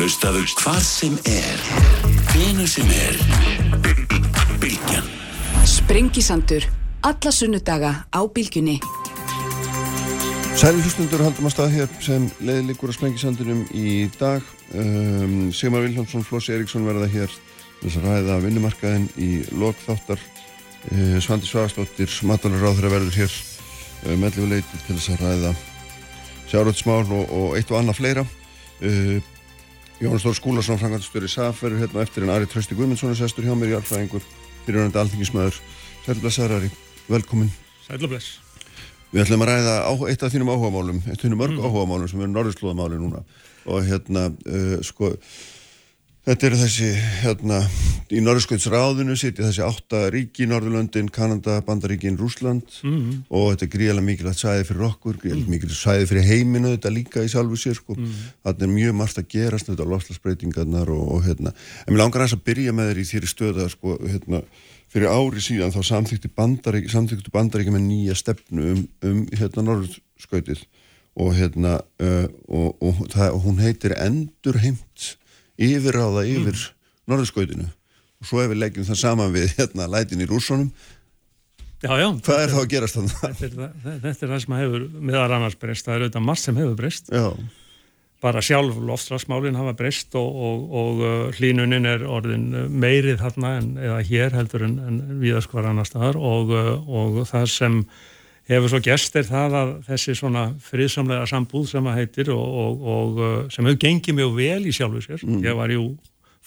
Hlustaðu 0.00 0.46
hvað 0.56 0.78
sem 0.80 1.16
er, 1.28 1.58
hvenu 2.30 2.64
sem 2.64 2.88
er. 2.88 3.18
Bilgjan. 4.56 5.08
Sprengisandur. 5.68 6.64
Alla 7.04 7.32
sunnudaga 7.36 7.90
á 8.08 8.20
bylgjunni. 8.24 8.78
Sæli 10.56 10.80
hlustundur 10.80 11.20
haldum 11.20 11.50
að 11.50 11.52
stað 11.52 11.74
hér 11.74 11.92
sem 12.00 12.24
leiðlikur 12.40 12.88
að 12.88 12.96
sprengisandunum 12.96 13.60
í 13.76 14.06
dag. 14.14 14.46
Um, 14.72 15.50
Sigmar 15.52 15.84
Viljámsson, 15.84 16.24
Flossi 16.24 16.54
Eriksson 16.56 16.88
verða 16.88 17.10
hér 17.12 17.34
þess 17.82 17.98
að 18.00 18.06
ræða 18.06 18.38
vinnumarkaðin 18.46 19.04
í 19.20 19.28
lokþáttar. 19.52 20.22
Uh, 20.94 21.18
Svandi 21.20 21.50
Svagastóttir, 21.50 22.14
matalur 22.24 22.64
ráður 22.64 22.88
að 22.88 22.94
verður 22.94 23.20
hér 23.20 23.36
uh, 23.36 24.16
meðluleiti 24.16 24.80
til 24.86 24.96
þess 24.96 25.12
að 25.18 25.26
ræða 25.26 25.52
sjárótsmál 26.54 27.04
og, 27.04 27.28
og 27.28 27.60
eitt 27.60 27.74
og 27.74 27.82
annað 27.82 28.00
fleira. 28.00 28.24
Uh, 28.80 29.20
Jónas 30.00 30.22
Þór 30.24 30.36
Skúlason, 30.38 30.78
frangatistur 30.80 31.26
í 31.26 31.28
SAF 31.28 31.58
verður 31.60 31.82
hérna 31.82 32.00
eftir 32.00 32.24
en 32.24 32.30
Ari 32.32 32.46
Trösti 32.48 32.72
Guðmundsson 32.72 33.10
er 33.12 33.18
sestur 33.18 33.44
hjá 33.44 33.52
mér 33.52 33.74
í 33.74 33.76
alfræðingur 33.76 34.22
fyrirhundandi 34.64 34.96
alþingismæður. 34.96 35.58
Sæli 36.06 36.22
blessaður 36.22 36.54
Ari, 36.56 36.70
velkomin. 37.10 37.50
Sæl 37.84 37.98
og 37.98 38.14
bless. 38.14 38.38
Við 39.12 39.26
ætlum 39.26 39.44
að 39.44 39.50
ræða 39.50 39.74
á, 39.84 39.92
eitt 40.08 40.24
af 40.24 40.32
þínum 40.32 40.52
áhugamálum, 40.54 41.02
eitt 41.04 41.18
af 41.18 41.26
þínum 41.26 41.42
mörg 41.42 41.58
mm. 41.58 41.66
áhugamálum 41.68 42.08
sem 42.08 42.22
eru 42.24 42.32
norðurslóðamáli 42.32 43.00
núna 43.02 43.20
og 43.68 43.84
hérna, 43.90 44.22
uh, 44.48 44.72
sko, 44.88 45.12
þetta 46.26 46.46
eru 46.48 46.58
þessi, 46.60 46.88
hérna, 47.22 47.58
í 48.12 48.20
norðurskjöldsráðinu 48.24 49.16
sitja 49.18 49.46
þessi 49.46 49.62
átta 49.64 50.02
ríki, 50.12 50.46
Norðurlöndin, 50.50 51.08
Kanada, 51.14 51.60
Bandaríkin, 51.66 52.18
Rúsland 52.20 52.66
mm. 52.84 53.28
og 53.28 53.52
þetta 53.52 53.66
er 53.66 53.72
gríðilega 53.74 54.06
mikilvægt 54.08 54.42
sæði 54.42 54.66
fyrir 54.68 54.88
okkur, 54.90 55.20
gríðilega 55.22 55.46
mm. 55.46 55.54
mikilvægt 55.54 55.80
sæði 55.80 56.10
fyrir 56.10 56.28
heiminu 56.28 56.74
þetta 56.74 56.92
líka 56.94 57.24
í 57.24 57.30
sjálfu 57.32 57.60
sér, 57.60 57.78
sko, 57.78 57.96
þetta 58.44 58.66
er 58.66 58.74
mjög 58.74 58.98
margt 59.00 59.22
að 59.22 59.30
gerast, 59.36 59.70
þetta 59.70 59.86
er 59.86 59.94
lofslagsbreytingarnar 59.94 60.92
og, 60.92 61.06
og 61.16 61.24
hérna, 61.28 61.54
en 61.86 61.94
mér 61.94 62.04
langar 62.04 62.26
að 62.26 62.44
byrja 62.50 62.76
með 62.76 62.92
þér 62.92 63.00
í 63.00 63.06
þýri 63.14 63.32
stöða, 63.32 63.70
sko, 63.72 63.96
hérna, 64.04 64.42
fyrir 64.90 65.12
ári 65.14 65.42
síðan 65.44 65.72
þá 65.74 65.80
samþykti 65.86 66.32
bandarík, 66.34 66.90
samþykti 66.90 67.32
bandaríkja 67.34 67.74
með 67.74 67.86
nýja 67.86 68.18
stefnu 68.18 68.72
um, 68.74 68.84
um 69.06 69.20
hérna 69.38 69.66
norðskautið 69.68 70.64
og 71.20 71.34
hérna 71.36 71.76
uh, 72.02 72.26
og, 72.48 72.74
og, 72.82 73.04
það, 73.12 73.36
og 73.36 73.44
hún 73.46 73.62
heitir 73.62 73.94
Endurheimt 73.98 75.14
yfirráða 75.60 76.24
yfir 76.28 76.56
mm. 76.56 76.78
norðskautinu 77.12 77.68
og 77.68 78.28
svo 78.28 78.42
ef 78.42 78.50
við 78.52 78.62
leggjum 78.64 78.88
það 78.88 79.02
saman 79.04 79.36
við 79.36 79.54
hérna 79.58 79.90
lætin 79.90 80.24
í 80.24 80.30
rússonum 80.30 80.72
Já, 81.80 81.94
já. 81.96 82.10
Hvað 82.12 82.42
er 82.42 82.50
þá 82.52 82.58
að 82.60 82.66
gerast 82.68 82.96
þannig? 82.98 83.12
Þetta 83.38 83.66
þetta 83.80 84.10
er 84.10 84.32
það 84.34 84.40
sem 84.42 84.54
hefur 84.58 84.82
meðar 85.00 85.32
annars 85.32 85.54
breyst, 85.56 85.86
það 85.86 85.94
er 85.94 86.02
auðvitað 86.02 86.26
margt 86.26 86.42
sem 86.42 86.58
hefur 86.60 86.74
breyst. 86.76 87.06
Já 87.08 87.28
bara 88.20 88.42
sjálf 88.44 88.76
loftslagsmálinn 88.84 89.56
hafa 89.56 89.72
breyst 89.76 90.14
og, 90.18 90.28
og, 90.28 90.64
og 90.76 91.02
uh, 91.02 91.12
hlínunin 91.36 91.88
er 91.88 92.04
orðin 92.04 92.50
uh, 92.52 92.66
meirið 92.68 93.20
þarna 93.22 93.52
en 93.60 93.70
eða 93.80 94.00
hér 94.10 94.36
heldur 94.36 94.66
en, 94.66 94.76
en 94.84 94.98
viðaskvar 95.22 95.70
annar 95.70 95.88
staðar 95.88 96.18
og, 96.20 96.52
uh, 96.52 96.74
og 96.84 97.22
það 97.30 97.46
sem 97.54 97.78
hefur 98.50 98.72
svo 98.72 98.80
gest 98.84 99.16
er 99.16 99.26
það 99.28 99.56
að 99.60 99.72
þessi 99.86 100.16
svona 100.18 100.44
friðsamlega 100.64 101.28
sambúð 101.30 101.68
sem 101.70 101.86
að 101.86 101.98
heitir 102.00 102.32
og 102.34 103.20
sem 103.54 103.66
hefur 103.66 103.80
gengið 103.84 104.18
mjög 104.18 104.36
vel 104.38 104.62
í 104.66 104.74
sjálfu 104.74 105.04
sér. 105.06 105.24
Mm. 105.26 105.40
Ég 105.46 105.58
var 105.58 105.74
jú 105.74 105.86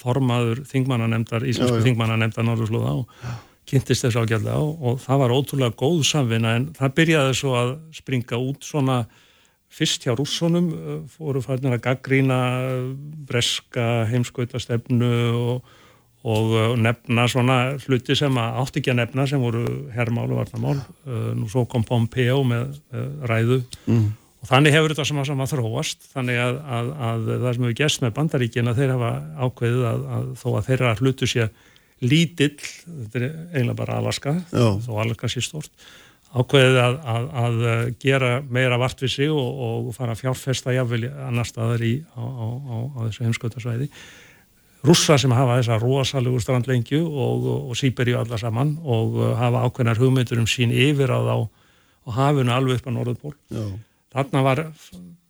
formaður 0.04 0.64
þingmannanemndar, 0.68 1.46
íslensku 1.48 1.84
þingmannanemndar 1.86 2.48
Norðurslóða 2.48 2.96
og 3.02 3.44
kynntist 3.70 4.04
þessu 4.06 4.24
ágjörlega 4.24 4.60
og 4.60 4.98
það 5.04 5.22
var 5.22 5.34
ótrúlega 5.34 5.78
góð 5.80 6.02
samvinna 6.10 6.58
en 6.58 6.72
það 6.76 6.96
byrjaði 6.98 7.38
svo 7.40 7.54
að 7.60 7.76
springa 7.96 8.40
út 8.42 8.66
svona 8.68 9.04
fyrst 9.74 10.06
hjá 10.06 10.14
rússonum 10.18 10.68
uh, 10.74 10.98
fóru 11.10 11.42
færðin 11.44 11.78
að 11.78 11.86
gaggrína 11.88 12.40
breska 13.30 14.04
heimskautastefnu 14.12 15.14
og, 15.40 15.72
og 16.24 16.52
uh, 16.56 16.74
nefna 16.80 17.28
svona 17.32 17.58
hluti 17.84 18.16
sem 18.18 18.38
átt 18.40 18.80
ekki 18.80 18.94
að 18.94 19.02
nefna 19.02 19.28
sem 19.30 19.42
voru 19.44 19.64
herrmál 19.96 20.30
og 20.30 20.42
varnamál 20.42 20.78
uh, 20.80 21.32
nú 21.38 21.50
svo 21.52 21.66
kom 21.70 21.86
Pompeo 21.88 22.42
með 22.48 22.78
ræðu 23.28 23.60
mm. 23.86 24.08
og 24.44 24.52
þannig 24.52 24.78
hefur 24.78 24.94
þetta 24.96 25.08
sama 25.10 25.28
sama 25.28 25.50
þróast 25.52 26.08
þannig 26.14 26.40
að, 26.46 26.62
að, 26.78 26.94
að 27.10 27.28
það 27.34 27.50
sem 27.50 27.68
hefur 27.68 27.78
gæst 27.84 28.06
með 28.06 28.16
bandaríkina 28.22 28.78
þeir 28.80 28.96
hafa 28.96 29.14
ákveðið 29.48 29.86
að, 29.92 30.08
að 30.18 30.32
þó 30.40 30.48
að 30.54 30.66
þeirra 30.72 30.96
hlutu 31.02 31.30
sé 31.30 31.52
lítill, 32.04 32.58
þetta 32.60 33.20
er 33.20 33.28
eiginlega 33.54 33.78
bara 33.80 34.00
Alaska, 34.02 34.34
Já. 34.52 34.66
þó 34.84 34.90
Alaska 35.04 35.30
sé 35.32 35.44
stort 35.44 35.72
ákveðið 36.34 36.80
að, 36.82 36.96
að, 37.14 37.28
að 37.44 37.58
gera 38.02 38.32
meira 38.50 38.80
vart 38.82 39.02
við 39.04 39.12
sig 39.14 39.34
og, 39.34 39.60
og 39.68 39.90
fara 39.94 40.16
að 40.16 40.24
fjárfesta 40.24 40.74
jáfnvel 40.74 41.06
annar 41.28 41.48
staðar 41.48 41.84
í, 41.86 41.94
á, 42.18 42.24
á, 42.24 42.46
á, 42.50 42.76
á 42.90 43.00
þessu 43.06 43.28
heimskautasvæði. 43.28 43.90
Rússa 44.84 45.16
sem 45.22 45.32
hafa 45.32 45.62
þessa 45.62 45.80
rosalugu 45.80 46.42
strandlengju 46.44 47.02
og, 47.08 47.48
og 47.70 47.78
Sýberíu 47.80 48.18
alla 48.20 48.40
saman 48.40 48.76
og 48.84 49.16
hafa 49.40 49.64
ákveðnar 49.70 50.02
hugmyndur 50.02 50.42
um 50.42 50.50
sín 50.50 50.74
yfir 50.76 51.14
á 51.14 51.20
þá 51.24 51.36
og 52.04 52.16
hafuna 52.18 52.58
alveg 52.60 52.82
upp 52.82 52.90
á 52.92 52.96
Norðurból. 52.98 53.36
Þarna 54.14 54.42
var 54.44 54.64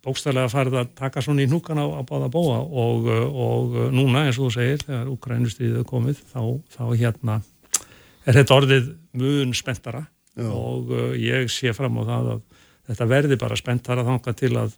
bókstæðilega 0.04 0.50
farið 0.52 0.78
að 0.80 0.90
taka 0.98 1.22
svona 1.24 1.44
í 1.44 1.48
núkan 1.48 1.78
á 1.80 1.86
báða 2.04 2.28
bóa 2.34 2.58
og, 2.60 3.06
og 3.08 3.78
núna 3.94 4.26
eins 4.26 4.40
og 4.40 4.50
þú 4.50 4.56
segir, 4.58 4.82
þegar 4.84 5.12
Ukrænustriðið 5.14 5.86
komið, 5.88 6.20
þá, 6.34 6.42
þá 6.74 6.84
hérna 6.98 7.38
er 8.24 8.38
þetta 8.40 8.58
orðið 8.58 8.90
mun 9.20 9.54
spenntara 9.56 10.04
Já. 10.34 10.48
og 10.50 10.92
uh, 10.92 11.14
ég 11.14 11.48
sé 11.52 11.72
fram 11.76 12.00
á 12.00 12.02
það 12.10 12.30
að 12.34 12.44
þetta 12.90 13.08
verði 13.08 13.40
bara 13.40 13.58
spennt 13.58 13.86
þar 13.86 14.02
að 14.02 14.10
þanga 14.10 14.36
til 14.40 14.52
að 14.60 14.76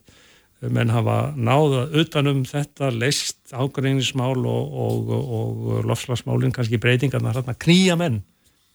menn 0.61 0.91
hafa 0.91 1.35
náða 1.37 1.87
utanum 2.01 2.45
þetta 2.49 2.89
leist 2.95 3.53
ágreinismál 3.53 4.39
og, 4.41 4.79
og, 4.87 5.11
og 5.13 5.83
lofslagsmálinn, 5.89 6.55
kannski 6.57 6.81
breytingarna 6.81 7.35
hérna 7.37 7.57
knýja 7.61 7.99
menn 8.01 8.23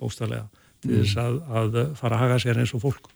bóstarlega 0.01 0.45
til 0.81 1.01
þess 1.01 1.17
mm. 1.17 1.23
að, 1.23 1.41
að 1.57 1.97
fara 1.97 2.17
að 2.17 2.23
haga 2.25 2.39
sér 2.41 2.61
eins 2.61 2.73
og 2.77 2.83
fólk. 2.85 3.09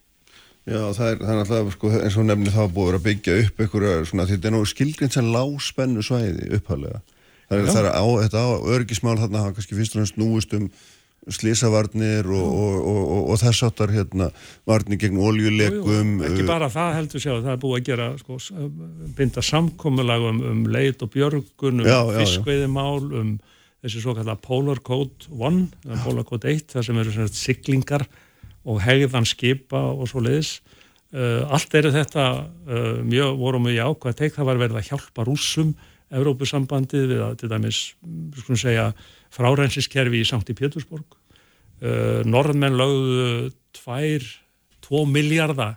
Já, 0.66 0.80
það 0.98 1.12
er, 1.12 1.20
það 1.22 1.32
er 1.32 1.40
alltaf 1.44 1.74
sko, 1.76 1.90
eins 2.00 2.16
og 2.18 2.26
nefnir 2.26 2.54
það 2.56 2.72
búið 2.74 2.96
að 2.98 3.04
byggja 3.06 3.38
upp 3.44 3.60
einhverja, 3.62 3.98
svona, 4.10 4.26
þetta 4.32 4.50
er 4.50 4.56
nú 4.56 4.62
skilgrinn 4.70 5.14
sem 5.14 5.28
lágspennu 5.34 6.06
svæði 6.06 6.50
upphalega. 6.58 7.02
Það 7.46 7.60
er, 7.60 7.68
það 7.70 7.80
er 7.84 7.90
á, 7.94 8.06
þetta 8.24 8.42
á 8.42 8.50
örgismál 8.74 9.20
þarna 9.22 9.44
hafa 9.44 9.58
kannski 9.60 9.78
fyrst 9.78 9.94
og 9.94 10.02
náttúrulega 10.02 10.16
snúist 10.16 10.56
um 10.58 10.70
slísavarnir 11.34 12.28
og, 12.30 12.46
og, 12.46 12.76
og, 12.86 13.30
og 13.34 13.40
þess 13.42 13.66
áttar 13.66 13.94
hérna, 13.94 14.30
varnir 14.68 15.00
gegn 15.02 15.18
oljuleikum 15.22 16.20
ekki 16.28 16.44
uh, 16.44 16.50
bara 16.50 16.70
það 16.74 16.92
heldur 17.00 17.24
sjá 17.24 17.32
það 17.34 17.52
er 17.56 17.62
búið 17.64 17.80
að 17.80 17.88
gera 17.90 18.10
sko, 18.20 18.38
binda 19.18 19.44
samkomiðlag 19.46 20.28
um, 20.30 20.44
um 20.52 20.62
leit 20.70 21.02
og 21.02 21.12
björgun 21.16 21.82
um 21.82 22.14
fiskveiðimál 22.20 23.10
um 23.22 23.34
þessi 23.86 24.04
svo 24.04 24.16
kallar 24.18 24.38
Polar 24.42 24.82
Code 24.86 25.30
1 25.34 25.66
Polar 26.06 26.28
Code 26.28 26.54
1 26.54 26.70
það 26.76 26.88
sem 26.90 27.02
eru 27.02 27.28
siglingar 27.34 28.06
og 28.66 28.80
hegðan 28.86 29.28
skipa 29.30 29.82
og 29.94 30.08
svo 30.10 30.24
leiðis 30.26 30.60
uh, 31.14 31.46
allt 31.54 31.74
eru 31.78 31.94
þetta 31.94 32.30
uh, 32.46 33.02
mjög 33.06 33.36
vorum 33.42 33.70
við 33.70 33.80
í 33.80 33.84
ákvæð 33.86 34.22
teik 34.22 34.38
það 34.38 34.50
var 34.52 34.64
verið 34.64 34.82
að 34.82 34.90
hjálpa 34.94 35.28
rúsum 35.28 35.76
Európusambandið 36.16 37.08
við 37.10 37.22
að 37.26 37.38
til 37.42 37.50
dæmis 37.50 37.80
skulum 38.38 38.60
segja 38.62 38.90
frárensiskerfi 39.36 40.22
í 40.24 40.28
Sankti 40.28 40.56
Pétursborg. 40.58 41.18
Uh, 41.84 42.22
Norðmenn 42.28 42.78
lögðu 42.80 43.52
2 43.76 45.02
miljardar 45.12 45.76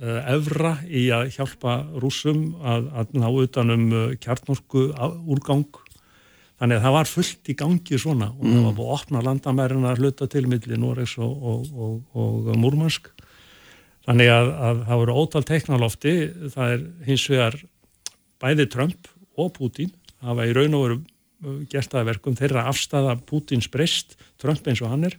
uh, 0.00 0.22
evra 0.30 0.78
í 0.88 1.08
að 1.14 1.34
hjálpa 1.36 1.82
rúsum 2.00 2.56
að, 2.62 2.88
að 3.02 3.12
ná 3.20 3.28
utanum 3.28 3.84
uh, 3.92 4.16
kjarnorku 4.22 4.88
úrgang. 5.28 5.68
Þannig 6.58 6.80
að 6.80 6.86
það 6.86 6.96
var 6.96 7.10
fullt 7.12 7.52
í 7.52 7.54
gangi 7.58 8.00
svona 8.02 8.32
og 8.32 8.42
mm. 8.42 8.54
það 8.56 8.64
var 8.64 8.76
búið 8.78 8.88
að 8.88 8.96
opna 8.96 9.24
landamærina 9.28 9.92
að 9.92 10.00
hluta 10.02 10.26
til 10.30 10.44
millir 10.50 10.80
Noregs 10.80 11.14
og, 11.22 11.34
og, 11.52 11.68
og, 11.76 12.00
og 12.18 12.48
Múrmansk. 12.58 13.12
Þannig 14.08 14.32
að, 14.32 14.50
að 14.64 14.82
það 14.88 15.00
voru 15.02 15.20
ótal 15.20 15.44
teiknalofti, 15.44 16.14
það 16.54 16.74
er 16.74 16.84
hins 17.06 17.28
vegar 17.28 17.60
bæði 18.40 18.66
Trump 18.72 19.10
og 19.38 19.52
Putin, 19.54 19.92
var 20.24 20.48
í 20.48 20.54
raun 20.56 20.74
og 20.74 20.84
veru 20.86 20.98
gert 21.70 21.92
það 21.92 22.08
verkum 22.12 22.38
þeirra 22.38 22.66
afstæða 22.70 23.18
Pútins 23.28 23.68
breyst, 23.70 24.16
Trump 24.40 24.66
eins 24.66 24.82
og 24.82 24.92
hann 24.92 25.06
er 25.08 25.18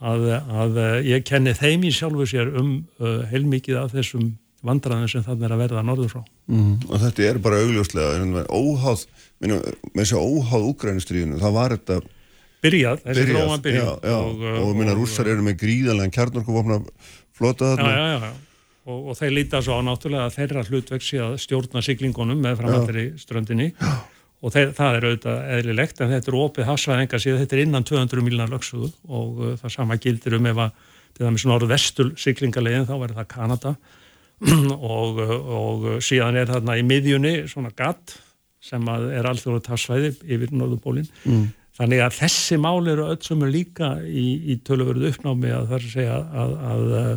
að, 0.00 0.28
að 0.62 0.78
ég 1.04 1.24
kenni 1.28 1.52
þeim 1.56 1.84
í 1.84 1.92
sjálfu 1.94 2.28
sér 2.30 2.52
um 2.60 2.78
uh, 3.00 3.20
heilmikið 3.30 3.82
af 3.82 3.96
þessum 3.96 4.32
vandraðin 4.66 5.08
sem 5.08 5.24
þannig 5.24 5.46
er 5.48 5.54
að 5.54 5.62
verða 5.62 5.82
norður 5.84 6.12
frá. 6.14 6.22
Mm, 6.52 6.72
og 6.88 7.00
þetta 7.00 7.26
er 7.28 7.40
bara 7.40 7.60
augljóslega 7.64 8.44
óháð, 8.52 9.06
með 9.40 10.02
þessu 10.02 10.20
óháð 10.20 10.66
úgrænustriðinu, 10.74 11.40
það 11.40 11.56
var 11.56 11.76
þetta 11.76 11.98
byrjað, 12.60 13.02
þessi 13.06 13.24
gróma 13.30 13.56
byrjað 13.64 13.88
já, 13.88 14.12
já, 14.12 14.18
og, 14.18 14.44
og, 14.44 14.60
og 14.66 14.76
minna 14.76 14.96
rússar 14.98 15.32
eru 15.32 15.44
með 15.46 15.62
gríðanlega 15.62 16.16
kjarnorkuvopna 16.18 16.80
flota 17.36 17.72
þarna. 17.72 17.90
Já, 17.96 18.06
já, 18.12 18.22
já 18.28 18.48
Og, 18.88 19.10
og 19.12 19.16
þeir 19.18 19.34
líta 19.36 19.60
svo 19.62 19.76
á 19.76 19.84
náttúrulega 19.84 20.24
að 20.26 20.36
þeirra 20.38 20.62
hlutveksi 20.66 21.18
að 21.20 21.34
stjórna 21.42 21.82
siglingunum 21.84 22.40
með 22.40 22.62
framhaldri 22.62 23.02
ströndinni 23.20 23.66
og 24.40 24.54
þeir, 24.54 24.72
það 24.76 24.96
er 24.96 25.06
auðvitað 25.06 25.42
eðlilegt 25.56 26.00
en 26.00 26.12
þetta 26.14 26.30
er 26.30 26.38
opið 26.40 26.68
hafsvæðingar 26.70 27.22
síðan 27.22 27.42
þetta 27.42 27.56
er 27.56 27.62
innan 27.66 27.86
200 27.90 28.24
miljonar 28.24 28.52
lögsuðu 28.54 28.90
og 29.08 29.42
uh, 29.42 29.52
það 29.60 29.74
sama 29.76 29.98
gildir 30.00 30.36
um 30.38 30.48
ef 30.50 30.62
að 30.64 30.88
til 31.10 31.26
dæmis 31.26 31.46
norðvestul 31.48 32.08
siglingalegin 32.20 32.88
þá 32.88 32.94
verður 32.96 33.20
það 33.20 33.30
Kanada 33.34 33.74
og, 34.96 35.20
uh, 35.20 35.36
og 35.60 35.86
síðan 36.04 36.40
er 36.40 36.52
þarna 36.52 36.78
í 36.80 36.84
miðjunni 36.88 37.34
svona 37.50 37.72
gatt 37.76 38.16
sem 38.64 38.84
er 38.88 39.24
alþjóður 39.28 39.64
tafsvæði 39.64 40.12
yfir 40.28 40.52
Norðupólinn 40.52 41.08
mm. 41.24 41.44
þannig 41.78 42.02
að 42.04 42.18
þessi 42.18 42.58
mál 42.60 42.88
eru 42.92 43.06
öll 43.08 43.20
sem 43.24 43.40
er 43.44 43.52
líka 43.52 43.94
í, 44.04 44.26
í 44.52 44.58
tölurverðu 44.64 45.14
uppnámi 45.14 45.52
að 45.56 45.70
það 45.70 45.78
er 45.78 45.86
að 45.86 45.94
segja 45.94 46.18
að, 46.20 46.56
að, 46.72 46.84
að 47.00 47.14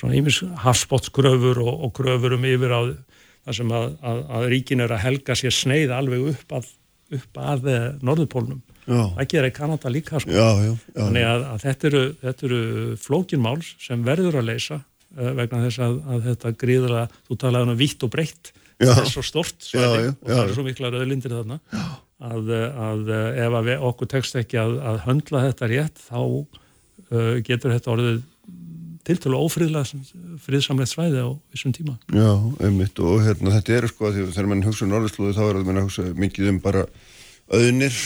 svona 0.00 0.18
ímis 0.18 0.40
hafsbótskröfur 0.64 1.62
og, 1.62 1.72
og 1.86 1.94
kröfur 1.98 2.34
um 2.36 2.46
yfir 2.46 2.74
á 2.74 2.80
það 3.46 3.58
sem 3.60 3.72
að, 3.76 3.86
að 4.04 4.48
ríkin 4.52 4.84
er 4.84 4.94
að 4.94 5.04
helga 5.06 5.36
sér 5.38 5.54
sneið 5.54 5.94
alveg 5.96 6.28
upp 6.34 6.54
að, 6.58 6.68
upp 7.18 7.40
að 7.40 7.70
eh, 7.72 7.86
Norðupólnum 8.06 8.60
það 8.90 9.26
gerir 9.30 9.52
Kanada 9.54 9.90
líka 9.92 10.20
sko. 10.20 10.32
já, 10.32 10.48
já, 10.64 10.70
já, 10.72 10.94
þannig 10.96 11.26
að, 11.28 11.44
að 11.46 11.64
þetta 11.64 11.88
eru, 11.90 12.04
eru 12.32 12.60
flókinmáls 13.00 13.74
sem 13.82 14.06
verður 14.06 14.40
að 14.40 14.48
leysa 14.50 14.80
uh, 14.80 15.32
vegna 15.38 15.62
þess 15.66 15.82
að, 15.86 15.98
að 16.06 16.24
þetta 16.30 16.54
gríðra, 16.64 17.04
þú 17.28 17.38
talaði 17.44 17.74
um 17.74 17.80
vitt 17.80 18.06
og 18.06 18.12
breytt 18.14 18.52
er 18.80 19.04
svo 19.10 19.24
stort 19.24 19.60
svæði 19.60 20.14
og 20.14 20.24
það 20.24 20.42
er 20.46 20.54
svo 20.56 20.64
mikla 20.64 20.90
rauðlindir 20.94 21.36
þarna. 21.36 21.58
Að, 22.20 22.48
að 22.52 23.10
ef 23.12 23.54
að 23.58 23.66
við, 23.68 23.82
okkur 23.90 24.08
tekst 24.12 24.36
ekki 24.40 24.58
að 24.60 24.98
höndla 25.06 25.44
þetta 25.46 25.68
rétt 25.70 26.02
þá 26.04 26.20
uh, 26.20 27.36
getur 27.44 27.74
þetta 27.76 27.92
orðið 27.94 28.18
tiltölu 29.06 29.38
ófriðsamlegt 29.46 30.92
svæði 30.92 31.22
á 31.24 31.28
vissum 31.52 31.72
tíma. 31.76 31.96
Já, 32.12 32.32
einmitt 32.64 33.00
og 33.02 33.22
hérna, 33.24 33.54
þetta 33.56 33.78
er 33.78 33.88
sko 33.90 34.10
að 34.10 34.20
þegar 34.32 34.50
mann 34.50 34.66
hugsa 34.66 34.86
um 34.86 34.92
norðurslóðu 34.92 35.36
þá 35.36 35.42
er 35.46 35.60
það 35.60 35.72
að 35.72 35.86
hugsa 35.86 36.06
mikið 36.20 36.50
um 36.52 36.60
bara 36.64 36.84
auðnir 37.50 37.96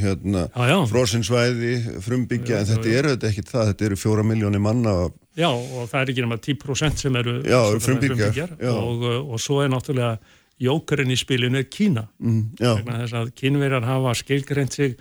hérna, 0.00 0.46
frosinsvæði, 0.88 1.74
frumbyggja, 2.04 2.62
en 2.62 2.70
þetta 2.70 2.94
eru 2.98 3.12
þetta 3.14 3.28
ekkit 3.30 3.50
það, 3.52 3.66
þetta 3.72 3.86
eru 3.88 3.98
fjóra 4.00 4.24
miljónir 4.26 4.62
manna. 4.64 4.94
Já, 5.36 5.50
og 5.50 5.90
það 5.90 5.98
er 6.00 6.12
ekki 6.12 6.24
náma 6.24 6.38
10% 6.40 7.04
sem 7.04 7.18
eru 7.20 7.36
já, 7.42 7.58
frumbyggjar. 7.84 8.56
Og, 8.70 9.04
og 9.34 9.42
svo 9.42 9.60
er 9.64 9.70
náttúrulega 9.72 10.16
jókurinn 10.62 11.12
í 11.12 11.18
spilinu 11.18 11.60
er 11.60 11.68
Kína. 11.68 12.06
Mm, 12.22 12.54
þess 12.60 13.16
að 13.18 13.32
kínverjar 13.38 13.86
hafa 13.88 14.14
skilgreint 14.18 14.76
sig, 14.76 14.96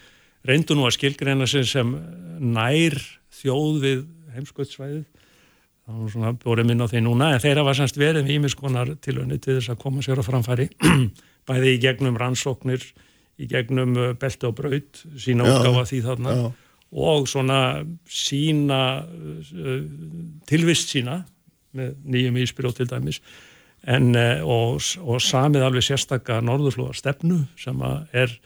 reyndu 0.47 0.77
nú 0.77 0.87
að 0.89 0.97
skilgreina 0.97 1.47
sig 1.49 1.67
sem 1.69 1.95
nær 2.41 2.97
þjóð 3.39 3.81
við 3.83 4.05
heimskvöldsvæðið. 4.35 5.05
Það 5.83 5.95
var 5.99 6.11
svona 6.13 6.29
bórið 6.39 6.67
minn 6.69 6.83
á 6.83 6.87
því 6.87 6.99
núna, 7.03 7.29
en 7.35 7.41
þeirra 7.43 7.65
var 7.67 7.75
semst 7.75 7.97
verið 7.99 8.23
með 8.23 8.37
ímiskonar 8.37 8.91
tilunni 9.03 9.35
til 9.43 9.57
þess 9.57 9.73
að 9.73 9.81
koma 9.81 10.03
sér 10.05 10.21
á 10.21 10.23
framfæri, 10.23 10.69
bæði 11.49 11.73
í 11.73 11.81
gegnum 11.83 12.19
rannsóknir, 12.19 12.85
í 13.35 13.47
gegnum 13.51 13.97
uh, 13.99 14.11
belti 14.19 14.47
og 14.47 14.55
braut 14.59 15.01
sína 15.19 15.47
útgáfa 15.49 15.83
því 15.89 15.99
þarna 16.05 16.35
já. 16.37 16.43
og 17.09 17.27
svona 17.27 17.59
sína 18.07 18.79
uh, 19.03 19.81
tilvist 20.47 20.93
sína 20.93 21.23
með 21.73 21.95
nýjum 22.13 22.37
íspyrjóð 22.45 22.77
til 22.79 22.89
dæmis 22.93 23.19
en, 23.83 24.13
uh, 24.15 24.45
og, 24.45 24.79
og 25.03 25.23
samið 25.25 25.67
alveg 25.67 25.87
sérstakka 25.89 26.39
norðurflóðar 26.45 27.01
stefnu 27.01 27.41
sem 27.59 27.81
er 28.13 28.37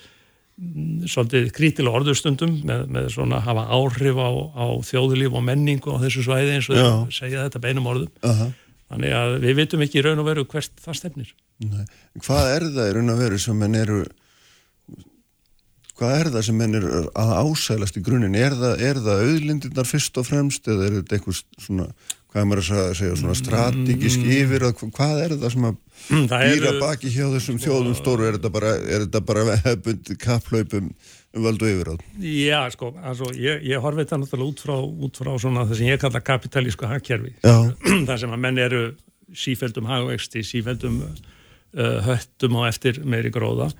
svolítið 1.07 1.51
krítilega 1.53 1.99
orðurstundum 1.99 2.55
með, 2.65 2.85
með 2.89 3.09
svona 3.13 3.41
hafa 3.45 3.67
áhrif 3.77 4.17
á, 4.17 4.29
á 4.57 4.65
þjóðulíf 4.89 5.35
og 5.37 5.43
menningu 5.45 5.93
á 5.93 6.01
þessu 6.01 6.23
svæði 6.25 6.55
eins 6.55 6.69
og 6.71 6.79
þau 6.79 7.11
segja 7.13 7.43
þetta 7.45 7.61
beinum 7.61 7.89
orðum 7.91 8.09
uh 8.25 8.39
-huh. 8.39 8.53
þannig 8.89 9.17
að 9.19 9.35
við 9.43 9.59
vitum 9.61 9.83
ekki 9.85 9.99
í 10.01 10.05
raun 10.07 10.23
og 10.23 10.29
veru 10.31 10.45
hvert 10.49 10.73
það 10.81 10.97
stefnir 11.01 11.35
Nei. 11.57 11.85
Hvað 12.21 12.47
er 12.55 12.65
það 12.73 12.89
í 12.89 12.95
raun 12.97 13.13
og 13.13 13.21
veru 13.21 13.39
sem 13.41 13.61
enn 13.65 13.77
eru 13.77 14.01
hvað 15.97 16.19
er 16.19 16.29
það 16.33 16.45
sem 16.47 16.59
menn 16.61 16.77
er 16.77 16.85
að 17.17 17.31
ásælast 17.41 17.97
í 17.97 18.03
grunin? 18.05 18.37
Er 18.37 18.55
það, 18.57 18.83
er 18.85 18.99
það 19.01 19.23
auðlindirnar 19.25 19.89
fyrst 19.89 20.19
og 20.21 20.27
fremst 20.29 20.69
eða 20.69 20.85
er 20.85 20.97
þetta 20.99 21.17
eitthvað 21.17 21.39
svona, 21.63 21.87
hvað 22.37 22.43
er 22.43 22.49
maður 22.51 22.63
að 22.77 22.97
segja, 22.99 23.17
svona 23.17 23.35
strategísk 23.37 24.21
mm. 24.21 24.33
yfir, 24.37 24.65
hvað 24.93 25.21
er 25.23 25.33
það 25.41 25.53
sem 25.55 25.63
að 25.67 25.77
mm, 26.13 26.25
býra 26.29 26.73
baki 26.77 27.09
hjá 27.09 27.23
þessum 27.33 27.61
þjóðum 27.63 27.95
stóru? 27.97 28.27
Er 28.27 28.37
þetta 28.37 28.51
bara, 28.53 28.73
er 28.77 29.05
þetta 29.07 29.21
bara 29.25 29.55
hefbundi 29.63 30.17
kaplaupum 30.21 30.91
um 31.33 31.47
völdu 31.47 31.71
yfir 31.71 31.89
á? 31.89 31.95
Já, 32.21 32.59
sko, 32.75 32.91
altså, 33.01 33.31
ég, 33.33 33.65
ég 33.65 33.81
horfi 33.81 34.03
þetta 34.03 34.21
náttúrulega 34.21 34.53
út 34.53 34.61
frá, 34.61 34.75
út 35.07 35.21
frá 35.23 35.31
svona 35.41 35.65
það 35.65 35.81
sem 35.81 35.89
ég 35.89 36.03
kalla 36.03 36.23
kapitalísku 36.29 36.91
hagkerfi. 36.91 37.33
það 38.09 38.13
sem 38.21 38.37
að 38.37 38.43
menn 38.45 38.61
eru 38.67 38.83
sífældum 39.33 39.89
hagvexti, 39.89 40.45
sífældum 40.45 41.01
uh, 41.01 41.97
höttum 42.05 42.61
og 42.61 42.69
eftir 42.69 43.01
meiri 43.01 43.33
gróða 43.33 43.71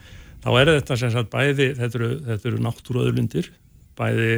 þá 0.42 0.52
er 0.58 0.76
þetta 0.80 0.98
sem 0.98 1.14
sagt 1.14 1.34
bæði, 1.34 1.72
þetta 1.78 2.02
eru, 2.02 2.12
eru 2.40 2.60
náttúruöðlundir, 2.66 3.54
bæði 3.98 4.34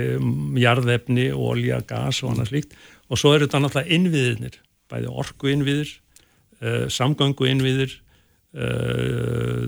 jarðefni, 0.60 1.32
ólja, 1.36 1.82
gas 1.88 2.24
og 2.24 2.34
annað 2.34 2.54
slíkt 2.54 2.78
og 3.10 3.20
svo 3.20 3.34
eru 3.36 3.48
þetta 3.48 3.64
náttúrulega 3.64 3.96
innviðinir, 3.98 4.60
bæði 4.90 5.12
orku 5.24 5.50
innviðir, 5.52 5.92
uh, 6.62 6.86
samgöngu 6.94 7.50
innviðir, 7.50 7.98
uh, 8.54 9.68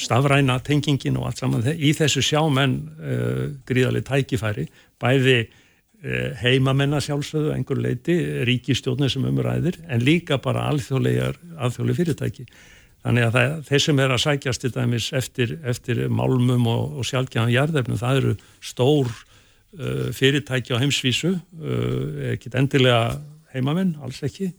stafræna 0.00 0.58
tengingin 0.66 1.18
og 1.20 1.30
allt 1.30 1.42
saman. 1.42 1.66
Í 1.66 1.92
þessu 1.98 2.24
sjámenn 2.24 2.80
uh, 2.96 3.44
gríðarlega 3.68 4.12
tækifæri, 4.14 4.68
bæði 5.02 5.46
heimamennar 6.38 7.02
sjálfsögðu, 7.02 7.48
einhver 7.56 7.80
leiti, 7.82 8.14
ríkistjóðnir 8.46 9.10
sem 9.10 9.24
umræðir, 9.26 9.78
en 9.90 10.04
líka 10.04 10.36
bara 10.44 10.68
alþjóðlega 10.70 11.32
fyrirtæki. 11.96 12.44
Þannig 13.06 13.26
að 13.26 13.36
það, 13.36 13.52
þeir 13.68 13.82
sem 13.84 14.00
er 14.02 14.12
að 14.12 14.22
sækjast 14.22 14.62
til 14.62 14.70
dæmis 14.74 15.08
eftir, 15.14 15.52
eftir 15.66 16.00
málmum 16.10 16.68
og, 16.70 16.96
og 17.00 17.06
sjálfgjafan 17.06 17.52
jarðefnum, 17.54 17.98
það 18.00 18.20
eru 18.20 18.32
stór 18.58 19.12
fyrirtæki 20.16 20.76
á 20.76 20.82
heimsvísu, 20.82 21.34
uh, 21.36 22.30
ekkit 22.32 22.56
endilega 22.58 23.18
heimamenn, 23.54 23.96
alls 24.04 24.22
ekki. 24.26 24.50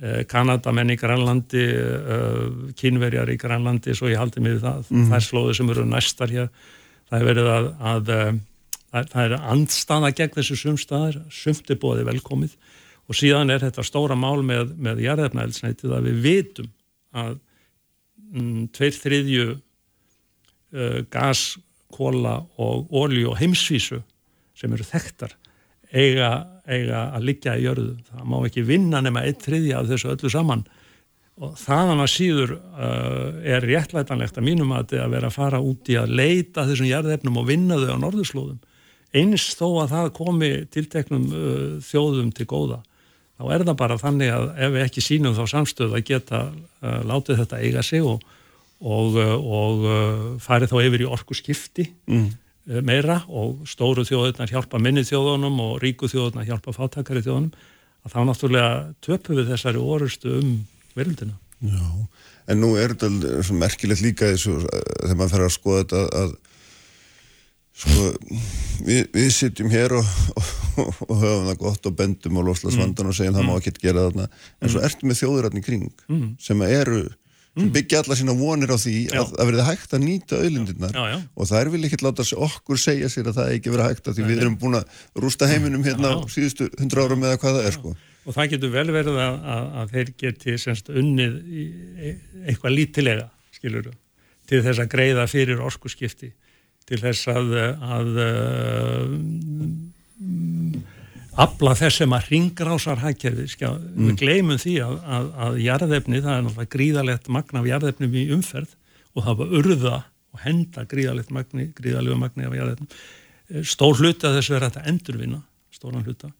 Uh, 0.00 0.22
Kanadamenn 0.30 0.94
í 0.94 0.98
Grænlandi, 1.00 1.64
kynverjar 2.78 3.32
í 3.32 3.38
Grænlandi, 3.40 3.94
svo 3.96 4.10
ég 4.10 4.20
haldi 4.20 4.42
mig 4.44 4.60
það, 4.62 4.86
mm. 4.88 5.08
það 5.10 5.18
er 5.18 5.26
slóðu 5.26 5.56
sem 5.58 5.72
eru 5.74 5.86
næstar 5.88 6.32
hér. 6.32 6.52
Það 7.10 7.18
er 7.18 7.26
verið 7.26 7.50
að, 7.52 7.70
að, 7.92 8.12
að 8.94 9.08
það 9.14 9.24
er 9.24 9.38
andstaða 9.54 10.12
gegn 10.18 10.36
þessu 10.38 10.60
sumstaðar, 10.60 11.18
sumt 11.34 11.72
er 11.72 11.80
bóðið 11.82 12.12
velkomið 12.12 12.54
og 13.10 13.18
síðan 13.18 13.50
er 13.50 13.64
þetta 13.64 13.82
stóra 13.86 14.14
mál 14.18 14.44
með, 14.46 14.76
með 14.78 15.02
jarðefnaelsneitið 15.02 15.96
að 15.96 16.06
við 16.06 16.20
vitum 16.26 16.68
að 17.18 17.32
um, 18.30 18.68
tveir 18.70 18.94
þriðju 18.94 19.46
uh, 19.50 21.00
gas, 21.10 21.58
kóla 21.90 22.36
og 22.62 22.92
ólju 22.94 23.32
og 23.32 23.40
heimsvísu 23.40 23.98
sem 24.60 24.76
eru 24.76 24.86
þekktar 24.86 25.36
eiga, 25.90 26.30
eiga 26.68 27.06
að 27.16 27.26
liggja 27.30 27.56
í 27.58 27.64
jörðu. 27.66 27.96
Það 28.10 28.28
má 28.30 28.36
ekki 28.46 28.66
vinna 28.66 29.02
nema 29.04 29.24
eitt 29.26 29.42
þriðja 29.44 29.80
af 29.80 29.90
þessu 29.90 30.12
öllu 30.14 30.32
saman 30.32 30.64
og 31.40 31.54
þaðan 31.56 32.02
að 32.04 32.10
síður 32.12 32.50
uh, 32.58 33.38
er 33.40 33.64
réttlætanlegt 33.64 34.36
að 34.36 34.44
mínum 34.44 34.74
að 34.76 34.90
þetta 34.90 35.06
að 35.06 35.14
vera 35.14 35.30
að 35.30 35.38
fara 35.38 35.62
út 35.64 35.88
í 35.88 35.96
að 35.96 36.12
leita 36.20 36.66
þessum 36.68 36.90
jarðefnum 36.90 37.38
og 37.40 37.46
vinna 37.48 37.78
þau 37.80 37.94
á 37.96 38.02
norðurslóðum. 38.02 38.58
Eins 39.16 39.46
þó 39.58 39.66
að 39.82 39.94
það 39.94 40.10
komi 40.20 40.50
tilteknum 40.74 41.24
uh, 41.32 41.78
þjóðum 41.86 42.34
til 42.36 42.46
góða 42.50 42.82
þá 43.40 43.46
er 43.54 43.64
það 43.64 43.78
bara 43.80 43.96
þannig 44.02 44.34
að 44.36 44.50
ef 44.52 44.74
við 44.74 44.84
ekki 44.84 45.04
sínum 45.06 45.38
þá 45.38 45.42
samstöðu 45.54 45.96
að 45.96 46.06
geta 46.10 46.42
uh, 46.52 47.00
látið 47.08 47.40
þetta 47.40 47.62
eiga 47.64 47.84
sig 47.88 48.04
og, 48.04 48.20
og, 48.84 49.16
og 49.40 49.88
farið 50.44 50.74
þá 50.74 50.78
yfir 50.84 51.06
í 51.06 51.08
orku 51.08 51.38
skipti 51.38 51.88
mm. 52.04 52.28
Uh, 52.68 52.80
meira 52.86 53.20
og 53.28 53.64
stóru 53.68 54.04
þjóðunar 54.08 54.52
hjálpa 54.52 54.80
minni 54.82 55.04
þjóðunum 55.06 55.60
og 55.64 55.78
ríku 55.84 56.10
þjóðunar 56.10 56.48
hjálpa 56.48 56.74
fátakari 56.76 57.24
þjóðunum 57.24 57.54
að 58.04 58.14
þá 58.14 58.20
náttúrulega 58.28 58.74
töpum 59.04 59.40
við 59.40 59.50
þessari 59.52 59.80
orustu 59.80 60.36
um 60.40 60.52
verðundina. 60.96 61.36
Já, 61.60 61.88
en 62.48 62.62
nú 62.62 62.72
er 62.80 62.94
þetta 62.94 63.56
merkilegt 63.60 64.04
líka 64.04 64.30
þessu 64.32 64.60
uh, 64.60 64.70
þegar 65.02 65.18
maður 65.18 65.34
fer 65.36 65.48
að 65.48 65.58
skoða 65.58 65.84
þetta 65.84 66.06
að 66.22 66.38
Sko, 67.80 68.10
við, 68.84 69.06
við 69.14 69.28
sitjum 69.32 69.70
hér 69.72 69.94
og, 69.96 70.08
og, 70.36 70.48
og 71.10 71.14
höfum 71.22 71.46
það 71.48 71.60
gott 71.62 71.86
og 71.88 71.96
bendum 71.96 72.40
og 72.40 72.50
loslasvandan 72.50 73.06
mm. 73.06 73.12
og 73.12 73.16
segjum 73.16 73.32
mm. 73.32 73.38
það 73.38 73.48
má 73.48 73.54
ekki 73.56 73.84
gera 73.86 74.04
þarna 74.08 74.26
en 74.26 74.66
mm. 74.66 74.72
svo 74.74 74.82
ertu 74.88 75.08
með 75.08 75.20
þjóðuratni 75.22 75.62
kring 75.64 75.86
mm. 76.10 76.26
sem 76.42 76.64
eru, 76.66 77.00
sem 77.56 77.66
mm. 77.66 77.72
byggja 77.74 78.02
alla 78.04 78.16
sína 78.18 78.34
vonir 78.38 78.70
á 78.70 78.78
því 78.78 78.94
að, 79.10 79.32
að 79.34 79.48
verði 79.48 79.64
hægt 79.66 79.94
að 79.96 80.04
nýta 80.04 80.38
auðlindirnar 80.38 80.94
já, 80.94 81.02
já. 81.10 81.16
og 81.34 81.48
það 81.50 81.60
er 81.60 81.70
vel 81.72 81.80
ekkert 81.88 82.04
láta 82.06 82.26
okkur 82.46 82.78
segja 82.78 83.08
sér 83.10 83.30
að 83.30 83.40
það 83.40 83.54
ekki 83.56 83.72
verið 83.74 83.88
hægt 83.88 84.10
því 84.10 84.26
við 84.28 84.42
erum 84.44 84.58
búin 84.60 84.78
að 84.78 85.00
rústa 85.24 85.48
heiminum 85.50 85.82
hérna 85.86 86.12
já. 86.12 86.20
á 86.22 86.30
síðustu 86.30 86.68
hundra 86.78 87.06
árum 87.06 87.26
eða 87.26 87.40
hvað 87.42 87.58
það 87.58 87.66
er 87.66 87.76
sko. 87.78 87.94
Og 88.28 88.36
það 88.36 88.50
getur 88.54 88.74
vel 88.76 88.86
verið 88.94 89.18
að, 89.24 89.40
að, 89.56 89.66
að 89.80 89.94
þeir 89.96 90.12
geti 90.22 90.56
semst 90.60 90.92
unnið 90.92 91.36
e, 91.50 92.14
eitthvað 92.44 92.76
lítilega, 92.76 93.26
skiluru, 93.56 93.94
til 94.50 94.62
þess 94.66 94.84
að 94.84 94.92
greiða 94.94 95.26
fyrir 95.30 95.64
orkusskipti 95.64 96.30
til 96.90 96.98
þess 97.02 97.30
að, 97.30 97.54
að 97.96 98.08
afla 101.38 101.74
þess 101.78 102.00
sem 102.00 102.14
að 102.16 102.28
ringrásar 102.32 103.00
hækjörði, 103.04 103.46
mm. 103.46 104.08
við 104.08 104.16
gleymum 104.18 104.60
því 104.60 104.76
að, 104.84 104.96
að, 105.16 105.30
að 105.46 105.60
jarðefni, 105.64 106.22
það 106.24 106.36
er 106.36 106.44
náttúrulega 106.46 106.74
gríðalegt 106.74 107.30
magna 107.30 107.62
af 107.62 107.68
jarðefnum 107.70 108.16
í 108.18 108.24
umferð 108.34 108.74
og 109.14 109.26
það 109.26 109.40
var 109.40 109.54
urða 109.60 109.94
og 110.30 110.44
henda 110.44 110.84
gríðalegt 110.90 111.32
magni, 111.34 111.70
gríðalegu 111.76 112.18
magni 112.18 112.46
af 112.46 112.56
jarðefnum. 112.58 112.92
Stór 113.66 113.98
hluti 113.98 114.28
að 114.28 114.38
þessu 114.38 114.56
er 114.58 114.68
að 114.68 114.78
endurvinna, 114.86 115.40
stóran 115.74 116.06
hluta. 116.06 116.30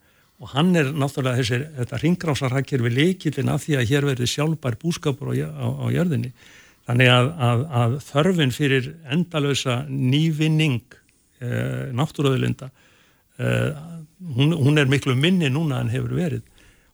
Og 0.41 0.55
hann 0.55 0.73
er 0.79 0.89
náttúrulega 0.97 1.43
þessi, 1.43 1.59
þetta 1.77 2.01
ringrásar 2.01 2.55
hækjörði 2.57 2.93
leikillin 2.97 3.51
af 3.53 3.67
því 3.67 3.77
að 3.77 3.91
hér 3.91 4.07
verði 4.09 4.29
sjálfbær 4.31 4.79
búskapur 4.81 5.35
á, 5.35 5.35
á, 5.37 5.67
á 5.69 5.87
jörðinni. 5.93 6.31
Þannig 6.89 7.11
að, 7.13 7.29
að, 7.47 7.65
að 7.81 7.97
þörfin 8.07 8.55
fyrir 8.55 8.87
endalösa 9.13 9.83
nývinning 9.91 10.81
uh, 10.91 11.91
náttúruðulinda 11.99 12.71
uh, 12.71 14.00
hún, 14.21 14.53
hún 14.53 14.79
er 14.79 14.91
miklu 14.91 15.15
minni 15.17 15.51
núna 15.53 15.81
en 15.81 15.93
hefur 15.93 16.15
verið. 16.17 16.45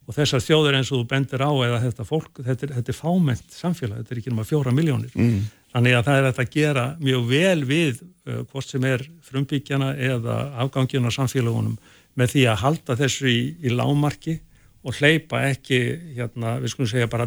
Og 0.07 0.15
þessar 0.15 0.43
þjóður 0.45 0.79
eins 0.79 0.91
og 0.93 1.03
þú 1.03 1.09
bendir 1.11 1.43
á 1.43 1.51
eða 1.51 1.83
þetta 1.83 2.07
fólk, 2.07 2.43
þetta 2.47 2.67
er, 2.67 2.75
þetta 2.79 2.93
er 2.93 2.99
fáment 3.01 3.57
samfélag, 3.57 4.03
þetta 4.03 4.15
er 4.15 4.21
ekki 4.21 4.33
náma 4.33 4.47
fjóra 4.47 4.75
miljónir 4.75 5.15
mm. 5.19 5.41
þannig 5.75 5.97
að 5.99 6.05
það 6.07 6.19
er 6.19 6.27
þetta 6.29 6.45
að 6.45 6.53
gera 6.55 6.85
mjög 7.01 7.25
vel 7.33 7.65
við 7.67 8.03
uh, 8.05 8.41
hvort 8.53 8.71
sem 8.71 8.87
er 8.87 9.03
frumbíkjana 9.27 9.89
eða 10.13 10.37
afgangina 10.63 11.11
samfélagunum 11.11 11.75
með 12.17 12.33
því 12.37 12.47
að 12.53 12.63
halda 12.63 12.99
þessu 13.03 13.33
í, 13.33 13.41
í 13.67 13.75
lámarki 13.75 14.39
og 14.87 14.95
hleypa 15.01 15.43
ekki 15.51 15.81
hérna, 16.15 16.57
við 16.63 16.77
skulum 16.77 16.93
segja 16.93 17.11
bara 17.11 17.27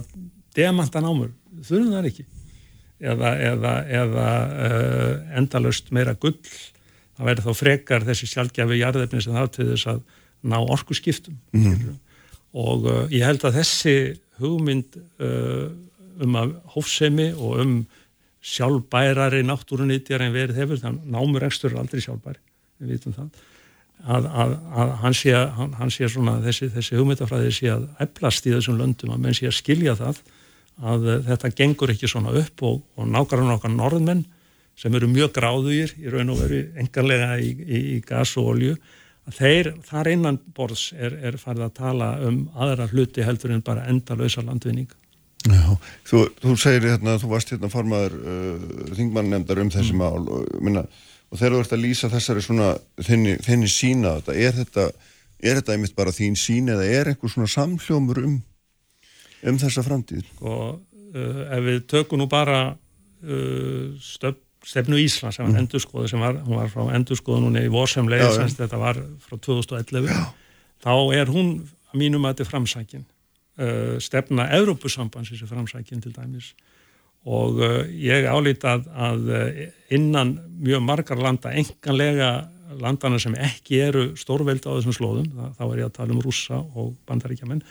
demantan 0.56 1.08
ámur, 1.08 1.34
þurfum 1.60 1.92
það 1.98 2.12
ekki. 2.14 2.30
Eða, 3.00 3.30
eða, 3.48 3.74
eða 3.96 4.30
uh, 4.48 5.12
endalust 5.40 5.92
meira 5.96 6.16
gull 6.20 6.36
það 7.20 7.32
verður 7.32 7.50
þá 7.50 7.62
frekar 7.62 8.08
þessi 8.08 8.32
sjálfgefi 8.32 8.80
jarðefni 8.80 9.24
sem 9.24 9.36
það 9.36 9.52
til 9.58 9.68
þess 9.74 9.92
að 9.94 10.06
ná 10.50 10.58
orku 10.64 10.96
skiptum 10.98 11.36
mm 11.54 11.98
og 12.58 12.88
uh, 12.90 13.04
ég 13.14 13.26
held 13.28 13.44
að 13.46 13.60
þessi 13.60 13.96
hugmynd 14.40 14.96
uh, 15.22 15.70
um 16.24 16.38
að 16.40 16.56
hófsemi 16.74 17.28
og 17.36 17.60
um 17.62 17.76
sjálfbærari 18.40 19.44
náttúrunitjar 19.46 20.24
en 20.24 20.34
verið 20.34 20.62
hefur, 20.64 20.80
þannig 20.82 21.12
námur 21.14 21.46
ekstur 21.46 21.74
er 21.74 21.82
aldrei 21.84 22.02
sjálfbæri, 22.02 22.40
við 22.80 22.96
vitum 22.96 23.16
það 23.18 23.30
að, 24.00 24.28
að, 24.32 24.54
að 24.80 24.92
hann 25.04 25.18
sé, 25.20 25.34
hann, 25.36 25.74
hann 25.76 25.92
sé 25.92 26.08
svona, 26.10 26.38
þessi, 26.44 26.70
þessi 26.72 26.98
hugmyndafræði 26.98 27.54
sé 27.54 27.72
að 27.74 27.88
eflast 28.08 28.48
í 28.48 28.54
þessum 28.56 28.80
löndum 28.80 29.14
að 29.14 29.24
menn 29.26 29.36
sé 29.36 29.50
að 29.50 29.58
skilja 29.60 29.96
það 30.00 30.22
að 30.90 31.08
þetta 31.28 31.52
gengur 31.60 31.92
ekki 31.92 32.08
svona 32.08 32.32
upp 32.40 32.64
og, 32.64 32.80
og 32.96 33.10
nákvæmlega 33.12 33.60
okkar 33.60 33.76
norðmenn 33.76 34.24
sem 34.80 34.96
eru 34.96 35.10
mjög 35.12 35.34
gráðugir 35.36 35.94
í 36.00 36.08
raun 36.12 36.32
og 36.34 36.40
veru 36.44 36.64
engarlega 36.80 37.36
í, 37.44 37.52
í, 37.52 37.82
í 37.96 38.00
gas 38.06 38.36
og 38.40 38.54
olju 38.54 38.78
þeir, 39.36 39.74
þar 39.86 40.10
innan 40.14 40.40
borðs 40.56 40.90
er, 40.98 41.18
er 41.30 41.38
farið 41.38 41.68
að 41.68 41.76
tala 41.78 42.08
um 42.26 42.40
aðra 42.58 42.88
hluti 42.90 43.26
heldur 43.26 43.54
en 43.54 43.66
bara 43.66 43.86
endalösa 43.92 44.44
landvinning 44.46 44.90
Já, 45.48 45.78
þú, 46.08 46.26
þú 46.42 46.56
segir 46.60 46.90
hérna 46.90 47.16
þú 47.20 47.30
varst 47.32 47.54
hérna 47.54 47.70
formaður 47.72 48.18
uh, 48.20 48.66
þingmann 48.98 49.30
nefndar 49.32 49.62
um 49.64 49.70
þessi 49.72 49.96
mm. 49.96 50.02
mál 50.02 50.26
og, 50.26 50.50
minna, 50.64 50.84
og 51.30 51.40
þegar 51.40 51.56
þú 51.56 51.62
ert 51.64 51.78
að 51.78 51.86
lýsa 51.86 52.12
þessari 52.12 52.44
svona 52.44 52.74
þinni, 53.08 53.38
þinni 53.46 53.72
sína 53.72 54.18
þetta, 54.20 54.36
er 54.36 54.58
þetta 54.60 54.90
er 55.40 55.62
þetta 55.62 55.76
einmitt 55.76 55.96
bara 55.96 56.16
þín 56.16 56.36
sín 56.40 56.68
eða 56.74 56.88
er 56.88 57.14
einhver 57.14 57.32
svona 57.32 57.52
samhljómur 57.52 58.20
um 58.26 58.36
um 59.48 59.60
þessa 59.62 59.86
framtíð 59.86 60.28
og 60.42 60.82
uh, 61.16 61.42
ef 61.56 61.66
við 61.70 61.82
tökum 61.94 62.20
nú 62.20 62.28
bara 62.32 62.62
uh, 62.74 63.96
stöpp 64.04 64.44
stefnu 64.66 65.00
Íslands 65.00 65.38
sem 65.40 65.46
var 65.46 65.54
mm. 65.54 65.62
endurskoðu 65.64 66.10
sem 66.12 66.24
var, 66.24 66.40
var 66.48 66.72
frá 66.72 66.90
endurskoðunni 66.98 67.66
í 67.68 67.72
vorsemlega 67.74 68.32
sem 68.36 68.52
þetta 68.58 68.80
var 68.82 69.00
frá 69.24 69.38
2011 69.38 70.10
já. 70.12 70.26
þá 70.84 70.94
er 71.16 71.32
hún 71.32 71.54
að 71.90 72.02
mínum 72.02 72.26
að 72.26 72.36
þetta 72.36 72.46
er 72.46 72.52
framsækin 72.52 73.06
uh, 73.06 73.96
stefna 74.04 74.50
Európusambansis 74.60 75.44
er 75.44 75.52
framsækin 75.52 76.04
til 76.04 76.14
dæmis 76.16 76.54
og 77.30 77.60
uh, 77.64 77.82
ég 77.88 78.28
álít 78.30 78.64
að, 78.68 78.88
að 78.94 79.34
uh, 79.34 79.66
innan 79.96 80.38
mjög 80.60 80.86
margar 80.86 81.22
landa 81.24 81.54
enganlega 81.56 82.34
landana 82.80 83.20
sem 83.22 83.36
ekki 83.40 83.80
eru 83.82 84.04
stórvelda 84.20 84.70
á 84.70 84.78
þessum 84.78 84.96
slóðum, 84.96 85.30
þá, 85.58 85.64
er 85.72 85.82
ég 85.82 85.88
að 85.88 85.96
tala 85.96 86.14
um 86.16 86.22
rússa 86.24 86.60
og 86.60 86.94
bandaríkjaman 87.10 87.64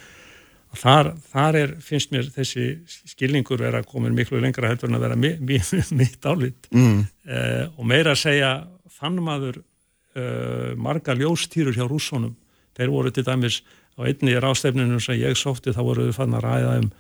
Þar, 0.77 1.15
þar 1.31 1.57
er, 1.57 1.71
finnst 1.81 2.11
mér 2.13 2.27
þessi 2.29 2.67
skilningur 3.09 3.63
vera 3.63 3.81
komin 3.87 4.13
miklu 4.17 4.41
lengra 4.43 4.69
heldur 4.69 4.91
en 4.91 4.99
að 4.99 5.07
vera 5.07 5.17
mi, 5.17 5.31
mi, 5.41 5.57
mitt 6.01 6.29
álit 6.29 6.69
mm. 6.75 7.01
uh, 7.25 7.65
og 7.79 7.89
meira 7.89 8.13
að 8.13 8.23
segja 8.27 8.53
fann 8.93 9.17
maður 9.25 9.63
uh, 9.63 10.77
marga 10.77 11.17
ljóstýrur 11.17 11.77
hjá 11.77 11.87
rússónum 11.89 12.37
þeir 12.77 12.93
voru 12.93 13.15
til 13.15 13.25
dæmis 13.27 13.63
á 13.97 14.05
einni 14.07 14.37
rástefninu 14.39 15.01
sem 15.03 15.19
ég 15.23 15.41
sótti 15.41 15.73
þá 15.73 15.83
voru 15.83 16.09
við 16.11 16.19
fann 16.21 16.37
að 16.37 16.47
ræða 16.47 16.77
um, 16.83 16.93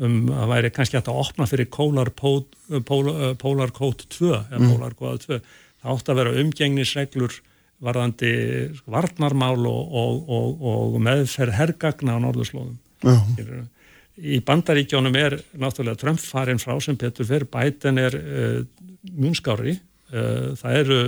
um 0.00 0.18
að 0.40 0.52
væri 0.54 0.74
kannski 0.74 0.98
hægt 0.98 1.12
að 1.12 1.22
opna 1.22 1.46
fyrir 1.50 1.68
Polar, 1.70 2.10
Polar, 2.16 3.34
Polar 3.38 3.76
Code 3.76 4.08
2 4.08 4.32
eða 4.32 4.62
mm. 4.64 4.68
Polar 4.72 4.96
Code 4.96 5.26
2 5.28 5.40
það 5.84 5.94
átti 5.94 6.14
að 6.14 6.22
vera 6.24 6.38
umgengnisreglur 6.40 7.40
varðandi 7.80 8.32
varnarmál 8.90 9.60
og, 9.68 9.92
og, 9.96 10.22
og, 10.28 10.62
og 10.64 11.02
meðferð 11.04 11.60
herrgagna 11.60 12.16
á 12.16 12.24
norðurslóðum 12.24 12.78
Já. 13.04 13.16
Í 14.20 14.40
bandaríkjónum 14.44 15.14
er 15.16 15.38
náttúrulega 15.56 16.00
Trump 16.00 16.20
farin 16.20 16.60
frá 16.60 16.74
sem 16.82 16.96
Petur 17.00 17.24
fyrir, 17.28 17.48
Biden 17.48 18.00
er 18.02 18.16
uh, 18.18 18.58
munskári, 19.16 19.78
uh, 20.12 20.50
það 20.60 20.76
eru 20.82 20.98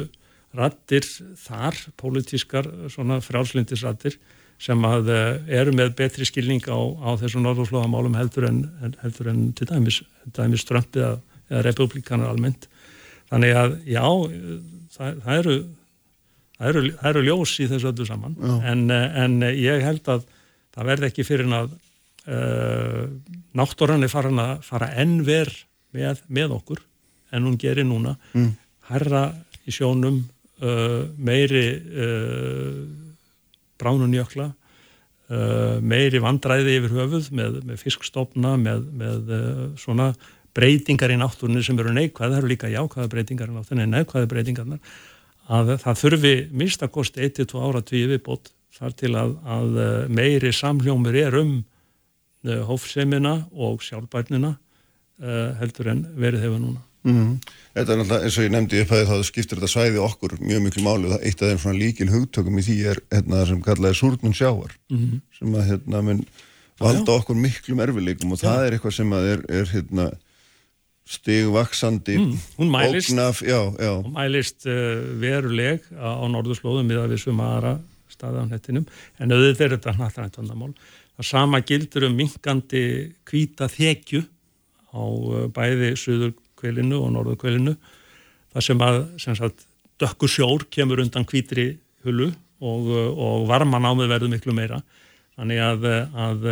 rattir 0.56 1.04
þar, 1.40 1.76
pólitískar, 2.00 2.68
svona 2.92 3.18
frjálslindisrattir 3.24 4.16
sem 4.62 4.86
að 4.88 5.12
uh, 5.12 5.20
eru 5.60 5.74
með 5.76 5.92
betri 5.98 6.28
skilning 6.28 6.64
á, 6.72 6.78
á 6.78 7.10
þessum 7.20 7.44
norðurslóðamálum 7.44 8.16
heldur 8.16 8.48
en, 8.48 8.64
heldur 9.02 9.32
en 9.34 9.44
til 9.58 9.68
dæmis, 9.68 10.00
dæmis 10.32 10.64
Trump 10.68 10.96
eða, 10.96 11.18
eða 11.50 11.66
republikanar 11.68 12.32
almennt. 12.32 12.68
Þannig 13.32 13.56
að 13.58 13.78
já, 13.88 14.04
það, 14.96 15.22
það, 15.24 15.36
eru, 15.36 15.56
það, 16.56 16.66
eru, 16.70 16.84
það 16.96 17.10
eru 17.12 17.26
ljós 17.28 17.56
í 17.58 17.68
þessu 17.70 17.92
öllu 17.92 18.08
saman 18.08 18.36
en, 18.68 18.88
en 18.92 19.40
ég 19.48 19.84
held 19.84 20.08
að 20.12 20.28
það 20.72 20.92
verði 20.92 21.08
ekki 21.10 21.26
fyrir 21.28 21.48
að 21.56 21.72
uh, 21.72 21.81
náttúrann 22.22 24.04
er 24.06 24.10
farin 24.12 24.38
að 24.38 24.60
fara 24.62 24.92
ennver 25.02 25.48
með, 25.90 26.20
með 26.30 26.52
okkur 26.54 26.82
en 27.34 27.48
hún 27.48 27.56
gerir 27.58 27.82
núna 27.88 28.14
mm. 28.30 28.50
herra 28.92 29.24
í 29.66 29.74
sjónum 29.74 30.20
uh, 30.62 31.02
meiri 31.18 31.64
uh, 31.82 32.76
bránunjökla 33.82 34.46
uh, 34.52 35.80
meiri 35.82 36.22
vandræði 36.22 36.78
yfir 36.78 36.94
höfuð 37.00 37.32
með, 37.34 37.58
með 37.66 37.82
fiskstofna 37.82 38.54
með, 38.60 38.86
með 39.02 39.34
svona 39.82 40.12
breytingar 40.54 41.12
í 41.12 41.18
náttúrunni 41.20 41.62
sem 41.64 41.78
eru 41.80 41.92
neikvæð, 41.96 42.28
það 42.28 42.38
eru 42.38 42.50
líka 42.50 42.70
jákvæða 42.72 43.10
breytingar 43.12 43.50
í 43.50 43.56
náttúrunni, 43.56 43.88
neikvæða 43.96 44.30
breytingarnar 44.30 44.96
að 45.52 45.76
það 45.82 46.00
þurfi 46.02 46.34
minnstakost 46.52 47.18
1-2 47.20 47.62
ára 47.62 47.82
tvíi 47.84 48.08
viðbót 48.10 48.52
þar 48.76 48.96
til 48.98 49.12
að, 49.18 49.34
að 49.44 49.78
eh, 49.82 49.94
meiri 50.12 50.52
samljómur 50.54 51.16
er 51.18 51.36
um 51.40 51.54
hófsemina 52.42 53.46
og 53.52 53.82
sjálfbærnina 53.82 54.54
uh, 55.22 55.52
heldur 55.60 55.92
en 55.92 56.06
verið 56.16 56.46
hefur 56.46 56.58
núna. 56.58 56.82
Mm 57.02 57.14
-hmm. 57.18 57.52
Þetta 57.74 57.92
er 57.92 57.98
náttúrulega 57.98 58.24
eins 58.24 58.38
og 58.38 58.44
ég 58.44 58.50
nefndi 58.50 58.80
upp 58.80 58.92
að 58.92 59.06
það 59.06 59.22
skiptir 59.24 59.58
þetta 59.58 59.68
svæði 59.74 59.98
okkur 59.98 60.32
mjög 60.40 60.60
miklu 60.62 60.82
máli 60.82 61.06
og 61.10 61.20
eitt 61.22 61.42
af 61.42 61.48
þeim 61.48 61.58
svona 61.58 61.78
líkil 61.78 62.10
hugtökum 62.10 62.58
í 62.58 62.62
því 62.62 62.76
er 62.90 62.98
hérna 63.10 63.46
sem 63.46 63.62
kallaði 63.62 63.94
súrnum 63.94 64.34
sjávar 64.34 64.72
mm 64.90 64.98
-hmm. 64.98 65.20
sem 65.38 65.54
að 65.54 65.66
hérna 65.70 66.02
mun 66.02 66.26
valda 66.78 67.12
okkur 67.12 67.36
miklum 67.36 67.80
erfileikum 67.80 68.32
og 68.32 68.38
já. 68.38 68.46
það 68.46 68.66
er 68.66 68.72
eitthvað 68.72 68.94
sem 68.94 69.12
að 69.12 69.24
er, 69.32 69.40
er 69.48 69.66
hérna 69.66 70.10
stigvaksandi 71.04 72.18
mm, 72.18 72.38
hún 72.58 72.70
mælist, 72.70 73.10
ógnaf, 73.10 73.42
já, 73.42 73.60
já. 73.78 73.94
Hún 74.02 74.14
mælist 74.14 74.66
uh, 74.66 75.20
veruleg 75.20 75.80
á 75.98 76.22
norðurslóðum 76.30 76.86
miða 76.86 77.08
við 77.10 77.24
sumara 77.24 77.80
staði 78.08 78.38
á 78.38 78.44
hnettinum 78.46 78.86
en 79.18 79.34
auðvitað 79.34 79.66
er 79.66 79.74
þetta 79.76 79.96
hnattrænt 79.98 80.38
vandamál. 80.38 80.74
Það 81.18 81.28
sama 81.28 81.60
gildur 81.66 82.06
um 82.08 82.16
minkandi 82.16 82.84
kvíta 83.28 83.68
þekju 83.70 84.22
á 84.92 85.02
uh, 85.02 85.44
bæði 85.52 85.92
söðurkvelinu 86.00 87.00
og 87.00 87.12
norðurkvelinu 87.16 87.76
það 88.52 88.66
sem 88.68 88.84
að 88.84 88.98
sem 89.22 89.36
sagt, 89.38 89.66
dökkur 90.00 90.30
sjór 90.30 90.66
kemur 90.72 91.02
undan 91.04 91.26
kvítri 91.28 91.74
hulu 92.06 92.30
og, 92.62 92.90
uh, 92.90 93.08
og 93.12 93.46
varman 93.50 93.88
ámið 93.88 94.12
verður 94.12 94.32
miklu 94.34 94.56
meira. 94.56 94.82
Þannig 95.32 95.62
að, 95.64 95.86
uh, 95.88 96.18
að, 96.26 96.48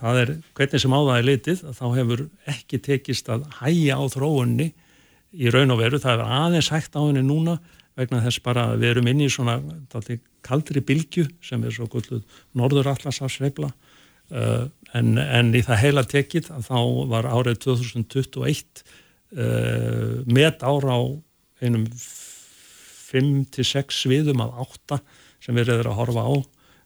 að 0.00 0.20
er 0.22 0.30
hvernig 0.56 0.80
sem 0.84 0.96
á 0.96 1.00
það 1.00 1.18
er 1.18 1.28
litið 1.28 1.64
þá 1.76 1.84
hefur 1.98 2.26
ekki 2.54 2.80
tekist 2.84 3.28
að 3.32 3.44
hæja 3.60 4.00
á 4.00 4.04
þróunni 4.12 4.70
í 5.34 5.50
raun 5.50 5.74
og 5.74 5.80
veru, 5.80 5.98
það 6.00 6.20
er 6.20 6.36
aðeins 6.38 6.70
hægt 6.72 6.94
á 6.94 7.02
henni 7.02 7.24
núna 7.26 7.58
vegna 7.98 8.22
þess 8.24 8.42
bara 8.44 8.68
að 8.72 8.82
við 8.82 8.92
erum 8.92 9.10
inn 9.10 9.22
í 9.24 9.30
svona 9.30 9.58
kaldri 10.44 10.82
bilgju 10.84 11.26
sem 11.44 11.62
er 11.64 11.74
svo 11.74 11.86
gulluð 11.90 12.24
norðurallasafsveifla 12.58 13.70
uh, 13.70 14.64
en, 14.98 15.14
en 15.18 15.54
í 15.54 15.62
það 15.64 15.82
heila 15.84 16.04
tekið 16.10 16.50
þá 16.66 16.78
var 17.12 17.30
árið 17.30 17.62
2021 17.68 18.82
uh, 18.82 20.22
met 20.26 20.66
ára 20.66 20.98
á 20.98 21.02
einum 21.62 21.86
5-6 23.14 24.02
sviðum 24.02 24.42
af 24.42 24.50
8 24.66 25.00
sem 25.44 25.54
við 25.54 25.76
erum 25.76 25.94
að 25.94 26.00
horfa 26.02 26.26
á 26.26 26.34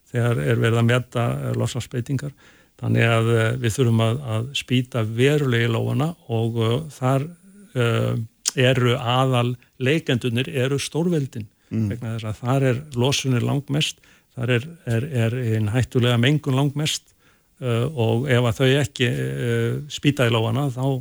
þegar 0.09 0.41
er 0.45 0.61
verið 0.61 0.81
að 0.81 0.89
meta 0.89 1.23
losafsbeitingar 1.57 2.33
þannig 2.79 3.05
að 3.11 3.29
við 3.59 3.71
þurfum 3.75 4.01
að, 4.05 4.19
að 4.35 4.43
spýta 4.57 5.01
verulegi 5.03 5.71
lóana 5.73 6.13
og 6.29 6.59
uh, 6.61 6.75
þar 6.93 7.31
eru 8.59 8.95
aðal 8.97 9.53
leikendunir 9.81 10.49
eru 10.51 10.79
stórveldin 10.81 11.47
mm. 11.69 11.87
vegna 11.91 12.15
þess 12.15 12.29
að 12.29 12.41
þar 12.43 12.67
er 12.71 12.81
losunir 12.99 13.45
langmest, 13.45 14.01
þar 14.35 14.55
er, 14.57 14.67
er, 14.89 15.07
er 15.25 15.37
einn 15.55 15.71
hættulega 15.73 16.19
mengun 16.21 16.57
langmest 16.59 17.13
uh, 17.63 17.85
og 17.89 18.27
ef 18.31 18.49
að 18.49 18.61
þau 18.61 18.69
ekki 18.81 19.09
uh, 19.09 19.77
spýta 19.91 20.27
í 20.29 20.33
lóana 20.33 20.67
þá, 20.73 20.99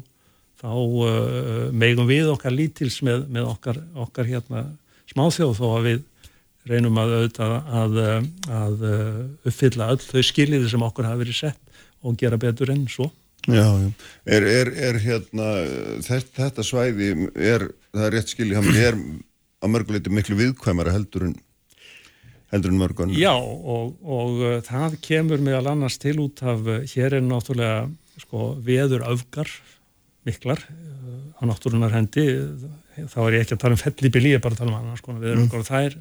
þá 0.62 0.71
uh, 0.75 1.65
megum 1.73 2.09
við 2.11 2.33
okkar 2.35 2.55
lítils 2.55 3.00
með, 3.07 3.27
með 3.33 3.50
okkar, 3.55 3.83
okkar 4.07 4.29
hérna 4.29 4.67
smáþjóð 5.12 5.57
þó 5.59 5.67
að 5.73 5.91
við 5.91 6.07
reynum 6.69 6.99
að 7.00 7.15
að, 7.41 7.95
að 8.53 8.83
uppfylla 9.49 9.87
öll 9.95 10.03
þau 10.03 10.21
skiljiði 10.27 10.69
sem 10.69 10.83
okkur 10.85 11.07
hafi 11.09 11.23
verið 11.23 11.38
sett 11.38 11.81
og 12.05 12.19
gera 12.21 12.37
betur 12.41 12.69
enn 12.75 12.85
svo. 12.93 13.07
Já, 13.49 13.64
já. 13.64 13.90
Er, 14.28 14.45
er, 14.45 14.71
er 14.90 14.99
hérna, 15.00 15.49
þetta, 16.05 16.33
þetta 16.37 16.64
svæði, 16.67 17.11
er, 17.33 17.64
það 17.95 18.07
er 18.07 18.17
rétt 18.17 18.33
skiljið, 18.35 18.59
hann 18.59 18.81
er 18.83 18.99
að 19.64 19.73
mörguleiti 19.73 20.12
miklu 20.12 20.37
viðkvæmara 20.38 20.93
heldur 20.93 21.31
en, 21.31 21.37
heldur 22.52 22.75
en 22.75 22.83
mörgun. 22.83 23.14
Já, 23.17 23.33
og, 23.35 23.97
og 24.05 24.43
uh, 24.43 24.59
það 24.67 24.99
kemur 25.05 25.40
meðal 25.45 25.73
annars 25.73 25.97
til 26.02 26.19
út 26.26 26.43
af, 26.45 26.61
uh, 26.69 26.85
hér 26.93 27.19
er 27.19 27.25
náttúrulega 27.25 27.88
sko, 28.21 28.52
veður 28.64 29.07
öfgar 29.09 29.50
miklar 30.28 30.61
uh, 30.69 31.40
á 31.40 31.43
náttúrunar 31.49 31.97
hendi, 31.97 32.28
þá 32.99 33.19
er 33.25 33.38
ég 33.38 33.47
ekki 33.47 33.57
að 33.57 33.64
tala 33.64 33.78
um 33.78 33.81
fellibili, 33.81 34.35
ég 34.35 34.43
er 34.43 34.45
bara 34.45 34.59
að 34.59 34.64
tala 34.64 34.75
um 34.75 34.81
annars 34.83 35.05
konar 35.07 35.25
veður 35.25 35.45
öfgar 35.47 35.62
mm. 35.62 35.64
og 35.64 35.71
það 35.73 35.88
er 35.88 35.99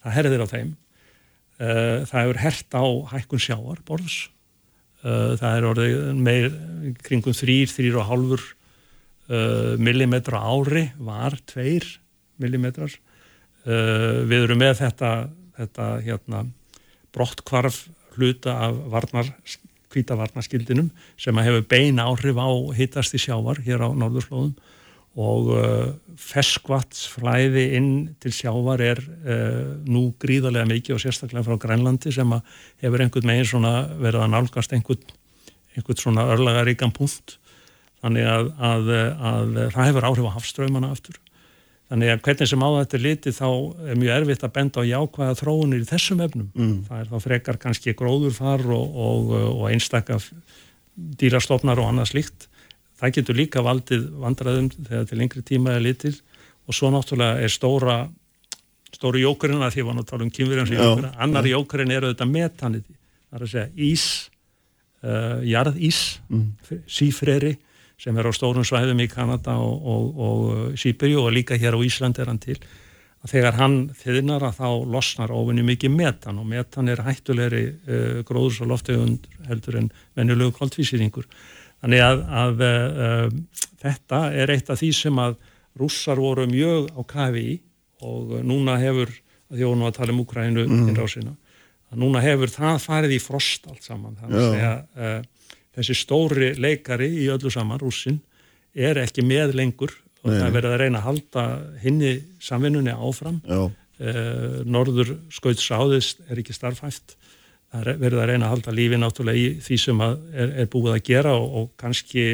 það 0.00 0.16
herðir 0.18 0.44
á 0.44 0.48
þeim 0.52 0.70
uh, 0.74 1.96
það 2.10 2.20
hefur 2.20 2.42
hert 2.44 2.76
á 2.76 2.84
hækkun 3.14 3.44
sjáar 3.46 3.82
borðs 3.88 4.18
það 5.02 5.54
er 5.56 5.66
orðið 5.70 6.00
meir 6.20 6.48
kringum 7.04 7.36
þrýr, 7.36 7.70
þrýr 7.72 7.98
og 8.00 8.08
hálfur 8.08 8.42
uh, 9.30 9.76
millimetra 9.80 10.42
ári 10.44 10.88
var 10.98 11.38
tveir 11.48 11.86
millimetrar. 12.40 12.92
Við 13.60 14.46
erum 14.46 14.56
með 14.56 14.78
þetta, 14.78 15.08
þetta 15.58 15.86
hérna, 16.00 16.38
brottkvarf 17.12 17.82
hluta 18.16 18.54
af 18.64 18.78
varnar, 18.88 19.28
kvítavarnaskildinum 19.92 20.88
sem 21.20 21.36
að 21.36 21.50
hefur 21.50 21.66
beina 21.68 22.06
áhrif 22.08 22.40
á 22.40 22.48
hittast 22.78 23.16
í 23.18 23.20
sjávar 23.20 23.60
hér 23.66 23.84
á 23.84 23.88
norðurslóðum 23.92 24.54
og 25.18 25.48
uh, 25.50 25.88
feskvatsflæði 26.20 27.64
inn 27.74 27.90
til 28.22 28.32
sjávar 28.34 28.82
er 28.84 29.00
uh, 29.02 29.72
nú 29.82 30.10
gríðarlega 30.22 30.68
mikið 30.70 30.96
og 30.96 31.02
sérstaklega 31.02 31.42
frá 31.48 31.58
Grænlandi 31.64 32.12
sem 32.14 32.36
hefur 32.82 33.02
einhvern 33.02 33.26
megin 33.26 33.48
svona 33.50 33.72
verið 33.98 34.26
að 34.26 34.30
nálgast 34.36 34.76
einhvern, 34.76 35.02
einhvern 35.74 35.98
svona 35.98 36.28
örlagaríkan 36.30 36.94
punkt. 36.94 37.38
Þannig 38.00 38.28
að, 38.30 38.52
að, 38.56 38.92
að, 38.94 39.18
að 39.26 39.74
það 39.74 39.90
hefur 39.90 40.06
áhrif 40.08 40.30
á 40.30 40.36
hafströymana 40.38 40.92
aftur. 40.94 41.18
Þannig 41.90 42.12
að 42.12 42.22
hvernig 42.22 42.48
sem 42.48 42.62
á 42.62 42.70
þetta 42.70 42.96
er 42.96 43.02
litið 43.02 43.34
þá 43.34 43.48
er 43.90 43.98
mjög 43.98 44.12
erfitt 44.14 44.44
að 44.46 44.52
benda 44.54 44.84
á 44.86 44.90
jákvæða 44.92 45.38
þróunir 45.40 45.82
í 45.82 45.88
þessum 45.90 46.22
efnum. 46.22 46.50
Mm. 46.54 46.76
það 46.86 47.00
er 47.02 47.10
þá 47.10 47.24
frekar 47.26 47.58
kannski 47.66 47.96
gróðurfar 47.98 48.62
og, 48.76 48.94
og, 48.94 49.32
og 49.50 49.64
einstakka 49.72 50.20
dýrastofnar 50.94 51.82
og 51.82 51.90
annað 51.90 52.12
slíkt 52.12 52.46
það 53.00 53.14
getur 53.16 53.38
líka 53.38 53.64
valdið 53.64 54.08
vandraðum 54.20 54.70
þegar 54.76 55.06
til 55.08 55.20
lengri 55.20 55.44
tíma 55.46 55.76
er 55.76 55.84
litil 55.84 56.14
og 56.66 56.76
svo 56.76 56.90
náttúrulega 56.92 57.44
er 57.44 57.52
stóra 57.52 58.00
stóru 58.90 59.22
jókurinn 59.22 59.62
að 59.62 59.76
því 59.76 59.86
að 59.86 60.04
tala 60.08 60.26
um 60.26 60.34
kynverjans 60.34 60.74
jókurinn, 60.74 61.16
annar 61.16 61.46
ja. 61.46 61.56
jókurinn 61.56 61.94
er 61.94 62.06
auðvitað 62.08 62.32
metanið, 62.34 62.84
það 63.30 63.38
er 63.38 63.46
að 63.46 63.52
segja 63.54 63.90
ís 63.90 64.06
uh, 65.04 65.40
jarðís 65.46 66.00
mm. 66.28 66.46
sífreri 66.90 67.56
sem 68.00 68.16
er 68.16 68.28
á 68.28 68.32
stórum 68.32 68.64
svæðum 68.66 69.02
í 69.04 69.08
Kanada 69.12 69.58
og, 69.60 69.88
og, 69.92 70.20
og 70.26 70.78
Sýbyrju 70.80 71.26
og 71.26 71.34
líka 71.36 71.58
hér 71.60 71.76
á 71.76 71.80
Ísland 71.84 72.18
er 72.18 72.30
hann 72.32 72.40
til 72.40 72.56
að 73.20 73.34
þegar 73.34 73.58
hann 73.60 73.78
þiðnar 74.00 74.46
að 74.48 74.60
þá 74.62 74.68
losnar 74.94 75.34
ofinni 75.36 75.64
mikið 75.68 75.92
metan 75.92 76.40
og 76.40 76.48
metan 76.48 76.88
er 76.88 77.04
hættulegri 77.04 77.64
uh, 77.70 78.20
gróðurs 78.26 78.62
og 78.64 78.72
loftegund 78.72 79.28
heldur 79.48 79.80
en 79.82 79.90
venjulegu 80.18 80.56
kváltvísýringur 80.56 81.28
Þannig 81.80 82.02
að, 82.04 82.22
að 82.42 82.62
uh, 82.66 83.66
þetta 83.80 84.20
er 84.36 84.52
eitt 84.52 84.70
af 84.72 84.80
því 84.80 84.90
sem 84.96 85.20
að 85.22 85.36
rússar 85.80 86.20
voru 86.20 86.46
mjög 86.50 86.90
á 86.92 87.00
kafi 87.08 87.44
í 87.54 87.58
og 88.04 88.32
núna 88.46 88.78
hefur, 88.80 89.12
því 89.52 89.66
að 89.66 89.82
við 89.84 89.96
tala 89.96 90.14
um 90.14 90.22
Ukraínu 90.22 90.64
mm. 90.64 90.88
innrásina, 90.88 91.34
að 91.90 92.00
núna 92.00 92.22
hefur 92.24 92.52
það 92.52 92.78
farið 92.84 93.16
í 93.16 93.20
frost 93.22 93.68
allt 93.68 93.84
saman. 93.84 94.16
Þannig 94.20 94.64
að 94.64 94.80
uh, 94.96 95.50
þessi 95.76 95.96
stóri 96.00 96.52
leikari 96.60 97.10
í 97.20 97.28
öllu 97.32 97.52
saman, 97.52 97.80
rússin, 97.80 98.20
er 98.74 99.00
ekki 99.02 99.24
með 99.26 99.56
lengur 99.58 99.92
og 100.20 100.30
Nei. 100.30 100.36
það 100.36 100.46
er 100.46 100.56
verið 100.56 100.74
að 100.74 100.82
reyna 100.82 101.00
að 101.00 101.06
halda 101.08 101.44
hinni 101.82 102.14
samvinnunni 102.44 102.96
áfram. 102.96 103.40
Uh, 104.00 104.60
norður 104.64 105.12
skauðsáðist 105.32 106.22
er 106.30 106.40
ekki 106.40 106.56
starfhæft 106.56 107.18
það 107.70 107.90
er 107.92 108.00
verið 108.00 108.20
að 108.22 108.30
reyna 108.30 108.46
að 108.48 108.54
halda 108.54 108.74
lífi 108.74 108.98
náttúrulega 108.98 109.38
í 109.40 109.50
því 109.62 109.76
sem 109.78 110.00
er, 110.04 110.54
er 110.62 110.70
búið 110.70 110.96
að 110.96 111.04
gera 111.06 111.34
og, 111.38 111.52
og 111.60 111.68
kannski 111.80 112.24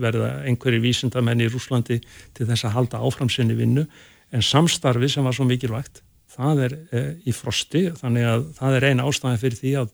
verða 0.00 0.30
einhverjir 0.48 0.84
vísindamenn 0.84 1.44
í 1.44 1.50
Rúslandi 1.52 1.98
til 2.36 2.48
þess 2.48 2.68
að 2.68 2.76
halda 2.78 3.02
áframsinni 3.04 3.56
vinnu. 3.58 3.84
En 4.32 4.44
samstarfi 4.44 5.10
sem 5.12 5.26
var 5.28 5.36
svo 5.36 5.44
mikilvægt 5.48 6.00
það 6.32 6.62
er 6.66 6.76
e, 6.88 7.02
í 7.28 7.34
frosti. 7.36 7.90
Þannig 7.98 8.28
að 8.28 8.46
það 8.56 8.76
er 8.78 8.86
eina 8.88 9.08
ástæði 9.08 9.42
fyrir 9.42 9.58
því 9.60 9.72
að 9.82 9.90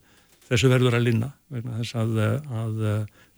þessu 0.48 0.70
verður 0.72 0.98
að 0.98 1.08
linna 1.08 1.32
vegna 1.52 1.80
þess 1.80 1.96
að, 1.98 2.20
að, 2.22 2.44
að 2.60 2.76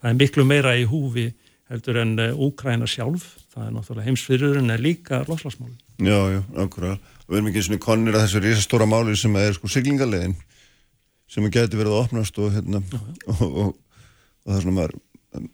það 0.02 0.10
er 0.10 0.18
miklu 0.20 0.46
meira 0.46 0.74
í 0.76 0.84
húfi 0.90 1.30
heldur 1.70 2.02
en 2.02 2.12
Úkræna 2.34 2.88
sjálf. 2.90 3.24
Það 3.54 3.64
er 3.64 3.72
náttúrulega 3.78 4.10
heimsfyrur 4.10 4.60
en 4.60 4.74
er 4.74 4.82
líka 4.82 5.24
lofslagsmáli. 5.24 5.78
Já, 6.00 6.20
já, 6.36 6.40
okkur 6.64 6.92
við 7.30 7.38
erum 7.38 7.50
ekki 7.50 7.62
svona 7.62 7.82
konir 7.82 8.16
að 8.16 8.24
þessu 8.26 8.40
risastóra 8.42 8.86
máli 8.90 9.14
sem 9.18 9.34
er 9.38 9.54
sko 9.54 9.70
siglingalegin 9.70 10.34
sem 11.30 11.46
geti 11.52 11.78
verið 11.78 11.94
að 11.94 12.04
opnast 12.04 12.40
og, 12.42 12.54
hérna, 12.56 12.82
og, 13.30 13.42
og, 13.46 13.70
og 13.70 14.48
það 14.48 14.56
er 14.56 14.64
svona 14.64 14.78
maður, 14.78 14.96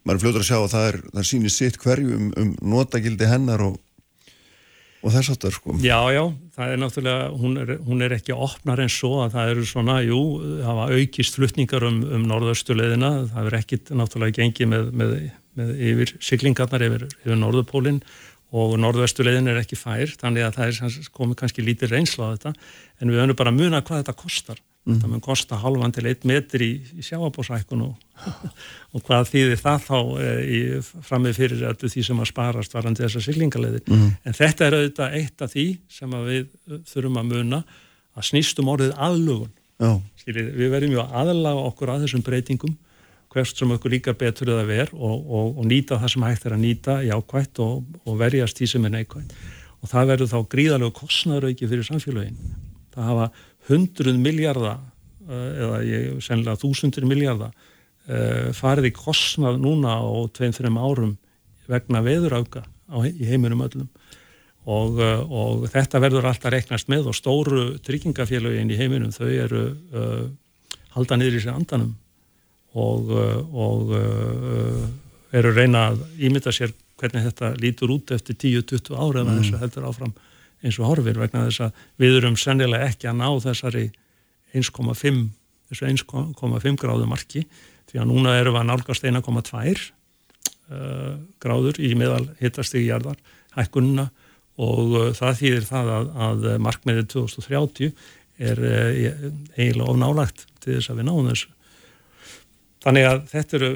maður 0.02 0.14
er 0.16 0.22
fljóður 0.24 0.44
að 0.44 0.48
sjá 0.48 0.58
að 0.58 0.70
það 0.74 0.86
er, 0.90 1.00
það 1.10 1.28
sýnir 1.30 1.54
sitt 1.54 1.80
hverju 1.82 2.16
um, 2.16 2.30
um 2.42 2.54
notagildi 2.74 3.28
hennar 3.28 3.66
og 5.06 5.12
þess 5.14 5.32
aftar 5.36 5.54
sko. 5.54 5.76
Já, 5.84 5.98
já, 6.10 6.22
það 6.56 6.72
er 6.72 6.80
náttúrulega, 6.82 7.26
hún 7.38 7.58
er, 7.62 7.72
hún 7.86 8.02
er 8.02 8.14
ekki 8.16 8.34
opnar 8.34 8.80
en 8.82 8.90
svo 8.90 9.20
að 9.22 9.36
það 9.36 9.50
eru 9.52 9.66
svona, 9.70 9.98
jú, 10.02 10.20
það 10.64 10.80
var 10.80 10.94
aukist 10.96 11.38
flutningar 11.38 11.86
um, 11.86 12.00
um 12.16 12.24
norðaustuleðina, 12.30 13.10
það 13.34 13.50
er 13.50 13.58
ekkit 13.60 13.92
náttúrulega 13.94 14.40
gengið 14.40 14.72
með, 14.72 14.88
með, 15.02 15.12
með 15.60 15.74
yfir 15.90 16.14
siglingarnar 16.30 16.86
yfir, 16.88 17.06
yfir 17.22 17.38
norðupólinn 17.38 18.00
og 18.56 18.76
norðvestulegin 18.80 19.50
er 19.50 19.60
ekki 19.60 19.78
fær, 19.78 20.10
þannig 20.20 20.46
að 20.46 20.58
það 20.58 20.72
er 20.72 21.10
komið 21.14 21.38
kannski 21.42 21.64
lítið 21.66 21.92
reynsla 21.92 22.30
á 22.30 22.34
þetta, 22.34 22.52
en 23.02 23.12
við 23.12 23.22
höfum 23.22 23.38
bara 23.38 23.52
að 23.52 23.60
muna 23.60 23.82
hvað 23.84 24.02
þetta 24.02 24.18
kostar 24.22 24.62
Mm. 24.86 25.00
Það 25.02 25.10
mun 25.10 25.22
kosta 25.24 25.56
halvan 25.58 25.90
til 25.90 26.04
eitt 26.06 26.22
metr 26.28 26.62
í, 26.62 26.68
í 26.94 27.02
sjáabósækun 27.02 27.80
og, 27.88 27.94
og 28.94 29.02
hvað 29.02 29.32
þýðir 29.32 29.58
það 29.58 29.80
þá 29.82 29.96
e, 29.98 30.28
í, 30.46 30.60
framið 31.08 31.40
fyrir 31.40 31.64
öllu 31.72 31.90
því 31.90 32.04
sem 32.06 32.20
að 32.22 32.28
sparast 32.30 32.76
varandi 32.76 33.02
þessar 33.02 33.24
siglingaleiðir. 33.26 33.82
Mm. 33.90 34.12
En 34.22 34.36
þetta 34.38 34.68
er 34.68 34.76
auðvitað 34.78 35.16
eitt 35.18 35.42
af 35.42 35.52
því 35.56 35.66
sem 35.90 36.14
við 36.28 36.44
eh, 36.44 36.78
þurfum 36.92 37.18
að 37.18 37.32
muna 37.32 37.60
að 38.16 38.28
snýstum 38.30 38.70
orðið 38.76 38.94
aðlugun. 39.08 39.50
Skiljið, 40.22 40.52
við 40.56 40.70
verðum 40.72 40.94
ju 40.94 41.02
að 41.02 41.16
aðlaga 41.24 41.64
okkur 41.72 41.92
að 41.92 42.06
þessum 42.06 42.24
breytingum 42.30 42.78
hvert 43.34 43.58
sem 43.58 43.74
okkur 43.74 43.92
líkar 43.92 44.16
betur 44.16 44.54
eða 44.54 44.68
ver 44.70 44.94
og, 44.94 45.16
og, 45.26 45.58
og 45.58 45.66
nýta 45.68 45.98
það 46.00 46.14
sem 46.14 46.24
hægt 46.24 46.46
er 46.46 46.54
að 46.54 46.62
nýta 46.62 46.96
í 47.04 47.10
ákvætt 47.12 47.60
og 47.66 48.14
verjast 48.22 48.62
því 48.62 48.70
sem 48.70 48.86
er 48.86 48.94
neikvætt. 48.94 49.34
Og 49.82 49.90
það 49.90 50.08
verður 50.12 50.32
þá 50.32 50.38
gríðarlegu 50.54 50.94
kostnarauki 50.96 51.68
fyrir 51.68 51.84
samfélagin. 51.90 52.38
Það 52.94 53.10
hafa 53.10 53.28
hundruð 53.70 54.18
miljardar 54.22 54.80
eh, 55.28 55.50
eða 55.64 55.80
ég 55.86 56.22
sennilega 56.24 56.60
þúsundir 56.60 57.06
miljardar 57.08 57.52
uh, 57.52 58.52
farið 58.56 58.90
í 58.90 58.94
kostnað 58.96 59.60
núna 59.62 59.98
á 59.98 60.06
tveim-þreim 60.36 60.78
árum 60.78 61.16
vegna 61.66 62.02
veðurauka 62.06 62.62
í 63.10 63.26
heiminum 63.26 63.64
öllum 63.66 63.88
og, 64.66 64.98
uh, 65.00 65.22
og 65.26 65.66
þetta 65.72 66.02
verður 66.02 66.30
alltaf 66.30 66.54
reknast 66.54 66.90
með 66.92 67.10
og 67.10 67.18
stóru 67.18 67.66
tryggingafélagin 67.86 68.70
í 68.70 68.78
heiminum 68.78 69.14
þau 69.14 69.28
eru 69.30 69.64
uh, 69.92 70.26
halda 70.96 71.18
niður 71.18 71.40
í 71.40 71.44
sig 71.44 71.52
andanum 71.52 71.94
og, 72.76 73.08
og 73.56 73.92
eru 75.32 75.52
reyna 75.56 75.86
að 75.90 76.02
ímynda 76.28 76.52
sér 76.52 76.74
hvernig 77.00 77.26
þetta 77.28 77.52
lítur 77.60 77.92
út 77.94 78.12
eftir 78.16 78.36
10-20 78.36 78.96
ára 78.96 79.22
eða 79.22 79.32
mm. 79.32 79.38
þess 79.40 79.54
að 79.54 79.62
heldur 79.64 79.86
áfram 79.90 80.12
eins 80.64 80.78
og 80.80 80.90
horfir 80.90 81.18
vegna 81.20 81.46
þess 81.48 81.66
að 81.66 81.80
við 82.00 82.18
erum 82.20 82.36
sennilega 82.40 82.90
ekki 82.90 83.10
að 83.10 83.18
ná 83.20 83.28
þessari 83.44 83.86
1,5 84.56 85.24
þessu 85.70 85.88
1,5 85.90 86.78
gráðu 86.80 87.08
marki 87.10 87.44
því 87.90 88.02
að 88.02 88.10
núna 88.10 88.36
erum 88.38 88.56
við 88.56 88.62
að 88.62 88.68
nálgast 88.70 89.08
1,2 89.08 89.74
uh, 90.70 91.16
gráður 91.42 91.80
í 91.82 91.92
meðal 91.98 92.24
hittastigi 92.40 92.88
jarðar 92.90 93.18
hækkunna 93.56 94.08
og 94.62 94.94
uh, 94.94 95.10
það 95.16 95.42
þýðir 95.42 95.68
það 95.68 95.92
að, 95.96 96.14
að 96.28 96.46
markmiðið 96.66 97.10
2030 97.16 97.92
er 98.46 98.62
uh, 98.62 99.02
eiginlega 99.56 99.90
ofnálagt 99.92 100.46
til 100.62 100.78
þess 100.78 100.92
að 100.92 101.02
við 101.02 101.08
náum 101.10 101.28
þessu. 101.30 101.52
Þannig 102.86 103.06
að 103.10 103.22
þetta 103.32 103.56
eru 103.58 103.70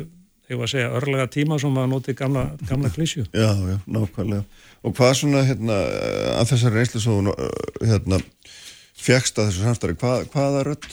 hefur 0.51 0.67
að 0.67 0.73
segja 0.73 0.91
örlega 0.99 1.29
tíma 1.31 1.59
sem 1.63 1.79
að 1.79 1.93
noti 1.93 2.15
gamla, 2.19 2.45
gamla 2.69 2.91
klísju 2.91 3.27
Já, 3.31 3.51
já, 3.55 3.77
nákvæmlega 3.87 4.43
og 4.81 4.97
hvað 4.97 5.13
svona 5.19 5.45
hérna 5.49 5.77
að 6.39 6.53
þessari 6.55 6.81
reynslu 6.81 7.03
svo 7.05 7.35
hérna 7.85 8.21
fjækst 9.01 9.39
að 9.39 9.51
þessu 9.51 9.67
samstarfi, 9.67 9.99
hvað, 10.01 10.27
hvaða 10.33 10.65
rött 10.69 10.89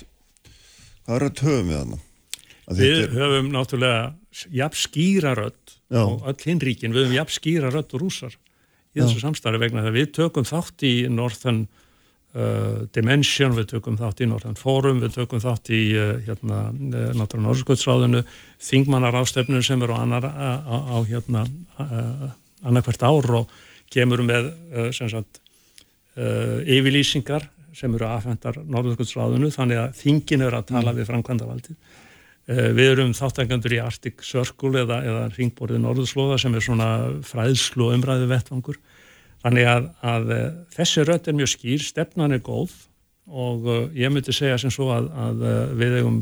hvaða 1.08 1.22
rött 1.24 1.44
höfum 1.46 1.72
við 1.72 1.80
þarna? 1.80 2.00
Við 2.78 2.98
er... 2.98 3.16
höfum 3.16 3.50
náttúrulega 3.54 4.48
jafn 4.52 4.80
skýra 4.82 5.34
rött 5.40 5.78
og 5.96 6.28
öll 6.28 6.40
hinn 6.44 6.64
ríkin, 6.64 6.96
við 6.96 7.08
höfum 7.08 7.20
jafn 7.22 7.36
skýra 7.38 7.72
rött 7.74 7.96
og 7.96 8.04
rúsar 8.04 8.36
í 8.98 9.04
þessu 9.04 9.22
samstarfi 9.22 9.62
vegna 9.62 9.84
þegar 9.86 9.98
við 9.98 10.10
tökum 10.18 10.48
þátt 10.48 10.84
í 10.88 10.94
Northern 11.14 11.62
uh, 11.68 12.88
Dimension, 12.96 13.56
við 13.56 13.70
tökum 13.76 14.00
þátt 14.00 14.24
í 14.24 14.30
Northern 14.30 14.58
Forum, 14.60 15.00
við 15.04 15.16
tökum 15.20 15.44
þátt 15.44 15.72
í 15.76 15.82
uh, 15.96 16.18
hérna, 16.26 16.64
uh, 16.74 16.98
náttúrulega 17.14 17.46
Norðsköldsráðinu 17.46 18.24
þingmannar 18.68 19.20
ástefnum 19.22 19.64
sem 19.66 19.84
eru 19.86 19.96
á, 19.96 20.02
annar, 20.02 20.28
á, 20.28 20.76
á 20.92 20.98
hérna 21.08 21.46
uh, 21.80 22.28
annarkvært 22.68 23.06
ár 23.06 23.32
og 23.44 23.56
kemur 23.94 24.24
með 24.26 24.50
uh, 24.52 24.90
sem 24.96 25.12
sagt 25.12 25.42
uh, 26.18 26.60
yfirlýsingar 26.64 27.48
sem 27.78 27.94
eru 27.94 28.08
aðfendar 28.10 28.58
Norðsköldsráðinu 28.66 29.52
þannig 29.54 29.84
að 29.84 29.98
þingin 30.00 30.44
eru 30.48 30.58
að 30.60 30.70
tala 30.72 30.92
mm. 30.92 30.98
við 30.98 31.10
framkvæmdavaldið 31.12 31.80
Eh, 32.48 32.70
við 32.72 32.94
erum 32.94 33.10
þáttangandur 33.12 33.74
í 33.76 33.80
Arctic 33.84 34.22
Circle 34.24 34.86
eða, 34.86 35.02
eða 35.04 35.24
ringborðið 35.36 35.82
Norðurslóða 35.84 36.38
sem 36.40 36.54
er 36.56 36.64
svona 36.64 36.92
fræðslu 37.28 37.90
og 37.90 37.98
umræðu 37.98 38.30
vettvangur. 38.32 38.78
Þannig 39.44 39.68
að, 39.68 39.90
að 40.14 40.32
eh, 40.32 40.46
þessi 40.78 41.04
rött 41.04 41.28
er 41.28 41.36
mjög 41.36 41.52
skýr, 41.52 41.84
stefnan 41.84 42.38
er 42.38 42.40
góð 42.46 42.72
og 43.28 43.68
ég 44.00 44.14
myndi 44.14 44.32
segja 44.32 44.56
sem 44.62 44.72
svo 44.72 44.88
að, 44.96 45.10
að 45.12 45.42
við 45.76 45.98
hefum 45.98 46.22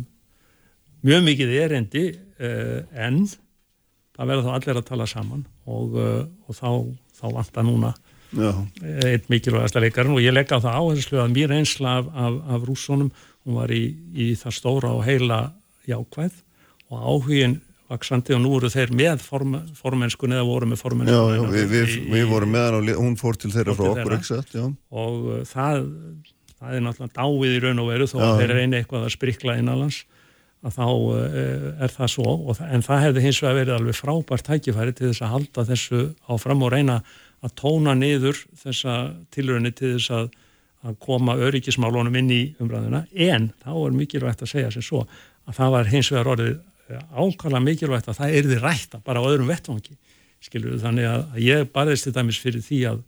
mjög 1.05 1.19
mikið 1.27 1.51
erendi 1.59 2.05
en 2.41 3.19
það 4.15 4.31
verður 4.31 4.47
þá 4.47 4.55
allir 4.57 4.79
að 4.81 4.87
tala 4.89 5.07
saman 5.09 5.45
og, 5.65 5.97
uh, 5.99 6.23
og 6.47 6.57
þá, 6.57 6.69
þá 7.19 7.25
vantar 7.37 7.67
núna 7.67 7.93
Já. 8.35 8.51
eitt 9.05 9.29
mikilvægast 9.31 9.77
að 9.77 9.85
leikarinn 9.85 10.15
og 10.17 10.23
ég 10.23 10.33
legg 10.33 10.49
á 10.51 10.59
það 10.59 10.79
áherslu 10.81 11.21
að 11.21 11.35
mér 11.35 11.53
einsla 11.55 11.99
af, 12.01 12.09
af, 12.11 12.39
af 12.55 12.65
rússónum, 12.67 13.11
hún 13.45 13.59
var 13.59 13.71
í, 13.71 13.83
í 14.11 14.33
það 14.39 14.57
stóra 14.57 14.91
og 14.95 15.05
heila 15.07 15.39
jákvæð 15.87 16.41
og 16.91 17.05
áhugin 17.05 17.59
vaksandi 17.91 18.33
og 18.33 18.41
nú 18.41 18.51
voru 18.55 18.71
þeir 18.73 18.91
með 18.97 19.21
form, 19.21 19.59
formennskunni 19.77 20.39
eða 20.39 20.47
voru 20.47 20.69
með 20.71 20.81
formennskunni 20.81 21.37
Já, 21.37 21.37
já 21.37 21.51
við, 21.53 21.67
við, 21.69 21.95
við 22.15 22.25
vorum 22.31 22.55
með 22.55 22.65
hann 22.65 22.79
og 22.79 23.03
hún 23.03 23.17
fór 23.19 23.37
til 23.39 23.53
þeirra 23.53 23.77
frá 23.77 23.87
okkur 23.91 24.17
exakt, 24.17 24.57
og 24.57 25.29
uh, 25.29 25.43
það, 25.47 25.85
það 26.57 26.77
er 26.79 26.85
náttúrulega 26.87 27.15
dáið 27.21 27.53
í 27.53 27.63
raun 27.67 27.83
og 27.83 27.91
veru 27.93 28.09
þó 28.09 28.17
að 28.25 28.41
þeir 28.41 28.55
reyna 28.59 28.81
eitthvað 28.81 29.07
að 29.07 29.15
sprikla 29.15 29.57
innanlands 29.61 30.01
að 30.65 30.77
þá 30.79 30.85
uh, 30.85 31.67
er 31.85 31.93
það 31.93 32.11
svo. 32.15 32.31
Það, 32.57 32.71
en 32.73 32.85
það 32.85 33.03
hefði 33.05 33.25
hins 33.25 33.41
vegar 33.43 33.59
verið 33.59 33.75
alveg 33.75 33.99
frábært 33.99 34.47
tækifæri 34.49 34.95
til 34.97 35.11
þess 35.11 35.25
að 35.25 35.33
halda 35.35 35.67
þessu 35.69 36.01
áfram 36.33 36.65
og 36.65 36.73
reyna 36.73 36.97
að 37.45 37.55
tóna 37.61 37.93
niður 37.97 38.41
þessa 38.63 38.95
tilröðinni 39.35 39.73
til 39.77 39.93
þess 39.95 40.13
að, 40.17 40.29
að 40.85 40.97
koma 41.05 41.37
öryggismálunum 41.45 42.17
inn 42.21 42.33
í 42.33 42.41
umræðuna. 42.63 43.05
En 43.13 43.51
þá 43.61 43.71
er 43.75 43.99
mikilvægt 43.99 44.45
að 44.45 44.53
segja 44.55 44.73
sem 44.73 44.85
svo 44.85 45.03
að 45.45 45.59
það 45.59 45.75
var 45.75 45.91
hins 45.91 46.11
vegar 46.13 46.31
orðið 46.33 46.53
eh, 46.55 47.03
ákvæmlega 47.13 47.65
mikilvægt 47.67 48.09
að 48.09 48.19
það 48.19 48.37
erði 48.41 48.61
rætta 48.63 49.01
bara 49.05 49.21
á 49.21 49.27
öðrum 49.29 49.51
vettvangi 49.51 49.97
skilur 50.45 50.79
þannig 50.81 51.09
að 51.09 51.37
ég 51.41 51.69
barðist 51.73 52.07
til 52.07 52.15
dæmis 52.15 52.39
fyrir 52.41 52.63
því 52.65 52.79
að 52.91 53.01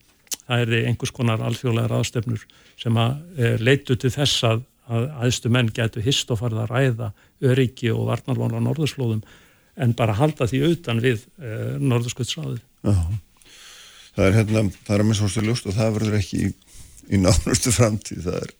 það 0.47 0.63
erði 0.63 0.81
einhvers 0.89 1.13
konar 1.15 1.43
alþjóðlega 1.45 1.91
ráðstöfnur 1.91 2.45
sem 2.79 2.99
að 3.01 3.17
eh, 3.37 3.57
leitu 3.61 3.97
til 3.99 4.11
þess 4.13 4.45
að, 4.47 4.63
að 4.87 5.09
aðstu 5.25 5.51
menn 5.53 5.71
getur 5.75 6.05
hist 6.05 6.31
og 6.31 6.41
farið 6.41 6.63
að 6.63 6.71
ræða 6.73 7.11
öryggi 7.51 7.91
og 7.93 8.07
varnarlónu 8.11 8.61
á 8.61 8.65
norðurslóðum 8.67 9.23
en 9.77 9.93
bara 9.97 10.17
halda 10.17 10.47
því 10.49 10.63
utan 10.71 11.01
við 11.03 11.25
eh, 11.41 11.75
norðursköldsráði 11.79 12.61
Það 14.17 14.25
er 14.25 14.33
hérna, 14.33 14.63
það 14.87 14.95
er 14.95 15.01
að 15.03 15.05
minn 15.05 15.17
svo 15.19 15.27
stjórnlust 15.29 15.67
og 15.69 15.75
það 15.77 15.97
verður 15.99 16.15
ekki 16.17 16.39
í 16.47 16.53
í 17.07 17.19
nánustu 17.21 17.73
framtíð. 17.73 18.25
Það 18.25 18.39
er 18.41 18.53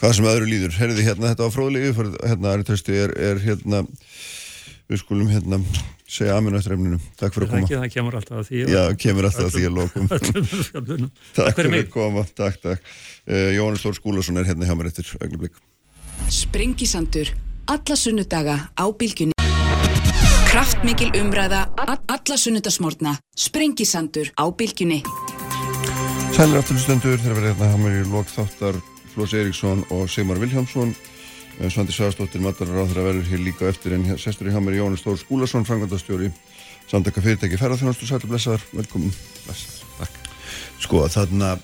hvað 0.00 0.14
sem 0.16 0.28
öðru 0.32 0.50
líður. 0.50 0.76
Herriði 0.78 1.06
hérna 1.08 1.32
þetta 1.32 1.48
á 1.48 1.54
fróðlegi 1.54 1.92
hérna 1.96 2.54
Ari 2.54 2.66
Trösti 2.68 2.96
er, 2.96 3.14
er 3.20 3.42
hérna 3.42 3.82
við 4.90 5.02
skulum 5.02 5.30
hérna 5.32 5.60
segja 6.12 6.36
aminu 6.36 6.58
eftir 6.60 6.74
efninu. 6.76 6.98
Takk 7.20 7.36
fyrir 7.36 7.48
að 7.48 7.52
koma. 7.54 7.68
það 7.72 7.92
kemur 7.94 8.16
alltaf 8.18 8.40
að 8.42 8.48
því 8.50 8.62
já 8.68 8.82
kemur 9.04 9.28
alltaf 9.28 9.46
að 9.48 9.54
því 9.56 9.64
að 9.68 9.76
lokum. 9.78 10.10
takk 11.38 11.60
fyrir 11.60 11.78
að 11.78 11.92
koma. 11.94 12.24
Takk 12.42 12.58
takk. 12.66 12.90
Uh, 13.24 13.48
Jóhannes 13.56 13.86
Lór 13.86 13.96
Skúlason 13.96 14.40
er 14.40 14.48
hérna 14.50 14.68
hjá 14.68 14.74
mér 14.76 14.90
eftir 14.92 15.14
öglublík 15.22 15.56
Sprengisandur 16.32 17.30
alla 17.70 17.96
sunnudaga 17.96 18.56
á 18.76 18.84
bylgjunni. 18.92 19.36
Kraftmikil 20.50 21.12
umræða 21.16 21.64
alla 21.86 22.36
sunnudasmórna 22.36 23.16
Sprengisandur 23.36 24.32
á 24.36 24.44
bylgjunni. 24.52 25.00
Sælir 26.32 26.60
afturlustendur 26.60 27.20
þegar 27.20 27.38
við 27.38 27.46
erum 27.46 27.60
hérna 27.60 27.70
hjá 27.72 27.80
mér 27.84 27.96
í 28.00 28.04
lók 28.12 28.28
þáttar 28.32 28.78
Flós 29.12 29.34
Eiríksson 29.36 29.82
og 29.92 30.08
Sigmar 30.08 30.40
Viljámsson 30.40 30.92
eh, 30.92 31.11
Svandi 31.60 31.92
Svæðastóttir 31.94 32.42
matarar 32.42 32.80
á 32.80 32.88
þeirra 32.88 33.04
verður 33.10 33.28
hér 33.28 33.42
líka 33.44 33.68
eftir 33.68 33.94
en 33.96 34.06
sestur 34.20 34.48
í 34.48 34.54
hjá 34.54 34.60
mér 34.62 34.78
Jóni 34.80 34.98
Stór 35.00 35.18
Skúlason 35.20 35.66
frangandastjóri 35.68 36.32
samtaka 36.90 37.22
fyrirtæki 37.22 37.60
ferðarþjónastu 37.60 38.08
Sælir 38.08 38.30
blessaðar, 38.30 38.64
velkomin 38.72 39.12
Takk. 39.98 40.16
Sko 40.82 41.04
þarna 41.12 41.52
uh, 41.58 41.62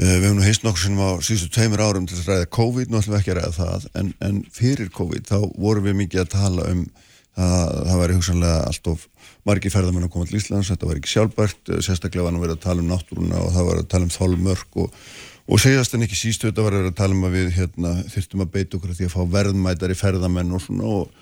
við 0.00 0.24
hefum 0.24 0.40
nú 0.40 0.46
heist 0.46 0.64
nokkur 0.66 0.84
sem 0.86 0.98
á 0.98 1.10
síðustu 1.20 1.52
tveimur 1.52 1.84
árum 1.84 2.08
til 2.08 2.18
að 2.18 2.28
ræða 2.32 2.50
COVID, 2.56 2.90
nú 2.90 3.00
ætlum 3.00 3.14
við 3.14 3.20
ekki 3.20 3.34
að 3.34 3.40
ræða 3.42 3.54
það 3.60 3.88
en, 4.00 4.12
en 4.24 4.42
fyrir 4.56 4.92
COVID 4.96 5.28
þá 5.28 5.38
vorum 5.52 5.88
við 5.88 5.98
mikið 6.02 6.24
að 6.24 6.34
tala 6.38 6.68
um 6.72 6.84
að 7.32 7.76
það 7.88 8.00
væri 8.02 8.16
hugsanlega 8.18 8.64
allt 8.68 8.88
of 8.92 9.04
margi 9.48 9.70
ferðamenn 9.72 10.06
að 10.06 10.12
koma 10.14 10.28
til 10.28 10.38
Íslands, 10.38 10.70
þetta 10.70 10.88
var 10.88 10.98
ekki 11.00 11.12
sjálfbært. 11.12 11.60
Eh, 11.72 11.80
sérstaklega 11.84 12.26
var 12.26 12.32
hann 12.32 12.40
að 12.40 12.44
vera 12.46 12.56
að 12.58 12.64
tala 12.66 12.82
um 12.84 12.90
náttúruna 12.90 13.40
og 13.40 13.54
það 13.54 13.68
var 13.68 13.80
að 13.80 13.88
tala 13.94 14.06
um 14.06 14.12
þálmörk 14.12 14.80
og, 14.84 14.98
og 15.48 15.60
segjast 15.62 15.96
en 15.96 16.06
ekki 16.06 16.18
sístu 16.18 16.48
þetta 16.48 16.64
var 16.66 16.78
að 16.78 16.94
tala 16.98 17.16
um 17.16 17.26
að 17.26 17.36
við 17.38 17.50
hérna, 17.56 17.96
þurftum 18.12 18.44
að 18.44 18.52
beita 18.54 18.78
okkur 18.78 18.92
að 18.92 19.00
því 19.00 19.08
að 19.08 19.14
fá 19.16 19.22
verðmætar 19.36 19.94
í 19.94 19.98
ferðamenn 19.98 20.54
og 20.54 20.62
svona 20.62 20.92
og, 20.98 21.16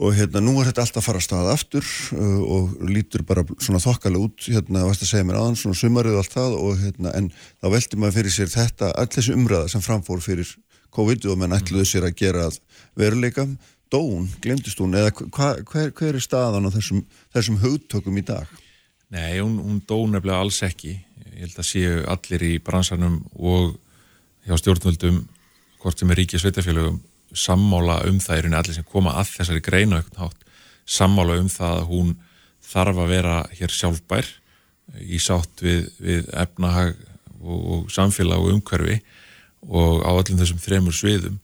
og 0.00 0.14
hérna 0.16 0.42
nú 0.44 0.54
er 0.60 0.70
þetta 0.70 0.86
alltaf 0.86 1.02
að 1.02 1.08
fara 1.08 1.20
að 1.20 1.26
staða 1.26 1.56
aftur 1.56 1.90
uh, 2.16 2.40
og 2.56 2.78
lítur 2.88 3.26
bara 3.28 3.44
svona 3.58 3.82
þokkalega 3.84 4.30
út 4.30 4.48
hérna, 4.48 4.86
varst 4.88 5.04
að 5.04 5.12
segja 5.12 5.28
mér 5.28 5.40
aðan, 5.42 5.58
svona 5.60 5.80
sumarið 5.80 6.16
og 6.16 6.22
allt 6.22 6.38
það 6.38 6.56
og 6.60 6.80
hérna 6.80 7.12
en 7.18 7.28
þá 7.60 7.68
veldi 7.76 8.00
maður 8.00 8.18
fyrir 8.20 8.36
sér 8.36 8.54
þetta, 8.54 8.94
all 8.96 9.10
þessi 9.12 9.36
umræða 9.36 9.74
sem 9.74 9.84
framfór 9.84 10.24
fyrir 10.24 10.56
COVID 10.90 11.28
og 11.30 11.36
menn 11.38 11.54
ætluðu 11.54 11.86
sér 11.86 12.08
að 12.08 12.16
gera 12.18 12.48
veruleika 12.98 13.46
dón, 13.90 14.28
glemtist 14.42 14.80
hún, 14.80 14.94
eða 14.94 15.12
hver, 15.12 15.90
hver 15.90 16.16
er 16.16 16.22
staðan 16.22 16.66
á 16.66 16.70
þessum, 16.70 17.02
þessum 17.34 17.58
hugtökum 17.62 18.18
í 18.20 18.24
dag? 18.26 18.50
Nei, 19.10 19.40
hún, 19.42 19.56
hún 19.58 19.80
dón 19.86 20.14
nefnilega 20.14 20.44
alls 20.44 20.60
ekki. 20.62 20.94
Ég 21.40 21.46
held 21.46 21.60
að 21.62 21.68
séu 21.70 22.00
allir 22.12 22.42
í 22.44 22.56
bransarnum 22.60 23.14
og 23.40 23.70
hjá 24.44 24.58
stjórnvöldum, 24.60 25.22
hvort 25.80 25.96
sem 25.96 26.10
er 26.12 26.18
ríkja 26.20 26.40
sveitafélögum, 26.42 26.98
sammála 27.32 28.02
um 28.10 28.18
það, 28.20 28.34
er 28.34 28.48
henni 28.48 28.58
allir 28.58 28.76
sem 28.76 28.84
koma 28.84 29.14
að 29.16 29.30
þessari 29.38 29.62
greina 29.64 30.02
aukn 30.02 30.18
hátt, 30.20 30.42
sammála 30.84 31.38
um 31.40 31.48
það 31.48 31.78
að 31.78 31.88
hún 31.94 32.10
þarf 32.68 33.00
að 33.00 33.12
vera 33.14 33.38
hér 33.56 33.72
sjálfbær 33.72 34.28
í 35.00 35.22
sátt 35.24 35.64
við, 35.64 35.88
við 35.96 36.28
efnahag 36.42 36.92
og, 37.40 37.58
og 37.72 37.88
samfélag 37.94 38.44
og 38.44 38.58
umhverfi 38.58 38.98
og 39.64 40.04
á 40.04 40.12
öllum 40.12 40.42
þessum 40.42 40.60
þremur 40.60 40.98
sviðum. 41.00 41.40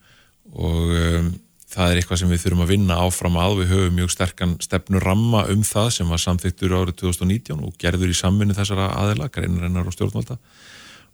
Og 0.52 0.92
um, 0.92 1.32
það 1.76 1.92
er 1.92 2.00
eitthvað 2.00 2.20
sem 2.22 2.30
við 2.32 2.42
þurfum 2.42 2.62
að 2.64 2.70
vinna 2.72 2.96
áfram 3.04 3.36
að. 3.40 3.58
Við 3.60 3.72
höfum 3.74 3.98
mjög 3.98 4.12
sterkan 4.14 4.54
stefnu 4.64 5.00
ramma 5.02 5.42
um 5.52 5.64
það 5.66 5.90
sem 5.98 6.12
var 6.12 6.22
samþyktur 6.22 6.72
árið 6.72 6.96
2019 7.02 7.66
og 7.66 7.76
gerður 7.80 8.12
í 8.12 8.16
samvinni 8.16 8.56
þessara 8.56 8.88
aðela 8.96 9.28
greinarinnar 9.32 9.90
og 9.90 9.96
stjórnvalda. 9.96 10.38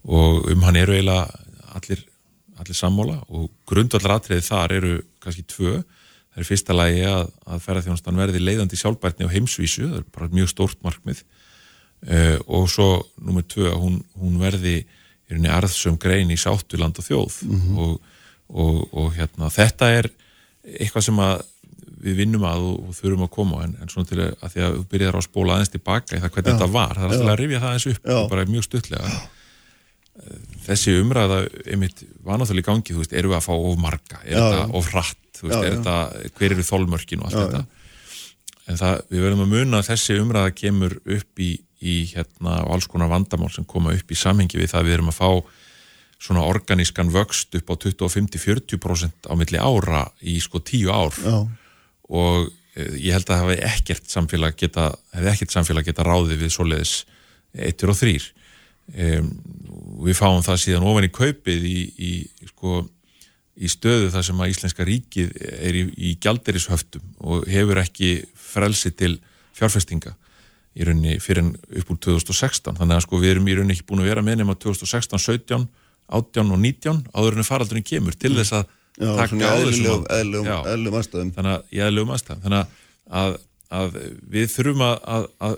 Og 0.07 0.47
um 0.53 0.63
hann 0.67 0.79
eru 0.79 0.95
eiginlega 0.95 1.27
allir, 1.75 2.05
allir 2.59 2.79
sammála 2.79 3.19
og 3.27 3.51
grundvallar 3.69 4.17
atriði 4.17 4.47
þar 4.47 4.77
eru 4.79 4.95
kannski 5.23 5.45
tvö. 5.51 5.75
Það 6.33 6.41
er 6.41 6.49
fyrsta 6.49 6.77
lagi 6.77 7.03
að, 7.11 7.27
að 7.45 7.67
ferðarþjónastan 7.67 8.23
verði 8.23 8.41
leiðandi 8.41 8.79
sjálfbærtni 8.79 9.27
á 9.27 9.33
heimsvísu 9.35 9.85
það 9.89 9.99
er 9.99 10.09
bara 10.15 10.31
mjög 10.33 10.51
stórt 10.55 10.79
markmið. 10.85 11.23
Uh, 12.03 12.39
og 12.51 12.65
svo 12.71 12.87
nummið 13.23 13.51
tvö 13.53 13.69
að 13.69 13.79
hún, 13.79 14.01
hún 14.19 14.39
verði 14.41 14.79
í 14.81 14.81
rauninni 15.31 15.51
arðsum 15.55 15.95
grein 15.99 16.31
í 16.33 16.39
sáttuland 16.39 16.97
og 16.99 17.05
þjóð. 17.05 17.37
Mm 17.47 17.61
-hmm. 17.61 17.77
og, 17.79 18.17
og, 18.49 18.81
og 18.91 19.15
hérna 19.15 19.51
þetta 19.51 19.91
er 19.99 20.09
eitthvað 20.63 21.07
sem 21.07 21.21
að 21.23 21.35
við 22.03 22.19
vinnum 22.19 22.43
að 22.47 22.65
og, 22.67 22.81
og 22.89 22.97
þurfum 22.97 23.25
að 23.27 23.31
koma 23.37 23.61
en, 23.63 23.77
en 23.79 23.91
svona 23.91 24.09
til 24.09 24.19
að 24.23 24.49
því 24.51 24.65
að 24.65 24.75
þú 24.75 24.83
byrjar 24.91 25.17
að 25.19 25.25
spóla 25.27 25.55
aðeins 25.55 25.71
tilbaka 25.71 26.17
í 26.17 26.19
það 26.23 26.33
hvernig 26.35 26.49
já, 26.49 26.55
þetta 26.57 26.73
var, 26.73 26.97
það 26.97 27.05
er 27.05 27.15
alltaf 27.15 27.31
að 27.33 27.39
rifja 27.39 27.61
það 27.63 27.77
eins 27.77 27.87
upp 27.93 28.09
já. 28.11 28.17
bara 28.33 28.45
mjög 28.49 28.67
stutlega 28.67 29.13
þessi 30.67 30.97
umræða 31.01 31.37
einmitt 31.73 32.03
í 32.03 32.65
gangi, 32.65 32.93
þú 32.93 32.99
veist, 33.01 33.15
eru 33.17 33.31
við 33.31 33.37
að 33.39 33.47
fá 33.47 33.53
of 33.55 33.79
marga? 33.81 34.19
Er 34.27 34.35
þetta 34.37 34.67
of 34.77 34.89
hratt, 34.91 35.23
þú 35.39 35.47
veist, 35.47 35.63
er 35.63 35.77
þetta 35.79 35.95
hver 36.37 36.53
eru 36.53 36.65
þólmörkin 36.67 37.23
og 37.23 37.31
allt 37.31 37.39
þetta? 37.39 37.63
en 38.69 38.79
það, 38.79 39.01
við 39.11 39.25
verðum 39.25 39.43
að 39.43 39.53
muna 39.57 39.81
að 39.81 39.89
þessi 39.89 40.19
umræða 40.21 40.53
kemur 40.55 40.95
upp 41.01 41.43
í, 41.43 41.49
í 41.83 41.95
hérna 42.13 42.61
alls 42.71 42.87
konar 42.91 43.11
vandamál 43.11 43.51
sem 43.51 43.65
koma 43.67 43.95
upp 43.95 44.13
í 44.13 44.19
samhengi 44.19 44.61
við 44.61 44.71
það 44.71 44.87
við 44.87 44.97
erum 44.97 45.11
að 45.11 45.19
fá 45.19 45.29
svona 46.21 46.45
organískan 46.47 47.11
vöxt 47.13 47.55
upp 47.59 47.71
á 47.71 47.75
25-40% 47.85 49.29
á 49.29 49.33
milli 49.39 49.59
ára 49.59 50.05
í 50.21 50.39
sko 50.43 50.61
tíu 50.63 50.93
ár. 50.93 51.15
Já. 51.17 51.47
og 52.13 52.51
eh, 52.75 52.93
ég 52.99 53.15
held 53.15 53.27
að 53.27 53.33
það 53.33 53.43
hefði 53.43 53.59
ekkert 53.71 54.09
samfélag 54.11 54.57
geta, 54.59 54.91
hefði 55.15 55.33
ekkert 55.33 55.55
samfélag 55.55 55.87
geta 55.87 56.07
ráðið 56.07 56.45
við 56.45 56.55
svoleiðis 56.55 56.95
eittur 57.53 57.93
og 57.93 57.99
þrýr 57.99 58.25
um, 58.97 59.29
við 60.07 60.17
fáum 60.17 60.41
það 60.45 60.59
síðan 60.63 60.87
ofan 60.89 61.07
í 61.07 61.13
kaupið 61.13 61.67
í, 61.69 61.77
í, 61.93 62.13
sko, 62.49 62.81
í 63.55 63.69
stöðu 63.71 64.09
þar 64.13 64.27
sem 64.27 64.41
að 64.41 64.55
Íslenska 64.55 64.87
ríkið 64.87 65.37
er 65.59 65.77
í, 65.77 65.85
í 65.93 66.15
gjalderishöftum 66.23 67.05
og 67.23 67.47
hefur 67.51 67.81
ekki 67.83 68.15
frelsi 68.33 68.93
til 68.97 69.15
fjárfestinga 69.53 70.15
í 70.73 70.87
rauninni 70.87 71.19
fyrir 71.21 71.51
upp 71.53 71.93
úr 71.93 71.99
2016 72.01 72.79
þannig 72.79 72.97
að 72.97 73.05
sko 73.05 73.21
við 73.21 73.35
erum 73.35 73.49
í 73.49 73.55
rauninni 73.57 73.77
ekki 73.77 73.87
búin 73.91 74.01
að 74.03 74.09
vera 74.09 74.25
með 74.25 74.41
nema 74.41 74.57
2016, 74.57 75.21
17, 75.21 75.67
18 76.07 76.53
og 76.53 76.59
19 76.59 77.01
áður 77.13 77.39
en 77.39 77.47
faraldurinn 77.47 77.87
kemur 77.87 78.17
til 78.19 78.33
þess 78.37 78.57
að 78.59 78.69
Já, 78.93 79.09
taka 79.17 79.49
á 79.49 79.55
þessum 79.57 80.05
eðlum 81.81 82.13
aðstæðum. 82.13 82.43
Þannig 82.43 82.59
að, 82.59 82.77
að, 83.21 83.37
að 83.79 83.99
við 84.35 84.49
þurfum 84.53 84.85
að, 84.85 84.95
að, 85.15 85.27
að 85.47 85.55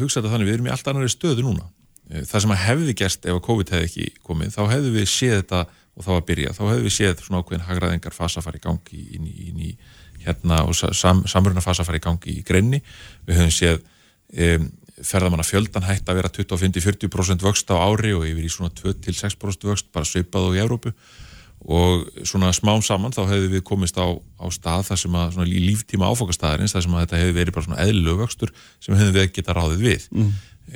hugsa 0.00 0.18
þetta 0.18 0.32
þannig. 0.32 0.48
Við 0.48 0.56
erum 0.56 0.68
í 0.68 0.72
allt 0.74 0.90
annari 0.90 1.12
stöðu 1.12 1.44
núna. 1.46 1.68
Eh, 2.10 2.24
það 2.26 2.44
sem 2.44 2.54
að 2.56 2.62
hefði 2.64 2.96
gæst 2.98 3.28
ef 3.28 3.36
að 3.36 3.44
COVID 3.46 3.74
hefði 3.74 3.90
ekki 3.90 4.08
komið 4.26 4.56
þá 4.56 4.62
hefðu 4.72 4.94
við 4.96 5.06
séð 5.12 5.36
þetta 5.40 5.62
og 5.96 6.06
þá 6.06 6.10
að 6.16 6.24
byrja. 6.30 6.56
Þá 6.56 6.64
hefðu 6.64 6.86
við 6.88 6.96
séð 6.96 7.22
svona 7.22 7.42
ákveðin 7.42 7.68
hagraðingar 7.68 8.16
fasa 8.16 8.40
að 8.40 8.48
fara 8.48 8.60
í 8.60 8.64
gangi 8.66 9.04
inn 9.16 9.28
í, 9.30 9.36
inn 9.46 9.62
í 9.62 9.70
hérna 10.26 10.64
og 10.66 10.74
sam, 10.76 11.22
samruna 11.30 11.62
fasa 11.64 11.84
að 11.84 11.92
fara 11.92 12.00
í 12.00 12.04
gangi 12.04 12.34
í 12.40 12.42
greinni 12.46 12.82
við 13.28 13.40
höfum 13.40 13.54
séð 13.54 13.78
um, 13.78 14.66
ferðamanna 15.04 15.44
fjöldan 15.44 15.84
hægt 15.84 16.08
að 16.08 16.20
vera 16.20 16.32
25-40% 16.32 17.44
vöxt 17.44 17.70
á 17.72 17.76
ári 17.76 18.14
og 18.16 18.26
yfir 18.28 18.46
í 18.46 18.52
svona 18.52 18.72
2-6% 18.76 19.66
vöxt 19.68 19.90
bara 19.92 20.08
svipað 20.08 20.50
og 20.50 20.56
í 20.56 20.62
Európu 20.62 20.92
og 21.66 22.06
svona 22.28 22.52
smám 22.54 22.82
saman 22.84 23.14
þá 23.14 23.24
hefðu 23.30 23.48
við 23.56 23.64
komist 23.66 23.96
á, 23.98 24.06
á 24.14 24.46
stað 24.54 24.86
þar 24.90 25.00
sem 25.00 25.16
að 25.18 25.32
svona 25.34 25.48
líftíma 25.50 26.10
áfokastæðarins 26.12 26.76
þar 26.76 26.84
sem 26.84 26.94
að 26.94 27.02
þetta 27.04 27.20
hefði 27.22 27.36
verið 27.40 27.56
bara 27.56 27.66
svona 27.66 27.80
eðlulegu 27.84 28.22
vöxtur 28.22 28.52
sem 28.84 28.98
hefðu 28.98 29.16
við 29.16 29.32
geta 29.38 29.56
ráðið 29.56 29.82
við 29.82 30.06
mm. 30.12 30.30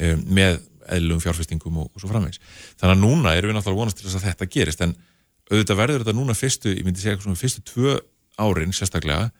um, 0.09 0.25
með 0.41 0.59
eðlulegum 0.91 1.23
fjárfestingum 1.23 1.79
og, 1.85 1.91
og 1.95 2.03
svo 2.03 2.11
framvegs. 2.11 2.41
Þannig 2.81 2.97
að 2.97 3.05
núna 3.05 3.37
erum 3.37 3.53
við 3.53 3.59
náttúrulega 3.59 3.85
vonast 3.85 4.01
til 4.01 4.09
þess 4.09 4.19
að 4.19 4.27
þetta 4.27 4.51
gerist 4.57 4.83
en 4.83 4.97
auðvitað 5.51 5.81
verður 5.83 6.05
þetta 6.05 6.17
núna 6.17 6.37
fyrstu, 6.39 6.75
ég 6.75 6.87
myndi 6.87 7.05
segja 7.05 7.21
svona 7.21 7.39
fyrstu 7.39 7.63
tvö 7.71 7.97
árin 8.41 8.75
sérstaklega 8.75 9.31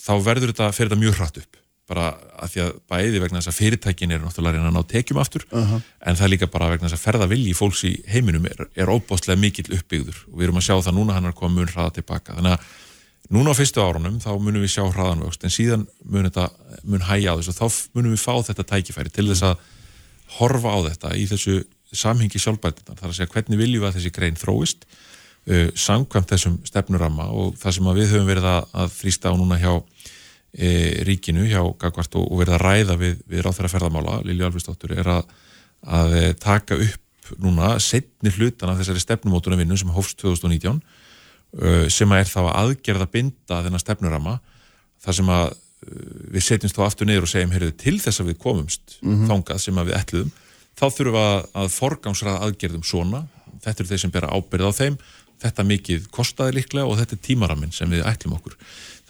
þá 0.00 0.12
verður 0.24 0.54
þetta, 0.54 0.72
fer 0.74 0.88
þetta 0.88 1.00
mjög 1.04 1.20
hratt 1.20 1.40
upp 1.42 1.59
bara 1.90 2.10
að 2.38 2.52
því 2.52 2.62
að 2.64 2.76
bæði 2.92 3.22
vegna 3.24 3.40
þess 3.40 3.50
að 3.50 3.58
fyrirtækin 3.58 4.14
er 4.14 4.22
náttúrulega 4.22 4.58
reyna 4.58 4.70
að 4.70 4.76
ná 4.76 4.86
tekjum 4.92 5.18
aftur 5.22 5.46
uh 5.50 5.72
-huh. 5.72 5.80
en 6.06 6.18
það 6.18 6.26
er 6.26 6.32
líka 6.34 6.50
bara 6.50 6.70
vegna 6.70 6.88
þess 6.88 6.98
að 6.98 7.06
ferða 7.06 7.26
vilji 7.30 7.54
fólks 7.58 7.82
í 7.84 7.92
heiminum 8.06 8.46
er, 8.46 8.68
er 8.76 8.92
óbáslega 8.92 9.40
mikill 9.40 9.66
uppbyggður. 9.74 10.22
Og 10.30 10.38
við 10.38 10.46
erum 10.46 10.60
að 10.60 10.66
sjá 10.68 10.76
það 10.78 10.96
núna 10.98 11.16
hann 11.18 11.26
er 11.26 11.34
komað 11.34 11.56
mun 11.58 11.72
hraða 11.74 11.96
tilbaka 11.98 12.36
þannig 12.38 12.54
að 12.54 12.60
núna 13.30 13.50
á 13.50 13.58
fyrstu 13.58 13.82
árunum 13.82 14.20
þá 14.22 14.30
munum 14.38 14.62
við 14.62 14.74
sjá 14.74 14.84
hraðanvöxt 14.86 15.44
en 15.44 15.54
síðan 15.54 15.86
mun 16.04 16.30
þetta 16.30 16.46
mun 16.84 17.06
hægja 17.10 17.34
á 17.34 17.38
þessu. 17.38 17.50
Og 17.50 17.58
þá 17.60 17.66
munum 17.94 18.14
við 18.14 18.22
fá 18.22 18.34
þetta 18.48 18.64
tækifæri 18.70 19.10
til 19.10 19.28
þess 19.28 19.42
að 19.42 19.56
horfa 20.38 20.70
á 20.70 20.78
þetta 20.88 21.14
í 21.18 21.26
þessu 21.26 21.64
samhengi 21.92 22.38
sjálfbætinan 22.38 22.98
þar 22.98 23.10
að 23.10 23.16
segja 23.18 23.32
hvernig 23.34 23.58
viljum 23.58 23.82
við 23.82 23.88
að 23.88 23.96
þessi 23.98 24.12
grein 24.14 24.38
þróist 24.38 24.86
uh, 24.86 25.68
samkvæmt 25.74 26.30
þessum 26.30 26.60
að, 30.56 30.58
að 30.58 30.66
e, 30.66 31.04
ríkinu 31.08 31.46
hjá 31.48 31.62
Gagvart 31.78 32.16
og, 32.18 32.26
og 32.26 32.42
verið 32.42 32.56
að 32.56 32.64
ræða 32.64 32.98
við, 33.00 33.22
við 33.30 33.44
ráþæra 33.46 33.72
ferðamála, 33.72 34.18
Lili 34.26 34.44
Alfriðsdóttur 34.46 34.96
er 34.98 35.12
að, 35.18 35.30
að 35.86 36.18
taka 36.42 36.78
upp 36.80 37.32
núna 37.38 37.76
setni 37.78 38.32
hlutan 38.34 38.72
af 38.72 38.80
þessari 38.80 39.00
stefnumótunum 39.00 39.60
vinnu 39.62 39.78
sem 39.78 39.90
hófst 39.94 40.18
2019 40.18 40.80
e, 40.80 41.88
sem 41.88 42.10
að 42.10 42.24
er 42.24 42.30
þá 42.30 42.40
að 42.42 42.54
aðgerða 42.64 43.10
binda 43.12 43.62
þennan 43.64 43.82
stefnurama 43.82 44.38
þar 45.00 45.14
sem 45.20 45.30
að 45.30 45.52
við 46.30 46.44
setjumst 46.44 46.76
þá 46.76 46.82
aftur 46.84 47.08
neyður 47.08 47.24
og 47.24 47.30
segjum 47.32 47.52
heyrðu, 47.54 47.72
til 47.80 47.96
þess 48.02 48.20
að 48.20 48.32
við 48.32 48.40
komumst 48.42 48.98
mm 49.00 49.14
-hmm. 49.14 49.28
þangað 49.30 49.62
sem 49.64 49.78
að 49.80 49.88
við 49.88 49.96
ætluðum 49.96 50.32
þá 50.80 50.86
þurfum 50.88 51.16
við 51.16 51.24
að, 51.24 51.40
að 51.60 51.72
forgámsraða 51.74 52.42
aðgerðum 52.46 52.84
svona, 52.86 53.24
þetta 53.64 53.82
eru 53.82 53.90
þeir 53.90 54.02
sem 54.04 54.14
bera 54.14 54.32
ábyrð 54.32 54.70
á 54.70 54.72
þeim. 54.80 55.00
Þetta 55.40 55.64
mikið 55.64 56.06
kostaði 56.12 56.56
líklega 56.58 56.88
og 56.88 56.98
þetta 57.00 57.16
er 57.16 57.22
tímaraminn 57.24 57.72
sem 57.72 57.88
við 57.88 58.04
ætlum 58.04 58.36
okkur 58.36 58.56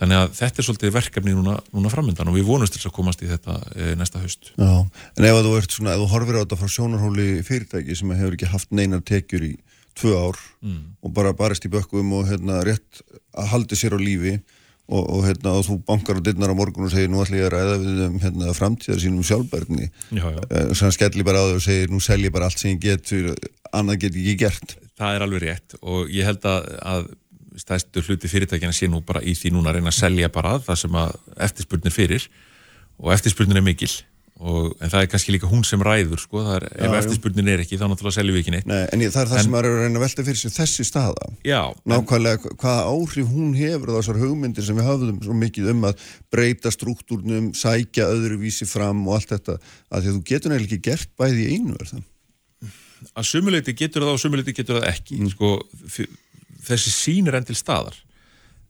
Þannig 0.00 0.16
að 0.16 0.30
þetta 0.38 0.62
er 0.62 0.66
svolítið 0.66 0.92
verkefni 0.94 1.32
núna, 1.36 1.58
núna 1.76 1.90
framöndan 1.92 2.30
og 2.30 2.36
við 2.38 2.46
vonumst 2.48 2.76
til 2.76 2.86
að 2.88 2.94
komast 2.96 3.20
í 3.20 3.28
þetta 3.28 3.56
e, 3.74 3.90
næsta 4.00 4.22
haust. 4.22 4.54
Já, 4.56 4.70
en 4.80 5.26
ef 5.28 5.40
þú 5.44 5.58
svona, 5.66 5.92
ef 5.92 6.00
þú 6.00 6.06
horfir 6.14 6.38
á 6.40 6.42
þetta 6.42 6.60
frá 6.60 6.70
sjónarhóli 6.72 7.26
fyrirtæki 7.44 7.98
sem 7.98 8.14
hefur 8.16 8.38
ekki 8.38 8.48
haft 8.48 8.72
neinar 8.72 9.04
tekjur 9.04 9.44
í 9.50 9.52
tvö 10.00 10.14
ár 10.16 10.40
mm. 10.64 10.80
og 11.04 11.12
bara 11.18 11.34
barist 11.36 11.68
í 11.68 11.72
bökkum 11.72 12.16
og 12.16 12.30
hérna 12.30 12.62
rétt 12.64 13.04
að 13.36 13.52
haldi 13.52 13.76
sér 13.76 13.96
á 13.96 14.00
lífi 14.00 14.38
og, 14.90 15.04
og 15.04 15.24
hérna 15.28 15.54
og 15.58 15.66
þú 15.68 15.78
bankar 15.86 16.18
á 16.18 16.24
dittnar 16.24 16.52
á 16.52 16.56
morgun 16.56 16.88
og 16.88 16.94
segir 16.94 17.12
nú 17.12 17.20
ætlum 17.20 17.42
ég 17.42 17.50
að 17.50 17.54
ræða 17.58 17.78
við 17.84 18.02
um 18.06 18.18
hérna 18.24 18.54
framtíðar 18.56 19.02
sínum 19.04 19.26
sjálfbærni 19.26 19.90
og 20.16 20.40
e, 20.48 20.62
þannig 20.72 20.96
skellir 20.96 21.28
bara 21.28 21.44
á 21.44 21.46
þau 21.50 21.58
og 21.58 21.64
segir 21.66 21.92
nú 21.92 22.00
selj 22.00 22.30
ég 22.30 22.34
bara 22.34 22.48
allt 22.48 22.62
sem 22.62 22.72
ég 22.72 22.80
get, 22.88 23.12
annað 23.76 24.06
get 24.06 24.16
ég 24.16 24.32
ekki 24.32 24.46
gert. 24.46 24.78
Það 25.00 25.16
er 25.16 25.26
alveg 25.26 25.44
rétt 25.44 25.76
og 25.80 26.10
ég 26.12 26.28
held 26.28 26.48
að, 26.48 26.70
að 26.94 27.10
stæstu 27.58 28.04
hluti 28.06 28.30
fyrirtækina 28.30 28.74
sé 28.76 28.88
nú 28.90 29.02
bara 29.06 29.22
í 29.22 29.34
því 29.34 29.54
núna 29.54 29.72
að 29.72 29.80
reyna 29.80 29.92
að 29.92 29.98
selja 29.98 30.30
bara 30.32 30.58
það 30.62 30.80
sem 30.84 31.00
að 31.02 31.16
eftirspurnir 31.48 31.94
fyrir 31.94 32.28
og 33.00 33.12
eftirspurnir 33.16 33.60
er 33.60 33.66
mikil 33.66 33.90
og, 34.40 34.74
en 34.80 34.90
það 34.90 35.02
er 35.02 35.08
kannski 35.12 35.34
líka 35.34 35.48
hún 35.50 35.64
sem 35.66 35.82
ræður 35.84 36.20
sko, 36.22 36.42
er, 36.54 36.66
já, 36.70 36.86
ef 36.86 36.96
eftirspurnin 37.00 37.50
er 37.52 37.62
ekki 37.64 37.78
þá 37.80 37.86
náttúrulega 37.90 38.16
seljum 38.16 38.36
við 38.36 38.42
ekki 38.44 38.54
neitt. 38.54 38.68
Nei, 38.70 38.82
en 38.86 39.02
það 39.04 39.20
er 39.22 39.30
það 39.32 39.40
en, 39.40 39.44
sem 39.44 39.54
maður 39.54 39.68
er 39.68 39.74
að 39.74 39.84
reyna 39.84 40.00
að 40.00 40.04
velta 40.06 40.24
fyrir 40.28 40.40
sig 40.40 40.54
þessi 40.54 40.86
staða. 40.88 41.28
Já, 41.46 41.60
nákvæmlega 41.92 42.40
en, 42.40 42.56
hvaða 42.62 42.86
áhrif 42.94 43.34
hún 43.34 43.50
hefur 43.58 43.92
þessar 43.96 44.22
hugmyndir 44.22 44.66
sem 44.66 44.80
við 44.80 44.88
hafðum 44.88 45.20
svo 45.26 45.36
mikið 45.42 45.72
um 45.74 45.84
að 45.90 46.06
breyta 46.32 46.72
struktúrnum, 46.74 47.50
sækja 47.58 48.08
öðruvísi 48.14 48.68
fram 48.70 49.04
og 49.08 49.18
allt 49.18 49.34
þetta 49.34 49.58
að 49.60 50.00
því 50.00 50.14
að 50.14 50.16
þú 50.16 50.24
getur 50.32 50.54
nefnilega 50.54 50.70
ekki 50.70 50.88
gert 50.88 51.12
bæði 51.20 51.44
í 51.44 51.58
einu 51.58 51.76
er 51.76 51.92
það? 51.92 52.08
Að 53.16 53.30
sumuleiti 53.30 53.76
getur 53.76 54.04
það 54.04 54.16
og 54.16 54.20
sumuleiti 54.20 54.56
getur 54.56 54.80
það 54.80 54.90
ekki 54.90 55.20
mm. 55.20 55.30
sko, 55.32 55.54
þessi 56.64 56.92
sín 56.94 57.30
er 57.30 57.38
enn 57.38 57.48
til 57.48 57.58
staðar. 57.58 57.96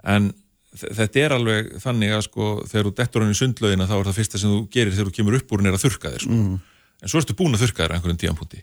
En 0.06 0.30
þetta 0.70 1.22
er 1.22 1.34
alveg 1.34 1.70
þannig 1.82 2.14
að 2.14 2.24
sko 2.28 2.48
þegar 2.68 2.86
þú 2.86 2.92
dettur 3.00 3.24
hann 3.24 3.34
í 3.34 3.38
sundlaugina 3.38 3.88
þá 3.90 3.94
er 3.96 4.08
það 4.08 4.18
fyrsta 4.20 4.40
sem 4.40 4.52
þú 4.52 4.60
gerir 4.70 4.94
þegar 4.94 5.08
þú 5.10 5.14
kemur 5.16 5.38
upp 5.40 5.54
úr 5.54 5.64
er 5.66 5.76
að 5.76 5.84
þurka 5.84 6.12
þér 6.14 6.24
sko. 6.24 6.36
mm. 6.36 6.58
en 7.00 7.10
svo 7.10 7.22
ertu 7.22 7.36
búin 7.38 7.56
að 7.56 7.64
þurka 7.64 7.82
þér 7.82 7.94
einhverjum 7.96 8.20
tíanpúti 8.22 8.62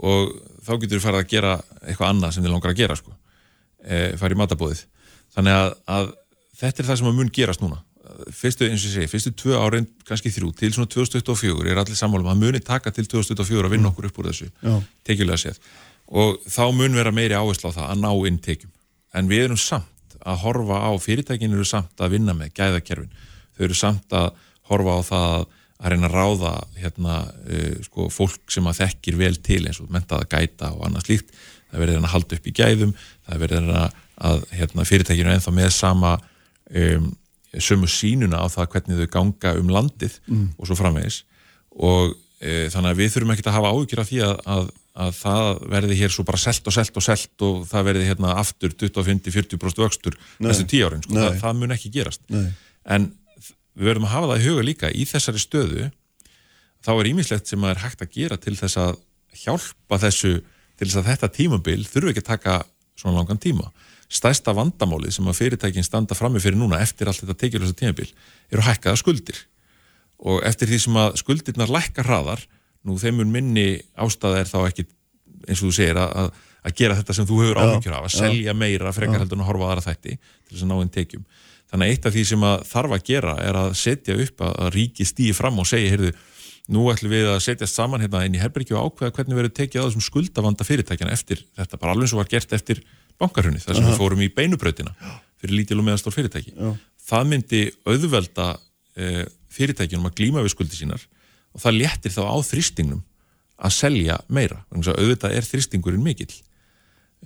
og 0.00 0.34
þá 0.66 0.72
getur 0.74 0.98
þú 0.98 1.04
farið 1.06 1.22
að 1.22 1.30
gera 1.32 1.54
eitthvað 1.80 2.12
annað 2.12 2.34
sem 2.34 2.44
þið 2.44 2.54
langar 2.54 2.72
að 2.72 2.80
gera 2.80 2.96
sko. 2.96 3.14
E, 3.80 3.96
farið 4.20 4.36
í 4.36 4.40
matabóðið 4.40 4.82
þannig 5.36 5.56
að, 5.56 5.70
að 5.96 6.10
þetta 6.60 6.82
er 6.82 6.90
það 6.90 7.00
sem 7.00 7.10
að 7.10 7.18
mun 7.20 7.32
gerast 7.32 7.64
núna. 7.64 7.84
Fyrstu, 8.34 8.66
eins 8.66 8.82
og 8.82 8.90
ég 8.90 8.96
segi, 8.96 9.08
fyrstu 9.08 9.30
tvö 9.38 9.60
árin 9.60 9.86
kannski 10.04 10.32
þrjú, 10.34 10.50
til 10.58 10.72
svona 10.74 10.90
2024 10.92 11.70
er 11.70 11.78
allir 11.80 11.96
sammálum 11.96 12.28
að 12.32 12.40
muni 12.42 12.60
taka 12.64 12.90
til 12.92 13.06
2024 13.08 13.68
að 13.68 13.72
vinna 13.72 13.86
mm. 13.86 13.92
okkur 13.92 14.08
upp 14.08 14.18
úr 14.20 14.28
þessu, 14.28 14.48
tekjulega 15.06 15.40
séð 15.40 15.60
og 16.10 16.42
þá 16.50 16.64
mun 16.74 16.98
vera 16.98 17.14
meiri 17.14 17.38
áherslu 17.38 17.70
á 17.70 17.76
það 17.78 17.86
að 17.86 18.02
ná 18.02 18.10
inn 18.28 18.40
tekjum. 18.42 18.72
En 19.14 19.30
við 19.30 19.46
erum 19.48 19.60
samt 19.60 20.18
að 20.20 20.42
horfa 20.44 20.82
á, 20.82 20.90
fyrirtækin 21.00 21.54
eru 21.54 21.66
samt 21.66 22.02
að 22.02 22.16
vinna 22.16 22.34
með 22.36 22.52
gæðakerfin. 22.58 23.14
Þau 23.56 23.64
eru 23.66 23.78
samt 23.78 24.16
að 24.16 24.28
horfa 24.70 24.98
á 24.98 25.00
það 25.06 25.36
að 25.80 25.94
reyna 25.94 26.10
að 26.10 26.16
ráða 26.18 26.52
hérna, 26.76 27.14
uh, 27.46 27.78
sko, 27.86 28.10
fólk 28.12 28.52
sem 28.52 28.66
að 28.68 28.82
þekkir 28.82 29.16
vel 29.20 29.32
til 29.40 29.62
eins 29.64 29.80
og 29.80 29.88
mentaða 29.92 30.28
gæta 30.28 30.74
og 30.74 30.84
annað 30.88 31.06
slíkt. 31.08 31.32
Það 31.70 31.84
verður 31.84 32.02
að 32.02 32.12
halda 32.14 32.36
upp 32.36 32.50
í 32.50 32.54
gæðum, 32.58 32.92
það 33.26 33.42
verður 33.46 33.72
að 33.80 34.44
hérna, 34.52 34.84
fyrirtækinu 34.90 35.32
ennþá 35.32 35.54
með 35.56 35.70
sama 35.72 36.16
um, 36.18 37.06
sömu 37.58 37.88
sínuna 37.90 38.42
á 38.42 38.46
það 38.50 38.68
hvernig 38.74 39.00
þau 39.00 39.12
ganga 39.14 39.54
um 39.58 39.70
landið 39.72 40.18
mm. 40.28 40.46
og 40.58 40.68
svo 40.68 40.76
framvegis 40.78 41.22
og 41.74 42.12
e, 42.38 42.68
þannig 42.70 42.92
að 42.92 43.00
við 43.00 43.12
þurfum 43.14 43.32
ekki 43.34 43.46
að 43.46 43.56
hafa 43.56 43.72
áhugir 43.74 44.02
af 44.02 44.10
því 44.10 44.20
að, 44.26 44.34
að 44.54 44.68
að 44.98 45.12
það 45.20 45.48
verði 45.70 45.96
hér 46.00 46.12
svo 46.14 46.24
bara 46.26 46.40
selt 46.42 46.66
og 46.66 46.74
selt 46.74 46.96
og 46.98 47.04
selt 47.04 47.44
og 47.46 47.62
það 47.70 47.86
verði 47.86 48.08
hérna 48.08 48.34
aftur 48.40 48.74
25-40% 48.74 49.84
vöxtur 49.84 50.16
næstu 50.42 50.66
tíu 50.66 50.88
árin, 50.88 51.04
sko, 51.04 51.14
það, 51.14 51.36
það 51.44 51.60
mun 51.60 51.76
ekki 51.76 51.92
gerast. 51.94 52.24
Nei. 52.32 52.50
en 52.84 53.12
við 53.78 53.92
verðum 53.92 54.08
að 54.08 54.14
hafa 54.16 54.30
það 54.32 54.40
í 54.42 54.48
huga 54.48 54.66
líka 54.66 54.90
í 54.90 55.06
þessari 55.06 55.42
stöðu 55.42 55.86
þá 56.84 56.90
er 56.94 57.10
ímislegt 57.12 57.50
sem 57.50 57.64
að 57.64 57.74
er 57.74 57.82
hægt 57.84 58.02
að 58.04 58.12
gera 58.16 58.40
til 58.40 58.56
þess 58.58 58.80
að 58.80 58.98
hjálpa 59.44 60.00
þessu 60.02 60.32
til 60.80 60.88
þess 60.88 61.00
að 61.00 61.08
þetta 61.12 61.32
tímabil 61.36 61.80
þurfu 61.86 62.12
ekki 62.12 62.24
að 62.24 62.30
taka 62.32 62.58
svona 62.98 63.20
langan 63.20 63.40
tíma. 63.40 63.70
Stæsta 64.10 64.52
vandamálið 64.56 65.14
sem 65.14 65.28
að 65.30 65.38
fyrirtækin 65.38 65.86
standa 65.86 66.16
frammi 66.18 66.40
fyrir 66.42 66.58
núna 66.58 66.80
eftir 66.82 67.08
allt 67.08 67.22
þetta 67.22 67.36
tekjulösa 67.44 67.76
tímabil 67.78 68.08
eru 68.50 68.64
hækkaða 68.66 68.98
skuldir. 68.98 69.38
Og 70.20 70.42
eftir 70.44 70.68
því 70.68 70.80
sem 70.84 70.98
að 71.00 71.20
skuldirnar 71.20 71.70
lækka 71.72 72.04
hraðar 72.04 72.42
nú 72.86 72.96
þeim 73.00 73.20
mun 73.20 73.34
minni 73.34 73.66
ástæða 74.00 74.40
er 74.42 74.48
þá 74.50 74.58
ekki 74.68 74.86
eins 75.48 75.60
og 75.60 75.68
þú 75.68 75.74
segir 75.76 76.00
að, 76.00 76.32
að 76.64 76.76
gera 76.80 76.96
þetta 76.98 77.16
sem 77.16 77.28
þú 77.28 77.38
hefur 77.44 77.60
ámyggjur 77.60 77.96
af, 77.96 78.08
að 78.08 78.16
selja 78.16 78.56
meira 78.56 78.92
frekar 78.96 79.22
heldur 79.22 79.38
en 79.38 79.44
að 79.44 79.50
horfa 79.50 79.70
aðra 79.70 79.86
þætti 79.88 80.16
til 80.16 80.54
þess 80.54 80.64
að 80.64 80.70
ná 80.70 80.76
einn 80.78 80.92
tekjum. 80.96 81.24
Þannig 81.70 81.86
að 81.86 81.94
eitt 81.94 82.08
af 82.08 82.14
því 82.16 82.24
sem 82.26 82.44
að 82.48 82.62
þarf 82.66 82.96
að 82.96 83.04
gera 83.06 83.36
er 83.46 83.58
að 83.60 83.72
setja 83.78 84.16
upp 84.24 84.44
að, 84.44 84.54
að 84.64 84.72
ríki 84.74 85.06
stýi 85.06 85.34
fram 85.36 85.60
og 85.62 85.68
segja, 85.70 85.92
heyrðu, 85.92 86.10
nú 86.70 86.86
ætlum 86.90 87.12
við 87.14 87.28
að 87.30 87.38
setjast 87.44 87.78
saman 87.78 88.02
hérna 88.02 88.24
inn 88.26 88.34
í 88.34 88.40
herbergi 88.42 88.74
og 88.74 88.90
ákveða 88.90 89.14
hvernig 89.16 89.38
verður 89.38 89.54
tekið 89.58 89.82
á 89.82 89.86
þessum 89.86 90.04
skuldavanda 90.06 90.66
fyrirtækjana 90.66 91.14
eftir 91.14 91.44
þetta, 91.58 91.78
bara 91.78 91.94
alveg 91.94 92.08
eins 92.08 92.14
og 92.16 92.22
var 92.22 92.30
gert 92.30 92.54
eftir 92.58 92.82
bankarhunni, 93.20 93.62
þar 93.62 93.76
sem 93.78 93.86
-huh. 93.86 93.92
við 93.92 94.02
fórum 94.02 94.22
í 94.24 94.30
beinubröðina 94.34 94.94
fyrir 95.40 95.56
lítil 95.56 95.78
og 95.78 95.86
meðastór 95.86 96.14
fyrirtæki. 96.14 96.52
Já. 96.54 96.74
Það 97.10 97.30
myndi 97.32 97.62
auðvelda 97.86 98.46
e, 98.96 99.24
fyrirtækjunum 99.50 100.10
að 100.10 100.16
glíma 100.20 100.44
við 100.44 100.54
skuldi 100.54 100.78
sínar 100.78 101.06
og 101.54 101.64
það 101.64 101.78
léttir 101.80 102.14
þá 102.14 102.22
á 102.26 102.36
þrýstingnum 102.50 103.02
að 103.60 103.76
selja 103.76 104.18
meira 104.32 104.62
auðvitað 104.72 105.36
er 105.36 105.46
þrýstingurinn 105.46 106.04
mikill 106.04 106.32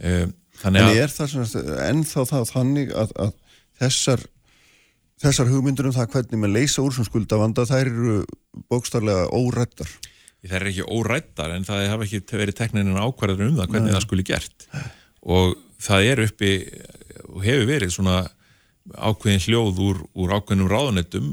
um, 0.02 0.32
þannig 0.60 0.86
að 0.86 0.94
en 0.94 1.02
er 1.02 1.14
það 1.14 1.58
ennþá 1.88 2.24
það 2.30 2.48
þannig 2.50 2.94
að, 2.94 3.12
að 3.26 3.34
þessar 3.82 4.24
þessar 5.22 5.50
hugmyndur 5.50 5.88
um 5.88 5.94
það 5.94 6.10
hvernig 6.14 6.40
maður 6.40 6.56
leysa 6.58 6.84
úr 6.84 6.94
sem 6.96 7.06
skuldavanda, 7.06 7.66
þær 7.68 7.90
eru 7.90 8.16
bókstarlega 8.70 9.28
órættar. 9.34 9.90
Það 10.44 10.56
er 10.58 10.70
ekki 10.70 10.86
órættar 10.92 11.54
en 11.54 11.64
það 11.64 11.86
hafa 11.88 12.06
ekki 12.06 12.38
verið 12.40 12.58
tekninin 12.58 13.00
ákvarðar 13.00 13.46
um 13.46 13.58
það 13.60 13.70
hvernig 13.70 13.88
Nei. 13.88 13.94
það 13.96 14.04
skuli 14.04 14.26
gert 14.28 14.66
og 15.24 15.54
það 15.80 16.08
er 16.10 16.22
uppi 16.26 16.50
og 17.30 17.38
hefur 17.46 17.70
verið 17.70 17.94
svona 17.94 18.16
ákveðin 18.92 19.44
hljóð 19.46 19.80
úr, 19.80 20.02
úr 20.12 20.34
ákveðinum 20.36 20.68
ráðanetum 20.68 21.30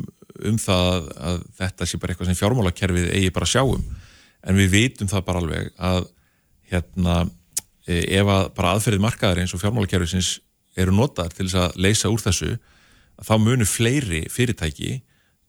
um 0.50 0.58
það 0.62 1.12
að 1.30 1.44
þetta 1.60 1.88
sé 1.88 2.00
bara 2.02 2.14
eitthvað 2.14 2.32
sem 2.32 2.40
fjármálakerfið 2.40 3.12
eigi 3.18 3.34
bara 3.36 3.50
sjáum 3.50 3.84
en 4.42 4.58
við 4.58 4.74
vitum 4.76 5.12
það 5.12 5.26
bara 5.28 5.44
alveg 5.44 5.70
að 5.78 6.08
hérna 6.72 7.18
e, 7.86 8.02
ef 8.18 8.32
að 8.32 8.50
bara 8.58 8.74
aðferðið 8.76 9.06
markaðar 9.06 9.44
eins 9.44 9.56
og 9.56 9.62
fjármálakerfið 9.64 10.32
eru 10.82 10.96
notaðar 10.96 11.36
til 11.36 11.48
þess 11.48 11.60
að 11.62 11.80
leysa 11.84 12.12
úr 12.12 12.24
þessu 12.24 12.52
þá 13.22 13.34
munir 13.42 13.70
fleiri 13.70 14.26
fyrirtæki 14.32 14.92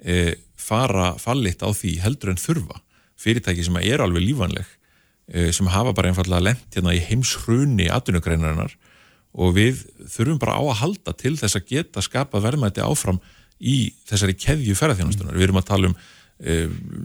e, 0.02 0.16
fara 0.58 1.12
fallit 1.20 1.62
á 1.62 1.70
því 1.72 1.96
heldur 2.02 2.32
en 2.32 2.40
þurfa. 2.40 2.80
Fyrirtæki 3.18 3.64
sem 3.66 3.78
er 3.82 4.02
alveg 4.02 4.24
lífanleg 4.26 4.66
e, 5.30 5.50
sem 5.54 5.70
hafa 5.70 5.94
bara 5.96 6.10
einfallega 6.10 6.42
lent 6.42 6.74
hérna 6.74 6.94
í 6.96 7.02
heimshruni 7.06 7.88
atvinnugreinarinnar 7.92 8.74
og 9.32 9.54
við 9.56 9.86
þurfum 10.12 10.40
bara 10.42 10.58
á 10.60 10.62
að 10.62 10.80
halda 10.82 11.14
til 11.16 11.36
þess 11.40 11.56
að 11.56 11.70
geta 11.70 12.04
skapa 12.04 12.42
verðmætti 12.44 12.84
áfram 12.84 13.22
í 13.62 13.76
þessari 14.08 14.34
keðju 14.38 14.76
ferðarþjónastunar. 14.78 15.38
Við 15.38 15.46
erum 15.46 15.60
að 15.60 15.68
tala 15.70 15.90
um 15.90 15.96
e, 16.42 16.56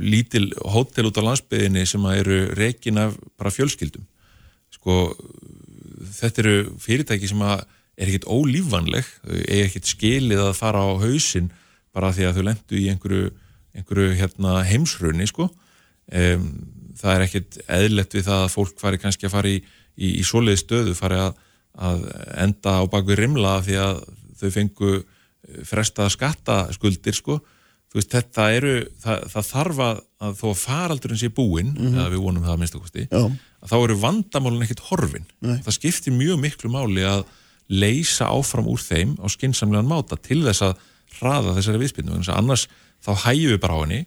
lítil 0.01 0.47
hótel 0.65 1.07
út 1.09 1.19
á 1.21 1.27
landsbyðinni 1.27 1.85
sem 1.89 2.07
eru 2.13 2.39
rekin 2.57 3.01
af 3.01 3.17
bara 3.37 3.53
fjölskyldum. 3.53 4.05
Sko, 4.73 4.97
þetta 6.17 6.43
eru 6.43 6.55
fyrirtæki 6.81 7.29
sem 7.29 7.43
er 7.47 8.09
ekkit 8.09 8.27
ólífanleg, 8.29 9.07
er 9.25 9.67
ekkit 9.67 9.89
skilið 9.89 10.43
að 10.47 10.57
fara 10.59 10.83
á 10.85 10.89
hausin 11.01 11.51
bara 11.95 12.13
því 12.13 12.27
að 12.27 12.37
þau 12.37 12.45
lendu 12.45 12.77
í 12.77 12.87
einhverju, 12.91 13.31
einhverju 13.77 14.17
hérna, 14.19 14.59
heimsrunni 14.67 15.27
sko. 15.29 15.49
Um, 16.07 16.45
það 16.97 17.13
er 17.13 17.25
ekkit 17.25 17.59
eðlert 17.65 18.15
við 18.15 18.27
það 18.29 18.43
að 18.45 18.53
fólk 18.53 18.79
fari 18.81 19.01
kannski 19.01 19.27
að 19.27 19.33
fara 19.33 19.51
í, 19.51 19.57
í, 19.97 20.11
í 20.21 20.23
svoleiði 20.25 20.61
stöðu, 20.61 20.95
fari 20.97 21.19
að, 21.21 21.39
að 21.89 22.05
enda 22.45 22.77
á 22.79 22.83
bakvið 22.89 23.21
rimla 23.21 23.57
því 23.65 23.79
að 23.81 24.03
þau 24.37 24.49
fengu 24.53 24.93
fresta 25.67 26.09
skattaskuldir 26.13 27.17
sko. 27.17 27.39
Veist, 27.95 28.11
þetta 28.11 28.49
eru, 28.53 28.73
það, 29.01 29.21
það 29.31 29.45
þarf 29.47 29.77
að, 29.85 29.99
að 30.21 30.33
þó 30.37 30.47
að 30.49 30.57
faraldurinn 30.59 31.19
sé 31.21 31.29
búinn, 31.33 31.69
mm 31.71 31.85
-hmm. 31.85 31.95
eða 31.95 32.11
við 32.13 32.23
vonum 32.25 32.43
það 32.43 32.53
að 32.53 32.59
minnst 32.61 32.75
okkursti, 32.77 33.05
að 33.15 33.71
þá 33.71 33.77
eru 33.77 33.95
vandamálun 34.01 34.65
ekkit 34.65 34.83
horfin. 34.89 35.25
Nei. 35.39 35.55
Það 35.65 35.77
skiptir 35.77 36.13
mjög 36.13 36.41
miklu 36.43 36.71
máli 36.73 37.05
að 37.07 37.23
leysa 37.67 38.27
áfram 38.27 38.67
úr 38.67 38.83
þeim 38.83 39.15
á 39.23 39.25
skinsamlegan 39.31 39.87
máta 39.87 40.19
til 40.19 40.43
þess 40.43 40.67
að 40.67 40.83
hraða 41.17 41.55
þessari 41.57 41.81
viðspilnum, 41.81 42.27
annars 42.35 42.67
þá 43.03 43.11
hægjum 43.25 43.55
við 43.55 43.61
bara 43.63 43.79
á 43.79 43.83
henni 43.83 44.01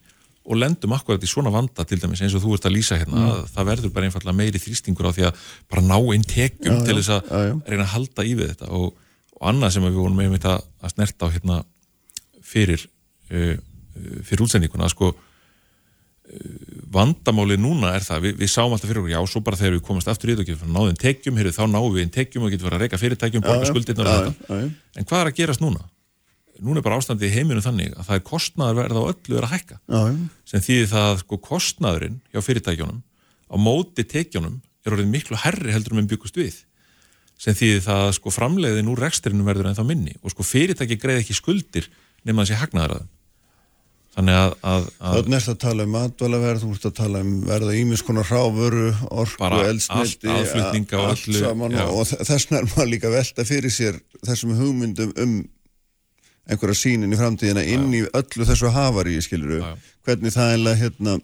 og 0.51 0.57
lendum 0.59 0.95
akkurat 0.97 1.23
í 1.23 1.29
svona 1.29 1.53
vanda 1.53 1.85
til 1.87 2.01
dæmis 2.01 2.23
eins 2.25 2.35
og 2.35 2.43
þú 2.43 2.57
ert 2.57 2.67
að 2.67 2.75
lýsa 2.75 2.99
hérna 2.99 3.19
mm. 3.19 3.29
að 3.31 3.43
það 3.55 3.69
verður 3.71 3.93
bara 3.95 4.09
einfallega 4.09 4.37
meiri 4.39 4.63
þrýstingur 4.63 5.11
á 5.11 5.15
því 5.15 5.27
að 5.29 5.45
bara 5.71 5.85
ná 5.85 5.97
einn 6.01 6.25
tekjum 6.27 6.79
já, 6.79 6.85
til 6.87 6.97
þess 6.97 7.13
að 7.15 7.29
já, 7.29 7.43
já. 7.51 7.55
reyna 7.69 7.85
að 7.85 7.93
halda 7.95 8.25
í 8.25 8.33
við 8.39 8.53
þetta 8.55 8.71
og, 8.79 9.05
og 9.41 9.51
annað 9.51 9.75
sem 9.77 9.89
við 9.89 9.99
vorum 9.99 10.21
um 10.21 10.37
að 10.37 10.93
snerta 10.93 11.27
á 11.27 11.33
hérna 11.33 11.59
fyrir 12.45 12.87
uh, 13.33 13.57
fyrir 14.27 14.45
útsendinguna 14.47 14.87
að 14.87 14.95
sko 14.95 15.13
vandamáli 16.91 17.57
núna 17.61 17.95
er 17.97 18.05
það, 18.05 18.27
við, 18.27 18.35
við 18.41 18.51
sáum 18.53 18.75
alltaf 18.75 18.91
fyrir 18.91 19.03
okkur, 19.03 19.13
já, 19.13 19.21
svo 19.31 19.43
bara 19.47 19.59
þegar 19.59 19.77
við 19.77 19.85
komast 19.87 20.11
aftur 20.11 20.31
í 20.31 20.35
þetta 20.35 20.45
og 20.45 20.51
getum 20.51 20.75
náðum 20.77 20.99
tekjum, 21.01 21.39
heyrðu, 21.41 21.53
þá 21.57 21.63
náum 21.71 21.89
við 21.95 22.05
einn 22.05 22.13
tekjum 22.15 22.45
og 22.47 22.53
getum 22.55 22.69
verið 22.69 22.79
að 22.79 22.85
reyka 22.85 23.01
fyrirtækjum, 23.01 23.45
borga 23.47 23.71
skuldirnar 23.71 24.11
og 24.11 24.29
þetta. 24.29 24.61
En 25.01 25.09
hvað 25.11 25.23
er 25.23 25.31
að 25.31 25.39
gerast 25.41 25.65
núna? 25.65 25.85
Núna 26.61 26.83
er 26.83 26.87
bara 26.87 26.99
ástandið 27.01 27.31
í 27.31 27.35
heiminu 27.39 27.63
þannig 27.65 27.95
að 27.97 28.09
það 28.09 28.19
er 28.19 28.25
kostnaður 28.31 28.79
verða 28.79 29.03
á 29.03 29.11
öllu 29.11 29.37
verið 29.37 29.47
að 29.47 29.55
hækka. 29.55 29.79
Já, 29.81 30.01
sem 30.53 30.65
þýðir 30.67 30.91
það 30.91 31.07
að 31.09 31.21
sko 31.23 31.39
kostnaðurinn 31.47 32.19
hjá 32.31 32.41
fyrirtækjunum 32.47 33.01
á 33.51 33.57
móti 33.59 34.05
tekjunum 34.07 34.59
er 34.85 34.97
orðið 34.97 35.15
miklu 35.15 35.41
herri 35.41 35.75
heldur 35.75 35.97
um 35.97 36.03
en 36.03 36.11
byggust 36.11 36.37
við. 36.37 36.59
Sem 37.41 37.57
þýðir 37.57 37.87
það 37.87 38.03
að 38.07 38.13
sko 38.19 38.33
framleiðin 38.35 38.91
úr 38.93 39.01
reksturinn 39.01 39.47
verður 39.47 39.71
en 39.71 39.79
þá 39.79 39.87
minni 39.89 40.19
og 40.21 40.35
sko 40.35 40.45
fyrirtæki 40.45 40.99
greið 41.01 41.23
ekki 41.23 41.39
skuldir 41.39 41.89
nema 42.29 42.45
þessi 42.45 42.61
hagnaðaraðum. 42.61 43.09
Þannig 44.11 44.37
að... 44.37 44.55
að, 44.67 44.87
að 44.99 45.17
Þannig 45.17 45.37
að 45.39 45.45
það 45.47 45.57
tala 45.63 45.85
um 45.87 45.93
matvælaverð, 45.95 46.65
þú 46.65 46.71
ert 46.75 46.87
að 46.89 46.95
tala 46.99 47.23
um 47.23 47.31
verða 47.47 47.77
ímiðskonar 47.79 48.27
hráfuru, 48.27 48.89
orku, 49.23 49.51
elsnildi, 49.71 50.33
allt 50.99 51.29
saman 51.39 51.77
já. 51.79 51.85
og 51.87 52.11
þess 52.11 52.51
nær 52.51 52.67
maður 52.73 52.91
líka 52.91 53.13
velta 53.15 53.47
fyrir 53.47 53.73
sér 53.73 54.01
þessum 54.27 54.57
hugmyndum 54.59 55.15
um 55.15 55.37
einhverja 56.51 56.81
sínin 56.81 57.15
í 57.15 57.21
framtíðina 57.21 57.63
inn 57.71 57.87
í 57.95 58.03
öllu 58.03 58.49
þessu 58.49 58.73
hafari, 58.75 59.15
skiluru, 59.23 59.63
hvernig 60.05 60.35
það 60.35 60.57
er 60.57 60.81
hérna 60.83 61.17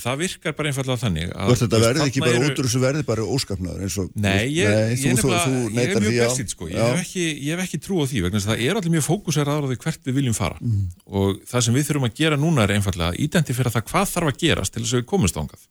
Það 0.00 0.20
virkar 0.22 0.54
bara 0.56 0.70
einfallega 0.70 1.00
þannig 1.02 1.32
að... 1.36 1.50
Þetta 1.60 1.78
verði 1.82 2.04
ekki 2.06 2.20
bara 2.22 2.36
eru... 2.38 2.46
út 2.48 2.60
úr 2.62 2.68
þessu 2.68 2.80
verði 2.80 3.02
bara 3.04 3.24
óskapnaður 3.28 3.82
eins 3.84 3.96
og... 4.00 4.06
Nei, 4.16 4.46
ég, 4.48 4.70
nei, 4.72 4.94
ég, 4.96 5.18
þú, 5.20 5.28
þú, 5.28 5.40
þú 5.42 5.58
ég 5.76 5.92
er 5.92 6.00
mjög 6.00 6.16
bestið 6.22 6.54
sko, 6.54 6.68
ég 6.70 6.80
hef, 6.80 7.02
ekki, 7.02 7.24
ég 7.44 7.52
hef 7.52 7.64
ekki 7.66 7.80
trú 7.84 7.98
á 8.00 8.04
því 8.08 8.22
vegna 8.24 8.40
þess 8.40 8.48
að 8.48 8.54
það 8.54 8.64
er 8.64 8.80
allir 8.80 8.94
mjög 8.94 9.04
fókusar 9.04 9.50
aðraði 9.52 9.78
hvert 9.84 10.08
við 10.08 10.16
viljum 10.16 10.38
fara. 10.38 10.56
Mm. 10.64 10.88
og 11.20 11.44
það 11.52 11.66
sem 11.68 11.76
við 11.76 11.86
þurfum 11.90 12.08
að 12.08 12.16
gera 12.22 12.40
núna 12.40 12.64
er 12.64 12.74
einfallega 12.78 13.12
að 13.12 13.20
identifera 13.26 13.74
það 13.76 13.86
hvað 13.92 14.10
þarf 14.14 14.32
að 14.32 14.40
gerast 14.46 14.72
til 14.72 14.86
þess 14.86 14.96
að 14.96 15.02
við 15.02 15.08
komumst 15.12 15.40
ángað. 15.42 15.68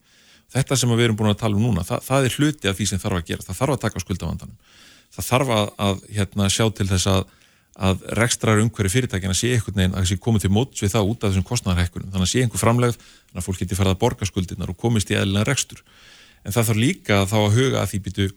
Þetta 0.54 0.78
sem 0.78 0.94
við 0.94 1.06
erum 1.08 1.18
búin 1.18 1.32
að 1.32 1.38
tala 1.42 1.58
um 1.58 1.66
núna, 1.66 1.82
það, 1.88 2.06
það 2.06 2.26
er 2.28 2.38
hluti 2.38 2.70
af 2.70 2.78
því 2.78 2.90
sem 2.92 3.02
þarf 3.02 3.18
að 3.18 3.28
gerast, 3.32 3.50
það 3.50 3.58
þarf 3.58 3.74
að 3.74 3.84
taka 3.88 4.02
skuldavandanum, 4.04 4.56
það 5.16 5.30
þarf 5.32 5.52
að, 5.56 5.70
að 5.86 6.02
hérna, 6.12 6.50
sjá 6.52 6.66
til 6.76 6.90
þess 6.92 7.08
að 7.10 7.22
að 7.72 8.02
rekstrar 8.18 8.60
umhverju 8.60 8.92
fyrirtækina 8.92 9.36
sé 9.36 9.54
einhvern 9.54 9.78
veginn 9.78 9.94
að 9.96 10.08
sé 10.10 10.18
komið 10.20 10.44
til 10.44 10.52
móts 10.52 10.82
við 10.82 10.92
það 10.92 11.12
út 11.12 11.22
af 11.22 11.30
þessum 11.30 11.46
kostnæðarhekkunum 11.48 12.10
þannig 12.12 12.28
að 12.28 12.32
sé 12.32 12.42
einhver 12.42 12.60
framlegð, 12.60 12.98
þannig 12.98 13.40
að 13.40 13.46
fólk 13.46 13.62
geti 13.62 13.78
farið 13.78 13.94
að 13.94 14.02
borga 14.02 14.28
skuldirnar 14.28 14.72
og 14.72 14.78
komist 14.82 15.12
í 15.12 15.16
eðlilega 15.16 15.48
rekstur. 15.48 15.80
En 16.44 16.52
það 16.52 16.68
þarf 16.68 16.82
líka 16.82 17.22
þá 17.30 17.38
að 17.38 17.56
huga 17.56 17.80
að 17.80 17.88
því 17.92 18.02
býtu 18.08 18.28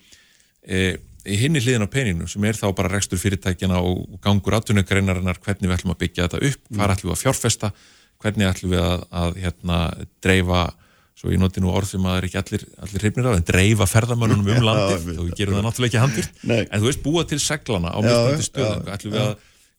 e, 0.64 0.80
í 1.26 1.42
hinni 1.42 1.60
hliðin 1.60 1.84
á 1.84 1.90
peninu 1.92 2.30
sem 2.32 2.48
er 2.48 2.56
þá 2.56 2.70
bara 2.78 2.94
rekstur 2.94 3.20
fyrirtækina 3.20 3.82
og 3.84 4.16
gangur 4.24 4.56
atvinnugreinarinnar, 4.62 5.42
hvernig 5.44 5.68
við 5.68 5.78
ætlum 5.80 5.96
að 5.98 6.02
byggja 6.06 6.30
þetta 6.30 6.52
upp, 6.52 6.66
hvað 6.72 6.96
ætlum 6.96 7.12
við 7.12 7.18
að 7.18 7.24
fjárfesta 7.26 7.74
hvernig 8.22 8.50
ætlum 8.50 8.74
við 8.74 8.84
að, 8.84 9.06
að 9.12 9.40
hérna, 9.44 9.80
dreifa 10.24 10.64
svo 11.16 11.32
ég 11.32 11.40
noti 11.40 11.64
nú 11.64 11.72
orð 11.72 11.94
sem 11.94 12.04
að 12.04 12.12
það 12.12 12.18
er 12.20 12.28
ekki 12.28 12.40
allir, 12.42 12.64
allir 12.84 13.04
hreifnir 13.04 13.28
af, 13.30 13.36
en 13.40 13.46
dreifa 13.48 13.88
ferðamönnum 13.88 14.42
um 14.44 14.66
landið, 14.70 15.06
ja, 15.08 15.18
þú 15.20 15.28
gerum 15.40 15.58
það 15.58 15.68
náttúrulega 15.70 15.92
ekki 15.92 16.02
handvirt, 16.04 16.42
en 16.46 16.82
þú 16.82 16.90
veist 16.90 17.04
búa 17.06 17.26
til 17.30 17.40
seglana 17.44 17.94
á 17.96 18.00
mjög 18.04 18.42
stöðum, 18.50 18.90
ætlum 18.96 19.16
við 19.16 19.24
að 19.24 19.36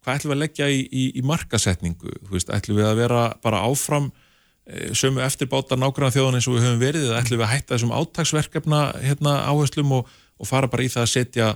hvað 0.07 0.21
ætlum 0.21 0.31
við 0.31 0.37
að 0.37 0.43
leggja 0.45 0.69
í, 0.71 0.81
í, 0.87 1.05
í 1.19 1.23
markasetningu, 1.27 2.15
þú 2.29 2.37
veist, 2.37 2.51
ætlum 2.55 2.79
við 2.79 2.87
að 2.87 3.01
vera 3.01 3.23
bara 3.43 3.63
áfram 3.67 4.05
e, 4.07 4.93
sömu 4.95 5.23
eftirbáta 5.27 5.79
nákvæmlega 5.79 6.15
þjóðan 6.15 6.39
eins 6.39 6.47
og 6.47 6.55
við 6.55 6.67
höfum 6.69 6.85
verið, 6.85 7.09
eða 7.09 7.23
ætlum 7.25 7.41
við 7.41 7.47
að 7.49 7.53
hætta 7.53 7.75
þessum 7.75 7.95
átagsverkefna 7.97 8.83
hérna, 9.03 9.33
áherslum 9.51 9.97
og, 9.99 10.13
og 10.39 10.47
fara 10.49 10.71
bara 10.71 10.87
í 10.87 10.93
það 10.95 11.03
að 11.03 11.11
setja 11.11 11.49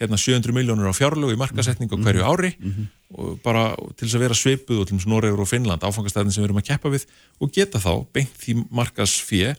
hérna 0.00 0.18
700 0.20 0.52
miljónur 0.52 0.90
á 0.92 0.94
fjárlögu 0.96 1.32
í 1.32 1.40
markasetningu 1.40 1.96
hverju 1.96 2.22
mhm. 2.22 2.30
ári 2.30 2.50
mm 2.56 2.72
-hmm. 2.72 2.86
og 3.16 3.40
bara 3.42 3.74
til 3.96 4.06
þess 4.06 4.16
að 4.18 4.24
vera 4.26 4.34
svipuð 4.34 4.80
og 4.80 4.86
til 4.88 4.96
þess 4.96 5.06
að 5.06 5.12
Noregur 5.12 5.40
og 5.40 5.48
Finnland 5.48 5.82
áfangastæðin 5.82 6.32
sem 6.32 6.42
við 6.42 6.48
erum 6.48 6.62
að 6.62 6.68
keppa 6.70 6.88
við 6.88 7.06
og 7.40 7.52
geta 7.52 7.78
þá 7.78 7.92
beint 8.12 8.34
því 8.36 8.66
markasfið 8.70 9.56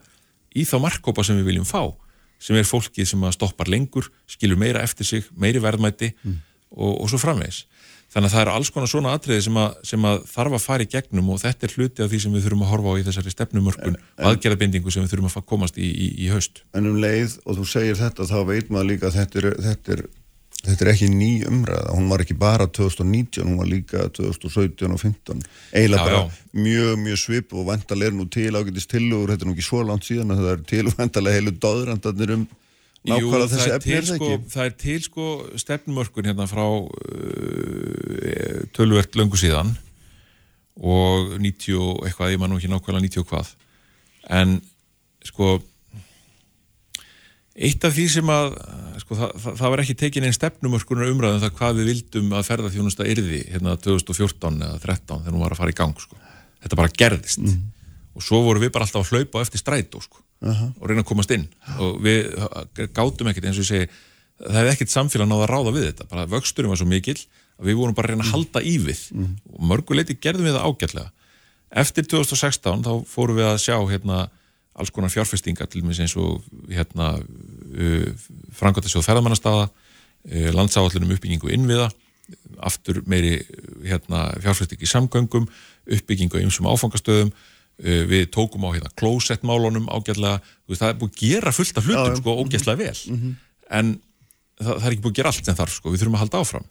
í 0.54 0.64
þá 0.64 0.76
markkópa 0.80 1.24
sem 1.24 1.36
við 1.36 1.50
viljum 1.50 1.66
fá 1.66 1.94
sem 2.38 2.56
er 2.56 2.66
fólkið 2.66 3.06
sem 3.10 3.24
að 3.24 3.34
stoppar 3.34 3.68
lengur 3.68 4.10
skilur 4.30 4.58
meira 4.58 4.82
eftir 4.82 5.06
sig, 5.06 5.24
meiri 5.34 5.58
verðmæti 5.58 6.14
mm. 6.22 6.38
og, 6.70 7.02
og 7.02 7.10
svo 7.10 7.18
framvegs 7.18 7.66
þannig 8.08 8.30
að 8.30 8.34
það 8.34 8.42
eru 8.42 8.52
alls 8.56 8.70
konar 8.72 8.88
svona 8.88 9.14
atriði 9.16 9.42
sem 9.44 9.58
að, 9.60 9.74
sem 9.84 10.06
að 10.08 10.22
þarf 10.30 10.54
að 10.56 10.62
fara 10.64 10.84
í 10.84 10.88
gegnum 10.88 11.32
og 11.34 11.40
þetta 11.42 11.66
er 11.66 11.74
hluti 11.76 12.04
af 12.04 12.12
því 12.12 12.20
sem 12.22 12.36
við 12.36 12.46
þurfum 12.46 12.62
að 12.64 12.70
horfa 12.72 12.94
á 12.94 12.98
í 13.00 13.04
þessari 13.08 13.32
stefnumörkun 13.34 13.98
og 13.98 14.30
aðgerðabindingu 14.30 14.94
sem 14.94 15.04
við 15.04 15.12
þurfum 15.12 15.28
að 15.28 15.48
komast 15.50 15.76
í, 15.76 15.88
í, 15.88 16.08
í 16.24 16.30
haust 16.32 16.62
En 16.78 16.88
um 16.88 16.96
leið 17.02 17.36
og 17.44 17.58
þú 17.58 17.66
segir 17.68 17.98
þetta 17.98 18.28
þá 18.30 18.38
veit 18.48 18.72
maður 18.72 18.90
líka 18.94 19.10
að 19.10 19.18
þetta 19.18 19.42
er, 19.42 19.48
þetta 19.66 19.94
er 19.96 20.04
þetta 20.66 20.84
er 20.84 20.90
ekki 20.92 21.08
ný 21.12 21.30
umræða, 21.48 21.94
hún 21.94 22.08
var 22.10 22.22
ekki 22.24 22.36
bara 22.38 22.66
2019, 22.66 23.44
hún 23.46 23.58
var 23.60 23.68
líka 23.70 24.08
2017 24.16 24.88
og 24.88 25.00
2015, 25.00 25.42
eiginlega 25.72 26.06
bara 26.08 26.22
já. 26.22 26.38
mjög, 26.52 26.94
mjög 27.04 27.20
svip 27.22 27.54
og 27.54 27.68
vantalega 27.68 28.10
er 28.10 28.16
nú 28.18 28.26
til 28.32 28.50
ágætist 28.58 28.90
tilugur, 28.90 29.30
þetta 29.32 29.46
er 29.46 29.50
nú 29.50 29.56
ekki 29.56 29.68
svo 29.68 29.82
langt 29.86 30.08
síðan 30.08 30.34
að 30.34 30.42
það 30.42 30.54
er 30.54 30.64
til 30.72 30.84
vantalega 30.98 31.38
heilu 31.38 31.54
döðrandarnir 31.62 32.34
um 32.36 32.48
nákvæmlega 33.08 33.50
þessi 33.54 33.74
efni 33.76 33.94
er 33.94 34.06
það 34.08 34.18
sko, 34.18 34.30
ekki? 34.34 34.50
Það 34.54 34.64
er 34.64 34.74
til 34.82 35.00
sko 35.06 35.26
stefnumörkun 35.62 36.28
hérna 36.28 36.48
frá 36.50 36.66
uh, 36.66 36.88
tölvert 38.76 39.18
löngu 39.18 39.38
síðan 39.38 39.70
og 40.78 41.38
90 41.38 42.06
eitthvað, 42.06 42.34
ég 42.34 42.42
man 42.42 42.52
nú 42.52 42.58
ekki 42.58 42.70
nákvæmlega 42.72 43.06
90 43.06 43.28
hvað 43.30 43.54
en 44.38 44.58
sko 45.26 45.58
Eitt 47.58 47.84
af 47.86 47.94
því 47.96 48.04
sem 48.12 48.30
að, 48.30 48.52
sko, 49.02 49.16
það, 49.18 49.32
það, 49.42 49.56
það 49.58 49.72
var 49.72 49.82
ekki 49.82 49.96
tekin 49.98 50.26
einn 50.28 50.36
stefnumörskunar 50.36 51.10
umræðum 51.10 51.40
um 51.40 51.42
það 51.42 51.56
hvað 51.58 51.80
við 51.80 51.90
vildum 51.92 52.36
að 52.38 52.46
ferðarþjónusta 52.52 53.08
yrði 53.10 53.40
hérna 53.54 53.74
2014 53.82 54.60
eða 54.62 54.78
2013 54.78 55.24
þegar 55.24 55.36
hún 55.36 55.44
var 55.44 55.56
að 55.56 55.62
fara 55.62 55.74
í 55.74 55.78
gang, 55.80 56.04
sko. 56.04 56.20
Þetta 56.62 56.78
bara 56.78 56.94
gerðist. 57.02 57.42
Mm. 57.42 57.64
Og 58.18 58.26
svo 58.26 58.40
voru 58.46 58.62
við 58.62 58.72
bara 58.74 58.86
alltaf 58.86 59.02
að 59.02 59.16
hlaupa 59.16 59.42
eftir 59.42 59.62
strætó, 59.62 60.02
sko, 60.02 60.22
uh 60.42 60.54
-huh. 60.54 60.70
og 60.78 60.90
reyna 60.90 61.02
að 61.02 61.10
komast 61.10 61.34
inn. 61.34 61.48
Og 61.82 61.98
við 62.02 62.30
gátum 62.94 63.30
ekkert, 63.30 63.50
eins 63.50 63.58
og 63.58 63.66
ég 63.66 63.70
segi, 63.72 63.90
það 64.38 64.58
hefði 64.60 64.72
ekkert 64.76 64.94
samfélag 64.94 65.28
náða 65.28 65.46
að 65.46 65.52
ráða 65.52 65.74
við 65.74 65.86
þetta. 65.90 66.08
Bara 66.10 66.30
vöxturinn 66.30 66.70
var 66.70 66.78
svo 66.78 66.86
mikill 66.86 67.18
að 67.58 67.70
við 67.70 67.78
vorum 67.78 67.94
bara 67.94 68.08
að 68.08 68.14
reyna 68.14 68.26
að 68.26 68.34
halda 68.34 68.62
í 68.62 68.74
við 68.78 69.00
mm. 69.14 69.30
og 69.54 69.62
mörguleiti 69.70 70.18
gerðum 70.18 70.46
við 70.46 70.58
það 70.58 70.66
ágætlega 70.68 71.10
eftir 71.68 72.06
2016 72.08 72.84
þá 72.86 72.92
fórum 73.08 73.38
við 73.38 73.48
að 73.50 73.60
sjá 73.62 73.76
hérna 73.90 74.28
alls 74.78 74.92
konar 74.94 75.12
fjárfestingar 75.12 75.68
til 75.70 75.82
og 75.82 75.90
með 75.90 76.02
eins 76.04 76.16
og 76.18 76.44
hérna 76.70 77.12
uh, 77.18 78.08
frangöndasjóð 78.58 79.06
ferðamannastaða 79.06 79.68
uh, 79.68 80.50
landsáallunum 80.56 81.14
uppbyggingu 81.16 81.52
innviða 81.54 81.90
aftur 82.64 83.00
meiri 83.08 83.38
hérna, 83.86 84.28
fjárfesting 84.42 84.82
í 84.84 84.90
samgöngum 84.90 85.46
uppbyggingu 85.88 86.40
í 86.40 86.48
umsum 86.48 86.68
áfangastöðum 86.68 87.32
uh, 87.32 88.02
við 88.10 88.28
tókum 88.34 88.66
á 88.68 88.74
hérna 88.76 88.92
klósettmálunum 88.98 89.88
ágætlega, 89.90 90.42
það 90.74 90.90
er 90.90 91.00
búið 91.00 91.14
að 91.14 91.22
gera 91.22 91.54
fullt 91.54 91.80
af 91.80 91.88
hlutum 91.88 92.12
Já, 92.12 92.20
sko, 92.20 92.36
ógætlega 92.42 92.82
vel. 92.82 93.00
Mm 93.08 93.18
-hmm. 93.22 93.34
en 93.70 93.96
það, 94.58 94.74
það 94.74 94.86
er 94.86 94.92
ekki 94.92 95.04
búið 95.06 95.14
að 95.14 95.18
gera 95.20 95.32
allt 95.32 95.44
sem 95.44 95.58
þarf 95.58 95.74
sko, 95.74 95.92
við 95.92 96.02
þurfum 96.02 96.18
að 96.18 96.24
halda 96.24 96.42
áfram. 96.42 96.68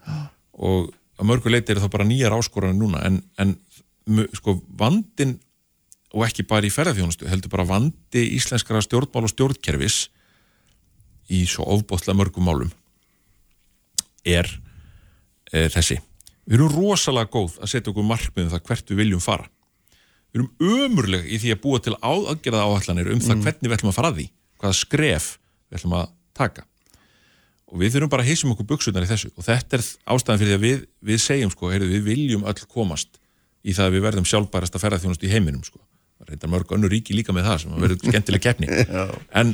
Og 0.58 0.94
að 1.18 1.30
mörgu 1.32 1.52
leiti 1.52 1.74
er 1.74 1.82
það 1.82 1.94
bara 1.96 2.08
nýjar 2.08 2.36
áskoranir 2.38 2.78
núna. 2.78 3.02
En, 3.08 3.22
en 3.42 3.56
sko 4.38 4.62
vandin 4.80 5.38
og 6.16 6.24
ekki 6.28 6.46
bara 6.48 6.68
í 6.68 6.72
ferðarþjónustu, 6.72 7.28
heldur 7.28 7.52
bara 7.52 7.68
vandi 7.68 8.24
íslenskara 8.38 8.82
stjórnmál 8.86 9.26
og 9.28 9.34
stjórnkerfis 9.34 10.08
í 11.34 11.44
svo 11.50 11.66
ofbóðslega 11.76 12.22
mörgum 12.22 12.48
málum 12.48 12.72
er 14.28 14.48
e, 15.52 15.68
þessi. 15.72 16.00
Við 16.48 16.60
erum 16.60 16.72
rosalega 16.72 17.32
góð 17.32 17.58
að 17.60 17.72
setja 17.74 17.92
okkur 17.92 18.08
markmiðum 18.08 18.54
það 18.54 18.64
hvert 18.70 18.92
við 18.92 19.02
viljum 19.02 19.24
fara. 19.24 19.50
Við 20.32 20.42
erum 20.42 20.80
ömurleg 20.86 21.28
í 21.28 21.40
því 21.44 21.54
að 21.54 21.62
búa 21.64 21.84
til 21.84 21.96
aðgerða 21.98 22.64
áallanir 22.68 23.12
um 23.12 23.20
mm. 23.20 23.28
það 23.28 23.44
hvernig 23.46 23.68
við 23.68 23.78
ætlum 23.78 23.92
að 23.92 24.00
fara 24.00 24.12
að 24.12 24.20
því, 24.20 24.28
hvaða 24.62 24.80
skref 24.80 25.30
við 25.68 25.80
ætlum 25.80 25.96
að 26.00 26.10
taka. 26.38 26.68
Og 27.68 27.82
við 27.82 27.96
þurfum 27.96 28.12
bara 28.14 28.24
að 28.24 28.32
heysum 28.32 28.54
okkur 28.54 28.70
buksunar 28.70 29.04
í 29.04 29.10
þessu 29.10 29.32
og 29.34 29.44
þetta 29.44 29.78
er 29.80 29.88
ástæðan 30.14 30.42
fyrir 30.44 30.54
því 30.54 30.58
að 30.58 30.66
við, 30.68 30.84
við 31.10 31.24
segjum 31.24 31.52
sko, 31.52 31.72
heyrðu, 31.74 31.90
við 31.98 32.06
viljum 32.08 32.46
öll 32.48 32.62
komast 32.72 33.20
í 33.68 33.76
það 33.76 33.90
að 33.90 33.98
við 33.98 34.06
verðum 34.06 34.28
sjálfbærasta 34.30 34.80
ferðarþjónust 34.80 35.26
í 35.28 35.32
heiminum 35.34 35.66
sko. 35.68 35.82
Reyndar 36.28 36.52
mörg 36.52 36.72
önnu 36.76 36.90
ríki 36.92 37.16
líka 37.16 37.36
með 37.36 37.48
það 37.50 37.62
sem 37.64 37.76
að 37.76 37.86
verður 37.86 38.12
skemmtileg 38.12 38.44
keppni. 38.44 38.72
En, 39.42 39.54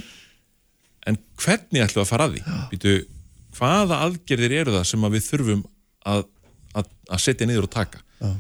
en 1.10 1.20
hvernig 1.44 1.84
ætlum 1.84 2.02
við 2.02 2.06
að 2.06 2.10
fara 2.10 2.30
að 2.30 2.38
því? 2.38 2.56
Býtu, 2.72 2.96
hvaða 3.58 4.00
aðgerðir 4.08 4.58
eru 4.64 4.74
það 4.78 4.88
sem 4.90 5.06
að 5.06 5.18
við 5.18 5.28
þurfum 5.28 5.62
að, 6.14 6.26
að, 6.74 6.90
að 7.10 7.24
setja 7.28 7.50
niður 7.50 7.70
og 7.70 7.74
taka? 7.76 8.04
Já. 8.24 8.34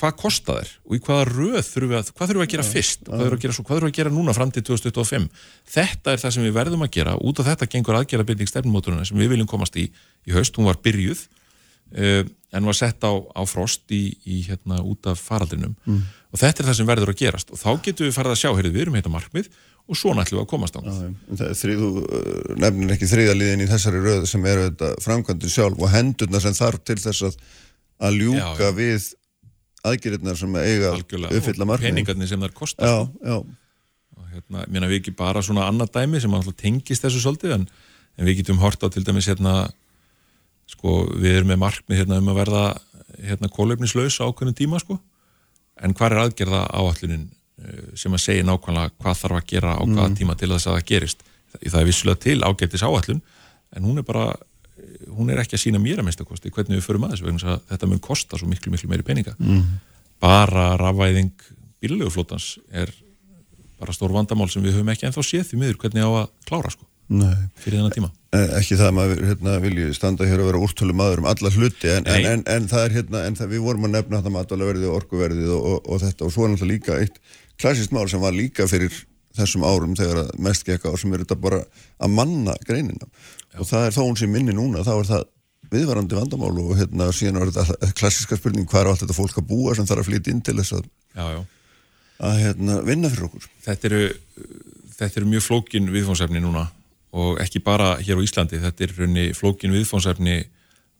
Hvað 0.00 0.14
kostar 0.16 0.62
þær? 0.62 0.70
Og 0.88 0.94
í 0.96 1.00
hvaða 1.04 1.24
röð 1.28 1.58
þurfum 1.66 1.90
við 1.90 1.98
að, 1.98 2.10
hvað 2.16 2.30
þurfum 2.30 2.40
við 2.40 2.46
að 2.46 2.52
gera 2.54 2.64
fyrst? 2.64 3.02
Hvað 3.04 3.20
þurfum 3.20 3.30
við 3.30 3.36
að 3.36 3.42
gera, 3.44 3.56
hvað 3.58 3.74
þurfum 3.74 3.84
við 3.84 3.90
að 3.90 3.98
gera 3.98 4.12
núna 4.14 4.34
fram 4.36 4.52
til 4.54 4.62
2025? 4.64 5.26
Þetta 5.74 6.14
er 6.14 6.22
það 6.22 6.32
sem 6.36 6.46
við 6.46 6.54
verðum 6.56 6.84
að 6.86 6.92
gera. 6.94 7.16
Út 7.20 7.42
af 7.42 7.50
þetta 7.50 7.68
gengur 7.74 7.98
aðgerðabilding 7.98 8.48
stefnumóturuna 8.48 9.04
sem 9.04 9.20
við 9.20 9.34
viljum 9.34 9.50
komast 9.50 9.76
í 9.76 9.90
í 9.90 10.32
haust. 10.32 10.56
Hún 10.56 10.70
var 10.70 10.80
byrjuð 10.80 11.26
en 11.90 12.66
var 12.66 12.76
sett 12.76 13.02
á, 13.06 13.12
á 13.14 13.42
frost 13.46 13.90
í, 13.94 14.16
í 14.26 14.42
hérna 14.46 14.80
út 14.82 15.06
af 15.10 15.22
faraldrinum. 15.22 15.74
Mm. 15.86 16.02
og 16.30 16.40
þetta 16.42 16.62
er 16.62 16.68
það 16.70 16.78
sem 16.80 16.88
verður 16.88 17.12
að 17.12 17.20
gerast. 17.22 17.50
Og 17.50 17.60
þá 17.60 17.70
getum 17.86 18.08
við 18.08 18.16
farið 18.16 18.34
að 18.34 18.40
sjá, 18.42 18.50
heyrðu 18.54 18.72
við 18.74 18.84
erum 18.86 18.98
hérna 18.98 19.14
markmið 19.14 19.50
og 19.90 19.98
svo 19.98 20.12
nættum 20.14 20.38
við 20.38 20.44
að 20.44 20.50
komast 20.50 20.76
á 20.78 20.80
Þú 20.80 21.88
uh, 22.02 22.58
nefnir 22.60 22.94
ekki 22.94 23.08
þriðaliðin 23.10 23.64
í 23.64 23.70
þessari 23.70 24.02
röð 24.04 24.26
sem 24.30 24.44
eru 24.46 24.68
þetta 24.68 24.90
framkvæmdu 25.02 25.50
sjálf 25.50 25.80
og 25.80 25.90
hendurna 25.90 26.42
sem 26.42 26.54
þarf 26.56 26.84
til 26.86 26.98
þess 27.02 27.26
að, 27.30 27.40
að 28.06 28.20
ljúka 28.20 28.52
já, 28.54 28.68
já. 28.68 28.76
við 28.78 29.08
aðgjörðnar 29.90 30.38
sem 30.38 30.58
eiga 30.60 30.92
uppfylla 30.94 31.66
markmið 31.66 31.88
peningarnir 31.88 32.30
sem 32.30 32.42
þar 32.44 32.54
kostar 32.56 32.90
já, 32.90 33.36
og 33.40 34.26
hérna, 34.30 34.66
mér 34.66 34.84
finnst 34.84 34.92
við 34.92 34.98
ekki 35.00 35.16
bara 35.18 35.42
svona 35.44 35.66
annað 35.70 35.94
dæmi 35.96 36.20
sem 36.22 36.34
alltaf 36.36 36.58
tengist 36.60 37.06
þessu 37.06 37.22
svolítið 37.24 37.56
en, 37.56 37.68
en 38.18 38.28
við 38.28 38.42
getum 38.42 38.60
hort 38.62 38.84
á 38.84 38.88
til 38.92 39.02
dæmis 39.06 39.30
hérna 39.32 39.54
sko 40.70 41.02
við 41.10 41.40
erum 41.40 41.52
með 41.52 41.62
markmið 41.64 42.02
hérna 42.02 42.20
um 42.20 42.30
að 42.32 42.40
verða 42.40 42.64
hérna 43.20 43.50
kólöfnislaus 43.52 44.20
ákveðnum 44.20 44.56
tíma 44.56 44.80
sko 44.82 44.98
en 45.80 45.94
hvað 45.96 46.14
er 46.14 46.22
aðgerða 46.24 46.62
áallunin 46.70 47.26
eh, 47.62 47.82
sem 47.98 48.14
að 48.14 48.24
segja 48.24 48.46
nákvæmlega 48.46 48.94
hvað 48.96 49.18
þarf 49.22 49.40
að 49.40 49.48
gera 49.52 49.74
á 49.76 49.82
hvaða 49.82 50.08
mm. 50.08 50.18
tíma 50.20 50.36
til 50.38 50.50
þess 50.52 50.68
að 50.68 50.78
það 50.78 50.86
gerist 50.92 51.26
það 51.58 51.80
er 51.80 51.90
vissulega 51.90 52.22
til 52.24 52.38
ágættis 52.46 52.86
áallun 52.86 53.22
en 53.76 53.86
hún 53.86 54.00
er 54.00 54.06
bara, 54.06 54.26
hún 55.10 55.30
er 55.30 55.42
ekki 55.42 55.56
að 55.58 55.64
sína 55.64 55.82
mér 55.82 56.02
að 56.02 56.08
minnstakosti 56.08 56.52
hvernig 56.54 56.78
við 56.78 56.86
förum 56.86 57.06
að 57.06 57.14
þessu 57.14 57.28
vegna 57.28 57.54
að 57.54 57.62
þetta 57.72 57.90
mun 57.90 58.02
kosta 58.04 58.40
svo 58.40 58.50
miklu 58.50 58.74
miklu 58.74 58.90
meiri 58.90 59.06
peninga 59.06 59.36
mm. 59.38 59.64
bara 60.22 60.72
rafvæðing 60.80 61.32
bílalöguflótans 61.80 62.52
er 62.70 62.92
bara 63.80 63.96
stór 63.96 64.12
vandamál 64.12 64.50
sem 64.52 64.62
við 64.62 64.76
höfum 64.76 64.92
ekki 64.92 65.08
ennþá 65.08 65.24
séð 65.24 65.46
því 65.48 65.60
miður 65.62 65.80
hvernig 65.82 66.04
á 66.04 66.10
að 66.10 66.32
klára 66.48 66.72
sko 66.74 66.89
Nei. 67.10 67.34
fyrir 67.58 67.80
þennan 67.80 67.94
tíma? 67.94 68.10
Eh, 68.30 68.52
ekki 68.60 68.76
það 68.78 68.86
að 68.86 68.94
maður 68.94 69.20
hérna, 69.26 69.52
vilji 69.64 69.86
standa 69.96 70.26
hér 70.30 70.42
og 70.44 70.50
vera 70.52 70.62
úrtölu 70.62 70.94
maður 70.94 71.24
um 71.24 71.28
alla 71.32 71.50
hluti 71.50 71.90
en, 71.90 72.04
en, 72.06 72.26
en, 72.30 72.44
en 72.46 72.68
það 72.70 72.84
er 72.84 72.94
hérna, 73.00 73.22
en 73.26 73.38
það, 73.38 73.50
við 73.56 73.64
vorum 73.64 73.88
að 73.88 73.96
nefna 73.96 74.20
þetta 74.20 74.32
matalaverðið 74.36 74.86
og 74.86 74.98
orkuverðið 75.00 75.50
og, 75.56 75.66
og, 75.72 75.80
og 75.90 76.02
þetta 76.04 76.26
og 76.28 76.34
svo 76.36 76.46
er 76.46 76.52
náttúrulega 76.52 76.76
líka 76.76 77.00
eitt 77.02 77.18
klassist 77.58 77.96
mál 77.96 78.06
sem 78.12 78.22
var 78.22 78.36
líka 78.36 78.68
fyrir 78.70 78.94
þessum 79.34 79.66
árum 79.66 79.98
þegar 79.98 80.30
mest 80.46 80.66
gekka 80.68 80.94
og 80.94 81.02
sem 81.02 81.10
er 81.16 81.24
þetta 81.24 81.40
bara 81.42 81.60
að 81.98 82.14
manna 82.14 82.54
greinina. 82.66 83.10
Já. 83.50 83.58
og 83.58 83.70
það 83.74 83.86
er 83.88 83.98
þó 83.98 84.02
hún 84.04 84.18
sem 84.22 84.30
minni 84.30 84.54
núna, 84.54 84.86
þá 84.86 84.94
er 84.94 85.10
það 85.10 85.28
viðvarandi 85.74 86.18
vandamál 86.18 86.54
og 86.62 86.74
hérna 86.78 87.10
síðan 87.14 87.42
er 87.42 87.50
þetta 87.50 87.92
klassiska 87.98 88.38
spurning 88.38 88.70
hvað 88.70 88.84
er 88.84 88.94
allt 88.94 89.02
þetta 89.02 89.18
fólk 89.18 89.42
að 89.42 89.50
búa 89.50 89.74
sem 89.74 89.86
þarf 89.90 90.04
að 90.04 90.12
flytja 90.12 90.34
inn 90.34 90.46
til 90.46 90.60
þess 90.62 90.78
að, 90.78 90.90
já, 91.18 91.42
að 92.30 92.42
hérna, 92.44 92.82
vinna 92.86 93.10
fyrir 93.10 93.26
okkur. 93.26 93.54
Þetta 93.66 93.90
eru, 93.90 94.04
þetta 94.98 95.20
eru 95.20 95.30
mjög 95.34 95.50
flókin 95.50 95.90
viðfónsefni 95.94 96.42
núna 96.42 96.68
og 97.10 97.40
ekki 97.42 97.62
bara 97.64 97.96
hér 97.98 98.20
á 98.20 98.24
Íslandi, 98.24 98.60
þetta 98.62 98.86
er 98.86 98.96
raunni 98.98 99.26
flókin 99.34 99.74
viðfónsefni 99.74 100.38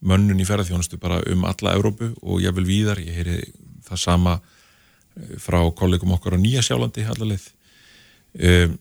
mönnun 0.01 0.41
í 0.41 0.47
ferðarþjónustu 0.49 0.99
bara 1.01 1.21
um 1.31 1.45
alla 1.49 1.75
Európu 1.77 2.13
og 2.23 2.41
ég 2.43 2.55
vil 2.57 2.67
víðar, 2.67 3.03
ég 3.05 3.21
heyri 3.21 3.41
það 3.87 4.05
sama 4.05 4.37
eh, 4.41 5.37
frá 5.39 5.61
kollegum 5.77 6.15
okkar 6.17 6.35
á 6.35 6.43
Nýja 6.43 6.65
Sjálandi 6.65 7.05
allarleið 7.07 7.51
um, 8.41 8.79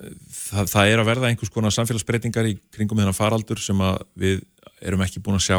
það, 0.00 0.70
það 0.72 0.92
er 0.92 1.02
að 1.02 1.08
verða 1.10 1.30
einhvers 1.30 1.52
konar 1.52 1.74
samfélagsbreytingar 1.74 2.48
í 2.50 2.56
kringum 2.74 3.00
þennan 3.00 3.16
faraldur 3.16 3.60
sem 3.62 3.80
við 4.18 4.42
erum 4.80 5.02
ekki 5.04 5.22
búin 5.24 5.38
að 5.38 5.46
sjá 5.48 5.58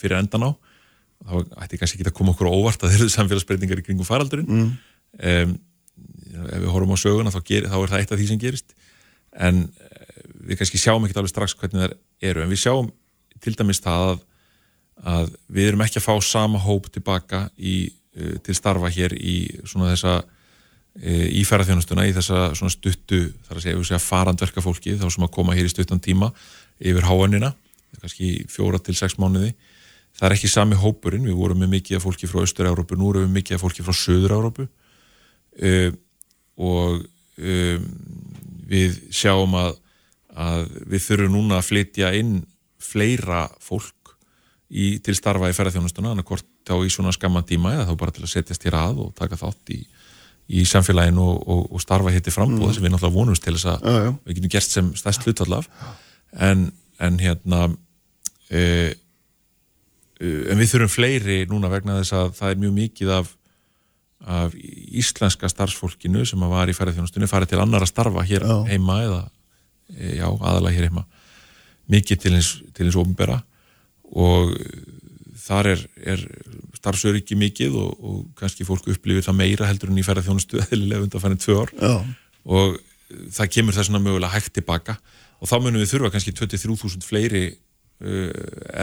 fyrir 0.00 0.18
endan 0.20 0.46
á. 0.46 0.50
Þá 1.20 1.34
ætti 1.64 1.80
kannski 1.80 1.98
ekki 1.98 2.08
að 2.08 2.16
koma 2.16 2.32
okkur 2.32 2.48
óvart 2.48 2.84
að 2.84 2.94
þeir 2.94 3.02
eru 3.04 3.14
samfélagsbreytingar 3.16 3.82
í 3.82 3.84
kringum 3.84 4.08
faraldurinn. 4.08 4.48
Mm. 4.48 4.70
um, 5.20 5.58
ef 6.40 6.62
við 6.62 6.70
horfum 6.72 6.94
á 6.96 6.98
söguna 7.02 7.32
þá, 7.34 7.40
ger, 7.44 7.66
þá 7.68 7.76
er 7.76 7.92
það 7.92 8.02
eitt 8.02 8.12
af 8.14 8.20
því 8.20 8.28
sem 8.30 8.40
gerist. 8.40 8.76
En 9.36 9.64
við 10.46 10.60
kannski 10.60 10.80
sjáum 10.80 11.06
ekki 11.06 11.18
alveg 11.18 11.32
strax 11.32 11.54
hvernig 11.58 11.84
það 11.84 11.94
eru 12.30 12.42
en 12.44 12.50
við 12.50 12.62
sjáum 12.64 12.90
til 13.40 13.54
dæmis 13.56 13.80
það 13.84 14.04
að, 14.08 14.20
að 15.12 15.32
við 15.48 15.70
erum 15.70 15.84
ekki 15.84 16.00
að 16.00 16.06
fá 16.06 16.14
sama 16.24 16.60
hóp 16.60 16.90
tilbaka 16.92 17.46
í, 17.56 17.76
uh, 18.18 18.36
til 18.44 18.56
starfa 18.56 18.90
hér 18.92 19.16
í 19.16 19.36
svona 19.64 19.92
þessa 19.92 20.18
uh, 20.20 21.26
í 21.30 21.42
ferðarþjónustuna, 21.48 22.08
í 22.08 22.14
þessa 22.16 22.50
svona 22.58 22.74
stuttu 22.74 23.22
þar 23.48 23.60
að 23.60 23.66
segja, 23.66 23.82
segja 23.92 24.04
farandverka 24.04 24.64
fólki 24.64 24.96
þá 25.00 25.08
sem 25.08 25.26
að 25.26 25.34
koma 25.36 25.56
hér 25.56 25.68
í 25.68 25.72
stuttan 25.72 26.02
tíma 26.02 26.32
yfir 26.80 27.04
háanina, 27.08 27.54
kannski 28.00 28.46
fjóra 28.48 28.80
til 28.80 28.96
sex 28.96 29.18
mánuði, 29.20 29.52
það 30.16 30.28
er 30.28 30.36
ekki 30.36 30.50
sami 30.50 30.78
hópurinn, 30.78 31.26
við 31.28 31.36
vorum 31.36 31.60
með 31.60 31.74
mikið 31.76 31.98
af 31.98 32.06
fólki 32.06 32.28
frá 32.30 32.42
Östur-Európu, 32.44 32.96
nú 32.96 33.10
erum 33.12 33.26
við 33.28 33.36
mikið 33.40 33.56
af 33.56 33.64
fólki 33.64 33.84
frá 33.84 33.96
Söður-Európu 33.96 34.66
uh, 34.66 35.90
og 36.60 37.02
um, 37.40 37.86
við 38.70 38.98
sjáum 39.14 39.54
að 39.58 39.79
að 40.40 40.68
við 40.90 41.06
þurfum 41.06 41.34
núna 41.36 41.58
að 41.60 41.68
flytja 41.68 42.12
inn 42.18 42.40
fleira 42.80 43.46
fólk 43.60 44.14
í, 44.70 44.98
til 45.04 45.16
starfa 45.18 45.50
í 45.50 45.56
ferðarþjónustuna 45.56 46.12
þannig 46.14 46.28
hvort 46.30 46.46
þá 46.68 46.76
í 46.86 46.92
svona 46.92 47.14
skamman 47.14 47.46
tíma 47.48 47.74
eða 47.76 47.88
þá 47.90 47.96
bara 48.00 48.14
til 48.14 48.24
að 48.24 48.32
setjast 48.34 48.66
hér 48.66 48.78
að 48.78 49.02
og 49.04 49.10
taka 49.18 49.38
þátt 49.40 49.74
í, 49.74 49.80
í 50.60 50.64
samfélaginu 50.68 51.24
og, 51.24 51.42
og, 51.50 51.66
og 51.74 51.82
starfa 51.82 52.14
hér 52.14 52.24
til 52.24 52.34
frambúða 52.34 52.70
mm. 52.70 52.76
sem 52.76 52.86
við 52.86 52.94
náttúrulega 52.94 53.18
vonumst 53.18 53.44
til 53.44 53.56
þess 53.56 53.70
að 53.74 53.84
já, 53.84 54.06
já. 54.06 54.12
við 54.24 54.38
getum 54.38 54.54
gert 54.54 54.76
sem 54.76 54.92
stærst 55.02 55.26
hlutallaf 55.26 55.68
en, 56.48 56.70
en 57.00 57.20
hérna 57.20 57.66
e, 58.48 58.62
e, 60.20 60.30
en 60.52 60.62
við 60.62 60.72
þurfum 60.74 60.94
fleiri 60.94 61.42
núna 61.50 61.72
vegna 61.72 61.98
þess 62.00 62.16
að 62.20 62.32
það 62.38 62.54
er 62.54 62.64
mjög 62.64 62.80
mikið 62.80 63.14
af 63.18 63.36
af 64.20 64.52
íslenska 64.52 65.48
starfsfólkinu 65.48 66.26
sem 66.28 66.42
að 66.44 66.50
var 66.52 66.68
í 66.68 66.74
ferðarþjónustunni 66.76 67.28
farið 67.30 67.54
til 67.54 67.60
annar 67.62 67.86
að 67.86 67.88
starfa 67.88 68.24
hér 68.28 68.44
já. 68.44 68.56
heima 68.68 68.98
eða 69.06 69.20
já, 69.96 70.26
aðalega 70.26 70.76
hér 70.76 70.88
heima. 70.88 71.06
Mikið 71.90 72.22
til 72.22 72.34
eins, 72.38 72.50
til 72.76 72.86
eins 72.86 72.98
ofnbera 73.00 73.40
og 74.10 74.52
þar 75.40 75.72
er, 75.72 75.82
er 76.14 76.22
starfsöryggi 76.78 77.36
mikið 77.38 77.78
og, 77.78 77.90
og 77.98 78.20
kannski 78.38 78.66
fólk 78.66 78.88
upplifir 78.90 79.24
það 79.26 79.38
meira 79.40 79.68
heldur 79.68 79.92
en 79.92 80.00
í 80.00 80.04
ferðarþjónustu 80.06 80.60
eðlilega 80.66 81.06
undan 81.06 81.24
fannir 81.24 81.42
tvö 81.42 81.58
ár. 81.64 81.74
Já. 81.80 81.94
og 82.50 82.78
það 83.34 83.50
kemur 83.56 83.76
þess 83.76 83.90
að 83.90 84.04
mögulega 84.04 84.32
hægt 84.36 84.54
tilbaka 84.54 84.94
og 85.40 85.50
þá 85.50 85.56
munum 85.58 85.82
við 85.82 85.92
þurfa 85.94 86.12
kannski 86.14 86.34
23.000 86.36 87.06
fleiri 87.06 87.44
uh, 87.50 88.30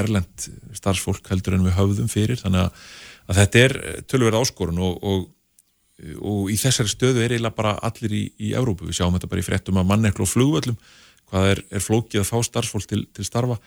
erlend 0.01 0.47
starfsfólk 0.76 1.30
heldur 1.32 1.58
en 1.58 1.66
við 1.68 1.78
höfðum 1.78 2.12
fyrir. 2.12 2.39
Þannig 2.41 2.66
að, 2.66 2.86
að 3.28 3.41
þetta 3.41 3.64
er 3.64 3.76
tölverð 4.10 4.41
áskorun 4.41 4.84
og, 4.84 4.97
og 5.03 5.28
og 6.22 6.52
í 6.54 6.58
þessari 6.62 6.91
stöðu 6.91 7.24
er 7.24 7.36
eiginlega 7.36 7.58
bara 7.58 7.76
allir 7.88 8.14
í, 8.14 8.24
í 8.38 8.54
Európu, 8.58 8.86
við 8.86 9.00
sjáum 9.00 9.16
þetta 9.18 9.30
bara 9.32 9.41
í 9.41 9.48
fréttum 9.48 9.80
af 9.82 9.88
manneklu 9.89 10.28
og 10.28 10.32
flugvöllum, 10.32 10.78
hvað 11.32 11.52
er, 11.54 11.64
er 11.74 11.84
flókið 11.84 12.22
að 12.22 12.30
fá 12.30 12.38
starfsfólk 12.45 12.89
til, 12.89 13.04
til 13.16 13.26
starfa? 13.28 13.58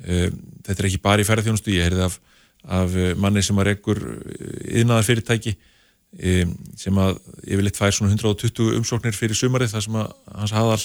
Um, 0.00 0.36
þetta 0.64 0.78
er 0.78 0.88
ekki 0.88 1.02
bara 1.02 1.20
í 1.20 1.26
ferðarþjónustu, 1.28 1.74
ég 1.74 1.88
heyrði 1.88 2.06
af 2.06 2.20
af 2.68 2.96
eh, 2.96 3.12
manni 3.16 3.42
sem 3.44 3.58
að 3.60 3.70
rekkur 3.70 4.00
yðnaðar 4.68 5.06
fyrirtæki 5.06 5.56
sem 6.74 6.96
að 6.98 7.20
yfirleitt 7.46 7.76
fær 7.78 7.94
svona 7.94 8.16
120 8.16 8.72
umsóknir 8.80 9.14
fyrir 9.14 9.38
sumarið 9.38 9.76
þar 9.76 9.84
sem 9.84 9.98
að 10.00 10.08
hans 10.40 10.54
aðal, 10.58 10.80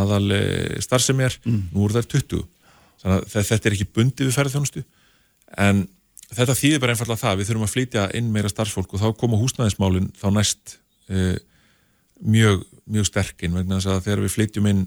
aðal 0.00 0.38
starfsemi 0.82 1.22
er, 1.22 1.36
mm. 1.44 1.60
nú 1.70 1.84
eru 1.86 1.94
það 1.94 2.08
20 2.16 2.40
þannig 3.00 3.20
að 3.20 3.46
þetta 3.46 3.70
er 3.70 3.76
ekki 3.76 3.86
bundið 3.94 4.26
við 4.26 4.34
ferðarþjónustu 4.34 4.82
en 5.54 5.84
þetta 6.38 6.56
þýðir 6.56 6.82
bara 6.82 6.94
einfallega 6.94 7.22
það, 7.24 7.38
við 7.40 7.48
þurfum 7.48 7.66
að 7.66 7.74
flytja 7.74 8.06
inn 8.18 8.32
meira 8.34 8.50
starfsfólk 8.52 8.94
og 8.94 9.02
þá 9.02 9.08
koma 9.18 9.38
húsnæðismálinn 9.40 10.10
þá 10.18 10.26
næst 10.34 10.76
uh, 11.10 11.36
mjög, 12.20 12.64
mjög 12.90 13.08
sterkinn 13.08 13.56
vegna 13.56 13.78
þess 13.78 13.90
að 13.94 14.04
þegar 14.06 14.24
við 14.24 14.34
flytjum 14.36 14.68
inn 14.70 14.84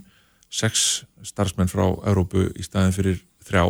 sex 0.54 0.86
starfsmenn 1.26 1.72
frá 1.72 1.86
Európu 2.10 2.46
í 2.54 2.66
staðin 2.66 2.96
fyrir 2.96 3.18
þrjá, 3.44 3.66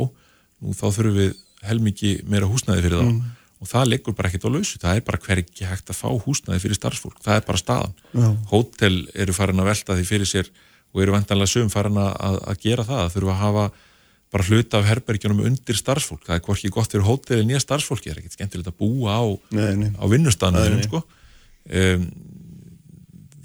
nú 0.62 0.76
þá 0.76 0.86
þurfum 0.90 1.18
við 1.18 1.40
helmikið 1.64 2.28
meira 2.30 2.50
húsnæði 2.50 2.86
fyrir 2.86 3.00
þá 3.00 3.08
mm. 3.08 3.32
og 3.64 3.72
það 3.72 3.90
liggur 3.90 4.18
bara 4.18 4.30
ekkert 4.30 4.48
á 4.52 4.54
lausu, 4.54 4.82
það 4.82 5.00
er 5.00 5.08
bara 5.08 5.22
hverki 5.24 5.70
hægt 5.70 5.94
að 5.94 6.00
fá 6.02 6.10
húsnæði 6.26 6.64
fyrir 6.66 6.80
starfsfólk, 6.80 7.22
það 7.24 7.40
er 7.40 7.48
bara 7.48 7.62
staðan. 7.62 7.96
Já. 8.12 8.28
Hótel 8.52 8.94
eru 9.16 9.36
farin 9.38 9.64
að 9.64 9.70
velta 9.72 9.98
því 9.98 10.08
fyrir 10.10 10.30
sér 10.30 10.52
og 10.94 11.02
eru 11.06 11.16
vantanlega 11.16 11.54
sögum 11.54 11.72
farin 11.74 12.02
að, 12.04 12.40
að 12.52 12.60
gera 12.68 12.86
það, 12.86 13.02
það 13.06 13.16
þurfum 13.16 13.34
að 13.34 13.42
hafa 13.46 13.66
bara 14.34 14.46
hluta 14.48 14.80
af 14.80 14.88
herbergjunum 14.90 15.44
undir 15.46 15.78
starfsfólk, 15.78 16.24
það 16.26 16.40
er 16.40 16.46
hvorki 16.48 16.72
gott 16.74 16.94
fyrir 16.94 17.06
hótel 17.06 17.42
en 17.42 17.52
nýja 17.52 17.62
starfsfólki, 17.62 18.10
það 18.10 18.16
er 18.16 18.22
ekkert 18.24 18.38
skemmtilegt 18.38 18.72
að 18.72 18.80
búa 18.82 19.18
á, 19.22 19.24
á 20.02 20.06
vinnustanum 20.10 20.80
sko. 20.88 21.04
um, 21.70 22.08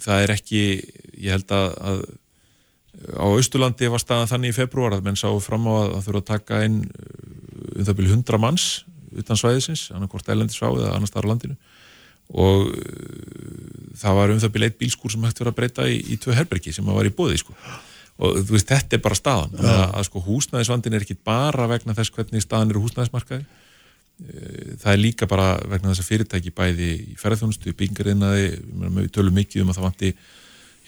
það 0.00 0.24
er 0.24 0.32
ekki, 0.32 0.62
ég 1.18 1.36
held 1.36 1.52
að, 1.52 1.74
að 1.90 2.00
á 3.20 3.26
Östurlandi 3.30 3.90
var 3.92 4.02
staðan 4.02 4.30
þannig 4.30 4.54
í 4.54 4.58
februar 4.58 4.96
að 4.96 5.04
menn 5.06 5.18
sá 5.18 5.28
fram 5.44 5.68
á 5.68 5.72
að 5.76 5.90
það 5.92 6.06
þurfa 6.06 6.22
að 6.22 6.30
taka 6.32 6.62
inn 6.66 6.78
um 6.88 7.84
það 7.84 7.98
byrju 7.98 8.14
hundra 8.14 8.40
manns 8.42 8.68
utan 9.18 9.38
svæðisins, 9.38 9.88
annarkort 9.94 10.28
ælendis 10.30 10.60
á 10.62 10.68
eða 10.68 10.94
annar 10.94 11.10
starf 11.10 11.28
landinu. 11.28 11.56
Og 12.28 12.68
uh, 12.68 13.92
það 13.98 14.18
var 14.18 14.32
um 14.32 14.40
það 14.40 14.54
byrju 14.56 14.70
eitt 14.70 14.80
bílskúr 14.80 15.14
sem 15.14 15.28
hægt 15.28 15.40
verið 15.40 15.52
að 15.52 15.60
breyta 15.60 15.86
í, 15.88 16.00
í 16.12 16.18
tvö 16.20 16.36
herbergi 16.36 16.74
sem 16.76 16.88
var 16.88 17.08
í 17.08 17.14
bóði 17.14 17.38
sko 17.40 17.56
og 18.18 18.40
þú 18.42 18.56
veist, 18.56 18.68
þetta 18.68 18.98
er 18.98 19.02
bara 19.04 19.18
staðan 19.18 19.54
ja. 19.54 19.70
að, 19.70 19.84
að 20.00 20.06
sko 20.08 20.22
húsnæðisvandin 20.26 20.98
er 20.98 21.06
ekki 21.06 21.18
bara 21.26 21.68
vegna 21.70 21.94
þess 21.94 22.14
hvernig 22.14 22.44
staðan 22.44 22.72
eru 22.72 22.82
húsnæðismarkaði 22.82 23.44
eh, 23.44 24.74
það 24.82 24.90
er 24.92 25.00
líka 25.02 25.30
bara 25.30 25.52
vegna 25.70 25.92
þess 25.92 26.02
að 26.02 26.10
fyrirtæki 26.10 26.54
bæði 26.56 26.90
í 27.12 27.16
ferðarþjónustu, 27.20 27.76
byggingariðnaði 27.78 28.50
við 28.98 29.10
tölum 29.14 29.38
mikið 29.38 29.64
um 29.64 29.72
að 29.72 29.78
það 29.78 29.88
vanti 29.88 30.12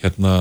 hérna 0.00 0.34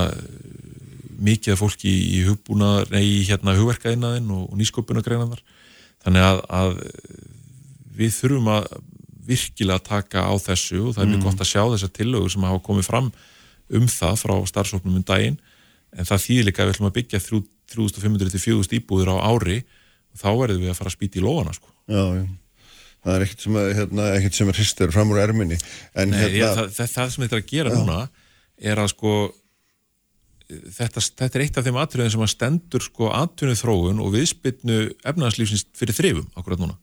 mikið 1.20 1.54
af 1.54 1.60
fólki 1.60 1.90
í 2.16 2.20
hugbúna 2.26 2.70
nei, 2.90 3.22
hérna 3.28 3.54
hugverkaðinaðin 3.58 4.30
og, 4.34 4.46
og 4.48 4.60
nýsköpunagreinaðar 4.60 5.42
þannig 6.00 6.26
að, 6.26 6.42
að 6.48 6.78
við 8.00 8.14
þurfum 8.16 8.50
að 8.56 8.70
virkilega 9.30 9.84
taka 9.84 10.24
á 10.26 10.34
þessu 10.40 10.80
og 10.88 10.96
það 10.96 11.04
er 11.04 11.10
mjög 11.12 11.20
mm. 11.20 11.26
gott 11.28 11.44
að 11.44 11.50
sjá 11.52 11.62
þessar 11.74 11.92
tillögur 11.94 12.32
sem 12.32 12.46
hafa 12.48 12.62
komið 12.66 12.88
fram 12.88 13.10
um 13.78 13.86
það 13.90 14.22
frá 14.24 14.34
starfsóknum 14.50 14.98
um 14.98 15.06
daginn 15.06 15.38
en 15.96 16.08
það 16.08 16.24
þýðir 16.26 16.48
líka 16.48 16.62
að 16.62 16.68
við 16.68 16.76
ætlum 16.76 16.90
að 16.90 16.96
byggja 16.98 17.22
3500-4000 17.26 18.78
íbúður 18.78 19.12
á 19.14 19.16
ári 19.30 19.58
og 20.10 20.22
þá 20.22 20.30
verðum 20.42 20.64
við 20.64 20.72
að 20.72 20.78
fara 20.78 20.92
að 20.92 20.96
spýta 20.96 21.20
í 21.20 21.24
lofana 21.24 21.56
sko. 21.56 21.74
Já. 21.90 22.04
Það 23.00 23.14
er 23.16 23.24
ekkert 23.24 23.44
sem, 23.46 23.58
hérna, 23.78 24.08
sem 24.36 24.50
er 24.52 24.58
hristur 24.60 24.90
fram 24.92 25.12
úr 25.14 25.22
erminni. 25.22 25.56
En, 25.96 26.10
Nei, 26.12 26.18
hérna... 26.26 26.36
já, 26.36 26.48
það, 26.58 26.72
það, 26.76 26.90
það 26.94 27.12
sem 27.14 27.24
þetta 27.24 27.38
er 27.38 27.44
að 27.44 27.52
gera 27.54 27.70
já. 27.72 27.78
núna 27.78 28.00
er 28.70 28.82
að 28.82 28.90
sko 28.92 29.14
þetta, 30.50 31.02
þetta 31.22 31.38
er 31.38 31.44
eitt 31.46 31.58
af 31.58 31.66
þeim 31.66 31.80
atriðin 31.80 32.14
sem 32.14 32.24
að 32.26 32.32
stendur 32.34 32.84
sko 32.84 33.10
aðtunni 33.14 33.56
þróun 33.58 34.02
og 34.04 34.14
viðspilnu 34.14 34.78
efnarslífsins 35.06 35.66
fyrir 35.78 35.96
þrifum 35.96 36.30
akkurat 36.34 36.62
núna. 36.62 36.76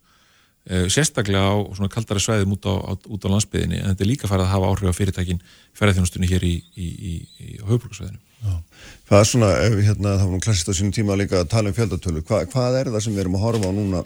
Eh, 0.68 0.88
sérstaklega 0.92 1.54
á 1.54 1.56
svona 1.78 1.92
kaldara 1.92 2.20
svæðum 2.20 2.58
út 2.58 2.66
á, 2.68 2.76
út 2.92 3.24
á 3.24 3.32
landsbyðinni 3.32 3.80
en 3.80 3.94
þetta 3.94 4.04
er 4.04 4.10
líka 4.10 4.28
farið 4.32 4.48
að 4.48 4.54
hafa 4.56 4.72
áhrif 4.72 4.92
á 4.92 4.98
fyrirtækin 4.98 5.44
ferðarþjónustunni 5.80 6.32
hér 6.32 6.44
í, 6.44 6.56
í, 6.76 6.88
í, 6.88 7.14
í 7.40 7.60
höfbruksvæðinu. 7.68 8.20
Hvað 9.08 9.20
er 9.20 9.28
svona, 9.30 9.50
hérna, 9.82 10.14
það 10.20 10.26
var 10.26 10.34
nú 10.36 10.40
klassist 10.44 10.70
á 10.70 10.74
sínum 10.78 10.94
tíma 10.96 11.18
líka 11.18 11.42
að 11.42 11.52
tala 11.54 11.72
um 11.72 11.78
fjöldatölu, 11.78 12.24
Hva, 12.28 12.44
hvað 12.52 12.80
er 12.82 12.90
það 12.94 13.04
sem 13.06 13.16
við 13.16 13.24
erum 13.24 13.38
að 13.40 13.46
horfa 13.48 13.72
á 13.72 13.78
núna 13.78 14.04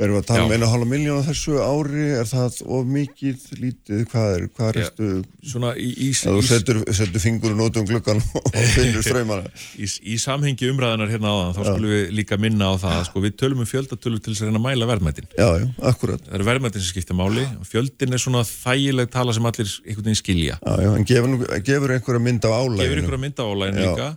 Erum 0.00 0.16
við 0.16 0.22
að 0.22 0.28
tala 0.30 0.44
um 0.46 0.52
einu 0.56 0.68
halva 0.70 0.86
miljón 0.88 1.18
á 1.20 1.24
þessu 1.26 1.58
ári, 1.60 2.04
er 2.16 2.24
það 2.24 2.54
of 2.64 2.86
mikið, 2.88 3.42
lítið, 3.60 3.98
hvað 4.08 4.30
er, 4.36 4.46
hvað 4.56 4.70
er 4.70 4.78
eftir, 4.86 5.10
svona 5.50 5.72
í, 5.76 5.90
í, 5.92 6.08
þú 6.16 6.40
setur, 6.48 6.80
setur 6.96 7.20
fingurinn 7.20 7.60
út 7.60 7.76
um 7.76 7.84
glukkan 7.90 8.22
og 8.40 8.56
finnur 8.72 9.04
ströymana. 9.04 9.52
Í, 9.76 9.90
í 10.14 10.16
samhengi 10.22 10.70
umræðanar 10.72 11.12
hérna 11.12 11.34
áðan, 11.34 11.52
þá 11.58 11.60
já. 11.60 11.68
skulum 11.68 11.92
við 11.92 12.16
líka 12.22 12.40
minna 12.40 12.72
á 12.72 12.74
það, 12.80 12.98
sko, 13.10 13.24
við 13.26 13.36
tölum 13.44 13.60
um 13.66 13.68
fjöldatölu 13.68 14.16
til 14.24 14.32
þess 14.32 14.46
að 14.46 14.48
reyna 14.48 14.62
að 14.62 14.66
mæla 14.70 14.90
verðmættin. 14.94 15.30
Já, 15.36 15.48
já, 15.60 15.68
akkurat. 15.92 16.24
Það 16.24 16.40
eru 16.40 16.48
verðmættin 16.48 16.86
sem 16.86 16.94
skipta 16.96 17.20
máli, 17.20 17.46
fjöldin 17.68 18.16
er 18.16 18.24
svona 18.24 18.46
þægileg 18.48 19.12
tala 19.12 19.36
sem 19.36 19.52
allir 19.52 19.76
einhvern 19.84 20.08
veginn 20.08 20.22
skilja. 20.24 20.56
Já, 20.56 20.74
já, 20.88 20.92
en 20.96 21.08
gefur, 21.12 21.48
gefur 21.68 21.98
einhverja 21.98 22.28
mynd 22.30 22.48
af 22.48 22.56
álæginu. 22.62 22.88
Gefur 22.88 23.04
einhverja 23.04 23.26
mynd 23.28 23.44
af 23.44 23.52
álæginu 23.52 23.90
líka, 23.90 24.12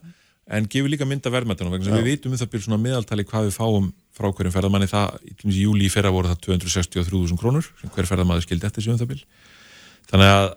en 0.46 0.68
gefur 0.70 0.92
líka 0.92 1.08
mynd 1.10 1.26
af 1.26 1.34
verðmættinum, 1.34 1.74
vegna 1.74 1.88
sem 1.88 1.98
við 1.98 2.12
vitum 2.12 2.36
um 2.36 2.40
það 2.42 2.52
byrjum 2.52 2.68
svona 2.68 2.84
meðaltali 2.84 3.26
hvað 3.26 3.48
við 3.48 3.56
fáum 3.56 3.88
frá 4.14 4.28
hverjum 4.30 4.54
ferðamanni. 4.54 4.90
Það, 4.92 5.16
í 5.50 5.64
júli 5.64 5.88
í 5.88 5.94
fyrra 5.94 6.14
voru 6.14 6.30
það 6.30 6.44
263.000 6.46 7.40
krónur 7.42 7.66
sem 7.82 7.94
hver 7.96 8.10
ferðamanni 8.10 8.46
skildi 8.46 8.70
eftir 8.70 8.86
síðan 8.86 9.02
það 9.02 9.16
bil. 9.16 9.24
Þannig 10.12 10.34
að 10.36 10.48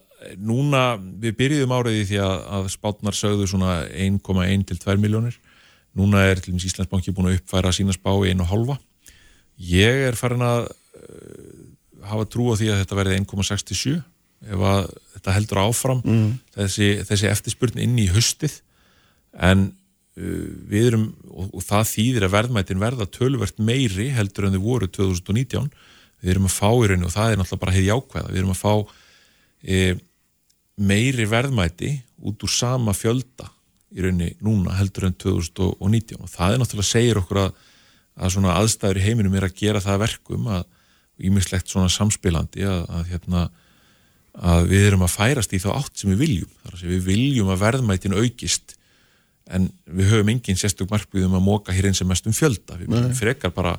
núna 0.42 0.82
við 0.98 1.36
byrjuðum 1.38 1.74
áriði 1.78 2.04
því 2.10 2.18
að, 2.24 2.34
að 2.58 2.68
spátnar 2.74 3.16
sögðu 3.16 3.46
svona 3.50 3.78
1,1 3.86 4.66
til 4.68 4.78
2 4.82 4.98
miljónir 5.00 5.38
núna 5.98 6.24
er 6.28 6.42
til 6.42 6.52
dæmis 6.52 6.66
Íslandsbanki 6.68 7.14
búin 7.14 7.30
að 7.30 7.38
uppfæra 7.38 7.72
sína 7.74 7.94
spá 7.94 8.10
í 8.26 8.34
1,5 8.34 8.76
ég 9.68 10.04
er 10.08 10.18
farin 10.18 10.44
að 10.46 10.68
uh, 10.68 11.66
hafa 12.10 12.28
trú 12.30 12.50
á 12.50 12.58
því 12.58 12.72
að 12.72 12.80
þetta 12.82 12.98
verði 12.98 13.18
1,67 13.22 13.96
ef 14.48 14.64
að 14.70 14.90
þetta 15.16 15.34
heldur 15.34 15.62
áfram 15.64 16.02
mm. 16.04 16.28
þessi, 16.58 16.90
þessi 17.08 17.30
eftirspurn 17.30 17.80
inn 17.82 17.96
í 17.98 18.08
höstið 18.12 18.60
en 19.34 19.68
við 20.18 20.88
erum, 20.88 21.04
og 21.30 21.62
það 21.62 21.90
þýðir 21.92 22.26
að 22.26 22.34
verðmætin 22.34 22.82
verða 22.82 23.06
tölvert 23.14 23.60
meiri 23.62 24.08
heldur 24.16 24.48
en 24.48 24.56
þau 24.56 24.64
voru 24.64 24.88
2019 24.90 25.68
við 26.18 26.32
erum 26.32 26.48
að 26.48 26.56
fá 26.56 26.70
í 26.72 26.88
rauninu 26.90 27.06
og 27.06 27.14
það 27.14 27.30
er 27.30 27.38
náttúrulega 27.38 27.62
bara 27.62 27.76
hefði 27.76 27.94
ákveða, 27.94 28.32
við 28.32 28.40
erum 28.40 28.54
að 28.54 28.62
fá 28.62 28.72
e, 29.62 29.78
meiri 30.78 31.28
verðmæti 31.30 31.92
út 32.26 32.42
úr 32.42 32.52
sama 32.52 32.94
fjölda 32.96 33.46
í 33.94 34.02
rauninu 34.04 34.32
núna 34.44 34.74
heldur 34.80 35.06
en 35.08 35.14
2019 35.22 36.18
og 36.24 36.32
það 36.32 36.56
er 36.56 36.62
náttúrulega 36.62 36.90
segir 36.90 37.22
okkur 37.22 37.42
að, 37.44 37.62
að 38.18 38.34
svona 38.34 38.58
aðstæður 38.58 39.00
í 39.00 39.06
heiminum 39.06 39.38
er 39.38 39.46
að 39.46 39.56
gera 39.60 39.84
það 39.84 40.02
verkum 40.06 40.50
að 40.56 40.66
ímislegt 41.28 41.70
svona 41.70 41.90
samspilandi 41.90 42.66
að, 42.66 42.82
að 42.90 43.08
hérna 43.12 43.48
að 44.38 44.68
við 44.70 44.88
erum 44.90 45.06
að 45.06 45.14
færast 45.14 45.54
í 45.54 45.60
þá 45.62 45.70
átt 45.74 45.98
sem 45.98 46.12
við 46.12 46.20
viljum. 46.22 46.50
Þar 46.62 46.76
að 46.76 46.90
við 46.92 47.06
viljum 47.08 47.48
að 47.50 47.62
verðmætin 47.64 48.18
aukist 48.18 48.77
en 49.48 49.70
við 49.86 50.12
höfum 50.12 50.30
engin 50.34 50.58
sérstök 50.60 50.90
markmiðum 50.92 51.38
að 51.38 51.44
móka 51.46 51.74
hér 51.74 51.88
eins 51.90 52.02
og 52.04 52.10
mest 52.10 52.26
um 52.28 52.36
fjölda 52.36 52.78
við 52.80 53.10
frekar 53.16 53.52
bara, 53.56 53.76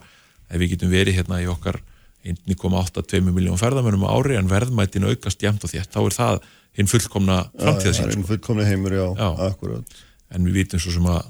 ef 0.50 0.62
við 0.62 0.76
getum 0.76 0.94
verið 0.94 1.20
hérna 1.20 1.42
í 1.44 1.50
okkar 1.50 1.80
1,82 2.26 3.22
miljón 3.32 3.60
ferðamönum 3.60 4.04
á 4.04 4.12
ári 4.12 4.36
en 4.36 4.50
verðmætin 4.52 5.08
aukast 5.08 5.44
jæmt 5.44 5.64
og 5.64 5.72
þétt, 5.72 5.92
þá 5.94 6.00
er 6.02 6.16
það 6.18 6.40
hinn 6.76 6.90
fullkomna 6.92 7.38
framtíðasín. 7.54 8.10
Já, 8.10 8.12
hinn 8.12 8.24
sko. 8.26 8.30
fullkomna 8.34 8.66
heimur, 8.68 8.96
já, 8.96 9.06
já, 9.16 9.30
akkurat. 9.48 10.00
En 10.36 10.48
við 10.48 10.60
vitum 10.60 10.84
svo 10.84 10.94
sem 10.98 11.08
að 11.10 11.22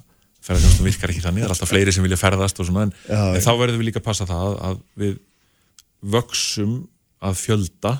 ferðarþjónustum 0.47 0.89
virkar 0.89 1.13
ekki 1.13 1.23
þannig, 1.23 1.43
það 1.43 1.49
er 1.49 1.53
alltaf 1.55 1.69
fleiri 1.69 1.93
sem 1.93 2.05
vilja 2.05 2.19
ferðast 2.19 2.61
og 2.61 2.69
svona, 2.69 2.87
en, 2.87 2.93
já, 3.05 3.21
en 3.37 3.45
þá 3.45 3.51
verðum 3.61 3.81
við 3.83 3.89
líka 3.91 4.01
að 4.01 4.07
passa 4.07 4.27
það 4.29 4.57
að 4.65 4.81
við 5.03 5.15
vöksum 6.15 6.75
að 7.29 7.41
fjölda 7.43 7.95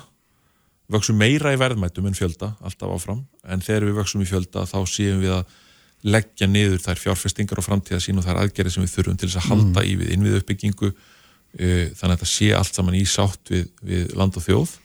vöksum 0.90 1.20
meira 1.20 1.52
í 1.54 1.58
verðmætum 1.60 2.08
en 2.10 2.16
fjölda, 2.18 2.54
alltaf 2.66 2.94
áfram, 2.96 3.20
en 3.46 3.62
þegar 3.62 3.86
við 3.86 3.98
vöksum 4.00 4.24
í 4.24 4.26
fjölda 4.26 4.64
þá 4.66 4.78
séum 4.90 5.20
við 5.22 5.36
að 5.36 5.58
leggja 6.02 6.48
niður 6.48 6.80
þær 6.84 7.00
fjárfestingar 7.00 7.60
og 7.60 7.66
framtíða 7.66 8.00
sín 8.00 8.20
og 8.20 8.24
þær 8.24 8.44
aðgerði 8.44 8.74
sem 8.74 8.84
við 8.84 8.94
þurfum 8.94 9.18
til 9.20 9.28
þess 9.28 9.40
að 9.42 9.48
halda 9.50 9.82
mm. 9.82 9.88
í 9.88 9.96
við 10.00 10.12
innvið 10.14 10.38
uppbyggingu 10.40 10.90
uh, 10.90 11.84
þannig 11.98 12.06
að 12.06 12.14
þetta 12.14 12.30
sé 12.30 12.52
allt 12.56 12.78
saman 12.78 12.96
í 12.96 13.02
sátt 13.08 13.52
við, 13.52 13.66
við 13.84 14.14
land 14.16 14.38
og 14.40 14.46
þjóð 14.46 14.76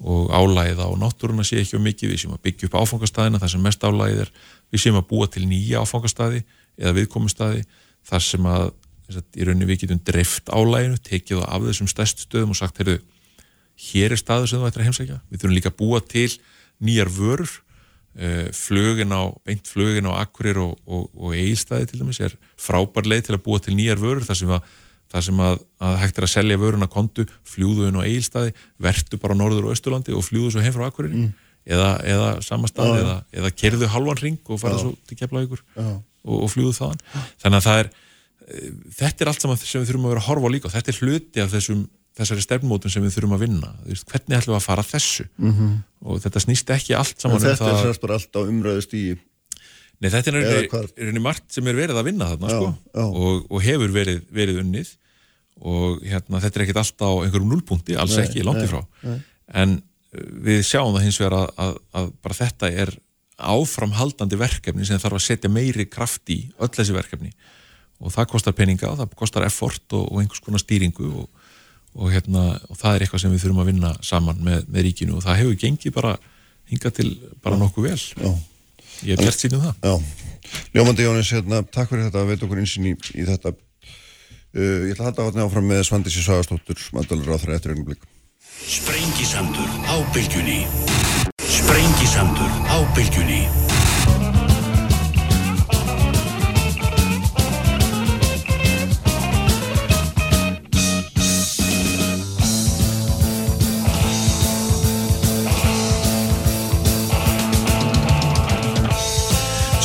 og 0.00 0.30
álæðið 0.32 0.80
á 0.80 0.88
náttúruna 0.96 1.44
sé 1.44 1.60
ekki 1.60 1.76
um 1.76 1.84
mikið. 1.84 2.14
Við 2.14 2.22
séum 2.22 2.36
að 2.36 2.44
byggja 2.46 2.68
upp 2.70 2.76
áfangastæðina 2.80 3.40
þar 3.40 3.52
sem 3.52 3.64
mest 3.64 3.82
álæðið 3.84 4.22
er. 4.24 4.30
Við 4.72 4.84
séum 4.84 5.00
að 5.00 5.08
búa 5.10 5.28
til 5.28 5.44
nýja 5.48 5.82
áfangastæði 5.84 6.40
eða 6.80 6.94
viðkomustæði 6.96 7.64
þar 8.08 8.24
sem 8.24 8.48
að 8.48 8.70
í 9.36 9.44
rauninni 9.44 9.68
við 9.68 9.82
getum 9.82 10.00
dreift 10.06 10.48
álæðinu 10.48 11.00
tekið 11.04 11.40
það 11.42 11.48
af 11.50 11.66
þessum 11.66 11.90
stærst 11.90 12.24
stöðum 12.24 12.54
og 12.54 12.58
sagt 12.60 12.78
heyrðu, 12.80 13.00
hér 13.90 14.14
er 14.14 14.20
staður 14.20 14.48
sem 14.48 14.62
þú 14.62 14.70
ættir 14.70 14.84
að 14.84 14.88
heimsækja. 14.88 15.18
Við 15.28 15.42
þurfum 15.42 15.56
líka 15.58 15.72
að 15.72 15.78
búa 15.82 16.00
til 16.00 16.30
nýjar 16.80 17.10
vörur 17.12 17.56
flugin 18.56 19.14
á, 19.16 19.32
beint 19.46 19.68
flugin 19.70 20.08
á 20.10 20.20
Akkurir 20.20 20.60
og, 20.60 20.76
og, 20.84 21.08
og 21.16 21.34
Eilstaði 21.36 21.88
til 21.88 22.00
dæmis 22.02 22.20
er 22.20 22.34
frábær 22.60 23.08
leið 23.08 23.28
til 23.28 23.36
að 23.36 23.44
búa 23.46 23.60
til 23.62 23.76
nýjar 23.78 24.00
vörur 24.02 24.26
þar 24.26 24.38
sem 24.42 24.50
að, 24.52 24.66
þar 25.14 25.24
sem 25.26 25.40
að, 25.46 25.62
að 25.86 25.94
hægt 26.02 26.20
er 26.20 26.26
að 26.26 26.32
selja 26.34 26.60
vöruna 26.60 26.90
kontu, 26.90 27.24
fljúðu 27.48 27.88
inn 27.88 27.96
á 27.96 28.04
Eilstaði 28.04 28.52
vertu 28.82 29.20
bara 29.22 29.36
á 29.36 29.40
Norður 29.40 29.70
og 29.70 29.76
Östurlandi 29.76 30.16
og 30.16 30.26
fljúðu 30.26 30.52
svo 30.54 30.64
heim 30.64 30.76
frá 30.76 30.84
Akkurir 30.90 31.14
mm. 31.16 31.30
eða, 31.76 31.88
eða 32.12 32.28
samastað 32.44 32.98
eða, 32.98 33.16
eða 33.40 33.52
kerðu 33.62 33.88
halvan 33.94 34.20
ring 34.20 34.38
og 34.44 34.60
farða 34.60 34.82
svo 34.84 34.92
til 35.08 35.20
Keflavíkur 35.22 35.64
og, 35.80 35.96
og 36.44 36.52
fljúðu 36.52 36.76
þaðan. 36.76 37.00
Þannig 37.40 37.62
að 37.62 37.68
það 37.70 37.80
er 37.84 37.90
eh, 37.94 38.68
þetta 39.00 39.24
er 39.24 39.32
allt 39.32 39.46
saman 39.46 39.62
sem 39.62 39.80
við 39.80 39.94
þurfum 39.94 40.10
að 40.10 40.14
vera 40.14 40.24
að 40.26 40.28
horfa 40.28 40.52
líka 40.52 40.68
og 40.68 40.76
þetta 40.76 40.92
er 40.92 41.00
hluti 41.00 41.44
af 41.46 41.56
þessum 41.56 41.86
þessari 42.20 42.44
stefnmótum 42.44 42.92
sem 42.92 43.04
við 43.04 43.16
þurfum 43.16 43.34
að 43.36 43.42
vinna. 43.46 43.72
Veist, 43.88 44.06
hvernig 44.10 44.38
ætlum 44.38 44.54
við 44.54 44.60
að 44.60 44.68
fara 44.68 44.86
þessu? 44.86 45.26
Mm 45.40 45.56
-hmm. 45.56 45.74
og 46.04 46.22
þetta 46.24 46.44
snýst 46.46 46.72
ekki 46.76 46.96
allt 46.98 47.18
saman 47.18 47.36
en 47.36 47.42
um 47.42 47.48
þetta 47.48 47.72
er 47.72 47.82
sérst 47.88 48.04
bara 48.04 48.20
allt 48.20 48.36
á 48.36 48.40
umræðust 48.44 48.94
í 48.94 49.04
Nei, 50.00 50.08
þetta 50.08 50.32
er 50.32 50.68
einnig 50.96 51.20
margt 51.20 51.44
sem 51.52 51.66
er 51.68 51.76
verið 51.76 51.98
að 52.00 52.06
vinna 52.08 52.30
þarna 52.30 52.48
já, 52.48 52.56
sko, 52.56 52.68
já. 52.96 53.02
Og, 53.04 53.42
og 53.52 53.60
hefur 53.60 53.90
verið, 53.92 54.22
verið 54.32 54.62
unnið. 54.62 54.94
Og 55.60 55.98
hérna, 56.00 56.40
þetta 56.40 56.56
er 56.56 56.62
ekkit 56.64 56.80
alltaf 56.80 57.04
á 57.04 57.20
einhverjum 57.20 57.50
núlpunkti, 57.52 57.98
alls 58.00 58.16
nei, 58.16 58.22
ekki, 58.24 58.44
langt 58.46 58.64
ifrá 58.64 58.80
en 59.50 59.76
uh, 59.80 60.26
við 60.46 60.62
sjáum 60.66 60.94
það 60.94 61.06
hins 61.06 61.20
vegar 61.20 61.36
að, 61.40 61.48
að, 61.64 61.78
að 62.00 62.10
bara 62.24 62.38
þetta 62.38 62.70
er 62.84 62.94
áframhaldandi 63.40 64.38
verkefni 64.40 64.86
sem 64.86 65.00
þarf 65.00 65.18
að 65.18 65.26
setja 65.26 65.52
meiri 65.52 65.86
kraft 65.88 66.32
í 66.32 66.42
öll 66.60 66.70
þessi 66.74 66.96
verkefni. 66.96 67.32
Og 68.00 68.12
það 68.14 68.30
kostar 68.32 68.56
peninga, 68.56 68.94
það 68.96 69.14
kostar 69.16 69.44
effort 69.44 69.96
og, 69.96 70.06
og 70.08 70.22
einhvers 70.22 70.42
konar 70.44 70.62
stýringu 70.62 71.08
og, 71.22 71.39
og, 71.96 72.10
hérna, 72.12 72.44
og 72.70 72.78
það 72.78 72.96
er 72.96 73.04
eitthvað 73.04 73.24
sem 73.24 73.32
við 73.34 73.44
þurfum 73.44 73.62
að 73.62 73.70
vinna 73.72 73.94
saman 74.06 74.44
með, 74.44 74.68
með 74.70 74.86
ríkinu 74.86 75.16
og 75.18 75.24
það 75.24 75.40
hefur 75.40 75.58
gengið 75.64 75.96
bara 75.96 76.12
hinga 76.70 76.92
til 76.94 77.08
bara 77.42 77.58
nokkuð 77.58 77.88
vel. 77.88 77.98
Já. 77.98 78.30
ég 79.08 79.16
er 79.16 79.24
gert 79.26 79.42
sínum 79.42 79.64
það. 79.64 79.88
Já. 79.88 80.54
Ljómandi 80.74 81.06
Jónis, 81.06 81.32
hérna, 81.34 81.64
takk 81.66 81.90
fyrir 81.90 82.08
þetta 82.08 82.22
að 82.22 82.32
veit 82.32 82.46
okkur 82.46 82.62
einsinn 82.62 82.88
í, 82.90 82.94
í 83.14 83.26
þetta. 83.26 83.54
Uh, 84.50 84.88
ég 84.90 84.94
ætla 84.94 85.04
að 85.04 85.10
halda 85.10 85.26
átni 85.28 85.44
áfram 85.44 85.68
með 85.70 85.84
Svandísi 85.86 86.24
Sagastóttur 86.26 86.80
mandalur 86.96 87.38
á 87.38 87.42
það 87.42 87.54
eftir 87.54 87.76
einu 87.76 87.86
blik 87.86 88.02
Sprengisandur 88.66 89.70
á 89.86 89.94
bylgjunni. 90.10 90.64
Sprengisandur 91.38 92.50
á 92.66 92.82
bylgjunni 92.98 93.44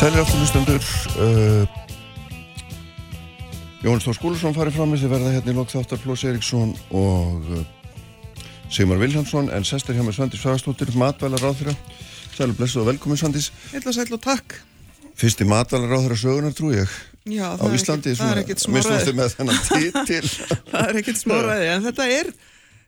Sælir 0.05 0.21
afturlustendur 0.21 0.83
uh, 1.17 1.65
Jóhann 3.81 4.01
Stór 4.03 4.13
Skúlusson 4.13 4.53
farið 4.53 4.75
fram 4.77 4.91
þess 4.93 5.07
að 5.07 5.13
verða 5.15 5.31
hérna 5.33 5.49
í 5.49 5.55
lok 5.57 5.71
þáttar 5.71 5.97
Flós 6.03 6.23
Eriksson 6.29 6.75
og 6.93 7.47
uh, 7.49 7.63
Sigmar 8.69 9.01
Viljámsson 9.01 9.49
en 9.49 9.65
sestir 9.65 9.97
hjá 9.97 10.03
með 10.05 10.19
Svandis 10.19 10.43
Fagastóttir 10.43 10.93
matvælar 10.93 11.41
ráðfyrra 11.41 11.73
Sælir 12.35 12.53
blessuð 12.59 12.83
og 12.83 12.91
velkomin 12.91 13.17
Svandis 13.17 13.49
Heitla 13.71 13.95
sæl 13.97 14.13
og 14.13 14.21
takk. 14.21 14.59
Fyrsti 15.17 15.49
matvælar 15.49 15.95
ráðfyrra 15.95 16.21
sögunar 16.21 16.53
trú 16.53 16.69
ég 16.75 16.93
Já, 17.25 17.57
á 17.57 17.65
Íslandi 17.65 18.13
það 18.13 18.35
er 18.35 18.43
ekkit 18.43 18.61
smáraði 18.61 19.17
Það 19.17 20.83
er 20.83 21.01
ekkit 21.01 21.21
smáraði 21.25 21.73
en 21.79 21.89
þetta 21.89 22.11
er 22.19 22.29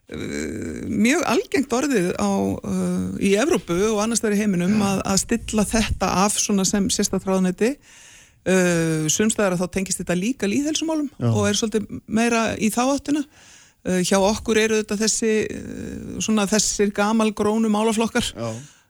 mjög 0.07 1.23
algengt 1.27 1.73
orðið 1.75 2.13
á, 2.15 2.31
uh, 2.31 3.07
í 3.19 3.33
Evrópu 3.35 3.75
og 3.89 3.99
annars 4.05 4.21
þar 4.23 4.37
í 4.37 4.39
heiminum 4.39 4.79
að, 4.79 5.01
að 5.03 5.17
stilla 5.25 5.65
þetta 5.67 6.11
af 6.23 6.37
svona 6.39 6.63
sem 6.67 6.87
sérstatráðnæti 6.93 7.73
uh, 7.75 9.03
sumstæðar 9.11 9.57
að 9.57 9.65
þá 9.65 9.73
tengist 9.75 9.99
þetta 9.99 10.15
líka 10.15 10.47
líðhelsumálum 10.47 11.09
og 11.33 11.43
er 11.49 11.59
svolítið 11.59 11.99
meira 12.07 12.45
í 12.55 12.71
þááttina 12.71 13.25
uh, 13.25 13.99
hjá 13.99 14.17
okkur 14.21 14.61
eru 14.63 14.79
þetta 14.79 14.99
þessi 15.03 15.33
uh, 15.43 16.17
svona 16.23 16.47
þessir 16.47 16.93
gamal 16.95 17.33
grónu 17.35 17.71
málaflokkar. 17.73 18.31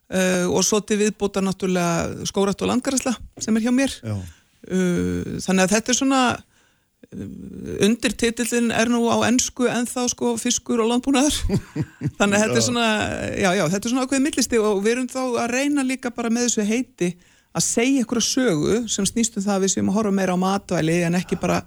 Uh, 0.08 0.46
og 0.54 0.62
svo 0.64 0.80
til 0.88 1.02
viðbúta 1.02 1.42
náttúrulega 1.44 2.28
skórat 2.30 2.62
og 2.64 2.70
landgaræsla 2.70 3.12
sem 3.44 3.58
er 3.58 3.66
hjá 3.66 3.74
mér. 3.76 3.98
Þannig 4.68 5.64
að 5.66 5.74
þetta 5.74 5.92
er 5.92 5.98
svona 5.98 6.22
undirtitillin 7.88 8.72
er 8.76 8.90
nú 8.92 9.06
á 9.08 9.18
ennsku 9.30 9.68
en 9.72 9.88
þá 9.88 10.02
sko 10.12 10.34
fiskur 10.42 10.82
og 10.84 10.92
landbúnaður. 10.92 11.38
Þannig 12.20 12.36
að 12.36 12.44
þetta 12.44 12.60
er 12.60 12.66
svona 12.66 12.88
já, 13.32 13.50
já, 13.56 13.64
þetta 13.74 13.82
er 13.84 13.94
svona 13.94 14.06
ákveðið 14.06 14.26
millisti 14.28 14.62
og 14.62 14.84
við 14.84 14.94
erum 14.96 15.10
þá 15.14 15.22
að 15.24 15.50
reyna 15.54 15.88
líka 15.88 16.12
bara 16.14 16.34
með 16.34 16.50
þessu 16.50 16.68
heiti 16.68 17.12
að 17.58 17.66
segja 17.66 18.06
ykkur 18.06 18.22
að 18.22 18.28
sögu 18.28 18.78
sem 18.92 19.08
snýstum 19.08 19.46
það 19.46 19.56
að 19.56 19.66
við 19.66 19.78
að 19.82 19.98
horfa 19.98 20.16
meira 20.20 20.36
á 20.36 20.44
matvæli 20.44 20.98
en 21.08 21.18
ekki 21.18 21.40
bara 21.42 21.62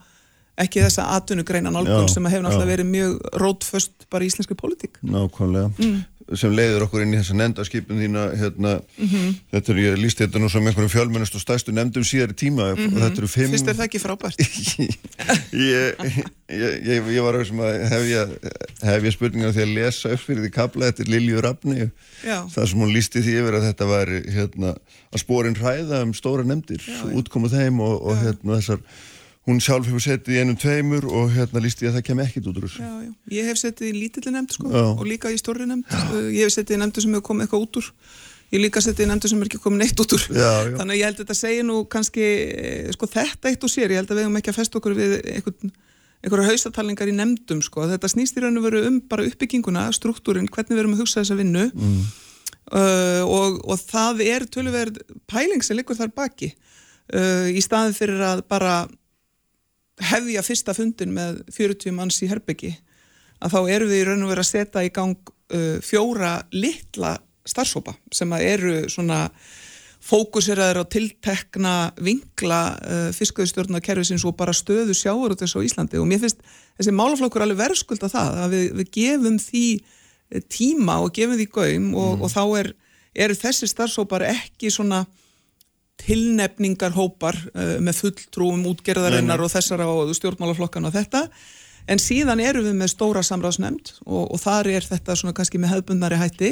ekki 0.61 0.83
þessa 0.85 1.07
atvinnugreina 1.17 1.73
nálgun 1.73 2.11
sem 2.11 2.27
hefur 2.29 2.45
náttúrulega 2.45 2.73
verið 2.75 2.89
mjög 2.91 3.13
rótföst 3.41 4.07
bara 4.13 4.27
í 4.27 4.29
íslenski 4.29 4.57
politík 4.59 4.99
Nákvæmlega. 5.01 5.71
Mm 5.79 6.03
sem 6.39 6.53
leiður 6.55 6.85
okkur 6.87 7.03
inn 7.05 7.15
í 7.15 7.19
þessa 7.19 7.37
nendaskipin 7.39 7.99
þína 7.99 8.25
hérna, 8.39 8.73
mm 8.81 9.09
-hmm. 9.09 9.35
þetta 9.55 9.73
er, 9.73 9.81
ég 9.83 9.99
lísti 9.99 10.25
þetta 10.27 10.43
nú 10.43 10.51
sem 10.53 10.67
einhverjum 10.67 10.93
fjölmennust 10.93 11.35
og 11.35 11.43
stæstu 11.43 11.75
nefndum 11.75 12.07
síðar 12.07 12.35
í 12.35 12.39
tíma. 12.39 12.71
Mm 12.75 12.87
-hmm. 12.87 13.03
þetta 13.03 13.23
eru 13.23 13.31
fimm 13.31 13.51
Fyrst 13.55 13.69
er 13.69 13.79
það 13.79 13.89
ekki 13.89 14.03
frábært. 14.05 14.39
Ég, 15.51 15.95
ég, 16.49 16.73
ég, 16.87 17.09
ég 17.15 17.23
var 17.23 17.35
að 17.35 17.51
hef 17.91 18.05
ég, 18.09 18.31
hef 18.83 19.05
ég 19.05 19.13
spurningar 19.13 19.53
því 19.53 19.63
að 19.63 19.75
lesa 19.75 20.13
upp 20.15 20.23
fyrir 20.23 20.43
því 20.45 20.51
kabla, 20.55 20.87
þetta 20.87 21.03
er 21.03 21.11
Lilju 21.11 21.41
Rafni. 21.41 21.91
Það 22.25 22.67
sem 22.71 22.81
hún 22.81 22.93
lísti 22.95 23.23
því 23.23 23.35
yfir 23.43 23.59
að 23.59 23.67
þetta 23.69 23.87
var 23.91 24.09
hérna, 24.09 24.75
að 25.11 25.23
spórin 25.23 25.59
hræða 25.59 26.03
um 26.07 26.15
stóra 26.15 26.47
nefndir, 26.47 26.83
útkomuð 27.13 27.59
þeim 27.59 27.81
og, 27.81 28.03
og 28.03 28.19
hérna, 28.23 28.59
þessar 28.61 28.81
hún 29.51 29.61
sjálf 29.63 29.89
hefur 29.89 30.03
settið 30.05 30.37
í 30.37 30.41
ennum 30.45 30.59
tveimur 30.61 31.07
og 31.11 31.31
hérna 31.35 31.63
líst 31.65 31.83
ég 31.83 31.91
að 31.91 31.99
það 31.99 32.07
kem 32.09 32.23
ekkit 32.25 32.49
út 32.51 32.59
úr 32.61 32.67
þessu. 32.67 32.87
Já, 32.87 32.93
já, 33.05 33.13
ég 33.37 33.51
hef 33.51 33.61
settið 33.61 33.91
í 33.91 33.95
lítilli 33.99 34.35
nefnd 34.35 34.57
sko 34.57 34.71
já. 34.71 34.83
og 34.95 35.05
líka 35.09 35.33
í 35.33 35.39
stóri 35.41 35.69
nefnd, 35.69 35.91
uh, 35.91 36.29
ég 36.31 36.47
hef 36.47 36.55
settið 36.55 36.79
í 36.79 36.81
nefndu 36.85 37.05
sem 37.05 37.17
hefur 37.17 37.27
komið 37.31 37.47
eitthvað 37.47 37.67
út 37.67 37.81
úr, 37.81 37.91
ég 38.55 38.65
líka 38.65 38.83
settið 38.85 39.07
í 39.07 39.11
nefndu 39.11 39.31
sem 39.33 39.41
hefur 39.41 39.51
ekki 39.51 39.63
komið 39.67 39.85
neitt 39.85 40.03
út 40.05 40.17
úr, 40.17 40.27
já, 40.31 40.51
já. 40.71 40.75
þannig 40.81 40.95
að 40.95 41.01
ég 41.01 41.07
held 41.09 41.19
að 41.19 41.23
þetta 41.25 41.39
segja 41.41 41.67
nú 41.67 41.79
kannski, 41.91 42.27
eh, 42.65 42.91
sko 42.97 43.11
þetta 43.11 43.53
eitt 43.53 43.67
og 43.67 43.75
sér, 43.75 43.95
ég 43.95 44.03
held 44.03 44.11
að 44.11 44.21
við 44.21 44.29
hefum 44.29 44.41
ekki 44.41 44.53
að 44.55 44.61
festa 44.61 44.81
okkur 44.81 44.99
við 44.99 45.17
einhverja 46.21 46.51
haustatalningar 46.51 47.09
í 47.09 47.17
nefndum 47.17 47.63
sko, 47.65 47.87
þetta 47.89 48.11
snýst 48.13 48.37
í 48.37 48.45
raun 48.45 48.61
og 48.61 48.67
veru 48.67 48.83
um 48.89 48.99
bara 49.09 49.25
uppbygginguna, 49.29 49.87
struktúrin, 49.97 50.51
hvernig 50.53 50.77
við 50.77 50.83
erum 50.83 50.97
að 50.97 51.05
hugsa 51.05 51.23
þessa 51.23 51.39
vinnu. 51.39 51.71
Mm. 51.73 52.03
uh, 52.77 53.23
og, 53.25 53.57
og 53.65 53.81
það 53.81 54.21
er 54.27 54.45
tölverð 54.53 55.01
pæling 55.31 55.65
sem 55.65 55.79
liggur 55.79 55.97
þar 55.97 56.13
baki. 56.13 56.53
Uh, 57.11 57.49
í 57.57 57.63
staðin 57.65 57.97
fyrir 57.97 58.21
að 58.23 58.45
bara 58.53 58.75
hefja 60.01 60.45
fyrsta 60.45 60.75
fundin 60.77 61.13
með 61.15 61.43
40 61.53 61.97
manns 61.97 62.21
í 62.25 62.29
Herbyggi 62.31 62.75
að 63.41 63.55
þá 63.55 63.61
eru 63.77 63.89
við 63.91 64.03
í 64.03 64.07
raun 64.09 64.25
og 64.25 64.33
verið 64.33 64.45
að 64.45 64.51
setja 64.51 64.85
í 64.85 64.93
gang 64.95 65.33
uh, 65.55 65.77
fjóra 65.85 66.37
litla 66.53 67.17
starfsópa 67.49 67.97
sem 68.15 68.33
eru 68.39 68.85
svona 68.93 69.27
fókuseraður 70.01 70.81
á 70.81 70.85
tiltekna 70.93 71.75
vingla 72.01 72.61
uh, 72.81 73.09
fiskauðstjórnakerfisins 73.17 74.25
og 74.29 74.37
bara 74.39 74.55
stöðu 74.57 74.97
sjáur 74.97 75.35
út 75.35 75.43
þessu 75.43 75.61
á 75.61 75.67
Íslandi 75.67 76.01
og 76.01 76.09
mér 76.09 76.23
finnst 76.23 76.41
þessi 76.79 76.95
málaflokkur 76.97 77.45
alveg 77.45 77.61
verðskulda 77.61 78.09
það 78.13 78.39
að 78.45 78.55
við, 78.57 78.67
við 78.81 78.93
gefum 78.97 79.41
því 79.41 79.65
uh, 79.81 80.45
tíma 80.49 81.01
og 81.05 81.13
gefum 81.17 81.41
því 81.41 81.49
gaum 81.53 81.91
og, 81.93 82.13
mm. 82.17 82.25
og 82.25 82.33
þá 82.33 82.43
er, 82.63 82.73
eru 83.27 83.41
þessi 83.41 83.69
starfsópar 83.69 84.25
ekki 84.31 84.73
svona 84.73 85.05
tilnefningarhópar 86.01 87.39
uh, 87.53 87.79
með 87.83 88.05
fulltrúum 88.05 88.67
útgerðarinnar 88.73 89.43
og 89.45 89.53
þessara 89.53 89.89
og 89.91 90.13
stjórnmálaflokkan 90.17 90.89
og 90.89 90.95
þetta. 90.97 91.27
En 91.91 92.01
síðan 92.01 92.43
eru 92.45 92.63
við 92.65 92.77
með 92.79 92.93
stóra 92.93 93.23
samráðsnefnd 93.27 93.95
og, 94.05 94.29
og 94.31 94.41
þar 94.43 94.69
er 94.71 94.87
þetta 94.87 95.17
svona 95.19 95.35
kannski 95.37 95.61
með 95.61 95.75
hefbundnari 95.75 96.19
hætti 96.21 96.51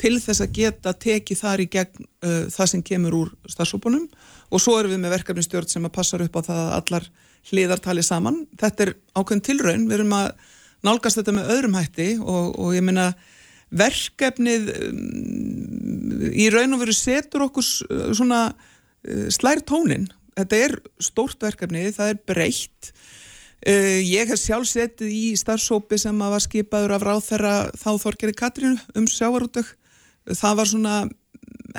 til 0.00 0.16
þess 0.20 0.42
að 0.42 0.56
geta 0.58 0.92
tekið 1.04 1.40
þar 1.40 1.62
í 1.62 1.68
gegn 1.72 2.02
uh, 2.04 2.40
það 2.52 2.70
sem 2.72 2.82
kemur 2.86 3.18
úr 3.20 3.30
starfsópunum 3.50 4.08
og 4.50 4.62
svo 4.62 4.76
eru 4.80 4.90
við 4.92 5.00
með 5.04 5.16
verkefnistjórn 5.18 5.70
sem 5.70 5.86
að 5.86 5.94
passar 5.94 6.24
upp 6.24 6.36
á 6.36 6.46
það 6.48 6.60
að 6.64 6.74
allar 6.80 7.08
hliðar 7.50 7.80
tali 7.84 8.02
saman. 8.04 8.42
Þetta 8.60 8.86
er 8.86 8.92
ákveðin 9.14 9.46
tilraun, 9.46 9.88
við 9.88 9.98
erum 9.98 10.12
að 10.16 10.28
nálgast 10.84 11.20
þetta 11.20 11.36
með 11.36 11.50
öðrum 11.54 11.78
hætti 11.78 12.10
og, 12.20 12.52
og 12.60 12.76
ég 12.76 12.84
minna 12.84 13.08
verkefnið 13.74 14.68
um, 14.90 16.30
í 16.30 16.50
raun 16.52 16.76
og 16.76 16.84
veru 16.84 16.94
setur 16.96 17.46
okkur 17.48 17.66
svona 18.14 18.46
Eh, 18.48 18.62
slær 19.34 19.60
tónin. 19.66 20.08
Þetta 20.34 20.60
er 20.66 20.74
stórt 21.02 21.42
verkefni, 21.44 21.86
það 21.94 22.14
er 22.14 22.22
breytt. 22.26 22.94
Eh, 23.64 24.02
ég 24.04 24.28
hef 24.28 24.40
sjálf 24.40 24.68
setið 24.68 25.12
í 25.14 25.26
starfsópi 25.40 25.96
sem 26.00 26.18
var 26.20 26.42
skipaður 26.42 26.98
af 26.98 27.04
ráþherra 27.06 27.52
þá 27.72 27.90
Þorgeri 28.02 28.34
Katrínu 28.36 28.80
um 28.98 29.06
sjávarútök. 29.08 29.70
Það 30.28 30.58
var 30.58 30.68
svona 30.68 30.96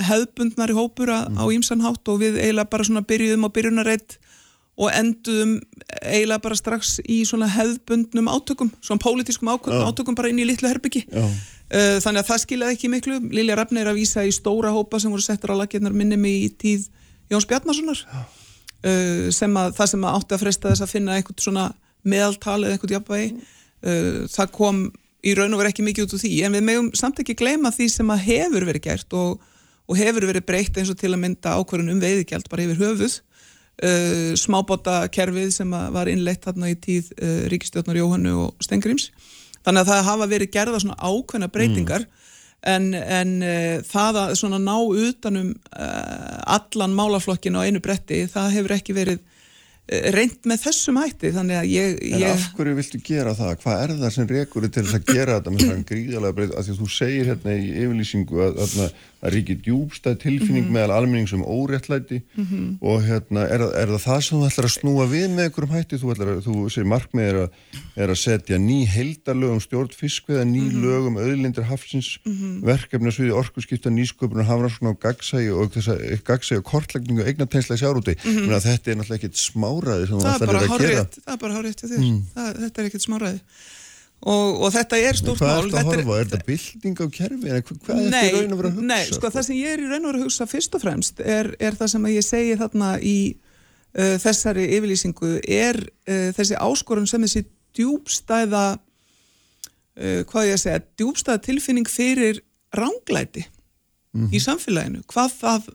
hefðbundnari 0.06 0.74
hópur 0.74 1.12
á 1.14 1.44
ímsanhátt 1.52 2.02
mm. 2.02 2.10
og 2.10 2.22
við 2.22 2.40
eiginlega 2.40 2.72
bara 2.72 2.86
svona 2.88 3.04
byrjuðum 3.06 3.46
á 3.46 3.54
byrjunareitt 3.54 4.18
og 4.76 4.90
enduðum 4.92 5.54
eiginlega 6.02 6.42
bara 6.44 6.58
strax 6.58 6.96
í 7.06 7.22
svona 7.28 7.48
hefðbundnum 7.54 8.28
átökum, 8.28 8.72
svona 8.84 9.00
pólitískum 9.02 9.54
átökum 9.54 10.18
bara 10.18 10.32
inn 10.32 10.42
í 10.42 10.48
litlu 10.48 10.68
herbyggi. 10.68 11.06
Já. 11.06 11.24
Eh, 11.70 11.96
þannig 12.02 12.24
að 12.24 12.30
það 12.32 12.42
skiljaði 12.42 12.76
ekki 12.76 12.90
miklu. 12.92 13.22
Lilja 13.30 13.56
Rafni 13.58 13.82
er 13.82 13.92
að 13.92 14.02
vísa 14.02 14.26
í 14.26 14.34
stóra 14.34 14.74
hópa 14.74 15.00
sem 15.02 15.14
voru 15.14 15.24
settur 15.24 15.54
á 15.54 15.60
lakirnar 15.62 15.94
minnum 15.94 16.26
í 16.28 16.50
tíð 16.58 16.90
Jóns 17.32 17.46
Bjarnasonar 17.50 18.02
uh, 18.06 19.26
sem 19.34 19.58
að 19.58 19.74
það 19.78 19.90
sem 19.92 20.06
að 20.06 20.18
átti 20.18 20.36
að 20.36 20.44
fresta 20.44 20.72
þess 20.72 20.84
að 20.86 20.92
finna 20.92 21.18
eitthvað 21.18 21.42
svona 21.44 21.66
meðaltal 22.06 22.60
eða 22.60 22.76
eitthvað 22.76 22.96
jafnvægi 22.96 23.28
uh, 23.34 24.24
það 24.30 24.52
kom 24.54 24.80
í 25.26 25.34
raun 25.34 25.56
og 25.56 25.62
verið 25.62 25.72
ekki 25.72 25.86
mikið 25.86 26.06
út 26.06 26.16
úr 26.16 26.22
því. 26.22 26.32
En 26.46 26.54
við 26.54 26.66
meðum 26.68 26.90
samt 26.94 27.22
ekki 27.22 27.34
gleyma 27.38 27.72
því 27.74 27.88
sem 27.96 28.12
að 28.14 28.26
hefur 28.28 28.66
verið 28.68 28.84
gert 28.84 29.16
og, 29.18 29.40
og 29.90 29.98
hefur 29.98 30.28
verið 30.28 30.46
breytt 30.46 30.78
eins 30.78 30.92
og 30.92 31.00
til 31.00 31.10
að 31.10 31.22
mynda 31.24 31.56
ákvarðun 31.58 31.96
um 31.96 32.02
veiðigjald 32.04 32.46
bara 32.52 32.66
yfir 32.66 32.82
höfuð 32.84 33.16
uh, 33.16 34.36
smábóta 34.38 35.00
kerfið 35.14 35.50
sem 35.56 35.74
var 35.96 36.12
innleitt 36.12 36.46
þarna 36.46 36.70
í 36.70 36.78
tíð 36.78 37.10
Ríkistjórnar 37.50 37.98
Jóhannu 37.98 38.36
og 38.44 38.62
Stengrims 38.62 39.10
þannig 39.66 39.82
að 39.82 39.90
það 39.90 40.06
hafa 40.12 40.30
verið 40.30 40.54
gerða 40.54 40.80
svona 40.84 41.00
ákveðna 41.02 41.50
breytingar 41.50 42.06
mm. 42.06 42.25
En, 42.64 42.90
en 42.94 43.32
uh, 43.44 43.78
það 43.86 44.20
að 44.24 44.34
svona 44.40 44.60
ná 44.62 44.76
utanum 44.76 45.54
uh, 45.54 46.36
allan 46.56 46.94
málaflokkin 46.96 47.58
á 47.58 47.66
einu 47.66 47.82
bretti, 47.84 48.24
það 48.30 48.54
hefur 48.56 48.76
ekki 48.76 48.96
verið 48.96 49.20
uh, 49.20 50.08
reynd 50.16 50.48
með 50.48 50.62
þessum 50.64 51.00
hætti 51.02 51.32
þannig 51.36 51.60
að 51.60 51.68
ég... 51.72 51.98
En 52.10 52.24
ég... 52.24 52.32
af 52.32 52.48
hverju 52.58 52.78
viltu 52.80 53.02
gera 53.06 53.34
það? 53.38 53.52
Hvað 53.64 53.82
er 53.84 53.94
það 54.02 54.14
sem 54.16 54.30
rekur 54.32 54.68
til 54.68 54.86
þess 54.86 54.98
að 55.00 55.12
gera 55.12 55.38
þetta 55.38 55.54
með 55.54 55.66
svona 55.66 55.88
gríðalega 55.92 56.38
breyt? 56.40 56.56
Því 56.56 56.74
að 56.74 56.80
þú 56.82 56.90
segir 56.96 57.32
hérna 57.32 57.56
í 57.56 57.68
yfirlýsingu 57.84 58.42
að, 58.46 58.62
að, 58.64 58.76
að 58.80 58.96
ríkir 59.22 59.58
djúbstæð 59.64 60.18
tilfinning 60.20 60.66
mm 60.66 60.70
-hmm. 60.70 60.76
meðal 60.76 60.96
almenning 60.96 61.28
sem 61.28 61.42
óréttlæti 61.42 62.20
mm 62.36 62.44
-hmm. 62.44 62.76
og 62.80 63.02
hérna, 63.02 63.40
er, 63.48 63.60
er 63.60 63.88
það 63.88 64.02
það 64.06 64.20
sem 64.20 64.38
þú 64.38 64.46
ætlar 64.46 64.66
að 64.66 64.76
snúa 64.78 65.06
við 65.06 65.28
með 65.30 65.44
einhverjum 65.44 65.74
hætti? 65.76 65.96
Þú, 65.96 66.10
ætlar, 66.12 66.28
þú 66.46 66.54
segir 66.70 66.88
markmið 66.88 67.24
er 67.30 67.36
að, 67.44 67.48
er 67.96 68.08
að 68.10 68.18
setja 68.18 68.58
ný 68.58 68.78
heildarlögum 68.86 69.60
stjórn 69.60 69.92
fiskveða, 70.00 70.44
ný 70.44 70.60
mm 70.60 70.70
-hmm. 70.70 70.82
lögum 70.84 71.16
auðlindir 71.16 71.64
hafsins, 71.64 72.18
verkefni 72.62 73.10
sviði 73.12 73.32
orkusskipta, 73.32 73.90
nýsköpun 73.90 74.40
og 74.40 74.46
hafnarsson 74.46 74.90
á 74.90 74.94
gagsægi 74.94 75.50
og 75.50 75.72
að 75.76 76.22
gagsægi 76.24 76.58
og 76.58 76.64
kortlækningu 76.64 77.20
og 77.22 77.28
eignateinslega 77.28 77.80
sjárúti. 77.80 78.14
Þetta 78.16 78.90
er 78.90 78.96
náttúrulega 78.96 79.18
ekkit 79.20 79.36
smáraði 79.36 80.06
sem 80.06 80.18
þú 80.18 80.26
ætlar 80.26 80.56
að 80.56 80.78
gera. 80.78 81.04
Það 81.24 81.34
er 81.34 81.40
bara 81.40 81.54
hárétt 81.56 81.80
þér. 81.80 82.00
Þetta 82.34 82.82
er 82.82 82.86
ekkit 82.86 83.02
smáraði. 83.02 83.40
Og, 84.24 84.62
og 84.64 84.72
þetta 84.72 84.98
er 84.98 85.18
stórt 85.18 85.42
mál. 85.44 85.48
Hvað 85.48 85.58
er 85.58 85.66
þetta 85.66 85.80
að 85.80 85.90
horfa? 85.90 86.14
Er 86.18 86.30
þetta 86.30 86.46
bilding 86.46 86.96
á 86.96 87.06
kerfi? 87.16 87.50
Eða 87.50 87.64
hvað 87.66 87.90
er 87.92 88.06
þetta 88.06 88.30
raun 88.36 88.54
að 88.54 88.60
vera 88.60 88.70
að 88.70 88.78
hugsa? 88.78 88.86
Nei, 88.88 89.02
sko 89.12 89.30
það 89.34 89.44
sem 89.48 89.58
ég 89.58 89.74
er 89.74 89.82
í 89.82 89.90
raun 89.90 89.98
að 89.98 90.08
vera 90.08 90.20
að 90.20 90.24
hugsa 90.24 90.46
fyrst 90.50 90.78
og 90.78 90.82
fremst 90.82 91.20
er, 91.20 91.50
er 91.60 91.76
það 91.76 91.92
sem 91.92 92.08
ég 92.10 92.26
segi 92.26 92.56
þarna 92.62 92.88
í 93.04 93.18
uh, 93.36 94.16
þessari 94.24 94.64
yfirlýsingu 94.78 95.34
er 95.58 95.78
uh, 95.84 96.30
þessi 96.38 96.56
áskorun 96.64 97.10
sem 97.10 97.26
þessi 97.26 97.44
djúbstæða 97.76 98.64
uh, 98.72 100.24
hvað 100.32 100.48
ég 100.48 100.56
að 100.56 100.64
segja, 100.64 100.82
djúbstæða 100.96 101.44
tilfinning 101.50 101.92
fyrir 101.92 102.40
ránglæti 102.74 103.44
mm 103.44 104.24
-hmm. 104.24 104.32
í 104.32 104.42
samfélaginu. 104.42 105.04
Hvað 105.12 105.38
það 105.44 105.70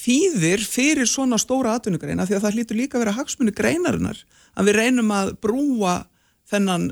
þýðir 0.00 0.62
fyrir 0.64 1.08
svona 1.08 1.40
stóra 1.40 1.74
atvinnugreina 1.74 2.24
því 2.28 2.38
að 2.38 2.44
það 2.44 2.54
hlýtur 2.56 2.78
líka 2.78 2.96
að 2.96 3.04
vera 3.04 3.18
hagsmunni 3.18 3.52
greinarinnar 3.52 4.20
að 4.54 4.70
við 4.70 4.78
reynum 4.78 5.10
að 5.10 5.34
brúa 5.42 5.96
þennan, 6.50 6.88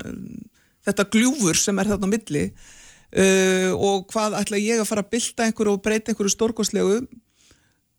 þetta 0.87 1.09
gljúfur 1.13 1.57
sem 1.59 1.79
er 1.79 1.89
þarna 1.91 2.09
á 2.09 2.13
milli 2.15 2.43
uh, 2.49 3.71
og 3.75 3.97
hvað 4.13 4.37
ætla 4.41 4.61
ég 4.61 4.77
að 4.81 4.89
fara 4.89 5.05
að 5.05 5.11
bylta 5.15 5.47
einhverju 5.47 5.75
og 5.75 5.83
breyta 5.85 6.13
einhverju 6.13 6.35
stórkoslegu 6.35 6.97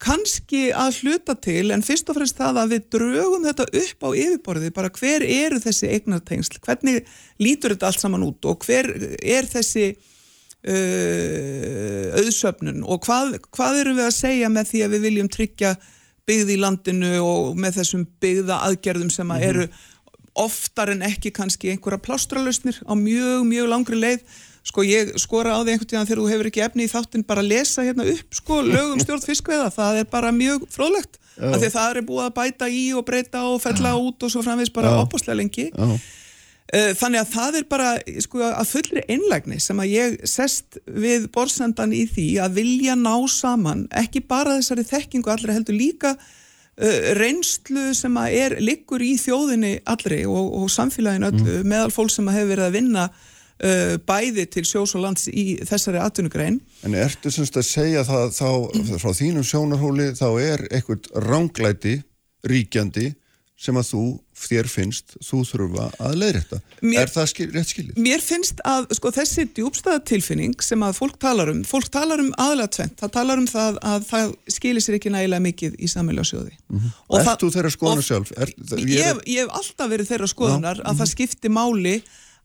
kannski 0.01 0.63
að 0.73 1.03
hluta 1.03 1.35
til 1.37 1.67
en 1.75 1.83
fyrst 1.85 2.09
og 2.09 2.17
fremst 2.17 2.39
það 2.39 2.55
að 2.63 2.71
við 2.75 2.83
draugum 2.97 3.45
þetta 3.45 3.67
upp 3.83 4.01
á 4.07 4.09
yfirborði, 4.17 4.69
bara 4.73 4.95
hver 4.97 5.21
eru 5.27 5.59
þessi 5.61 5.91
eignartengsl, 5.93 6.57
hvernig 6.65 6.97
lítur 7.43 7.75
þetta 7.75 7.87
allt 7.91 8.01
saman 8.01 8.25
út? 8.25 8.41
Og 8.49 8.65
hver 8.65 8.89
er 9.21 9.45
þessi 9.51 9.87
uh, 9.93 9.99
auðsöfnun? 12.17 12.81
Og 12.89 13.05
hvað, 13.05 13.37
hvað 13.53 13.83
eru 13.83 13.93
við 13.99 14.07
að 14.09 14.17
segja 14.17 14.49
með 14.53 14.65
því 14.73 14.81
að 14.87 14.93
við 14.97 15.07
viljum 15.09 15.31
tryggja 15.37 15.73
byggð 16.31 16.55
í 16.55 16.59
landinu 16.61 17.15
og 17.25 17.59
með 17.61 17.81
þessum 17.81 18.07
byggða 18.23 18.61
aðgerðum 18.71 19.11
sem 19.13 19.33
að 19.35 19.47
eru 19.51 19.67
oftar 20.41 20.93
en 20.95 21.05
ekki 21.07 21.32
kannski 21.36 21.72
einhverja 21.72 22.01
plástralustnir 22.05 22.80
á 22.84 22.93
mjög, 22.99 23.45
mjög 23.49 23.68
langri 23.70 23.99
leið. 24.01 24.24
Sko 24.66 24.84
ég 24.84 25.14
skora 25.20 25.57
á 25.57 25.61
því 25.64 25.72
einhvern 25.72 25.91
tíðan 25.91 26.09
þegar 26.09 26.20
þú 26.20 26.30
hefur 26.34 26.49
ekki 26.51 26.64
efni 26.66 26.84
í 26.84 26.93
þáttinn 26.93 27.26
bara 27.26 27.41
að 27.41 27.53
lesa 27.55 27.84
hérna 27.86 28.05
upp 28.12 28.36
sko 28.36 28.61
lögum 28.66 29.01
stjórn 29.01 29.24
fiskveða, 29.24 29.70
það 29.72 30.03
er 30.03 30.09
bara 30.12 30.32
mjög 30.36 30.66
fróðlegt, 30.74 31.16
af 31.41 31.57
því 31.57 31.70
að 31.70 31.76
það 31.78 32.01
er 32.01 32.09
búið 32.11 32.26
að 32.26 32.34
bæta 32.36 32.68
í 32.68 32.82
og 32.93 33.07
breyta 33.09 33.45
og 33.49 33.62
fella 33.64 33.95
út 33.97 34.26
og 34.26 34.32
svo 34.34 34.45
framvegs 34.45 34.74
bara 34.76 34.99
opaslega 35.01 35.38
lengi. 35.41 35.70
Já. 35.72 35.97
Eh, 36.70 36.93
þannig 36.95 37.24
að 37.24 37.30
það 37.32 37.57
er 37.59 37.64
bara 37.66 37.86
sko 38.22 38.43
að 38.47 38.68
fullri 38.70 39.03
einlægni 39.11 39.57
sem 39.59 39.80
að 39.82 39.91
ég 39.91 40.12
sest 40.30 40.76
við 40.86 41.24
borsendan 41.34 41.91
í 41.97 42.05
því 42.07 42.26
að 42.45 42.61
vilja 42.61 42.95
ná 42.95 43.16
saman 43.32 43.88
ekki 43.99 44.22
bara 44.22 44.55
þessari 44.61 44.84
þekkingu 44.86 45.32
allra 45.32 45.57
heldur 45.57 45.74
líka 45.74 46.12
reynslu 47.18 47.91
sem 47.97 48.14
að 48.16 48.37
er 48.39 48.57
liggur 48.62 49.03
í 49.05 49.14
þjóðinni 49.21 49.81
allri 49.91 50.23
og, 50.29 50.55
og 50.62 50.71
samfélagin 50.73 51.29
öllu 51.29 51.59
mm. 51.61 51.68
meðal 51.68 51.91
fólk 51.93 52.14
sem 52.14 52.31
að 52.31 52.39
hefur 52.39 52.53
verið 52.55 52.66
að 52.68 52.77
vinna 52.79 53.07
uh, 53.11 53.97
bæði 54.09 54.47
til 54.55 54.64
sjós 54.68 54.95
og 54.97 55.05
lands 55.05 55.29
í 55.29 55.59
þessari 55.68 56.01
atvinnugrein. 56.01 56.61
En 56.87 56.97
ertu 56.97 57.33
semst 57.33 57.59
að 57.61 57.68
segja 57.68 58.05
það 58.09 58.37
þá, 58.39 58.51
frá 59.03 59.11
þínum 59.16 59.47
sjónarhóli 59.47 60.11
þá 60.18 60.29
er 60.41 60.66
eitthvað 60.71 61.11
ránglæti 61.27 61.99
ríkjandi 62.49 63.11
sem 63.61 63.77
að 63.77 63.91
þú, 63.91 64.05
þér 64.41 64.68
finnst, 64.70 65.16
þú 65.24 65.43
þurfa 65.49 65.86
að 66.01 66.14
leiðrætta. 66.20 66.61
Er 67.01 67.11
það 67.12 67.26
skil, 67.32 67.47
rétt 67.55 67.72
skilir? 67.72 67.99
Mér 68.01 68.22
finnst 68.24 68.62
að 68.66 68.88
sko, 68.97 69.12
þessi 69.14 69.45
djúbstæðatilfinning 69.59 70.64
sem 70.64 70.84
að 70.86 70.97
fólk 70.97 71.18
talar 71.20 71.53
um, 71.53 71.61
fólk 71.68 71.91
talar 71.93 72.22
um 72.22 72.30
aðlega 72.41 72.72
tvent, 72.78 72.97
það 73.03 73.12
talar 73.18 73.43
um 73.43 73.51
það 73.51 73.78
að 73.93 74.09
það 74.09 74.32
skilir 74.57 74.86
sér 74.86 74.99
ekki 75.01 75.12
nægilega 75.12 75.47
mikið 75.49 75.76
í 75.76 75.91
samfélagsjóði. 75.93 76.57
Mm 76.70 76.80
-hmm. 76.80 77.20
Ert 77.20 77.45
þú 77.45 77.53
þeirra 77.57 77.74
skoðunar 77.76 78.09
sjálf? 78.09 78.32
Er, 78.36 78.55
ég, 78.78 78.88
ég, 78.88 79.07
hef, 79.11 79.22
ég 79.26 79.45
hef 79.45 79.55
alltaf 79.61 79.93
verið 79.93 80.11
þeirra 80.14 80.32
skoðunar 80.34 80.76
Já, 80.76 80.82
að 80.82 80.86
mm 80.86 80.91
-hmm. 80.91 81.01
það 81.01 81.14
skipti 81.14 81.49
máli 81.49 81.97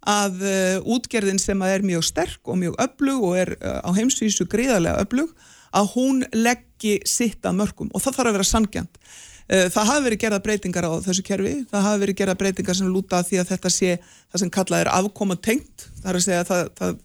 að 0.05 0.41
uh, 0.45 0.77
útgerðin 0.95 1.41
sem 1.41 1.61
að 1.61 1.75
er 1.75 1.85
mjög 1.85 2.03
sterk 2.05 2.41
og 2.47 2.59
mjög 2.61 2.75
öflug 2.83 3.23
og 3.25 3.37
er 3.41 3.55
uh, 3.57 3.81
á 3.81 3.89
heimsvísu 3.95 4.45
gríðarlega 4.45 5.01
öflug, 5.01 5.31
að 5.75 5.89
hún 5.95 6.23
leggji 6.31 6.99
sitt 7.09 7.45
að 7.45 7.57
mörgum 7.59 7.89
og 7.91 8.03
það 8.03 8.19
þarf 8.19 8.29
að 8.29 8.37
vera 8.37 8.47
sangjant. 8.51 8.99
Eh, 9.45 9.67
það 9.69 9.89
hafi 9.91 10.05
verið 10.07 10.21
gerða 10.23 10.41
breytingar 10.41 10.85
á 10.89 10.91
þessu 11.05 11.23
kerfi, 11.25 11.53
það 11.69 11.83
hafi 11.85 12.01
verið 12.01 12.17
gerða 12.17 12.37
breytingar 12.39 12.77
sem 12.79 12.87
lúta 12.89 13.19
því 13.21 13.41
að 13.43 13.49
þetta 13.51 13.71
sé 13.75 13.89
það 14.01 14.41
sem 14.41 14.51
kallað 14.55 14.81
er 14.81 14.89
afkoma 14.89 15.35
tengt, 15.37 15.85
það 15.99 16.09
er 16.09 16.17
að 16.17 16.23
segja 16.25 16.39
að 16.41 16.47
það, 16.49 16.71
það 16.79 16.95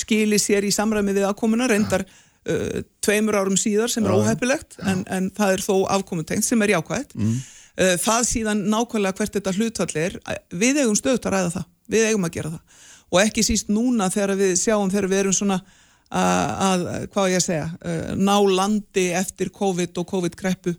skilir 0.00 0.42
sér 0.42 0.66
í 0.66 0.72
samræmi 0.74 1.14
við 1.14 1.28
afkomuna, 1.28 1.68
reyndar 1.70 2.02
uh, 2.02 2.80
tveimur 3.04 3.38
árum 3.38 3.60
síðar 3.60 3.92
sem 3.92 4.08
er 4.08 4.16
óhefilegt 4.16 4.74
en, 4.82 5.04
en 5.06 5.30
það 5.36 5.54
er 5.54 5.64
þó 5.68 5.76
afkoma 5.94 6.26
tengt 6.26 6.48
sem 6.48 6.66
er 6.66 6.74
jákvægt. 6.74 7.14
Mm. 7.14 7.38
Uh, 7.78 7.94
það 8.02 8.26
síðan 8.32 8.66
nákvæmlega 8.74 9.22
hvert 9.22 9.38
þetta 9.38 9.54
hlutfall 9.54 10.02
er, 10.02 10.18
við 10.50 10.82
eigum 10.82 10.98
stöðut 10.98 11.30
að 11.30 11.36
ræða 11.36 11.54
það, 11.60 11.70
við 11.94 12.08
eigum 12.10 12.26
að 12.26 12.34
gera 12.40 12.54
það. 12.56 12.84
Og 13.08 13.22
ekki 13.22 13.46
síst 13.46 13.70
núna 13.70 14.10
þegar 14.10 14.34
við 14.42 14.56
sjáum 14.58 14.90
þegar 14.90 15.10
við 15.14 15.22
erum 15.22 15.38
svona 15.38 15.62
að, 16.10 16.58
að 16.66 16.84
hvað 17.14 17.30
ég 17.30 17.38
að 17.38 17.46
segja, 17.46 17.70
ná 18.18 18.36
landi 18.50 19.08
eftir 19.16 19.54
COVID 19.54 20.02
og 20.02 20.10
COVID-kreppu 20.10 20.74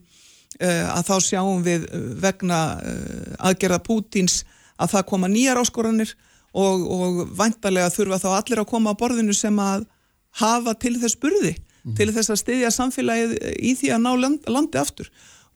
að 0.67 1.05
þá 1.07 1.15
sjáum 1.23 1.63
við 1.63 1.85
eh, 1.87 2.09
vegna 2.23 2.59
eh, 2.83 3.31
aðgerða 3.49 3.79
Pútins 3.85 4.43
að 4.79 4.95
það 4.95 5.07
koma 5.11 5.29
nýjar 5.31 5.61
áskoranir 5.61 6.13
og, 6.51 6.83
og 6.83 7.23
vantarlega 7.37 7.91
þurfa 7.93 8.21
þá 8.23 8.29
allir 8.35 8.61
að 8.63 8.69
koma 8.73 8.93
á 8.95 8.99
borðinu 8.99 9.35
sem 9.35 9.59
að 9.63 9.87
hafa 10.39 10.75
til 10.79 10.95
þess 11.01 11.19
burði, 11.19 11.55
mm. 11.83 11.95
til 11.97 12.09
þess 12.13 12.33
að 12.33 12.41
styðja 12.43 12.71
samfélagið 12.75 13.35
í 13.59 13.75
því 13.79 13.93
að 13.95 14.03
ná 14.05 14.11
land, 14.19 14.49
landi 14.51 14.81
aftur 14.81 15.09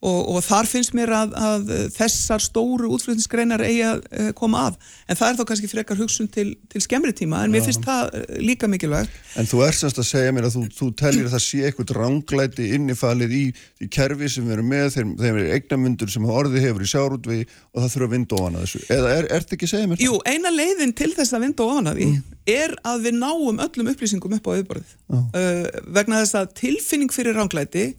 og, 0.03 0.19
og 0.33 0.43
þar 0.43 0.67
finnst 0.67 0.93
mér 0.97 1.11
að, 1.15 1.33
að 1.37 1.71
þessar 1.95 2.43
stóru 2.43 2.89
útflutningsgreinar 2.93 3.63
eigi 3.63 3.83
að 3.87 4.01
uh, 4.03 4.29
koma 4.37 4.65
að. 4.67 4.79
En 5.07 5.19
það 5.19 5.29
er 5.29 5.37
þá 5.39 5.43
kannski 5.51 5.69
frekar 5.71 5.99
hugsun 5.99 6.29
til, 6.31 6.47
til 6.71 6.81
skemmri 6.83 7.13
tíma 7.15 7.43
en 7.45 7.53
mér 7.53 7.63
finnst 7.65 7.85
það 7.85 8.17
uh, 8.19 8.25
líka 8.43 8.69
mikilvægt. 8.71 9.15
En 9.39 9.47
þú 9.49 9.63
ert 9.67 9.79
semst 9.79 10.01
að 10.03 10.09
segja 10.09 10.35
mér 10.35 10.49
að 10.49 10.57
þú, 10.57 10.65
þú 10.75 10.89
tellir 10.99 11.29
að 11.29 11.35
það 11.37 11.45
sé 11.45 11.61
eitthvað 11.69 11.95
ránglæti 11.99 12.69
innifalið 12.77 13.37
í, 13.37 13.43
í 13.83 13.89
kerfi 13.93 14.31
sem 14.33 14.47
við 14.47 14.57
erum 14.57 14.71
með 14.73 14.89
þeim, 14.97 15.15
þeim 15.21 15.41
er 15.41 15.51
eignamundur 15.57 16.13
sem 16.13 16.27
orði 16.27 16.65
hefur 16.67 16.83
í 16.83 16.91
sjárútvi 16.91 17.39
og 17.45 17.81
það 17.81 17.89
þurfa 17.95 18.09
að 18.09 18.15
vinda 18.17 18.39
ofan 18.41 18.59
að 18.59 18.67
þessu. 18.67 18.85
Eða 18.97 19.15
er 19.15 19.31
þetta 19.31 19.57
ekki 19.57 19.69
að 19.69 19.73
segja 19.75 19.89
mér 19.89 20.01
það? 20.01 20.05
Jú, 20.09 20.19
eina 20.27 20.53
leiðin 20.53 20.95
til 20.99 21.11
þess 21.15 21.37
að 21.37 21.45
vinda 21.47 21.67
ofan 21.69 21.91
að 21.93 21.99
því 22.01 22.09
mm. 22.11 22.37
er 22.59 22.77
að 22.91 23.07
við 23.07 23.19
náum 23.21 23.63
öllum 23.63 23.91
upplýsingum 23.93 24.37
upp 24.37 24.49
á 24.49 24.51
auðborðið 24.57 24.95
uh, 25.13 25.83
vegna 25.95 26.23
þess 26.23 26.39
að 26.41 26.55
tilfinning 26.59 27.13
fyrir 27.13 27.37
ránglæti 27.39 27.93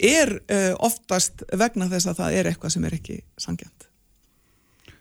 er 0.00 0.36
uh, 0.40 0.72
oftast 0.86 1.44
vegna 1.52 1.90
þess 1.90 2.10
að 2.10 2.24
það 2.24 2.40
er 2.40 2.50
eitthvað 2.50 2.76
sem 2.76 2.88
er 2.88 2.98
ekki 3.00 3.20
sangjant. 3.40 3.90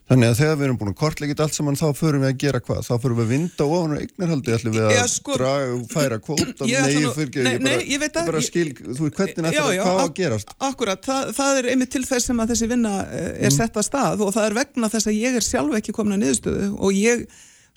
Þannig 0.10 0.32
að 0.32 0.40
þegar 0.40 0.56
við 0.58 0.66
erum 0.66 0.78
búin 0.80 0.90
að 0.90 0.96
kortleikita 0.98 1.46
allt 1.46 1.54
saman 1.54 1.76
þá 1.78 1.90
förum 1.94 2.24
við 2.24 2.32
að 2.32 2.38
gera 2.42 2.60
hvað? 2.66 2.80
Þá 2.88 2.94
förum 3.04 3.20
við 3.20 3.26
að 3.28 3.34
vinda 3.36 3.66
ofan 3.68 3.92
og 3.94 4.00
eignarhaldi 4.00 4.54
ætlum 4.56 4.74
við 4.74 4.86
að 4.88 4.94
já, 4.96 5.02
sko, 5.14 5.36
draga 5.38 5.68
og 5.76 5.84
færa 5.92 6.18
kvóta 6.24 6.66
nei, 6.66 6.72
ég 6.96 7.14
fyrir 7.14 7.30
ekki, 7.30 7.60
nei, 7.62 7.76
ég 7.92 8.02
bara, 8.02 8.24
bara 8.32 8.42
skil 8.42 8.72
þú 8.80 8.96
veist 9.04 9.20
hvernig 9.20 9.38
þetta 9.38 9.68
er 9.68 9.84
hvað 9.84 10.02
að 10.02 10.16
gerast 10.18 10.56
Akkurat, 10.66 11.04
það, 11.06 11.30
það 11.38 11.60
er 11.60 11.70
einmitt 11.76 11.94
til 11.94 12.02
þess 12.10 12.32
sem 12.32 12.42
að 12.42 12.56
þessi 12.56 12.72
vinna 12.74 12.96
eh, 13.06 13.28
er 13.36 13.52
mm. 13.52 13.58
sett 13.60 13.78
að 13.78 13.86
stað 13.86 14.26
og 14.26 14.34
það 14.34 14.48
er 14.48 14.58
vegna 14.58 14.90
þess 14.96 15.12
að 15.12 15.20
ég 15.20 15.38
er 15.38 15.46
sjálf 15.46 15.78
ekki 15.78 15.96
komin 16.00 16.18
að 16.18 16.24
niðurstöðu 16.24 16.72
og 16.74 16.98
ég 16.98 17.28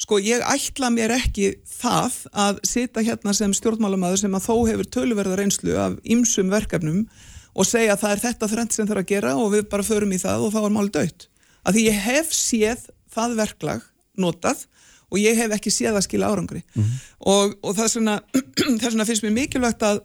Sko 0.01 0.19
ég 0.19 0.43
ætla 0.47 0.91
mér 0.91 1.13
ekki 1.15 1.53
það 1.69 2.17
að 2.33 2.63
sita 2.67 3.05
hérna 3.05 3.35
sem 3.37 3.53
stjórnmálamæður 3.55 4.25
sem 4.25 4.35
að 4.35 4.47
þó 4.49 4.57
hefur 4.71 4.89
töluverðar 4.97 5.45
einslu 5.45 5.77
af 5.79 5.99
ymsum 6.03 6.51
verkefnum 6.51 7.05
og 7.53 7.69
segja 7.69 7.95
að 7.95 8.03
það 8.03 8.15
er 8.15 8.23
þetta 8.27 8.51
þrend 8.55 8.75
sem 8.75 8.89
þarf 8.89 9.03
að 9.05 9.11
gera 9.13 9.35
og 9.37 9.53
við 9.53 9.67
bara 9.71 9.87
förum 9.87 10.15
í 10.15 10.21
það 10.23 10.47
og 10.47 10.55
þá 10.55 10.61
er 10.63 10.75
málið 10.75 10.95
dött. 10.97 11.27
Að 11.63 11.77
því 11.77 11.85
ég 11.87 12.05
hef 12.07 12.33
séð 12.35 12.87
það 13.13 13.37
verklag 13.43 13.85
notað 14.19 14.65
og 15.13 15.21
ég 15.21 15.37
hef 15.37 15.53
ekki 15.53 15.73
séð 15.73 15.99
að 15.99 16.07
skila 16.07 16.31
árangri. 16.33 16.63
Mm 16.73 16.83
-hmm. 16.83 17.03
Og, 17.33 17.59
og 17.63 17.77
það 17.77 17.85
er 17.85 17.93
svona 17.93 19.07
finnst 19.07 19.27
mér 19.27 19.37
mikilvægt 19.37 19.85
að, 19.85 20.01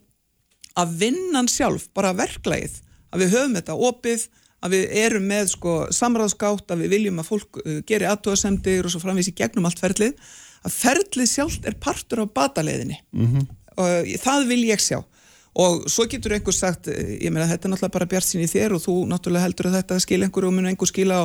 að 0.76 0.98
vinnan 1.00 1.48
sjálf, 1.48 1.88
bara 1.94 2.14
verklagið, 2.14 2.82
að 3.12 3.24
við 3.24 3.34
höfum 3.36 3.56
þetta 3.56 3.80
opið, 3.90 4.28
að 4.66 4.74
við 4.74 4.96
erum 5.04 5.28
með 5.30 5.52
sko 5.54 5.76
samráðsgátt 5.94 6.74
að 6.74 6.84
við 6.84 6.96
viljum 6.96 7.22
að 7.22 7.30
fólk 7.30 7.60
uh, 7.62 7.80
geri 7.88 8.10
aðtóðasemdir 8.10 8.88
og 8.88 8.94
svo 8.94 9.04
framvísi 9.04 9.36
gegnum 9.38 9.68
allt 9.70 9.82
ferlið 9.82 10.18
að 10.66 10.74
ferlið 10.74 11.30
sjálft 11.30 11.68
er 11.70 11.78
partur 11.80 12.24
á 12.24 12.26
bataleiðinni 12.26 12.98
mm 13.12 13.28
-hmm. 13.28 13.46
og 13.78 14.18
það 14.24 14.48
vil 14.50 14.64
ég 14.66 14.82
sjá 14.82 15.04
og 15.58 15.88
svo 15.90 16.06
getur 16.10 16.36
einhver 16.36 16.54
sagt 16.54 16.90
eh, 16.92 17.18
ég 17.24 17.34
meina 17.34 17.48
þetta 17.50 17.68
er 17.68 17.74
náttúrulega 17.74 17.94
bara 17.98 18.10
bjart 18.10 18.28
sín 18.28 18.44
í 18.46 18.50
þér 18.50 18.78
og 18.78 18.84
þú 18.84 18.96
náttúrulega 19.10 19.48
heldur 19.48 19.70
að 19.70 19.78
þetta 19.80 20.00
skil 20.04 20.22
einhver 20.24 20.46
og 20.46 20.54
mun 20.54 20.70
einhver 20.70 20.90
skila 20.90 21.22
á 21.22 21.24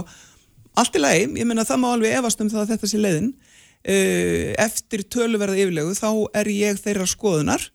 allt 0.80 0.96
í 0.96 1.02
lagi, 1.02 1.26
ég 1.36 1.44
meina 1.48 1.66
það 1.68 1.82
má 1.82 1.88
alveg 1.92 2.14
efast 2.16 2.40
um 2.40 2.48
það 2.48 2.62
að 2.62 2.70
þetta 2.72 2.88
sé 2.88 3.00
leiðin 3.00 3.32
uh, 3.32 4.52
eftir 4.64 5.02
töluverða 5.04 5.58
yfirlegu 5.60 5.96
þá 5.98 6.10
er 6.40 6.48
ég 6.48 6.80
þeirra 6.80 7.08
skoðunar 7.10 7.66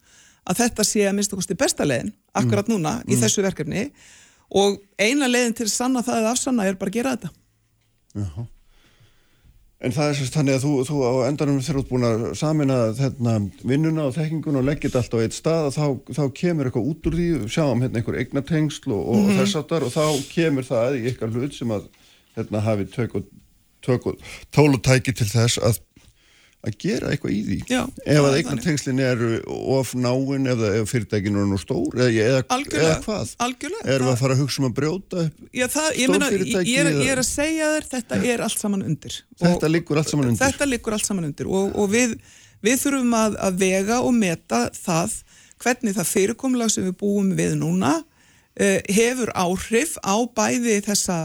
að 0.48 0.64
þetta 0.64 0.86
sé 0.88 1.04
að 1.06 1.18
minnst 1.18 1.36
okkurstu 1.36 1.58
besta 1.60 1.86
leiðin 1.86 2.14
akkurat 2.34 2.66
mm. 2.66 2.74
núna 2.74 2.96
mm. 3.04 3.12
í 3.14 3.20
þessu 3.22 3.46
verkefni 3.46 3.92
og 4.50 4.78
eina 5.00 5.28
leiðin 5.28 5.58
til 5.58 5.68
að 5.68 5.74
sanna 5.74 6.04
það 6.06 6.22
eða 6.22 6.36
afsanna 6.36 6.68
er 6.68 6.78
bara 6.80 6.94
að 6.94 7.00
gera 7.00 7.16
þetta 7.18 7.34
Já. 8.18 8.46
En 9.78 9.94
það 9.94 10.08
er 10.10 10.16
sérst 10.18 10.34
þannig 10.34 10.56
að 10.58 10.64
þú, 10.64 10.72
þú 10.88 11.00
á 11.06 11.12
endanum 11.28 11.58
þegar 11.62 11.76
þú 11.78 11.82
ert 11.84 11.90
búin 11.92 12.06
að 12.08 12.24
samina 12.40 12.78
þarna, 12.98 13.34
vinnuna 13.62 14.06
og 14.08 14.16
þekkingun 14.16 14.58
og 14.58 14.66
leggja 14.66 14.90
þetta 14.90 15.02
allt 15.04 15.14
á 15.14 15.22
eitt 15.22 15.36
stað 15.38 15.68
þá, 15.76 15.84
þá 16.18 16.24
kemur 16.40 16.70
eitthvað 16.70 16.88
út 16.90 17.10
úr 17.10 17.18
því 17.20 17.28
sjáum 17.54 17.84
hérna 17.86 18.02
einhver 18.02 18.18
eignatengsl 18.18 18.96
og, 18.96 19.04
og 19.04 19.20
mm 19.20 19.28
-hmm. 19.28 19.42
þess 19.44 19.60
aftar 19.60 19.86
og 19.86 19.94
þá 19.94 20.06
kemur 20.32 20.66
það 20.66 20.98
í 20.98 21.04
eitthvað 21.12 21.38
hlut 21.38 21.60
sem 21.60 21.76
að 21.78 21.86
hérna 22.40 22.64
hafi 22.66 22.88
tök 22.96 23.20
og, 23.22 23.30
tök 23.86 24.10
og 24.10 24.26
tólutæki 24.50 25.14
til 25.14 25.30
þess 25.30 25.62
að 25.62 25.78
að 26.68 26.76
gera 26.82 27.12
eitthvað 27.12 27.34
í 27.34 27.40
því. 27.46 27.58
Já, 27.72 27.80
ef 28.14 28.28
að 28.28 28.38
eignartengslinn 28.40 29.02
eru 29.04 29.30
of 29.76 29.94
náinn 29.98 30.50
ef, 30.52 30.64
ef 30.82 30.92
fyrirtækinu 30.92 31.42
er 31.42 31.50
nú 31.50 31.60
stór 31.62 31.98
eða, 31.98 32.10
eða, 32.26 32.42
eða 32.68 32.98
hvað? 33.06 33.34
erum 33.94 34.10
við 34.10 34.14
að 34.14 34.22
fara 34.22 34.36
að 34.38 34.44
hugsa 34.44 34.62
um 34.62 34.68
að 34.70 34.76
brjóta 34.80 35.26
Já, 35.56 35.66
það, 35.74 35.90
ég, 36.02 36.14
meina, 36.14 36.30
ég, 36.36 36.74
er, 36.84 36.92
ég 36.94 37.12
er 37.14 37.22
að 37.24 37.30
segja 37.30 37.72
þér 37.76 37.90
þetta 37.94 38.22
er 38.34 38.46
allt 38.48 38.64
saman 38.64 38.86
undir. 38.88 39.20
Þetta 39.42 39.72
liggur 39.72 40.02
allt 40.02 40.14
saman 40.14 40.32
undir. 40.32 40.46
Allt 40.48 41.08
saman 41.08 41.30
undir. 41.30 41.50
Og, 41.50 41.74
og 41.78 41.92
við, 41.94 42.16
við 42.66 42.80
þurfum 42.84 43.18
að, 43.18 43.42
að 43.50 43.60
vega 43.64 44.00
og 44.04 44.16
meta 44.18 44.64
það 44.78 45.20
hvernig 45.64 45.98
það 45.98 46.14
fyrirkomlag 46.14 46.74
sem 46.74 46.86
við 46.86 46.98
búum 47.02 47.36
við 47.38 47.58
núna 47.58 47.98
uh, 47.98 48.80
hefur 48.94 49.34
áhrif 49.34 49.98
á 50.06 50.16
bæði 50.28 50.82
þessa 50.86 51.22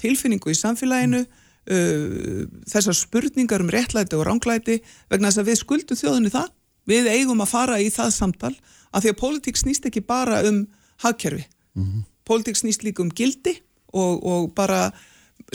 tilfinningu 0.00 0.52
í 0.52 0.58
samfélaginu 0.58 1.24
mm 1.24 1.42
uh, 1.70 2.46
þessar 2.70 2.96
spurningar 2.96 3.64
um 3.64 3.72
réttlæti 3.72 4.18
og 4.18 4.26
ránglæti 4.28 4.80
vegna 5.10 5.30
þess 5.30 5.42
að 5.42 5.50
við 5.50 5.60
skuldum 5.62 6.00
þjóðinni 6.00 6.32
það 6.34 6.50
við 6.86 7.10
eigum 7.10 7.42
að 7.42 7.52
fara 7.52 7.80
í 7.82 7.90
það 7.90 8.12
samtal 8.14 8.54
af 8.92 9.02
því 9.02 9.12
að 9.12 9.20
pólitík 9.20 9.58
snýst 9.58 9.88
ekki 9.88 10.04
bara 10.06 10.42
um 10.46 10.66
hagkerfi, 11.02 11.44
mm 11.74 11.84
-hmm. 11.84 12.04
pólitík 12.24 12.56
snýst 12.56 12.82
líka 12.86 13.02
um 13.02 13.10
gildi 13.10 13.58
og, 13.92 14.22
og 14.26 14.54
bara 14.54 14.92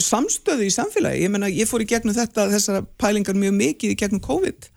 samstöðu 0.00 0.66
í 0.68 0.72
samfélagi 0.72 1.24
ég 1.24 1.30
menna 1.32 1.50
ég 1.50 1.68
fór 1.68 1.82
í 1.82 1.88
gegnum 1.88 2.14
þetta 2.14 2.48
þessar 2.52 2.86
pælingar 2.98 3.34
mjög 3.34 3.54
mikið 3.58 3.90
í 3.90 3.98
gegnum 3.98 4.20
COVID 4.24 4.68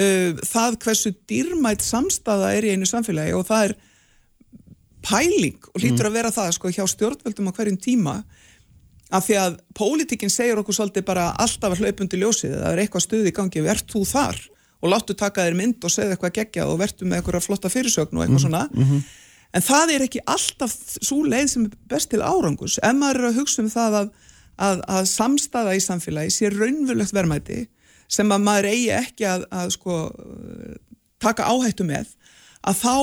uh, 0.00 0.32
það 0.46 0.78
hversu 0.84 1.12
dýrmætt 1.28 1.84
samstaða 1.84 2.54
er 2.56 2.64
í 2.64 2.72
einu 2.74 2.88
samfélagi 2.88 3.34
og 3.36 3.46
það 3.48 3.68
er 3.68 3.76
pæling 5.06 5.60
og 5.74 5.82
lítur 5.82 6.06
mm. 6.06 6.08
að 6.08 6.16
vera 6.18 6.34
það 6.34 6.52
sko 6.56 6.72
hjá 6.72 6.84
stjórnveldum 6.90 7.50
á 7.52 7.56
hverjum 7.56 7.78
tíma 7.78 8.16
af 9.14 9.26
því 9.26 9.36
að 9.38 9.58
pólitíkinn 9.76 10.32
segir 10.32 10.58
okkur 10.58 10.74
svolítið 10.74 11.06
bara 11.06 11.28
alltaf 11.38 11.74
að 11.74 11.84
hlaupundi 11.84 12.18
ljósið 12.20 12.56
það 12.56 12.72
er 12.72 12.82
eitthvað 12.82 13.04
stuði 13.04 13.30
í 13.30 13.36
gangi, 13.36 13.62
verðt 13.62 13.92
þú 13.92 14.02
þar 14.10 14.40
og 14.82 14.90
láttu 14.92 15.16
taka 15.18 15.44
þér 15.46 15.58
mynd 15.58 15.86
og 15.86 15.92
segja 15.92 16.16
eitthvað 16.16 16.34
gegja 16.40 16.66
og 16.66 16.80
verðtu 16.80 17.06
með 17.06 17.20
eitthvað 17.20 17.46
flotta 17.46 17.70
fyrirsögn 17.72 18.18
og 18.18 18.24
eitthvað 18.24 18.36
-hmm. 18.36 18.44
svona 18.46 18.68
mm 18.72 18.84
-hmm. 18.84 19.02
en 19.52 19.62
það 19.62 19.94
er 19.94 20.02
ekki 20.06 20.24
alltaf 20.26 20.72
svo 21.00 21.22
leið 21.22 21.46
sem 21.48 21.64
er 21.64 21.70
best 21.88 22.10
til 22.10 22.22
árangus 22.22 22.78
ef 22.82 22.94
maður 22.94 23.20
er 23.20 23.28
að 23.30 23.38
hugsa 23.40 23.62
um 23.62 23.70
það 23.70 23.92
að, 24.00 24.10
að, 24.56 24.82
að 24.88 25.04
samstaða 25.04 25.76
í 25.76 25.80
samfélagi 25.80 26.30
sé 26.30 26.50
raunverulegt 26.50 27.14
verðmæti 27.14 27.66
sem 28.08 28.32
að 28.32 28.42
maður 28.42 28.70
eigi 28.70 28.90
ekki 28.90 29.24
að, 29.26 29.46
að 29.50 29.70
sko, 29.70 30.10
taka 31.18 31.42
áhættu 31.42 31.84
með 31.84 32.06
að 32.62 32.74
þá 32.74 32.94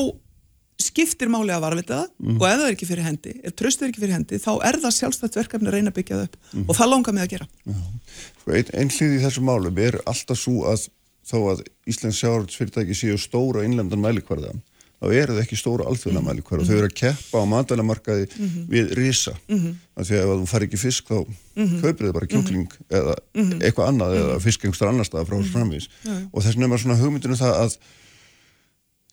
skiptir 0.83 1.31
máli 1.31 1.53
að 1.55 1.63
varvita 1.65 1.99
það 2.01 2.09
mm. 2.23 2.39
og 2.39 2.45
ef 2.49 2.57
það 2.59 2.65
er 2.65 2.75
ekki 2.75 2.89
fyrir 2.89 3.07
hendi, 3.07 3.33
ef 3.43 3.55
tröstu 3.59 3.85
er 3.85 3.91
ekki 3.91 4.03
fyrir 4.03 4.17
hendi 4.17 4.39
þá 4.43 4.51
er 4.69 4.79
það 4.83 4.97
sjálfstætt 4.97 5.37
verkefni 5.39 5.69
að 5.69 5.77
reyna 5.77 5.93
að 5.93 5.97
byggja 5.99 6.19
það 6.19 6.27
upp 6.27 6.35
mm. 6.51 6.65
og 6.67 6.77
það 6.79 6.91
langar 6.93 7.15
mig 7.15 7.23
að 7.23 7.33
gera 7.35 7.47
sko, 7.63 8.49
Einn 8.57 8.75
ein 8.81 8.93
hlið 8.97 9.15
í 9.15 9.23
þessu 9.23 9.41
málum 9.47 9.81
er 9.85 9.95
alltaf 10.03 10.39
svo 10.39 10.57
að 10.71 10.87
þó 11.23 11.37
að 11.53 11.63
Íslands 11.89 12.19
sjálfsfyrirtæki 12.19 12.95
séu 12.97 13.17
stóra 13.21 13.63
innlendan 13.63 14.03
mælikvarða 14.03 14.51
þá 15.03 15.07
eru 15.11 15.35
það 15.35 15.41
ekki 15.43 15.57
stóra 15.59 15.87
alþjóðna 15.89 16.21
mm. 16.21 16.27
mælikvarða 16.29 16.67
þau 16.67 16.77
eru 16.77 16.87
að 16.89 16.99
keppa 16.99 17.41
á 17.43 17.45
matalamarkaði 17.51 18.25
-hmm. 18.29 18.67
við 18.71 18.93
risa 18.99 19.33
-hmm. 19.47 19.73
því 19.99 20.15
að 20.19 20.23
ef 20.23 20.29
þú 20.31 20.47
far 20.51 20.65
ekki 20.67 20.79
fisk 20.79 21.03
þá 21.09 21.19
-hmm. 21.23 21.81
kaupir 21.81 22.05
þið 22.07 22.15
bara 22.19 22.31
kjókling 22.31 22.71
eða 22.89 23.15
eitthvað 23.59 23.89
annað 23.91 24.15
eða 24.21 24.37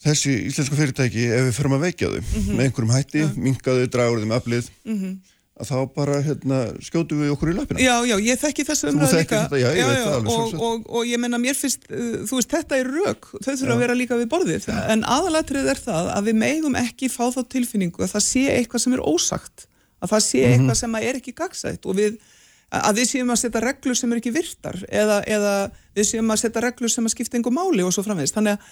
þessi 0.05 0.37
íslensku 0.49 0.79
fyrirtæki 0.79 1.27
ef 1.29 1.51
við 1.51 1.59
förum 1.59 1.77
að 1.77 1.85
veikja 1.89 2.09
þau 2.09 2.21
mm 2.21 2.31
-hmm. 2.31 2.55
með 2.55 2.65
einhverjum 2.67 2.95
hætti, 2.95 3.21
ja. 3.21 3.35
minkaðu, 3.37 3.91
dragur 3.93 4.23
þeim 4.23 4.33
aflið 4.37 4.71
mm 4.71 4.97
-hmm. 4.97 5.13
að 5.61 5.71
þá 5.71 5.77
bara 5.95 6.21
hérna, 6.25 6.61
skjótu 6.81 7.19
við 7.21 7.33
okkur 7.35 7.53
í 7.53 7.57
lapina. 7.59 7.81
Já, 7.85 7.97
já, 8.09 8.17
ég 8.17 8.41
þekki 8.41 8.65
þessu 8.65 8.89
umræðu 8.89 9.21
líka 9.21 9.43
þetta, 9.45 9.61
já, 9.61 9.69
já, 9.77 9.87
já, 9.93 10.05
alveg, 10.15 10.33
og, 10.33 10.55
og, 10.69 10.89
og 10.89 11.07
ég 11.07 11.21
menna 11.21 11.39
mér 11.39 11.55
finnst, 11.59 11.85
uh, 11.93 12.25
þú 12.25 12.41
veist, 12.41 12.51
þetta 12.57 12.81
er 12.81 12.89
rauk, 12.89 13.29
þau 13.45 13.53
þurfa 13.53 13.75
að 13.77 13.83
vera 13.85 13.99
líka 14.01 14.17
við 14.17 14.29
borðið, 14.33 14.69
en 14.89 15.05
aðalatrið 15.05 15.69
er 15.69 15.85
það 15.85 16.13
að 16.17 16.31
við 16.31 16.37
megum 16.47 16.81
ekki 16.81 17.13
fá 17.13 17.29
þá 17.29 17.45
tilfinningu 17.45 18.03
að 18.03 18.13
það 18.17 18.25
sé 18.25 18.45
eitthvað 18.57 18.85
sem 18.87 18.97
er 18.97 19.05
ósagt, 19.05 19.69
að 20.01 20.17
það 20.17 20.23
sé 20.25 20.41
mhm. 20.41 20.53
eitthvað 20.53 20.81
sem 20.81 20.95
er 20.95 21.21
ekki 21.21 21.37
gagsætt 21.37 21.85
og 21.85 21.97
við 22.01 22.21
að 22.71 23.01
við 23.01 23.09
séum 23.11 23.33
að 23.35 23.41
setja 23.43 23.61
reglur 23.65 23.97
sem 23.99 24.13
er 24.13 24.21
ekki 24.21 24.31
virtar 24.31 24.77
eða, 24.87 25.17
eða 25.27 25.55
við 25.97 26.07
séum 26.07 26.31
að 26.31 26.43
setja 26.45 26.63
reglur 26.63 26.93
sem 26.93 27.07
að 27.07 27.15
skipta 27.17 27.37
einhver 27.37 27.55
máli 27.55 27.83
og 27.83 27.91
svo 27.91 28.05
framvegist. 28.07 28.37
Þannig 28.37 28.55
að 28.55 28.69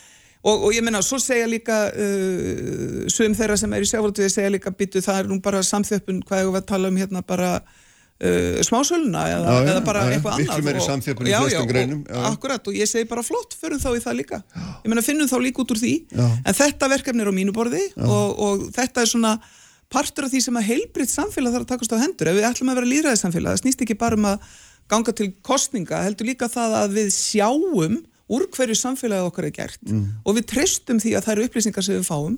Og, 0.46 0.68
og 0.68 0.70
ég 0.70 0.84
menna, 0.86 1.00
svo 1.02 1.18
segja 1.18 1.48
líka 1.50 1.88
uh, 1.90 3.04
svum 3.10 3.34
þeirra 3.34 3.56
sem 3.58 3.72
er 3.74 3.84
í 3.84 3.90
sjáfaldvið 3.90 4.30
segja 4.30 4.52
líka 4.54 4.70
byttu, 4.70 5.02
það 5.02 5.24
er 5.24 5.28
nú 5.32 5.40
bara 5.42 5.64
samþjöppun 5.66 6.22
hvað 6.28 6.44
ég 6.44 6.50
var 6.54 6.62
að 6.62 6.68
tala 6.70 6.90
um 6.92 6.98
hérna 7.00 7.22
bara 7.26 7.48
uh, 7.58 8.60
smásöluna 8.68 9.24
eða, 9.32 9.56
já, 9.56 9.70
eða 9.72 9.82
bara 9.88 10.04
já, 10.06 10.12
eitthvað 10.14 10.36
annað. 10.36 10.52
Miklu 10.52 10.66
meiri 10.68 10.84
samþjöppun 10.86 11.30
í 11.30 11.34
flestum 11.34 11.70
greinum. 11.72 12.04
Já, 12.06 12.20
akkurat, 12.30 12.70
og 12.70 12.78
ég 12.78 12.90
segi 12.90 13.08
bara 13.10 13.24
flott, 13.26 13.56
förum 13.58 13.82
þá 13.82 13.88
í 13.96 14.02
það 14.04 14.18
líka. 14.20 14.42
Ég 14.84 14.92
menna, 14.92 15.04
finnum 15.06 15.30
þá 15.30 15.38
líka 15.42 15.64
út 15.64 15.74
úr 15.74 15.82
því, 15.82 15.94
en 16.22 16.58
þetta 16.60 16.92
verkefni 16.94 17.26
er 17.26 17.32
á 17.32 17.34
mínu 17.34 17.56
borði 17.56 17.82
og, 17.98 18.38
og 18.38 18.68
þetta 18.78 19.02
er 19.02 19.10
svona 19.10 19.34
partur 19.90 20.28
af 20.28 20.32
því 20.34 20.44
sem 20.44 20.56
að 20.60 20.68
heilbritt 20.68 21.10
samfélag 21.10 21.54
þarf 21.54 21.64
að 21.64 21.70
takast 21.72 21.94
á 21.96 22.02
hendur. 22.02 22.28
Ef 22.28 22.36
við 22.36 22.46
ætlum 22.50 22.70
að 22.70 22.78
vera 22.78 22.90
líðræðið 22.92 23.22
samfélag, 23.22 23.54
það 23.56 23.62
snýst 23.62 23.84
ekki 23.86 23.96
bara 23.98 24.18
um 24.18 24.26
að 24.28 24.50
ganga 24.92 25.14
til 25.16 25.28
kostninga, 25.44 26.02
heldur 26.04 26.28
líka 26.28 26.48
það 26.52 26.76
að 26.82 26.96
við 26.98 27.08
sjáum 27.16 27.96
úr 28.28 28.46
hverju 28.52 28.76
samfélagi 28.76 29.28
okkar 29.30 29.48
er 29.48 29.56
gert 29.56 29.82
mm. 29.88 30.04
og 30.24 30.38
við 30.38 30.48
treystum 30.52 31.00
því 31.02 31.16
að 31.16 31.26
það 31.26 31.34
eru 31.34 31.48
upplýsingar 31.48 31.86
sem 31.86 31.98
við 31.98 32.08
fáum 32.08 32.36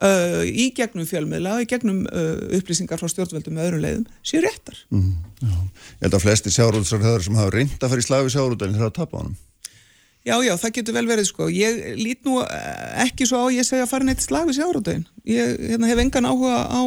uh, 0.00 0.42
í 0.46 0.70
gegnum 0.76 1.08
fjölmiðla, 1.08 1.58
í 1.64 1.68
gegnum 1.70 2.02
uh, 2.08 2.32
upplýsingar 2.58 3.00
frá 3.00 3.10
stjórnveldum 3.12 3.56
með 3.56 3.68
öðrum 3.68 3.84
leiðum, 3.84 4.08
séu 4.26 4.42
réttar. 4.44 4.80
Mm. 4.94 5.12
Ég 5.44 6.06
held 6.06 6.16
að 6.16 6.24
flesti 6.24 6.54
sjárúðsarhöður 6.54 7.26
sem 7.26 7.38
hafa 7.38 7.54
reynd 7.54 7.76
að 7.78 7.92
fara 7.92 8.04
í 8.04 8.08
slafi 8.08 8.34
sjárúðan 8.34 8.76
þegar 8.76 8.88
það 8.88 8.98
tapa 9.00 9.20
á 9.20 9.22
hann. 9.22 9.38
Já, 10.20 10.34
já, 10.44 10.52
það 10.60 10.74
getur 10.76 10.96
vel 10.98 11.06
verið 11.08 11.26
sko. 11.30 11.46
Ég 11.52 11.78
lít 11.96 12.26
nú 12.28 12.40
uh, 12.42 12.48
ekki 13.06 13.28
svo 13.28 13.44
á, 13.44 13.46
ég 13.56 13.66
segja 13.66 13.86
að 13.86 13.92
fara 13.94 14.08
neitt 14.08 14.24
slafi 14.24 14.56
sjárúðan. 14.56 15.06
Ég 15.28 15.56
hérna, 15.72 15.88
hef 15.88 16.02
engan 16.04 16.28
áhuga 16.28 16.64
á 16.68 16.82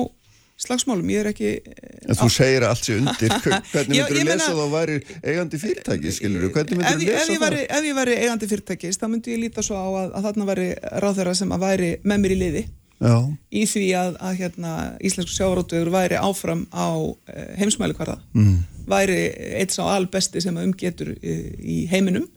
slagsmálum, 0.61 1.09
ég 1.09 1.23
er 1.23 1.29
ekki 1.31 1.49
en 1.63 2.19
Þú 2.19 2.29
segir 2.31 2.65
allt 2.67 2.85
sér 2.85 3.01
undir. 3.01 3.33
Hvernig 3.73 3.97
myndur 3.97 4.19
þú 4.19 4.27
lesa 4.27 4.51
þá 4.53 4.63
væri 4.73 4.99
eigandi 5.23 5.59
fyrirtæki 5.61 6.13
skilur 6.13 6.45
þú, 6.45 6.51
hvernig 6.57 6.79
myndur 6.79 7.01
þú 7.01 7.09
lesa 7.09 7.39
það? 7.41 7.57
Ef 7.63 7.89
ég 7.89 7.97
væri 7.97 8.19
eigandi 8.21 8.49
fyrirtækis, 8.51 9.01
þá 9.01 9.07
myndur 9.09 9.33
ég 9.33 9.43
líta 9.47 9.65
svo 9.65 9.79
á 9.81 9.87
að, 9.87 10.13
að 10.19 10.29
þarna 10.29 10.47
væri 10.51 10.69
ráðherra 11.03 11.35
sem 11.39 11.53
að 11.55 11.67
væri 11.67 11.91
með 12.03 12.23
mér 12.25 12.35
í 12.35 12.39
liði. 12.43 12.63
Já. 13.03 13.17
í 13.51 13.65
því 13.67 13.87
að, 13.99 14.13
að 14.23 14.37
hérna, 14.39 14.73
íslensku 15.03 15.33
sjávaróttuður 15.35 15.89
væri 15.91 16.19
áfram 16.23 16.61
á 16.71 16.87
eh, 17.27 17.49
heimsmæli 17.59 17.97
hverða 17.97 18.15
mm. 18.31 18.53
væri 18.87 19.17
eitt 19.59 19.75
sá 19.75 19.81
albesti 19.89 20.39
sem 20.43 20.55
að 20.55 20.69
umgetur 20.69 21.11
eh, 21.17 21.49
í 21.59 21.81
heiminum 21.91 22.29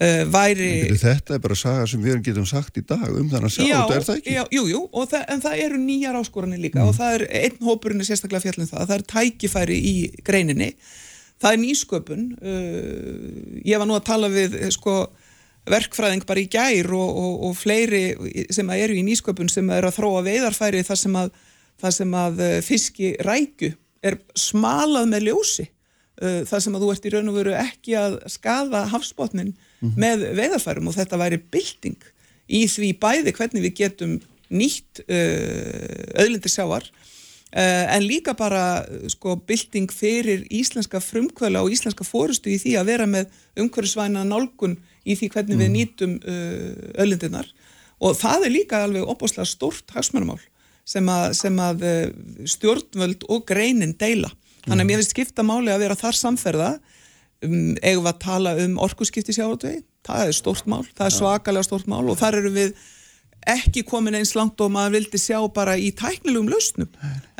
Uh, 0.00 0.24
væri... 0.32 0.70
Þetta 0.98 1.36
er 1.36 1.42
bara 1.44 1.56
saga 1.58 1.84
sem 1.86 2.00
við 2.02 2.22
getum 2.26 2.46
sagt 2.48 2.78
í 2.80 2.82
dag 2.82 3.04
um 3.06 3.28
þannig 3.30 3.50
að 3.50 3.52
sjá, 3.54 3.64
þetta 3.68 3.96
er 3.98 4.06
það 4.06 4.16
ekki? 4.18 4.34
Já, 4.34 4.42
jú, 4.56 4.62
jú, 4.70 4.80
það, 5.12 5.24
en 5.30 5.42
það 5.44 5.62
eru 5.66 5.80
nýjar 5.82 6.18
áskoranir 6.18 6.62
líka 6.62 6.80
mm. 6.80 6.88
og 6.88 6.96
það 6.96 7.16
er, 7.18 7.24
einn 7.42 7.66
hópurinn 7.68 8.02
er 8.02 8.08
sérstaklega 8.08 8.42
fjallin 8.46 8.70
það, 8.70 8.86
það 8.88 8.94
er 8.96 9.04
tækifæri 9.12 9.76
í 9.76 9.94
greininni, 10.26 10.70
það 11.44 11.54
er 11.54 11.60
nýsköpun, 11.62 12.26
uh, 12.40 13.62
ég 13.68 13.82
var 13.82 13.90
nú 13.90 13.98
að 13.98 14.06
tala 14.08 14.30
við, 14.32 14.56
sko, 14.74 14.98
verkfræðing 15.70 16.24
bara 16.26 16.42
í 16.42 16.48
gær 16.50 16.88
og, 16.98 17.18
og, 17.22 17.34
og 17.50 17.58
fleiri 17.60 18.06
sem 18.50 18.72
eru 18.74 18.96
í 18.98 19.06
nýsköpun 19.06 19.52
sem 19.52 19.68
eru 19.76 19.92
að 19.92 20.00
þróa 20.00 20.24
veidarfæri 20.26 20.82
þar 20.88 21.02
sem 21.04 21.18
að, 21.20 21.34
þar 21.84 21.98
sem 22.00 22.16
að 22.24 22.46
uh, 22.48 22.56
fiski 22.66 23.12
rækju 23.22 23.74
er 24.02 24.18
smalað 24.34 25.12
með 25.12 25.28
ljósi, 25.28 25.68
uh, 26.24 26.40
þar 26.48 26.64
sem 26.64 26.80
að 26.80 26.88
þú 26.88 26.96
ert 26.96 27.06
í 27.06 27.12
raun 27.14 27.30
og 27.30 27.44
veru 27.44 27.60
ekki 27.60 28.00
að 28.00 28.24
skafa 28.32 28.88
hafsbótnin 28.96 29.54
mm 29.82 29.88
-hmm. 29.90 30.00
með 30.00 30.26
veiðarfærum 30.38 30.88
og 30.88 30.96
þetta 30.96 31.20
væri 31.20 31.40
bilding 31.52 32.10
í 32.48 32.66
því 32.70 32.92
bæði 33.02 33.32
hvernig 33.36 33.62
við 33.62 33.74
getum 33.82 34.20
nýtt 34.52 35.02
uh, 35.08 36.22
öðlindir 36.22 36.52
sjáar 36.52 36.88
en 37.52 38.00
líka 38.08 38.32
bara 38.32 38.80
sko 39.12 39.34
bylting 39.36 39.92
fyrir 39.92 40.46
íslenska 40.48 41.02
frumkvöla 41.04 41.60
og 41.60 41.68
íslenska 41.68 42.00
fórustu 42.00 42.48
í 42.48 42.56
því 42.56 42.78
að 42.80 42.86
vera 42.88 43.06
með 43.06 43.26
umhverfisvæna 43.60 44.24
nálgun 44.24 44.78
í 45.04 45.12
því 45.20 45.28
hvernig 45.34 45.60
við 45.60 45.70
nýtum 45.74 46.14
öllindirnar 46.96 47.50
og 48.00 48.16
það 48.16 48.46
er 48.46 48.54
líka 48.56 48.80
alveg 48.86 49.04
opbáslega 49.04 49.44
stórt 49.44 49.92
hagsmörumál 49.92 50.40
sem 50.88 51.08
að, 51.12 51.26
sem 51.38 51.60
að 51.62 51.84
stjórnvöld 52.50 53.26
og 53.30 53.44
greinin 53.48 53.94
deila. 53.98 54.30
Þannig 54.66 54.84
að 54.84 54.88
mér 54.88 55.00
finnst 55.00 55.14
skipta 55.14 55.44
máli 55.46 55.72
að 55.74 55.84
vera 55.84 55.98
þar 55.98 56.18
samferða 56.18 56.70
um, 57.46 57.76
eigum 57.82 58.06
við 58.06 58.10
að 58.12 58.22
tala 58.24 58.56
um 58.64 58.80
orkuskipti 58.82 59.36
sjávatvegi, 59.36 59.84
það 60.06 60.26
er 60.28 60.36
stort 60.36 60.68
mál 60.70 60.82
það 60.90 61.06
er 61.08 61.16
svakalega 61.18 61.68
stort 61.68 61.90
mál 61.90 62.04
og 62.06 62.18
þar 62.20 62.40
eru 62.40 62.52
við 62.56 62.74
ekki 63.48 63.82
komin 63.86 64.16
eins 64.18 64.34
langt 64.38 64.60
og 64.62 64.70
maður 64.72 64.98
vildi 64.98 65.20
sjá 65.20 65.38
bara 65.54 65.74
í 65.78 65.90
tæknilegum 65.98 66.50
lausnum. 66.52 66.90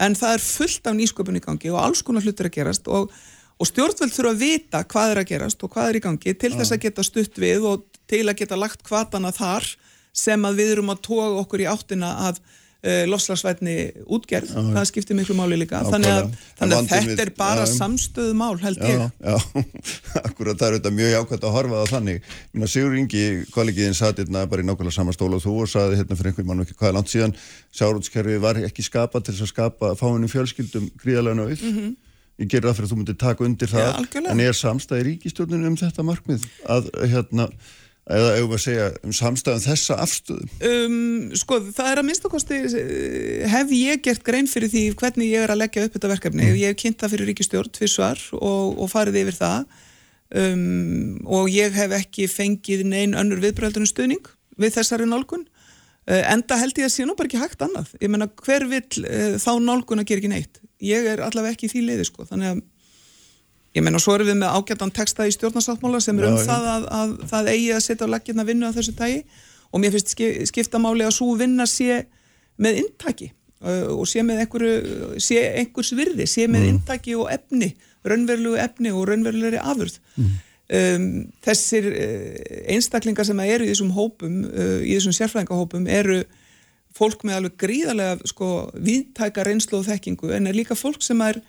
En 0.00 0.16
það 0.18 0.36
er 0.36 0.44
fullt 0.44 0.88
af 0.90 0.96
nýsköpun 0.98 1.38
í 1.38 1.44
gangi 1.44 1.70
og 1.70 1.78
alls 1.82 2.02
konar 2.02 2.24
hlutur 2.26 2.48
að 2.48 2.56
gerast 2.56 2.90
og, 2.90 3.12
og 3.58 3.70
stjórnvöld 3.70 4.14
þurfa 4.14 4.32
að 4.34 4.42
vita 4.42 4.82
hvað 4.82 5.12
er 5.12 5.22
að 5.22 5.28
gerast 5.30 5.62
og 5.62 5.74
hvað 5.74 5.90
er 5.90 6.00
í 6.00 6.04
gangi 6.08 6.34
til 6.34 6.52
þess 6.56 6.74
að 6.74 6.82
geta 6.86 7.06
stutt 7.06 7.38
við 7.38 7.68
og 7.70 7.86
til 8.10 8.24
að 8.26 8.38
geta 8.42 8.58
lagt 8.58 8.82
kvatana 8.86 9.30
þar 9.34 9.68
sem 10.12 10.44
að 10.44 10.58
við 10.58 10.74
erum 10.74 10.92
að 10.92 11.04
toga 11.06 11.30
okkur 11.44 11.62
í 11.64 11.70
áttina 11.70 12.10
að 12.28 12.42
uh, 12.82 13.04
loslagsvætni 13.10 13.74
útgerð, 14.06 14.50
Já, 14.52 14.58
já. 14.58 14.72
það 14.76 14.86
skiptir 14.90 15.16
miklu 15.18 15.36
máli 15.38 15.58
líka 15.60 15.80
Nákvæmlega. 15.82 15.92
þannig 15.92 16.12
að, 16.12 16.36
þannig 16.58 16.76
að 16.78 16.88
þetta 16.92 17.08
við- 17.12 17.22
er 17.26 17.30
bara 17.38 17.62
já, 17.62 17.70
já. 17.70 17.76
samstöðu 17.78 18.34
mál 18.40 18.58
held 18.62 18.78
Já, 18.82 18.88
ég 18.90 18.98
já, 19.22 19.36
akkurat 20.28 20.56
það 20.60 20.66
er 20.68 20.76
auðvitað 20.76 20.96
mjög 20.98 21.12
jákvæmt 21.16 21.46
að 21.48 21.56
horfa 21.56 21.80
það 21.82 21.92
þannig. 21.96 22.30
Minna 22.52 22.70
Sigur 22.72 22.96
Ingi, 23.02 23.24
kollegiðin 23.54 23.98
satt 23.98 24.22
hérna 24.22 24.46
bara 24.50 24.62
í 24.64 24.68
nákvæmlega 24.68 24.96
sama 24.98 25.14
stóla 25.16 25.38
og 25.38 25.44
þú 25.46 25.56
og 25.64 25.70
saði 25.72 26.00
hérna 26.00 26.18
fyrir 26.18 26.32
einhvern 26.32 26.50
mann 26.52 26.64
ekki 26.66 26.76
hvað 26.78 26.90
er 26.92 26.96
langt 26.98 27.12
síðan, 27.12 27.36
sjárútskerfi 27.76 28.38
var 28.42 28.60
ekki 28.66 28.86
skapað 28.86 29.28
til 29.30 29.36
að 29.38 29.52
skapa 29.52 29.92
fáinum 30.00 30.30
fjölskyldum 30.32 30.90
gríðarlega 31.02 31.38
nauð. 31.38 31.68
Ég 32.40 32.48
gerir 32.48 32.64
það 32.70 32.76
fyrir 32.78 32.86
að 32.88 32.92
þú 32.92 32.96
myndir 32.98 33.16
taka 33.20 33.44
undir 33.44 33.68
það. 33.70 34.08
Já, 34.16 34.20
en 34.32 34.40
er 34.40 34.56
samstæði 34.56 35.02
ríkistjórninu 35.10 35.68
um 35.68 35.76
þetta 35.78 36.02
markmið 36.08 36.46
að 36.72 36.88
hérna, 37.12 37.44
eða 38.10 38.32
eigum 38.36 38.50
við 38.50 38.56
að 38.56 38.64
segja 38.64 38.86
um 39.06 39.14
samstæðum 39.14 39.62
þessa 39.62 39.96
afstöðu? 40.02 40.48
um, 40.68 40.96
sko, 41.38 41.58
það 41.70 41.90
er 41.90 42.00
að 42.00 42.06
minnstakosti 42.08 42.58
eh, 42.66 43.46
hef 43.52 43.72
ég 43.76 44.02
gert 44.02 44.24
grein 44.26 44.50
fyrir 44.50 44.72
því 44.72 44.82
hvernig 44.98 45.30
ég 45.30 45.46
er 45.46 45.54
að 45.54 45.62
leggja 45.62 45.86
upp 45.86 45.96
þetta 45.96 46.12
verkefni. 46.16 46.50
Ég 46.58 46.72
hef 46.72 46.80
kynnt 46.82 47.00
það 47.02 47.14
fyrir 47.14 47.30
ríkistjórn 47.30 47.72
tvisvar 47.78 48.24
og, 48.40 48.74
og 48.82 48.90
farið 48.90 49.22
yfir 49.22 49.38
það. 49.38 49.70
Um, 50.32 51.20
og 51.28 51.50
ég 51.52 51.74
hef 51.76 51.92
ekki 51.92 52.26
fengið 52.32 52.86
neinn 52.88 53.16
önnur 53.18 53.42
viðbröldunum 53.42 53.90
stuðning 53.90 54.30
við 54.60 54.78
þessari 54.78 55.06
nálgun. 55.06 55.44
Uh, 56.08 56.22
enda 56.32 56.58
held 56.58 56.78
ég 56.80 56.88
að 56.88 56.94
sé 56.96 57.06
nú 57.06 57.14
bara 57.18 57.30
ekki 57.30 57.42
hægt 57.42 57.62
annað. 57.62 57.92
Ég 58.02 58.10
menna 58.10 58.30
hver 58.42 58.66
vill 58.70 59.04
uh, 59.06 59.38
þá 59.38 59.52
nálgun 59.62 60.02
að 60.02 60.08
gera 60.08 60.24
ekki 60.24 60.32
neitt? 60.32 60.62
Ég 60.82 61.06
er 61.06 61.22
allavega 61.22 61.54
ekki 61.54 61.68
í 61.68 61.74
því 61.76 61.84
leiði 61.86 62.08
sko 62.08 62.26
þannig 62.26 62.56
að 62.56 62.62
Ég 63.72 63.84
meina, 63.84 64.00
svo 64.02 64.14
erum 64.18 64.28
við 64.28 64.36
með 64.42 64.56
ágættan 64.58 64.90
texta 64.92 65.24
í 65.24 65.32
stjórnarsáttmála 65.32 66.00
sem 66.04 66.18
er 66.20 66.26
um 66.28 66.34
já. 66.36 66.44
það 66.50 66.66
að, 66.74 66.82
að 66.98 67.12
það 67.30 67.46
eigi 67.54 67.70
að 67.72 67.84
setja 67.86 68.08
á 68.08 68.12
laggirna 68.12 68.44
vinnu 68.44 68.66
af 68.68 68.74
þessu 68.76 68.92
tægi 68.98 69.22
og 69.72 69.80
mér 69.80 69.94
finnst 69.94 70.12
ski- 70.12 70.46
skipta 70.50 70.80
máli 70.82 71.06
að 71.06 71.14
svo 71.16 71.30
vinna 71.40 71.64
sé 71.70 72.02
með 72.60 72.82
inntaki 72.82 73.30
uh, 73.64 73.88
og 73.96 74.04
sé 74.10 74.20
með 74.28 74.42
einhverju, 74.44 74.74
sé 75.24 75.40
einhvers 75.62 75.94
virði, 75.96 76.26
sé 76.28 76.44
með 76.52 76.68
inntaki 76.74 77.16
og 77.16 77.30
efni, 77.32 77.70
raunverulegu 78.04 78.60
efni 78.60 78.92
og 78.92 79.06
raunverulegri 79.08 79.62
afurð. 79.62 79.96
Um, 80.72 81.08
þessir 81.44 81.88
uh, 81.88 82.36
einstaklingar 82.76 83.26
sem 83.28 83.40
eru 83.44 83.64
í 83.64 83.72
þessum 83.72 83.96
hópum, 83.96 84.38
uh, 84.52 84.78
í 84.84 84.94
þessum 84.98 85.16
sérfræðingahópum 85.16 85.88
eru 85.88 86.20
fólk 86.96 87.24
með 87.24 87.38
alveg 87.40 87.56
gríðarlega 87.64 88.28
sko, 88.28 88.52
viðtæka 88.76 89.44
reynslu 89.48 89.80
og 89.80 89.88
þekkingu 89.88 90.32
en 90.36 90.48
er 90.52 90.56
líka 90.60 90.76
fólk 90.76 91.00
sem 91.04 91.20
er 91.24 91.40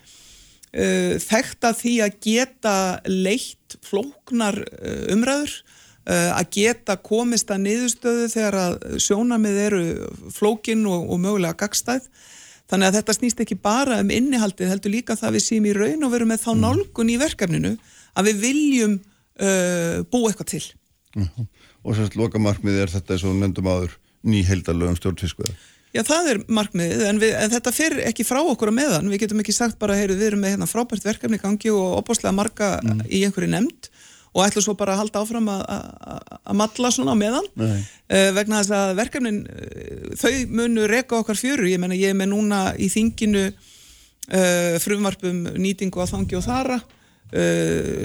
uh, 0.74 1.14
þekkt 1.22 1.68
að 1.68 1.80
því 1.80 1.94
að 2.04 2.18
geta 2.26 2.76
leitt 3.08 3.78
flóknar 3.84 4.60
uh, 4.60 5.06
umræður, 5.14 5.56
uh, 6.08 6.30
að 6.34 6.50
geta 6.58 6.98
komist 7.00 7.50
að 7.54 7.64
niðurstöðu 7.68 8.28
þegar 8.32 8.60
að 8.60 8.78
sjónamið 9.06 9.60
eru 9.68 9.82
flókin 10.34 10.86
og, 10.90 11.08
og 11.08 11.20
mögulega 11.22 11.58
gagstæð. 11.64 12.08
Þannig 12.70 12.88
að 12.88 12.96
þetta 12.98 13.16
snýst 13.18 13.42
ekki 13.44 13.58
bara 13.60 13.98
um 14.00 14.12
innihaldið, 14.12 14.70
heldur 14.72 14.94
líka 14.94 15.18
það 15.20 15.36
við 15.36 15.44
séum 15.44 15.66
í 15.68 15.74
raun 15.76 16.06
og 16.06 16.14
verum 16.14 16.30
með 16.32 16.46
þá 16.46 16.52
nálgun 16.62 17.12
í 17.12 17.18
verkefninu 17.20 17.74
að 18.14 18.30
við 18.30 18.40
viljum 18.46 18.94
uh, 18.96 20.00
búa 20.08 20.30
eitthvað 20.30 20.54
til. 20.54 20.64
Og 21.84 21.98
sérst 21.98 22.16
lokamarkmið 22.16 22.80
er 22.80 22.92
þetta 22.94 23.14
eins 23.14 23.26
og 23.26 23.34
við 23.34 23.42
nefndum 23.42 23.68
áður 23.68 23.98
ný 24.24 24.40
heildalögum 24.48 24.96
stjórnfiskveða. 24.96 25.54
Já, 25.94 26.02
það 26.02 26.28
er 26.32 26.38
markmiðið, 26.50 27.02
en, 27.06 27.18
við, 27.22 27.34
en 27.38 27.52
þetta 27.52 27.72
fer 27.76 27.94
ekki 28.10 28.24
frá 28.26 28.40
okkur 28.42 28.72
á 28.74 28.74
meðan. 28.74 29.10
Við 29.12 29.20
getum 29.24 29.42
ekki 29.44 29.54
sagt 29.54 29.78
bara, 29.78 29.94
heyru, 29.94 30.16
við 30.18 30.32
erum 30.32 30.40
með 30.42 30.56
hérna 30.56 30.66
frábært 30.66 31.04
verkefni 31.06 31.38
gangi 31.38 31.70
og 31.70 32.00
opáslega 32.00 32.34
marga 32.34 32.72
í 33.06 33.20
einhverju 33.28 33.52
nefnd 33.52 33.90
og 34.34 34.42
ætlum 34.48 34.64
svo 34.66 34.74
bara 34.74 34.96
að 34.96 35.04
halda 35.04 35.20
áfram 35.22 35.46
að- 35.52 35.62
að 35.70 36.40
að 36.50 36.56
malla 36.58 36.90
svona 36.90 37.14
á 37.14 37.22
meðan. 37.22 37.46
Uh, 38.10 38.30
vegna 38.34 38.58
þess 38.64 38.74
að 38.74 38.96
verkefnin 38.98 39.38
uh, 39.46 40.08
þau 40.18 40.32
munu 40.50 40.88
reka 40.90 41.20
okkar 41.22 41.38
fjöru. 41.38 41.70
Ég 41.70 41.78
menna 41.78 41.94
ég 41.94 42.10
er 42.10 42.18
með 42.18 42.32
núna 42.34 42.58
í 42.74 42.88
þinginu 42.90 43.44
uh, 43.54 44.74
frumvarpum 44.82 45.44
nýtingu 45.54 46.02
á 46.02 46.10
þangi 46.10 46.34
og 46.40 46.44
þara 46.50 46.80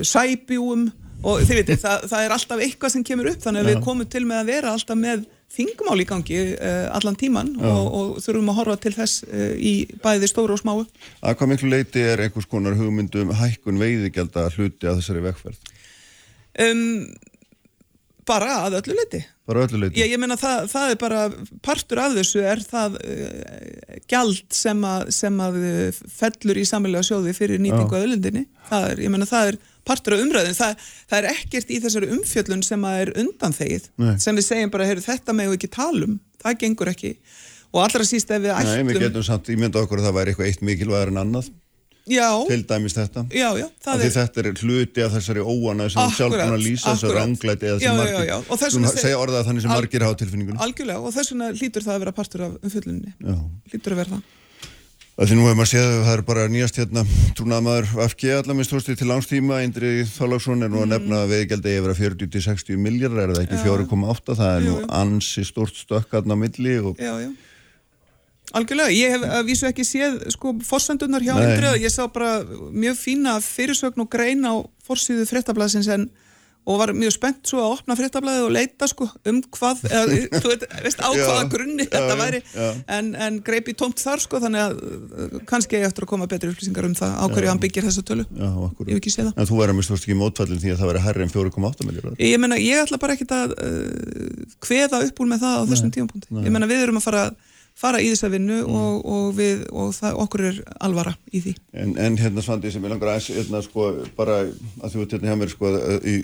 sæbjúum 0.06 0.88
og 1.26 1.42
þið 1.44 1.58
veitir, 1.60 1.78
það, 1.82 2.06
það 2.10 2.24
er 2.26 2.34
alltaf 2.38 2.62
eitthvað 2.64 2.94
sem 2.94 3.04
kemur 3.06 3.28
upp 3.34 3.42
þannig 3.44 3.62
að 3.66 3.68
við 3.74 3.82
komum 3.84 4.08
til 4.10 4.24
með 4.30 4.40
að 4.44 4.50
vera 4.54 4.72
alltaf 4.78 4.98
með 5.02 5.26
þingmál 5.54 5.98
í 6.04 6.06
gangi 6.10 6.38
uh, 6.56 6.90
allan 6.96 7.18
tíman 7.20 7.56
og, 7.58 7.88
og 8.00 8.20
þurfum 8.24 8.52
að 8.54 8.60
horfa 8.62 8.78
til 8.86 8.94
þess 8.98 9.24
uh, 9.26 9.56
í 9.58 9.74
bæði 10.04 10.30
stóru 10.30 10.56
og 10.56 10.62
smáu 10.62 10.84
Að 11.22 11.40
hvað 11.40 11.52
miklu 11.54 11.72
leiti 11.74 12.04
er 12.06 12.22
einhvers 12.26 12.50
konar 12.50 12.78
hugmyndum 12.80 13.34
hækkun 13.40 13.82
veiðigjalda 13.82 14.50
hluti 14.56 14.90
að 14.90 15.02
þessari 15.02 15.26
vegferð? 15.26 15.74
um, 16.60 16.86
bara 18.30 18.60
að 18.68 18.80
öllu 18.84 18.96
leiti 19.00 19.24
Bara 19.50 19.64
öllu 19.66 19.80
leiti? 19.82 19.98
Ég, 19.98 20.12
ég 20.14 20.22
meina 20.22 20.38
það, 20.38 20.68
það 20.70 20.92
er 20.94 20.98
bara 21.02 21.22
partur 21.66 22.02
af 22.04 22.14
þessu 22.14 22.44
er 22.46 22.62
það 22.62 23.00
uh, 23.02 23.98
gjald 24.12 24.44
sem 24.54 24.84
að, 24.86 25.10
sem 25.18 25.40
að 25.42 25.58
fellur 26.20 26.60
í 26.62 26.66
sammelega 26.70 27.08
sjóði 27.08 27.34
fyrir 27.38 27.62
nýtingu 27.64 27.98
að 27.98 28.06
öllundinni. 28.06 28.44
Það 28.70 28.86
er, 28.92 29.02
ég 29.08 29.14
meina 29.14 29.26
það 29.30 29.50
er 29.54 29.58
partur 29.90 30.16
af 30.16 30.24
umræðin. 30.24 30.58
Það, 30.58 30.90
það 31.12 31.20
er 31.20 31.30
ekkert 31.34 31.74
í 31.76 31.80
þessari 31.84 32.12
umfjöllun 32.16 32.66
sem 32.66 32.90
að 32.90 33.04
er 33.04 33.14
undanþegið. 33.24 33.88
Nei. 34.06 34.12
Sem 34.24 34.40
við 34.40 34.48
segjum 34.48 34.74
bara, 34.74 34.90
heyrðu 34.90 35.08
þetta 35.10 35.38
með 35.38 35.56
ekki 35.58 35.72
talum. 35.76 36.20
Það 36.40 36.60
gengur 36.64 36.94
ekki. 36.94 37.16
Og 37.70 37.84
allra 37.84 38.06
síst 38.08 38.32
ef 38.34 38.42
við 38.42 38.54
Nei, 38.54 38.78
við 38.82 38.96
ættum... 38.96 39.04
getum 39.08 39.26
samt 39.28 39.50
ímynda 39.54 39.84
okkur 39.84 40.02
að 40.02 40.10
það 40.10 40.16
væri 40.22 40.32
eitthvað 40.34 40.48
eitt 40.50 40.64
mikilvægur 40.66 41.12
en 41.14 41.22
annað, 41.22 41.52
Já, 42.10 42.30
til 42.50 42.64
dæmis 42.66 42.96
þetta. 42.98 43.26
já, 43.30 43.50
já. 43.60 43.68
Er, 43.94 44.04
þetta 44.16 44.42
er 44.42 44.50
hluti 44.64 45.04
af 45.06 45.14
þessari 45.14 45.44
óana 45.46 45.86
sem 45.94 46.14
sjálf 46.16 46.42
að 46.42 46.56
lýsa 46.64 46.96
þessu 46.96 47.12
ránglæti 47.14 47.70
eða 47.70 47.84
já, 47.84 47.92
margir, 47.98 48.32
og 48.50 48.64
sem 48.64 48.88
segja 48.96 49.20
orðað 49.22 49.46
þannig 49.50 49.66
sem 49.66 49.74
margir 49.76 50.06
hafa 50.08 50.18
tilfinningunum. 50.24 50.62
algjörlega 50.66 51.04
og 51.06 51.14
þess 51.14 51.34
vegna 51.34 51.52
hlýtur 51.54 51.86
það 51.86 51.96
að 51.96 52.04
vera 52.06 52.16
partur 52.18 52.46
af 52.48 52.56
umfjöllunni. 52.66 53.14
Já. 53.20 53.36
Hlýtur 53.74 53.96
að 53.96 54.02
vera 54.02 54.16
það. 54.16 54.24
Það 55.20 55.28
því 55.28 55.36
nú 55.36 55.44
hefur 55.44 55.58
maður 55.60 55.70
séð 55.74 55.86
að 55.86 55.98
það 56.06 56.14
er 56.14 56.22
bara 56.30 56.44
nýjast 56.48 56.78
hérna 56.80 57.02
trúnaðmaður 57.36 57.88
FG 58.06 58.30
allar 58.38 58.56
minnst 58.56 58.72
tósti 58.72 58.94
til 58.96 59.08
langstíma 59.10 59.58
Indri 59.66 59.90
Þorláksson 60.08 60.64
er 60.64 60.72
nú 60.72 60.80
að 60.80 60.94
nefna 60.94 61.18
að 61.26 61.34
veiðgjaldi 61.34 61.74
yfir 61.76 61.92
að 61.92 62.00
40-60 62.06 62.80
miljardar 62.80 63.26
er 63.26 63.34
það 63.36 63.42
ekki 63.44 63.60
4,8 63.66 64.38
það 64.40 64.54
er 64.54 64.64
Jú, 64.64 64.70
nú 64.70 64.78
jú. 64.78 64.86
ansi 65.02 65.44
stort 65.50 65.76
stökkarn 65.76 66.32
á 66.32 66.38
milli 66.40 66.78
og 66.80 67.04
Já, 67.04 67.12
já. 67.26 67.28
Algjörlega, 68.56 68.96
ég 68.96 69.12
hef 69.18 69.28
að 69.28 69.44
vísu 69.52 69.68
ekki 69.68 69.84
séð 69.86 70.16
sko 70.38 70.56
forsendunar 70.66 71.28
hjá 71.28 71.36
Nei. 71.36 71.44
Indriða, 71.50 71.76
ég 71.84 71.92
sá 71.94 72.08
bara 72.08 72.40
mjög 72.72 72.96
fína 73.04 73.36
fyrirsögn 73.44 74.06
og 74.06 74.10
grein 74.16 74.48
á 74.48 74.56
forsýðu 74.88 75.28
fréttablaðsins 75.30 75.92
en 76.00 76.08
og 76.70 76.78
var 76.78 76.92
mjög 76.94 77.14
spennt 77.16 77.50
svo 77.50 77.62
að 77.64 77.74
opna 77.78 77.96
fréttablaðið 77.98 78.46
og 78.46 78.52
leita 78.54 78.88
sko 78.90 79.08
um 79.30 79.40
hvað, 79.56 79.84
eða, 79.90 80.18
þú 80.44 80.52
veist 80.84 81.02
á 81.02 81.10
hvaða 81.10 81.46
grunni 81.52 81.86
já, 81.86 81.92
þetta 81.96 82.18
væri. 82.20 82.42
en, 82.98 83.12
en 83.28 83.40
greip 83.46 83.72
í 83.72 83.76
tómt 83.80 84.02
þar 84.04 84.24
sko 84.24 84.42
þannig 84.44 84.66
að 84.66 84.76
uh, 84.84 85.38
kannski 85.50 85.80
eftir 85.80 86.06
að 86.06 86.12
koma 86.12 86.30
betri 86.30 86.52
upplýsingar 86.52 86.90
um 86.90 86.96
það 87.00 87.16
á 87.16 87.26
hverju 87.32 87.52
hann 87.52 87.64
byggir 87.64 87.88
þessa 87.88 88.06
tölu. 88.06 88.28
Já, 88.30 88.50
ég 88.86 88.92
hef 88.94 89.02
ekki 89.02 89.14
séð 89.16 89.30
það. 89.30 89.34
En 89.40 89.50
þú 89.50 89.60
verður 89.62 89.74
að 89.74 89.80
minnst 89.80 89.94
tósti 89.94 90.10
ekki 90.10 90.20
mótfallin 90.20 90.62
því 90.62 90.74
að 90.74 90.82
það 90.82 90.92
verður 90.92 91.08
herri 91.08 91.26
en 91.26 91.34
4,8 91.34 91.90
miljardar 91.90 92.24
Ég 92.30 92.44
meina, 92.44 92.60
ég 92.62 92.84
ætla 92.84 93.02
bara 93.02 93.16
ekkit 93.18 93.36
að 93.36 93.56
uh, 93.56 94.58
kveða 94.66 95.04
upp 95.08 95.24
úr 95.24 95.32
með 95.32 95.46
það 95.46 95.58
á 95.58 95.64
þessum 95.74 95.94
tímapunkti. 95.96 96.34
Ég 96.44 96.54
meina, 96.54 96.70
við 96.70 96.86
erum 96.86 97.00
að 97.02 97.08
fara, 97.08 97.24
fara 97.80 98.02
í 98.04 98.10
þessa 98.12 98.32
vinnu 98.34 98.62
og, 98.68 99.04
og, 99.08 99.28
við, 99.38 99.68
og 99.72 99.94
það, 99.96 100.18
okkur 100.26 100.46
er 100.50 100.58
alvara 100.84 101.14
í 101.32 101.44
því. 101.46 101.54
En, 101.80 101.94
en 102.02 102.18
hérna 102.20 102.44
Svandi 102.44 102.72
sem 102.74 102.84
ég 102.84 102.94
langar 102.94 103.14
aðeins 103.14 103.30
hérna 103.38 103.62
sko 103.66 103.92
bara 104.18 104.42
að 104.46 104.96
þú 104.96 105.06
ert 105.06 105.16
hérna 105.16 105.32
hjá 105.32 105.40
mér 105.40 105.54
sko 105.54 105.72
í, 106.00 106.18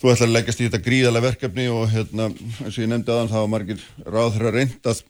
þú 0.00 0.12
ætlar 0.12 0.30
að 0.30 0.38
leggjast 0.38 0.62
í 0.62 0.68
þetta 0.68 0.86
gríðalega 0.86 1.28
verkefni 1.28 1.68
og 1.72 1.84
hérna 1.92 2.30
eins 2.30 2.72
og 2.72 2.80
ég 2.80 2.90
nefndi 2.92 3.12
aðan 3.12 3.30
þá 3.34 3.36
var 3.42 3.52
margir 3.52 3.84
ráð 4.06 4.32
þeirra 4.38 4.56
reynd 4.56 4.90
að 4.92 5.04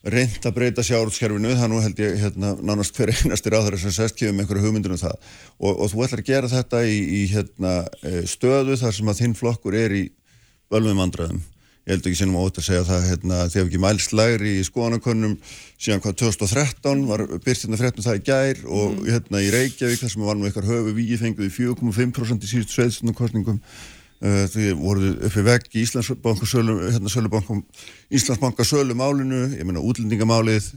reynd 0.00 0.46
að 0.48 0.56
breyta 0.56 0.82
sjárútskerfinu 0.86 1.52
það 1.60 1.68
nú 1.68 1.80
held 1.84 1.98
ég 2.00 2.14
hérna 2.22 2.54
nánast 2.64 2.96
hver 2.96 3.12
einasti 3.12 3.52
ráð 3.52 3.66
þeirra 3.66 3.80
sem 3.82 3.92
sest 3.92 4.16
kemur 4.16 4.38
með 4.38 4.46
einhverju 4.46 4.64
hugmyndur 4.64 4.94
um 4.96 5.00
það. 5.02 5.18
Og, 5.60 5.74
og 5.74 5.90
þú 5.92 6.04
ætlar 6.06 6.22
að 6.22 6.30
gera 6.30 6.48
þetta 6.48 6.80
í, 6.88 6.98
í 7.20 7.22
hérna 7.34 7.74
eh, 8.00 8.22
stöðu 8.24 8.78
þar 8.80 8.96
sem 8.96 9.12
að 9.12 9.20
þinn 9.20 9.36
flokkur 9.36 9.76
er 9.76 9.96
í 9.98 10.06
völvum 10.72 11.02
vandræðum 11.04 11.42
ég 11.90 11.96
held 11.96 12.06
ekki 12.06 12.20
sinnum 12.20 12.38
á 12.38 12.46
ótt 12.46 12.58
að 12.60 12.66
segja 12.68 12.82
það 12.86 13.06
hérna, 13.08 13.38
þegar 13.50 13.66
ekki 13.66 13.80
mælst 13.82 14.12
lægri 14.14 14.50
í 14.60 14.66
skoðanakönnum 14.66 15.32
síðan 15.74 16.02
hvað 16.04 16.18
2013 16.22 17.00
var 17.08 17.24
byrst 17.42 17.66
hérna 17.66 17.80
fréttum 17.80 18.06
það 18.06 18.20
í 18.20 18.22
gær 18.28 18.60
og 18.68 18.92
mm. 18.92 19.08
hérna 19.08 19.42
í 19.42 19.48
Reykjavík 19.54 20.02
þar 20.04 20.12
sem 20.14 20.26
var 20.28 20.38
nú 20.38 20.46
eitthvað 20.46 20.70
höfu 20.70 20.94
við 20.94 21.16
fenguði 21.24 21.50
4,5% 21.56 22.46
í 22.46 22.50
síðust 22.52 22.76
sveitstunum 22.76 23.16
kostningum 23.18 23.58
uh, 23.58 24.44
því 24.52 24.70
voruð 24.78 25.26
uppi 25.26 25.44
vegg 25.50 25.66
í 25.74 25.82
Íslandsbanka 25.82 26.46
hérna 26.46 27.10
sölubankum 27.10 27.64
Íslandsbanka 28.14 28.66
sölumálinu, 28.70 29.48
ég 29.56 29.66
menna 29.66 29.82
útlendingamálið 29.82 30.70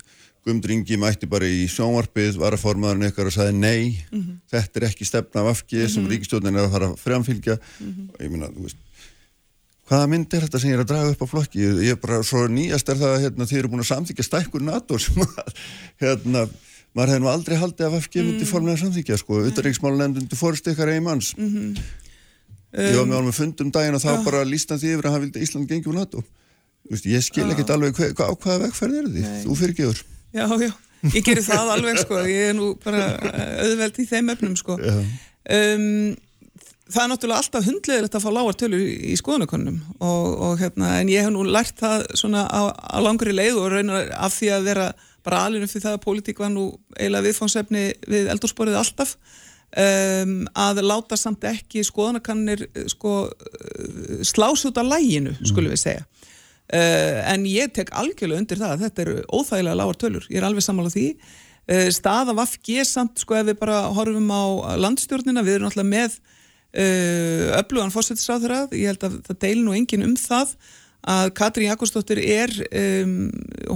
Guðmundringi 0.43 0.97
mætti 0.99 1.27
bara 1.31 1.47
í 1.47 1.69
sjónvarpið 1.71 2.35
var 2.41 2.57
að 2.57 2.65
formaðurinn 2.65 3.07
eitthvað 3.07 3.29
og 3.29 3.35
sagði 3.37 3.53
nei 3.61 3.83
mm 4.09 4.17
-hmm. 4.17 4.39
þetta 4.51 4.79
er 4.79 4.85
ekki 4.89 5.05
stefna 5.07 5.43
af 5.43 5.53
afgið 5.53 5.85
sem 5.87 6.03
mhm. 6.03 6.11
ríkistjóðin 6.11 6.57
er 6.57 6.65
að 6.65 6.73
fara 6.73 6.89
að 6.89 6.97
framfylgja 6.99 7.55
mm 7.55 7.93
-hmm. 7.93 8.09
ég 8.25 8.31
minna, 8.31 8.49
þú 8.51 8.65
veist 8.65 8.81
hvaða 9.93 10.09
mynd 10.09 10.33
er 10.33 10.45
þetta 10.47 10.61
sem 10.61 10.71
ég 10.71 10.77
er 10.77 10.83
að 10.83 10.91
draga 10.91 11.13
upp 11.13 11.23
á 11.23 11.27
flokki? 11.29 11.63
Ég 11.85 11.95
er 11.95 11.99
bara 12.01 12.21
svo 12.25 12.43
nýjast 12.49 12.89
er 12.89 12.99
það 12.99 13.17
hérna, 13.27 13.47
þið 13.49 13.59
eru 13.59 13.71
búin 13.73 13.83
að 13.83 13.89
samþykja 13.91 14.27
stækkur 14.27 14.63
NATO 14.65 14.99
sem 15.01 15.19
að 15.25 15.51
hérna, 16.03 16.45
maður 16.93 17.13
hefði 17.13 17.23
nú 17.23 17.31
aldrei 17.31 17.57
haldið 17.61 17.87
af 17.89 17.97
FG 18.07 18.21
myndi 18.21 18.45
mm. 18.45 18.49
formlega 18.49 18.81
samþykja 18.81 19.19
sko, 19.21 19.41
auðvitaðriksmálunemndundi 19.41 20.39
fórst 20.39 20.69
ykkar 20.71 20.93
eigi 20.93 21.03
manns. 21.05 21.33
Mm 21.37 21.49
-hmm. 21.49 21.83
ég 22.73 22.97
var 22.97 23.05
með 23.09 23.17
honum 23.19 23.33
að 23.33 23.39
fundum 23.41 23.71
daginn 23.71 23.99
og 23.99 24.01
þá 24.01 24.11
ja. 24.13 24.23
bara 24.25 24.43
lístan 24.43 24.79
því 24.81 24.95
yfir 24.95 25.07
að 25.07 25.13
hann 25.13 25.23
vildi 25.27 25.43
Ísland 25.45 25.69
gengjum 25.69 25.95
NATO. 25.95 26.23
Vist, 26.89 27.05
ég 27.05 27.21
skil 27.23 27.47
ekkert 27.51 27.69
ja. 27.69 27.75
alveg 27.75 27.95
hva, 27.95 28.27
á 28.27 28.33
hvaða 28.33 28.63
vegferð 28.65 28.97
er 28.99 29.05
því, 29.07 29.21
þú 29.45 29.55
fyrirgeður 29.55 30.03
Já, 30.33 30.47
já, 30.59 30.71
ég 31.13 31.23
gerir 31.23 31.45
það 31.45 31.69
alveg 31.77 31.99
sko, 32.01 32.17
ég 32.27 32.49
er 32.49 32.55
nú 32.57 32.73
bara 32.83 33.05
auðveld 33.61 33.99
í 34.01 34.05
þeim 34.09 34.31
öfnum 34.33 34.55
sko. 34.57 34.79
Um, 35.53 36.15
það 36.91 37.03
er 37.03 37.09
náttúrulega 37.11 37.41
alltaf 37.43 37.67
hundlegilegt 37.67 38.17
að 38.17 38.25
fá 38.25 38.31
lágar 38.35 38.57
tölur 38.59 38.83
í 38.83 39.15
skoðanakonum 39.19 39.79
og, 39.99 40.25
og 40.47 40.59
hérna, 40.59 40.97
en 40.99 41.11
ég 41.11 41.23
hef 41.23 41.31
nú 41.31 41.45
lært 41.47 41.79
það 41.79 42.05
svona 42.19 42.43
á, 42.51 42.75
á 42.75 42.97
langri 43.03 43.35
leið 43.35 43.59
og 43.61 43.71
raunar 43.71 44.11
af 44.17 44.35
því 44.35 44.51
að 44.57 44.67
vera 44.67 44.89
bara 45.23 45.45
alveg 45.47 45.71
fyrir 45.71 45.85
það 45.85 45.97
að 45.97 46.03
pólitík 46.03 46.41
var 46.43 46.51
nú 46.51 46.65
eiginlega 46.97 47.27
viðfónsefni 47.29 47.85
við 48.11 48.29
eldursporið 48.33 48.79
alltaf 48.81 49.15
um, 49.77 50.33
að 50.59 50.81
láta 50.85 51.17
samt 51.19 51.45
ekki 51.47 51.85
skoðanakannir 51.87 52.65
sko, 52.91 53.29
slási 54.25 54.69
út 54.69 54.81
af 54.81 54.89
læginu, 54.89 55.35
skulum 55.47 55.73
við 55.73 55.83
segja. 55.85 56.03
Uh, 56.73 57.19
en 57.29 57.43
ég 57.47 57.73
tek 57.75 57.91
algjörlega 57.95 58.41
undir 58.41 58.59
það 58.59 58.75
að 58.75 58.85
þetta 58.85 59.03
eru 59.03 59.15
óþægilega 59.29 59.79
lágar 59.79 59.99
tölur, 60.01 60.27
ég 60.31 60.39
er 60.39 60.47
alveg 60.47 60.65
sammálað 60.65 60.97
því. 60.97 61.07
Uh, 61.63 61.87
staða 61.95 62.35
vafki 62.37 62.79
samt, 62.87 63.19
sko 63.23 63.37
ef 63.39 63.49
við 63.51 63.59
bara 63.61 63.83
horfum 63.95 64.31
á 64.31 64.43
landstjórnina, 64.81 65.43
við 65.45 65.59
erum 65.59 65.71
alltaf 65.71 65.87
með 65.87 66.17
öflugan 66.73 67.91
fórsættisráður 67.93 68.55
að 68.55 68.71
ég 68.79 68.89
held 68.89 69.03
að 69.05 69.19
það 69.27 69.39
deil 69.45 69.59
nú 69.61 69.75
engin 69.77 70.05
um 70.07 70.15
það 70.17 70.55
að 71.03 71.33
Katrín 71.37 71.69
Jakobsdóttir 71.69 72.21
er 72.23 72.53
um, 73.03 73.17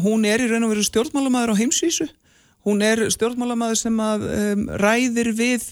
hún 0.05 0.23
er 0.27 0.41
í 0.41 0.47
raun 0.49 0.65
og 0.65 0.71
veru 0.73 0.85
stjórnmálamæður 0.87 1.53
á 1.53 1.59
heimsvísu. 1.59 2.07
Hún 2.67 2.83
er 2.83 3.03
stjórnmálamæður 3.11 3.81
sem 3.81 3.99
að 4.03 4.23
um, 4.31 4.63
ræðir 4.79 5.33
við 5.35 5.67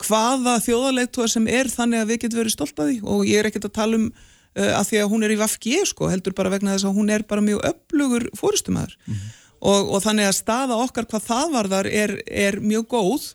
hvaða 0.00 0.58
þjóðalegtua 0.64 1.28
sem 1.28 1.48
er 1.48 1.72
þannig 1.72 2.02
að 2.02 2.12
við 2.12 2.20
getum 2.24 2.42
verið 2.42 2.54
stolt 2.56 2.82
að 2.82 2.92
því. 2.92 2.98
Og 3.14 3.24
ég 3.28 3.40
er 3.40 3.48
ekkert 3.48 3.68
að 3.70 3.76
tala 3.80 4.00
um 4.00 4.06
uh, 4.10 4.72
að 4.76 4.86
því 4.90 5.02
að 5.02 5.10
hún 5.14 5.26
er 5.26 5.34
í 5.34 5.40
Vafgi 5.40 5.76
sko, 5.88 6.08
heldur 6.12 6.36
bara 6.36 6.52
vegna 6.52 6.76
þess 6.76 6.88
að 6.88 6.96
hún 7.00 7.12
er 7.14 7.26
bara 7.28 7.44
mjög 7.44 7.64
öflugur 7.70 8.28
fórstumæður 8.38 8.96
mm 9.00 9.14
-hmm. 9.14 9.36
og, 9.60 9.92
og 9.96 10.04
þannig 10.04 10.28
að 10.28 10.38
staða 10.40 10.80
okkar 10.84 11.08
hvað 11.10 11.28
það 11.28 11.54
varðar 11.56 11.90
er, 11.90 12.16
er 12.26 12.60
mjög 12.60 12.88
góð 12.92 13.30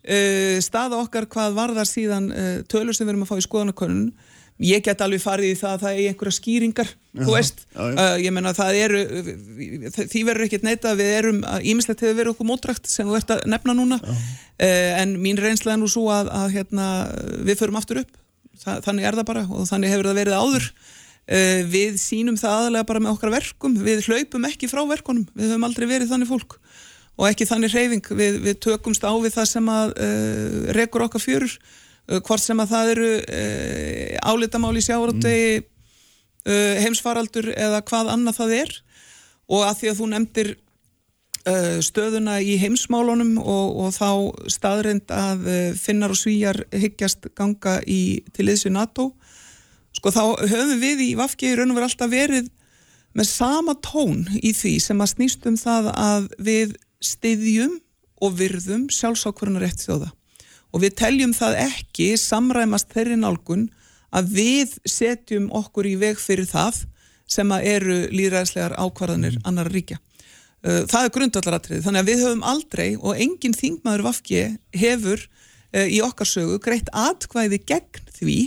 Uh, 0.00 0.56
staða 0.64 0.96
okkar 0.96 1.26
hvað 1.28 1.56
varðar 1.58 1.84
síðan 1.84 2.30
uh, 2.32 2.52
tölur 2.72 2.96
sem 2.96 3.04
við 3.04 3.12
erum 3.12 3.24
að 3.26 3.34
fá 3.34 3.36
í 3.36 3.42
skoðanakonun 3.44 4.06
ég 4.64 4.80
get 4.84 5.02
alveg 5.04 5.20
farið 5.20 5.50
í 5.52 5.58
það 5.60 5.74
að 5.74 5.82
það 5.82 5.98
er 5.98 6.08
einhverja 6.08 6.36
skýringar, 6.36 6.88
já, 6.88 7.20
þú 7.20 7.34
veist. 7.34 7.60
já, 7.68 7.80
já. 7.82 7.98
Uh, 8.00 8.16
ég 8.24 8.32
menna 8.32 8.54
það 8.56 8.78
eru 8.80 9.02
því 9.98 10.22
verður 10.28 10.46
ekkert 10.46 10.64
neyta 10.64 10.94
við 10.96 11.12
erum 11.18 11.42
ímislegt 11.60 12.04
hefur 12.04 12.16
verið 12.16 12.32
okkur 12.32 12.48
mótrækt 12.48 12.88
sem 12.88 13.08
þú 13.08 13.18
ert 13.18 13.34
að 13.36 13.44
nefna 13.52 13.76
núna. 13.76 14.00
En 14.60 15.14
mín 15.20 15.40
reynslega 15.40 15.76
er 15.76 15.82
nú 15.82 15.88
svo 15.88 16.06
að, 16.12 16.32
að 16.32 16.56
hérna, 16.56 16.88
við 17.48 17.60
förum 17.60 17.80
aftur 17.80 18.02
upp. 18.02 18.16
Þa, 18.60 18.80
þannig 18.84 19.08
er 19.08 19.20
það 19.20 19.28
bara 19.34 19.46
og 19.48 19.68
þannig 19.68 19.94
hefur 19.94 20.10
það 20.10 20.20
verið 20.20 20.40
áður. 20.40 20.70
Við 21.72 22.00
sínum 22.00 22.40
það 22.40 22.56
aðalega 22.58 22.88
bara 22.88 23.04
með 23.04 23.14
okkar 23.14 23.32
verkum. 23.36 23.76
Við 23.84 24.04
hlaupum 24.08 24.48
ekki 24.48 24.68
frá 24.68 24.82
verkunum. 24.88 25.28
Við 25.32 25.52
höfum 25.52 25.68
aldrei 25.68 25.88
verið 25.88 26.12
þannig 26.12 26.32
fólk 26.32 26.60
og 27.20 27.28
ekki 27.28 27.46
þannig 27.48 27.74
reyfing. 27.76 28.10
Við, 28.16 28.40
við 28.46 28.58
tökumst 28.64 29.04
á 29.04 29.12
við 29.20 29.36
það 29.36 29.50
sem 29.50 29.68
að 29.72 29.92
uh, 29.92 30.72
rekur 30.76 31.04
okkar 31.04 31.22
fjörur, 31.22 31.56
uh, 32.08 32.20
hvort 32.24 32.42
sem 32.42 32.62
að 32.62 32.72
það 32.72 32.92
eru 32.94 33.10
uh, 33.20 34.16
álitamáli 34.32 34.84
sjávaröldegi, 34.86 35.60
mm. 35.60 35.68
Heimsfaraldur 36.80 37.50
eða 37.52 37.82
hvað 37.84 38.08
annað 38.14 38.38
það 38.38 38.52
er 38.56 38.70
og 39.52 39.64
að 39.66 39.74
því 39.76 39.88
að 39.90 39.98
þú 39.98 40.06
nefndir 40.08 40.50
stöðuna 41.84 42.38
í 42.40 42.54
heimsmálunum 42.60 43.34
og, 43.40 43.76
og 43.84 43.92
þá 43.92 44.08
staðrind 44.52 45.12
að 45.12 45.44
finnar 45.76 46.14
og 46.14 46.16
svíjar 46.16 46.62
hyggjast 46.72 47.28
ganga 47.36 47.76
í, 47.84 48.24
til 48.32 48.48
liðsvi 48.48 48.72
NATO, 48.72 49.10
sko 49.96 50.12
þá 50.16 50.22
höfum 50.48 50.80
við 50.80 51.04
í 51.04 51.10
Vafki 51.20 51.52
raun 51.60 51.74
og 51.74 51.76
verið 51.76 51.90
alltaf 51.90 52.12
verið 52.12 52.50
með 53.12 53.30
sama 53.34 53.76
tón 53.84 54.24
í 54.40 54.54
því 54.56 54.74
sem 54.80 55.00
að 55.04 55.12
snýstum 55.14 55.60
það 55.60 55.92
að 55.92 56.30
við 56.40 56.76
styðjum 57.04 57.78
og 58.20 58.34
virðum 58.36 58.88
sjálfsákvörunar 58.92 59.64
rétt 59.64 59.84
þjóða 59.84 60.10
og 60.70 60.84
við 60.84 60.96
teljum 61.00 61.32
það 61.34 61.58
ekki 61.64 62.12
samræmast 62.20 62.92
þeirri 62.94 63.18
nálgun 63.18 63.68
að 64.14 64.30
við 64.36 64.76
setjum 64.88 65.48
okkur 65.54 65.88
í 65.90 65.96
veg 66.00 66.20
fyrir 66.20 66.48
það 66.50 66.84
sem 67.30 67.50
að 67.54 67.66
eru 67.70 67.98
líðræðslegar 68.10 68.74
ákvarðanir 68.78 69.36
mm. 69.38 69.44
annar 69.46 69.70
ríkja. 69.70 70.00
Uh, 70.60 70.82
það 70.90 71.04
er 71.04 71.12
grundvallaratrið, 71.14 71.82
þannig 71.84 72.02
að 72.02 72.08
við 72.10 72.24
höfum 72.24 72.46
aldrei 72.52 72.88
og 72.98 73.20
engin 73.22 73.54
þingmaður 73.56 74.06
vafki 74.10 74.40
hefur 74.76 75.22
uh, 75.22 75.86
í 75.86 76.00
okkar 76.04 76.28
sögu 76.28 76.58
greitt 76.62 76.90
atkvæði 76.92 77.62
gegn 77.70 78.10
því 78.18 78.38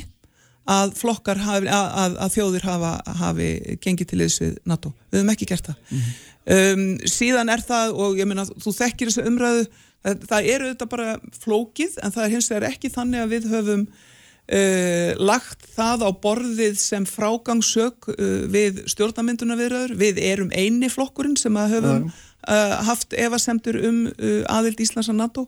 að 0.69 0.93
flokkar 0.95 1.41
hafi, 1.43 1.67
að, 1.67 1.87
að, 1.99 2.13
að 2.23 2.35
þjóðir 2.37 2.67
hafa, 2.67 2.91
hafi 3.19 3.47
gengið 3.83 4.11
til 4.11 4.19
þess 4.21 4.43
við 4.43 4.53
NATO. 4.69 4.93
Við 5.11 5.19
höfum 5.19 5.33
ekki 5.33 5.47
gert 5.49 5.67
það. 5.67 5.81
Mm. 5.89 6.13
Um, 6.43 6.85
síðan 7.07 7.51
er 7.53 7.63
það, 7.63 7.93
og 8.03 8.17
ég 8.19 8.27
meina 8.27 8.43
þú 8.47 8.73
þekkir 8.75 9.11
þessu 9.11 9.27
umræðu, 9.29 9.67
það, 10.03 10.25
það 10.31 10.49
eru 10.55 10.71
þetta 10.71 10.87
bara 10.91 11.13
flókið, 11.43 11.99
en 12.03 12.15
það 12.15 12.25
er 12.25 12.33
hins 12.35 12.49
vegar 12.51 12.67
ekki 12.71 12.91
þannig 12.91 13.23
að 13.23 13.35
við 13.35 13.49
höfum 13.53 13.85
uh, 13.87 15.11
lagt 15.23 15.67
það 15.77 16.07
á 16.07 16.09
borðið 16.25 16.79
sem 16.83 17.07
frágangsök 17.07 18.11
uh, 18.13 18.39
við 18.51 18.83
stjórnamynduna 18.91 19.59
viðraður. 19.59 19.95
Við 20.03 20.23
erum 20.23 20.51
eini 20.51 20.91
flokkurinn 20.91 21.39
sem 21.39 21.55
að 21.59 21.77
höfum 21.77 22.09
uh, 22.11 22.79
haft 22.89 23.15
evasemtur 23.15 23.79
um 23.87 24.03
uh, 24.11 24.41
aðild 24.51 24.83
Íslands 24.83 25.11
að 25.13 25.21
NATO 25.23 25.47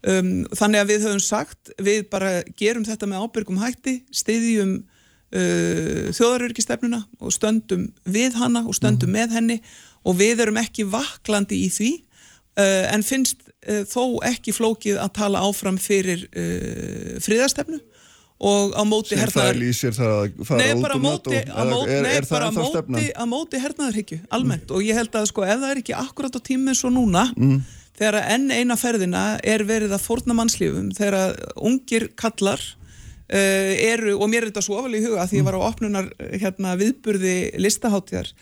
Um, 0.00 0.46
þannig 0.56 0.80
að 0.80 0.90
við 0.94 1.02
höfum 1.04 1.20
sagt, 1.20 1.72
við 1.76 2.06
bara 2.08 2.38
gerum 2.56 2.86
þetta 2.88 3.04
með 3.08 3.26
ábyrgum 3.26 3.58
hætti, 3.60 3.98
stiðjum 4.16 4.78
uh, 4.80 6.06
þjóðarörgistefnuna 6.16 7.02
og 7.20 7.34
stöndum 7.36 7.90
við 8.08 8.38
hana 8.40 8.62
og 8.64 8.78
stöndum 8.78 9.12
mm. 9.12 9.18
með 9.18 9.34
henni 9.36 9.58
og 10.10 10.18
við 10.18 10.44
erum 10.46 10.58
ekki 10.60 10.88
vaklandi 10.90 11.62
í 11.66 11.70
því 11.72 11.92
uh, 12.58 12.84
en 12.90 13.06
finnst 13.06 13.46
uh, 13.46 13.84
þó 13.88 14.18
ekki 14.26 14.54
flókið 14.56 15.00
að 15.02 15.14
tala 15.20 15.44
áfram 15.46 15.78
fyrir 15.80 16.26
uh, 16.30 17.16
friðarstefnu 17.22 17.80
og 18.40 18.72
á 18.72 18.82
móti 18.88 19.18
hernaðar 19.20 19.58
Nei, 20.56 20.70
bara 20.80 20.96
á 20.96 21.00
móti 21.04 21.36
á 23.12 23.24
móti, 23.28 23.60
hernaðarhyggju, 23.60 24.22
almennt. 24.32 24.64
Mm. 24.64 24.76
og 24.78 24.86
ég 24.86 24.96
held 24.96 25.18
að 25.20 25.28
sko 25.28 25.44
ef 25.44 25.60
það 25.60 25.74
er 25.74 25.82
ekki 25.82 25.96
akkurat 25.98 26.38
á 26.40 26.40
tímið 26.48 26.78
svo 26.80 26.92
núna 26.94 27.26
mm. 27.36 27.58
þegar 28.00 28.20
enn 28.32 28.48
eina 28.48 28.78
ferðina 28.80 29.24
er 29.44 29.66
verið 29.68 29.92
að 29.92 30.06
forna 30.06 30.36
mannslífum, 30.38 30.88
þegar 30.96 31.36
ungir 31.60 32.08
kallar 32.16 32.64
uh, 32.64 33.74
eru, 33.76 34.16
og 34.16 34.32
mér 34.32 34.46
er 34.46 34.54
þetta 34.54 34.64
svo 34.64 34.80
ofalí 34.80 35.02
í 35.02 35.04
huga 35.04 35.20
að 35.26 35.34
því 35.34 35.42
ég 35.42 35.48
var 35.50 35.60
á 35.60 35.68
opnunar 35.68 36.10
hérna, 36.32 36.74
viðburði 36.80 37.36
listaháttíðar, 37.60 38.32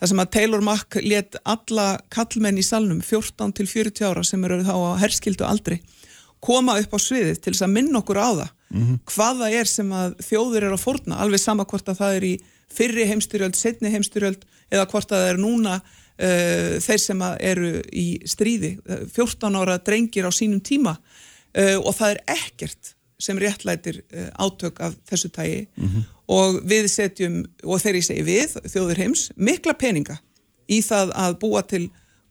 þar 0.00 0.10
sem 0.10 0.22
að 0.22 0.32
Taylor 0.36 0.64
Mack 0.64 0.98
let 1.02 1.38
alla 1.44 1.86
kallmenn 2.12 2.58
í 2.60 2.64
salnum 2.66 3.00
14 3.00 3.52
til 3.56 3.66
40 3.70 4.08
ára 4.10 4.24
sem 4.24 4.44
eru 4.44 4.62
þá 4.66 4.74
á 4.76 5.00
herskildu 5.00 5.46
aldri 5.48 5.80
koma 6.44 6.76
upp 6.80 6.96
á 6.96 6.98
sviðið 7.00 7.40
til 7.40 7.54
þess 7.54 7.64
að 7.66 7.74
minna 7.74 8.00
okkur 8.02 8.20
á 8.20 8.28
það 8.28 8.50
mm 8.50 8.82
-hmm. 8.82 8.98
hvaða 9.14 9.50
er 9.50 9.66
sem 9.70 9.92
að 9.92 10.16
þjóður 10.28 10.62
er 10.62 10.72
að 10.72 10.84
forna, 10.84 11.16
alveg 11.16 11.40
sama 11.40 11.64
hvort 11.64 11.88
að 11.88 12.00
það 12.00 12.16
er 12.16 12.24
í 12.24 12.34
fyrri 12.68 13.06
heimstyrjöld, 13.06 13.56
setni 13.56 13.90
heimstyrjöld 13.90 14.44
eða 14.70 14.86
hvort 14.90 15.12
að 15.12 15.22
það 15.22 15.30
er 15.30 15.40
núna 15.40 15.74
uh, 15.80 16.74
þeir 16.82 17.00
sem 17.00 17.22
eru 17.22 17.70
í 17.92 18.06
stríði 18.26 18.76
14 19.14 19.54
eh, 19.54 19.60
ára 19.60 19.78
drengir 19.78 20.26
á 20.26 20.32
sínum 20.34 20.60
tíma 20.60 20.96
uh, 20.96 21.78
og 21.80 21.94
það 21.94 22.10
er 22.10 22.20
ekkert 22.36 22.92
sem 23.18 23.38
réttlætir 23.38 24.02
uh, 24.12 24.28
átök 24.36 24.80
af 24.80 24.96
þessu 25.08 25.30
tægi 25.32 25.66
mm 25.76 25.88
-hmm. 25.88 26.04
Og 26.32 26.60
við 26.66 26.88
setjum, 26.90 27.42
og 27.64 27.80
þegar 27.82 28.00
ég 28.00 28.06
segi 28.08 28.26
við 28.26 28.56
þjóður 28.66 29.02
heims, 29.04 29.28
mikla 29.36 29.76
peninga 29.78 30.18
í 30.66 30.80
það 30.82 31.12
að 31.14 31.38
búa 31.42 31.62
til 31.66 31.84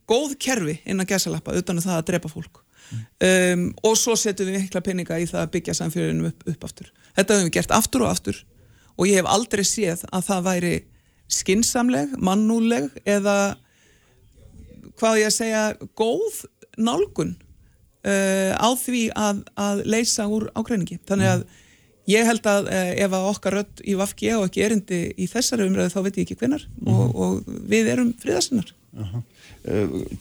góð 0.10 0.36
kerfi 0.42 0.80
innan 0.86 1.08
gæsalappa 1.10 1.56
utan 1.56 1.80
að 1.80 1.84
um 1.84 1.88
það 1.88 2.00
að 2.00 2.08
drepa 2.10 2.32
fólk 2.32 2.60
mm. 2.60 3.06
um, 3.28 3.64
og 3.88 3.96
svo 4.00 4.18
setjum 4.20 4.52
við 4.52 4.66
mikla 4.66 4.84
peninga 4.86 5.20
í 5.22 5.30
það 5.30 5.46
að 5.46 5.54
byggja 5.56 5.78
samfélaginu 5.80 6.28
upp, 6.30 6.44
upp 6.52 6.68
aftur. 6.68 6.92
Þetta 7.16 7.38
hefum 7.38 7.48
við 7.48 7.56
gert 7.58 7.76
aftur 7.76 8.06
og 8.06 8.12
aftur 8.12 8.42
og 8.96 9.10
ég 9.10 9.20
hef 9.20 9.32
aldrei 9.32 9.64
séð 9.68 10.06
að 10.12 10.28
það 10.30 10.46
væri 10.50 10.76
skinsamleg, 11.32 12.14
mannúleg 12.22 12.92
eða 13.08 13.56
hvað 15.00 15.22
ég 15.24 15.32
að 15.32 15.38
segja 15.40 15.64
góð 15.98 16.44
nálgun 16.78 17.34
uh, 18.06 18.52
á 18.56 18.70
því 18.80 19.08
að, 19.18 19.44
að 19.60 19.84
leysa 19.90 20.28
úr 20.32 20.50
ágreiningi. 20.56 21.00
Þannig 21.08 21.32
að 21.32 21.46
ég 22.12 22.28
held 22.28 22.50
að 22.50 22.70
uh, 22.70 22.92
ef 23.06 23.16
að 23.18 23.30
okkar 23.32 23.58
rödd 23.60 23.84
í 23.84 23.96
Vafki 24.00 24.32
og 24.38 24.48
ekki 24.48 24.66
erindi 24.66 25.00
í 25.18 25.28
þessari 25.32 25.68
umræðu 25.70 25.94
þá 25.94 26.02
veit 26.06 26.20
ég 26.20 26.26
ekki 26.26 26.40
hvenar 26.42 26.66
mm 26.68 26.90
-hmm. 26.90 27.00
og, 27.00 27.16
og 27.16 27.64
við 27.72 27.92
erum 27.94 28.14
friðarsinnar. 28.22 28.74
Uh 28.96 29.14
-huh. 29.14 29.24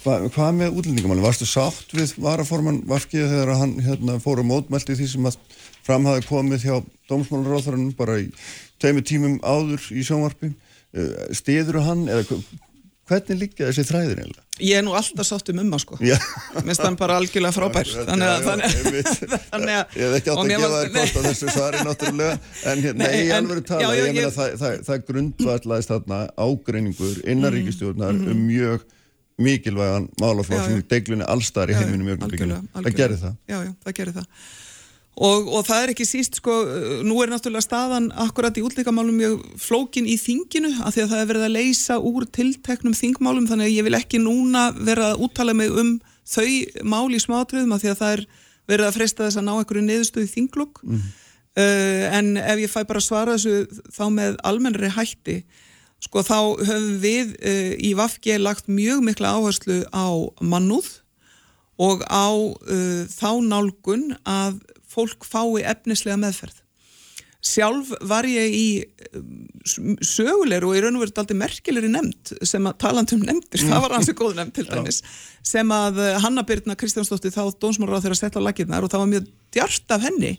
Hva, 0.02 0.14
hvað 0.32 0.52
með 0.56 0.78
útlendingamann? 0.78 1.20
Varstu 1.20 1.46
sátt 1.46 1.92
við 1.92 2.14
varaforman 2.16 2.82
Vafki 2.88 3.20
þegar 3.20 3.58
hann 3.60 3.74
hérna, 3.84 4.18
fóru 4.18 4.42
mótmælti 4.42 4.96
því 4.96 5.08
sem 5.08 5.26
að 5.28 5.36
framhafi 5.84 6.24
komið 6.26 6.64
hjá 6.64 6.76
dómsmálaráþarann 7.10 7.92
bara 7.96 8.20
í 8.22 8.30
teimu 8.80 9.02
tímum 9.04 9.36
áður 9.44 9.84
í 9.92 10.00
sjónvarpi? 10.00 10.54
Stiður 11.36 11.82
hann 11.84 12.08
eða 12.08 12.24
hvernig 13.08 13.38
líka 13.38 13.68
þessi 13.68 13.84
þræðir 13.90 14.22
eiginlega? 14.22 14.43
Ég 14.62 14.78
er 14.78 14.84
nú 14.86 14.92
alltaf 14.94 15.26
sátt 15.26 15.48
um 15.50 15.58
umma 15.64 15.78
sko. 15.82 15.96
Minnst 15.98 16.78
þann 16.78 16.94
bara 16.98 17.16
algjörlega 17.18 17.50
frábær. 17.56 17.88
Þannig 18.06 18.28
að 18.30 18.44
að 19.56 19.64
ég 19.66 20.04
hef 20.04 20.14
ekki 20.20 20.30
átt 20.30 20.42
að 20.44 20.50
gefa 20.52 20.68
þér 20.74 20.92
kost 20.94 21.18
á 21.18 21.20
þessu 21.26 21.54
svari 21.56 21.80
náttúrulega. 21.88 22.36
En 22.70 22.84
hérna, 22.84 23.08
ég 23.18 23.32
alveg 23.34 23.64
tala. 23.66 23.82
já, 23.82 23.88
já, 23.90 24.04
ég 24.04 24.18
meina 24.20 24.30
það, 24.36 24.54
það, 24.62 24.76
það 24.86 25.06
grundvallaðist 25.10 25.94
þarna 25.94 26.20
ágreiningur 26.38 27.16
innaríkistjórnar 27.34 28.14
mm. 28.14 28.28
um 28.30 28.44
mjög 28.46 28.84
mikilvægan 29.42 30.06
málaflokk 30.22 30.68
sem 30.68 30.78
er 30.78 30.86
deglunni 30.94 31.26
allstar 31.34 31.74
í 31.74 31.78
heiminu 31.80 32.12
mjög 32.12 32.28
það 32.28 32.92
gerir 32.94 33.18
það. 33.24 33.40
Já, 33.50 33.58
já, 33.58 33.72
það 33.82 33.98
gerir 33.98 34.20
það 34.20 34.28
Og, 35.14 35.46
og 35.46 35.62
það 35.62 35.82
er 35.82 35.90
ekki 35.92 36.06
síst 36.08 36.40
sko, 36.40 36.54
nú 37.06 37.20
er 37.22 37.30
náttúrulega 37.30 37.62
staðan 37.62 38.08
akkurat 38.18 38.56
í 38.58 38.64
útlíkamálum 38.66 39.14
mjög 39.14 39.44
flókin 39.62 40.08
í 40.10 40.16
þinginu 40.18 40.72
af 40.82 40.96
því 40.96 41.04
að 41.04 41.12
það 41.12 41.20
er 41.20 41.28
verið 41.28 41.44
að 41.46 41.54
leysa 41.54 41.98
úr 42.02 42.26
tilteknum 42.34 42.96
þingmálum 42.98 43.46
þannig 43.46 43.70
að 43.70 43.76
ég 43.76 43.86
vil 43.86 43.98
ekki 44.00 44.18
núna 44.22 44.64
vera 44.74 45.12
að 45.12 45.22
úttala 45.28 45.54
mig 45.54 45.70
um 45.70 45.92
þau 46.26 46.48
mál 46.82 47.14
í 47.14 47.20
smátriðum 47.22 47.76
af 47.76 47.84
því 47.84 47.92
að 47.92 48.00
það 48.00 48.16
er 48.16 48.24
verið 48.72 48.88
að 48.88 48.96
freysta 48.96 49.28
þess 49.28 49.38
að 49.38 49.46
ná 49.46 49.52
einhverju 49.54 49.84
niðurstöðu 49.84 50.32
þinglokk 50.32 50.82
mm. 50.82 51.06
uh, 51.62 52.02
en 52.18 52.34
ef 52.40 52.64
ég 52.64 52.74
fæ 52.74 52.80
bara 52.88 53.04
svara 53.04 53.36
þessu 53.36 53.86
þá 53.94 54.04
með 54.18 54.42
almennri 54.50 54.90
hætti 54.96 55.38
sko 56.02 56.24
þá 56.26 56.38
höfum 56.58 56.92
við 57.04 57.34
uh, 57.38 57.72
í 57.78 57.94
Vafge 57.98 58.40
lagt 58.40 58.66
mjög 58.66 59.04
mikla 59.06 59.36
áherslu 59.38 59.82
á 59.94 60.10
mannúð 60.42 60.90
og 61.78 62.02
á 62.10 62.34
uh, 62.34 63.04
þá 63.10 63.30
nálgun 63.44 64.14
að 64.26 64.62
fólk 64.94 65.26
fái 65.28 65.64
efnislega 65.64 66.18
meðferð. 66.20 66.60
Sjálf 67.44 67.90
var 68.08 68.24
ég 68.24 68.54
í 68.56 68.68
um, 69.18 69.44
sögulegur 70.00 70.70
og 70.70 70.78
í 70.78 70.80
raun 70.80 70.96
og 70.96 71.02
verið 71.02 71.18
aldrei 71.20 71.36
merkilegri 71.42 71.90
nefnd 71.92 72.32
sem 72.48 72.64
að 72.70 72.78
talandum 72.80 73.24
nefndir, 73.26 73.66
það 73.68 73.82
var 73.84 73.94
hansi 73.98 74.14
góð 74.16 74.38
nefnd 74.38 74.54
til 74.56 74.64
dæmis, 74.70 75.02
sem 75.44 75.74
að 75.76 76.00
uh, 76.00 76.14
Hanna 76.24 76.46
Birna 76.48 76.76
Kristjánsdóttir 76.80 77.34
þá 77.34 77.52
dónsmálar 77.60 78.00
á 78.00 78.04
þeirra 78.06 78.20
sett 78.22 78.38
á 78.40 78.46
lakirnar 78.46 78.86
og 78.86 78.94
það 78.94 79.04
var 79.04 79.12
mjög 79.12 79.28
djart 79.52 79.92
af 79.92 80.06
henni 80.06 80.32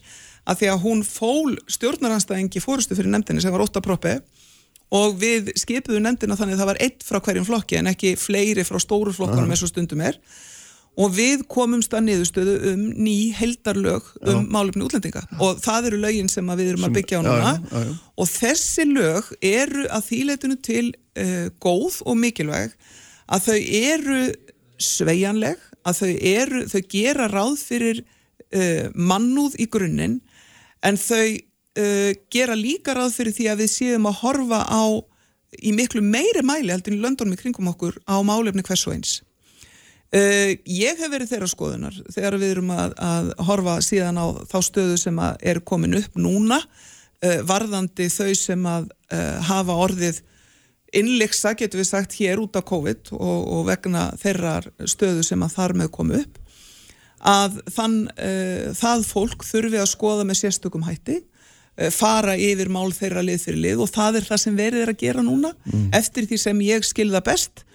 að 0.49 0.63
því 0.63 0.71
að 0.71 0.81
hún 0.87 1.05
fól 1.05 1.53
stjórnaranstæðingi 1.77 2.63
fórustu 2.63 2.97
fyrir 2.97 3.13
nefndinni 3.13 3.45
sem 3.45 3.53
var 3.53 3.65
óta 3.65 3.85
proppi 3.85 4.17
og 4.95 5.15
við 5.21 5.53
skipuðu 5.57 6.01
nefndina 6.03 6.37
þannig 6.37 6.57
að 6.57 6.61
það 6.61 6.71
var 6.71 6.81
eitt 6.85 7.05
frá 7.05 7.19
hverjum 7.21 7.47
flokki 7.47 7.79
en 7.79 7.89
ekki 7.91 8.13
fleiri 8.19 8.65
frá 8.67 8.77
stóru 8.81 9.13
flokkanum 9.15 9.53
eins 9.53 9.65
og 9.65 9.71
stundum 9.71 10.03
er 10.05 10.19
og 10.95 11.11
við 11.15 11.43
komumst 11.51 11.93
að 11.95 12.05
niðurstöðu 12.07 12.55
um 12.71 12.83
ný 13.03 13.15
heldarlög 13.35 14.07
um 14.21 14.45
já. 14.45 14.51
málefni 14.55 14.85
útlendinga. 14.85 15.25
Og 15.43 15.59
það 15.63 15.89
eru 15.91 16.01
lögin 16.05 16.31
sem 16.31 16.51
við 16.55 16.73
erum 16.73 16.87
að 16.87 16.97
byggja 16.99 17.19
á 17.19 17.23
núna. 17.25 17.53
já, 17.59 17.83
já, 17.83 17.95
og 18.15 18.29
þessi 18.31 18.85
lög 18.89 19.31
eru 19.43 19.87
að 19.91 20.05
þýleitinu 20.09 20.59
til 20.63 20.85
uh, 20.93 21.47
góð 21.63 21.99
og 22.05 22.19
mikilvæg 22.21 22.77
að 23.25 23.49
þau 23.49 23.59
eru 23.81 24.21
sveianleg, 24.79 25.59
að 25.85 25.99
þau 26.01 26.13
eru 26.35 26.63
þau 26.71 26.81
gera 26.91 27.27
ráð 27.31 27.57
fyrir 27.59 28.01
uh, 28.03 28.87
mannúð 28.95 29.59
í 29.59 29.67
grunninn 29.71 30.21
en 30.85 30.99
þau 31.01 31.25
uh, 31.25 32.11
gera 32.31 32.55
líka 32.55 32.95
ráð 32.95 33.19
fyrir 33.19 33.35
því 33.35 33.51
að 33.51 33.65
við 33.65 33.73
séum 33.75 34.09
að 34.09 34.19
horfa 34.23 34.63
á 34.63 34.83
í 35.63 35.71
miklu 35.75 36.01
meiri 36.03 36.43
mæli 36.43 36.73
heldur 36.73 36.95
í 36.95 36.99
löndunum 37.03 37.35
í 37.35 37.39
kringum 37.39 37.71
okkur 37.71 37.97
á 38.07 38.19
málefni 38.25 38.63
hvers 38.65 38.87
og 38.87 38.95
eins 38.97 39.19
Uh, 40.15 40.53
ég 40.63 40.95
hef 40.95 41.09
verið 41.11 41.31
þeirra 41.33 41.47
skoðunar 41.51 41.95
þegar 42.13 42.37
við 42.39 42.51
erum 42.53 42.69
að, 42.71 42.93
að 43.03 43.31
horfa 43.49 43.73
síðan 43.83 44.19
á 44.21 44.25
þá 44.47 44.59
stöðu 44.63 44.99
sem 45.01 45.17
er 45.19 45.59
komin 45.67 45.97
upp 45.97 46.15
núna 46.15 46.61
uh, 46.61 47.41
varðandi 47.43 48.07
þau 48.13 48.29
sem 48.39 48.63
að 48.69 48.85
uh, 49.11 49.41
hafa 49.49 49.75
orðið 49.87 50.21
innleiksa, 50.95 51.51
getur 51.59 51.81
við 51.81 51.89
sagt, 51.89 52.15
hér 52.21 52.39
út 52.39 52.55
af 52.55 52.63
COVID 52.69 53.11
og, 53.17 53.43
og 53.57 53.67
vegna 53.67 54.05
þeirra 54.21 54.55
stöðu 54.87 55.25
sem 55.27 55.43
að 55.43 55.57
þar 55.57 55.75
með 55.81 55.91
komu 55.97 56.21
upp 56.21 56.39
að 57.25 57.59
þann, 57.73 57.99
það 58.77 59.05
fólk 59.09 59.43
þurfi 59.47 59.79
að 59.81 59.87
skoða 59.89 60.25
með 60.29 60.43
sérstökum 60.43 60.83
hætti 60.85 61.23
fara 61.95 62.35
yfir 62.37 62.69
mál 62.71 62.91
þeirra 62.93 63.23
lið 63.25 63.47
fyrir 63.47 63.63
lið 63.63 63.81
og 63.83 63.91
það 63.91 64.19
er 64.19 64.27
það 64.29 64.43
sem 64.43 64.59
verið 64.59 64.83
er 64.83 64.91
að 64.93 64.99
gera 65.01 65.23
núna 65.25 65.55
mm. 65.65 65.87
eftir 65.97 66.29
því 66.29 66.39
sem 66.43 66.61
ég 66.67 66.85
skilða 66.85 67.23
best 67.25 67.65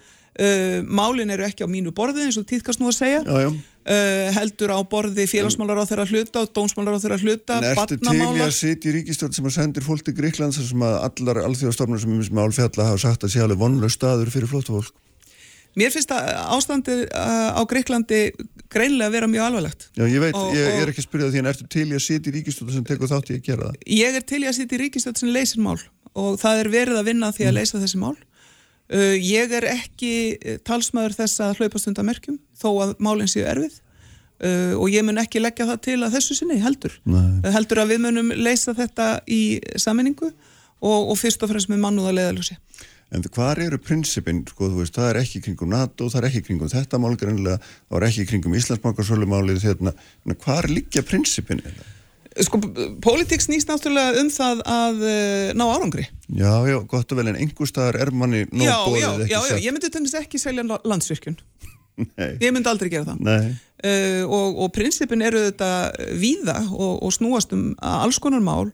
Uh, 0.40 0.78
málin 0.88 1.28
eru 1.34 1.44
ekki 1.44 1.66
á 1.66 1.68
mínu 1.68 1.92
borði 1.92 2.24
eins 2.24 2.38
og 2.40 2.46
týðkast 2.48 2.80
nú 2.80 2.88
að 2.88 2.96
segja. 2.96 3.20
Já, 3.26 3.44
já. 3.44 3.50
Uh, 3.80 4.30
heldur 4.36 4.72
á 4.72 4.78
borði 4.88 5.26
félagsmálar 5.28 5.80
á 5.80 5.88
þeirra 5.88 6.06
hluta 6.08 6.44
og 6.44 6.54
dónsmálar 6.56 6.96
á 6.96 7.02
þeirra 7.02 7.18
hluta 7.20 7.58
En 7.58 7.66
ertu 7.70 7.96
til 7.96 8.16
í 8.16 8.42
að 8.44 8.52
sitja 8.52 8.90
í 8.90 8.94
ríkistjórn 8.98 9.36
sem 9.36 9.48
að 9.48 9.54
sendir 9.56 9.84
fólk 9.84 10.04
til 10.04 10.14
Gríklands 10.16 10.60
sem 10.60 10.84
að 10.84 10.96
allar 11.08 11.40
alþjóðastofnir 11.46 12.00
sem 12.00 12.12
er 12.12 12.28
með 12.28 12.48
álfjalla 12.48 12.88
hafa 12.90 13.02
sagt 13.04 13.24
að 13.24 13.32
sé 13.34 13.44
alveg 13.44 13.60
vonlega 13.60 13.92
staður 13.92 14.32
fyrir 14.32 14.52
flóttafólk? 14.52 14.92
Mér 15.80 15.92
finnst 15.94 16.10
að 16.12 16.28
ástandi 16.56 16.96
uh, 17.06 17.50
á 17.56 17.62
Gríklandi 17.70 18.22
greinlega 18.72 19.10
að 19.10 19.16
vera 19.16 19.28
mjög 19.30 19.46
alvarlegt. 19.46 19.86
Já, 19.94 20.04
ég 20.08 20.24
veit, 20.24 20.34
og, 20.34 20.50
ég, 20.56 20.80
er 20.80 20.90
ekki 20.90 21.04
að 21.04 21.06
spyrja 21.06 21.30
því 21.30 21.42
en 21.42 21.50
ertu 21.52 21.68
til 21.70 21.86
í 21.86 21.96
að 21.96 22.04
sitja 22.06 22.32
í 22.32 22.34
ríkistjórn 22.36 22.74
sem 22.74 22.88
tekur 22.88 23.10
þátt 23.10 23.30
í 23.30 23.38
að 23.38 23.44
gera 23.46 23.68
það? 23.68 23.78
Ég 24.00 24.18
er 24.18 24.26
til 24.32 24.42
í 24.42 24.48
að 24.50 24.56
sitja 24.58 24.76
í 24.76 24.82
ríkistjórn 24.84 25.20
sem 25.20 25.32
leysir 25.34 25.62
mál 25.62 25.78
og 26.18 26.40
það 26.42 26.64
er 26.64 26.72
verið 26.72 27.00
að 27.00 27.08
vinna 27.12 27.30
því 27.36 27.46
að 27.46 27.52
mm. 27.52 27.60
leysa 27.60 27.82
þessi 27.84 28.00
mál 28.02 28.16
Uh, 28.90 29.14
ég 29.22 29.52
er 29.54 29.68
ekki 29.70 30.12
uh, 30.34 30.56
talsmaður 30.66 31.14
þess 31.20 31.42
að 31.44 31.60
hlaupast 31.60 31.86
undan 31.86 32.08
merkjum 32.08 32.40
þó 32.58 32.68
að 32.82 32.96
málinn 32.98 33.30
séu 33.30 33.44
erfið 33.46 33.76
uh, 34.42 34.74
og 34.80 34.88
ég 34.90 35.04
mun 35.06 35.20
ekki 35.22 35.42
leggja 35.42 35.68
það 35.68 35.82
til 35.86 35.98
að 36.00 36.16
þessu 36.16 36.40
sinni 36.40 36.58
heldur. 36.58 36.96
Nei. 37.06 37.38
Heldur 37.54 37.84
að 37.84 37.92
við 37.94 38.02
munum 38.08 38.32
leysa 38.34 38.74
þetta 38.74 39.12
í 39.30 39.60
saminningu 39.78 40.32
og, 40.32 41.12
og 41.12 41.14
fyrst 41.20 41.46
og 41.46 41.52
fremst 41.52 41.70
með 41.70 41.84
mannúða 41.84 42.16
leðalösi. 42.18 42.58
En 43.10 43.22
hvað 43.26 43.64
eru 43.64 43.78
prinsipinn, 43.82 44.44
sko, 44.46 44.68
þú 44.70 44.82
veist, 44.84 44.94
það 44.94 45.08
er 45.08 45.20
ekki 45.24 45.40
kringum 45.42 45.72
NATO, 45.72 46.06
það 46.10 46.20
er 46.20 46.28
ekki 46.28 46.42
kringum 46.46 46.70
þetta 46.70 47.00
mál 47.02 47.16
greinlega, 47.18 47.58
það 47.90 47.96
er 47.98 48.06
ekki 48.06 48.26
kringum 48.30 48.54
Íslandsbankarsölumálið, 48.58 49.64
hérna, 49.66 49.94
hvað 50.30 50.60
er 50.60 50.70
líka 50.76 51.02
prinsipinn 51.06 51.62
eða? 51.62 51.88
Sko, 52.40 52.60
pólitík 53.04 53.42
snýst 53.44 53.68
náttúrulega 53.68 54.20
um 54.20 54.30
það 54.32 54.62
að 54.64 55.02
uh, 55.04 55.48
ná 55.58 55.64
árangri. 55.66 56.06
Já, 56.28 56.52
já, 56.68 56.78
gott 56.88 57.12
og 57.12 57.18
vel, 57.18 57.26
en 57.32 57.40
einhver 57.40 57.68
staðar 57.68 57.98
er 58.00 58.12
manni 58.16 58.44
nóg 58.48 58.70
bóðið 58.86 59.24
ekki 59.26 59.26
sett. 59.26 59.32
Já, 59.32 59.40
já, 59.50 59.64
ég 59.66 59.74
myndi 59.76 59.90
tennist 59.92 60.18
ekki 60.20 60.40
selja 60.40 60.64
landsvirkjun. 60.64 61.36
Nei. 62.00 62.30
Ég 62.40 62.54
myndi 62.54 62.70
aldrei 62.70 62.88
gera 62.92 63.10
það. 63.10 63.20
Nei. 63.26 63.50
Uh, 63.80 64.22
og, 64.24 64.62
og 64.64 64.72
prinsipin 64.76 65.24
eru 65.26 65.42
þetta 65.50 65.70
víða 66.20 66.56
og, 66.70 67.02
og 67.04 67.12
snúast 67.16 67.52
um 67.56 67.70
alls 67.84 68.20
konar 68.22 68.44
mál, 68.44 68.70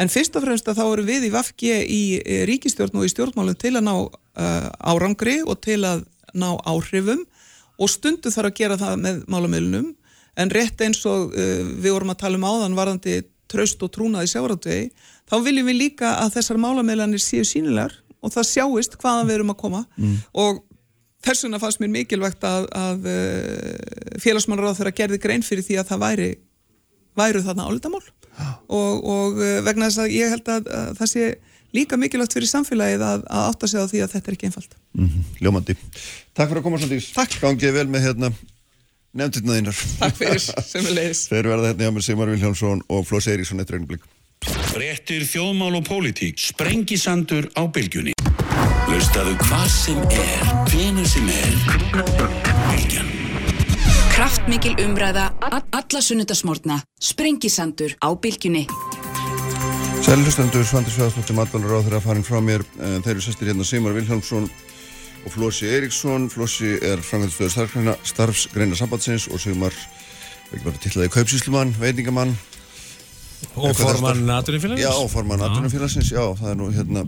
en 0.00 0.12
fyrst 0.12 0.36
og 0.38 0.46
fremst 0.46 0.70
að 0.70 0.78
þá 0.80 0.84
eru 0.86 1.06
við 1.08 1.28
í 1.28 1.34
Vafge 1.34 1.80
í 1.84 2.02
ríkistjórn 2.48 3.00
og 3.00 3.08
í 3.08 3.12
stjórnmálum 3.12 3.58
til 3.58 3.74
að 3.74 3.86
ná 3.88 3.94
uh, 3.98 4.68
árangri 4.92 5.40
og 5.42 5.60
til 5.66 5.82
að 5.88 6.06
ná 6.30 6.52
áhrifum 6.62 7.26
og 7.80 7.90
stundu 7.90 8.30
þarf 8.30 8.52
að 8.52 8.60
gera 8.60 8.78
það 8.80 9.02
með 9.02 9.24
málamilunum 9.32 9.88
en 10.40 10.52
rétt 10.54 10.84
eins 10.86 11.02
og 11.08 11.34
uh, 11.34 11.62
við 11.76 11.94
vorum 11.94 12.14
að 12.14 12.22
tala 12.24 12.40
um 12.40 12.48
áðan 12.48 12.78
varðandi 12.78 13.20
traust 13.50 13.82
og 13.82 13.92
trúnað 13.94 14.28
í 14.28 14.32
sjávaröldvegi 14.32 14.90
þá 15.30 15.36
viljum 15.44 15.70
við 15.70 15.80
líka 15.84 16.14
að 16.22 16.36
þessar 16.38 16.60
málameilanir 16.62 17.22
séu 17.22 17.46
sínilegar 17.46 17.96
og 18.20 18.34
það 18.34 18.50
sjáist 18.50 18.98
hvaðan 19.00 19.28
við 19.28 19.38
erum 19.38 19.54
að 19.54 19.60
koma 19.62 19.82
mm. 19.96 20.16
og 20.42 20.62
þess 21.24 21.44
vegna 21.44 21.60
fannst 21.62 21.82
mér 21.82 21.92
mikilvægt 21.94 22.46
að, 22.46 22.68
að 22.76 23.10
uh, 23.10 24.16
félagsmannar 24.22 24.72
á 24.72 24.76
þeirra 24.78 24.96
gerði 25.02 25.20
grein 25.22 25.44
fyrir 25.46 25.66
því 25.66 25.80
að 25.80 25.92
það 25.92 26.02
væri 26.06 26.30
væru 27.18 27.44
þarna 27.44 27.68
álitamál 27.68 28.02
og, 28.70 28.92
og 29.04 29.40
uh, 29.40 29.56
vegna 29.66 29.90
þess 29.90 30.04
að 30.04 30.14
ég 30.14 30.34
held 30.34 30.52
að, 30.52 30.70
að 30.70 30.92
það 31.00 31.12
sé 31.14 31.30
líka 31.76 31.98
mikilvægt 32.00 32.34
fyrir 32.34 32.50
samfélagið 32.50 33.04
að, 33.06 33.26
að 33.30 33.50
átta 33.50 33.70
sig 33.70 33.82
á 33.82 33.86
því 33.90 34.04
að 34.04 34.14
þetta 34.14 34.30
er 34.30 34.36
ekki 34.36 34.48
einfalt 34.48 34.72
mm 34.76 35.10
-hmm. 35.10 35.26
Ljómandi. 35.44 35.76
Takk 36.34 36.48
fyrir 36.48 36.62
að 36.62 36.66
koma 36.66 36.80
Sandís. 36.82 37.10
Takk. 37.14 37.36
Gangið 37.42 37.76
vel 37.76 37.86
með 37.90 38.08
hérna 38.08 38.32
nefndirna 39.16 39.58
þínar. 39.58 39.82
Takk 40.00 40.16
fyrir, 40.18 40.40
sem 40.70 40.86
við 40.86 40.96
leiðis. 40.98 41.26
Þeir 41.30 41.50
verða 41.52 41.70
hérna 41.72 41.86
hjá 41.86 41.94
með 41.96 42.06
Sigmar 42.06 42.32
Viljámsson 42.34 42.82
og 42.88 43.06
Flós 43.08 43.28
Eiríksson 43.30 43.62
eftir 43.62 43.80
einu 43.80 43.90
blikk. 43.90 44.08
Réttir 44.80 45.26
þjóðmál 45.28 45.74
og 45.80 45.84
pólitík, 45.88 46.40
sprengisandur 46.40 47.50
á 47.58 47.62
bylgjunni. 47.68 48.14
Laustaðu 48.90 49.34
hvað 49.42 49.66
sem 49.74 49.98
er, 50.16 50.46
hvenu 50.70 51.04
sem 51.06 51.28
er, 51.30 51.58
bylgjan. 52.70 53.10
Kraftmikil 54.14 54.74
umræða, 54.84 55.28
alla 55.50 56.02
sunnudasmórna, 56.04 56.80
sprengisandur 57.00 57.94
á 58.00 58.08
bylgjunni. 58.16 58.66
Sælustendur 60.00 60.64
Svandi 60.64 60.90
Svæðstóttir 60.94 61.36
matvalur 61.36 61.76
á 61.76 61.84
þeirra 61.84 62.00
farin 62.00 62.24
frá 62.24 62.40
mér. 62.42 62.64
Eh, 62.80 62.96
þeir 63.04 63.12
eru 63.18 63.22
sestir 63.24 63.50
hérna 63.50 63.66
Simar 63.68 63.92
Vilhelmsson 63.94 64.48
og 65.24 65.34
Flósi 65.34 65.68
Eiríksson. 65.68 66.28
Flósi 66.32 66.76
er 66.82 67.02
framkvæmstöður 67.04 67.96
starfsgreina, 68.04 68.78
sambandsins 68.78 69.28
og 69.30 69.40
Simar, 69.42 69.74
ekki 70.50 70.64
bara 70.64 70.82
tillaði 70.82 71.12
kaupsíslumann, 71.16 71.74
veitingamann. 71.80 72.34
Og 73.56 73.76
formann 73.76 74.26
Naturifélagsins? 74.28 74.84
Já, 74.84 75.08
formann 75.08 75.40
Naturifélagsins, 75.40 76.10
já, 76.12 76.24
það 76.36 76.50
er 76.50 76.58
nú 76.60 76.72
hérna, 76.74 77.04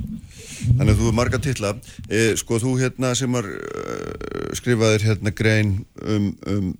þannig 0.78 0.94
að 0.94 1.02
þú 1.02 1.10
er 1.10 1.18
marga 1.18 1.42
tilla. 1.42 1.74
Eh, 2.08 2.30
sko 2.40 2.60
þú 2.62 2.76
hérna 2.80 3.12
Simar 3.18 3.48
uh, 3.48 4.54
skrifaðir 4.56 5.10
hérna 5.10 5.34
grein 5.36 5.82
um, 6.00 6.32
um 6.48 6.72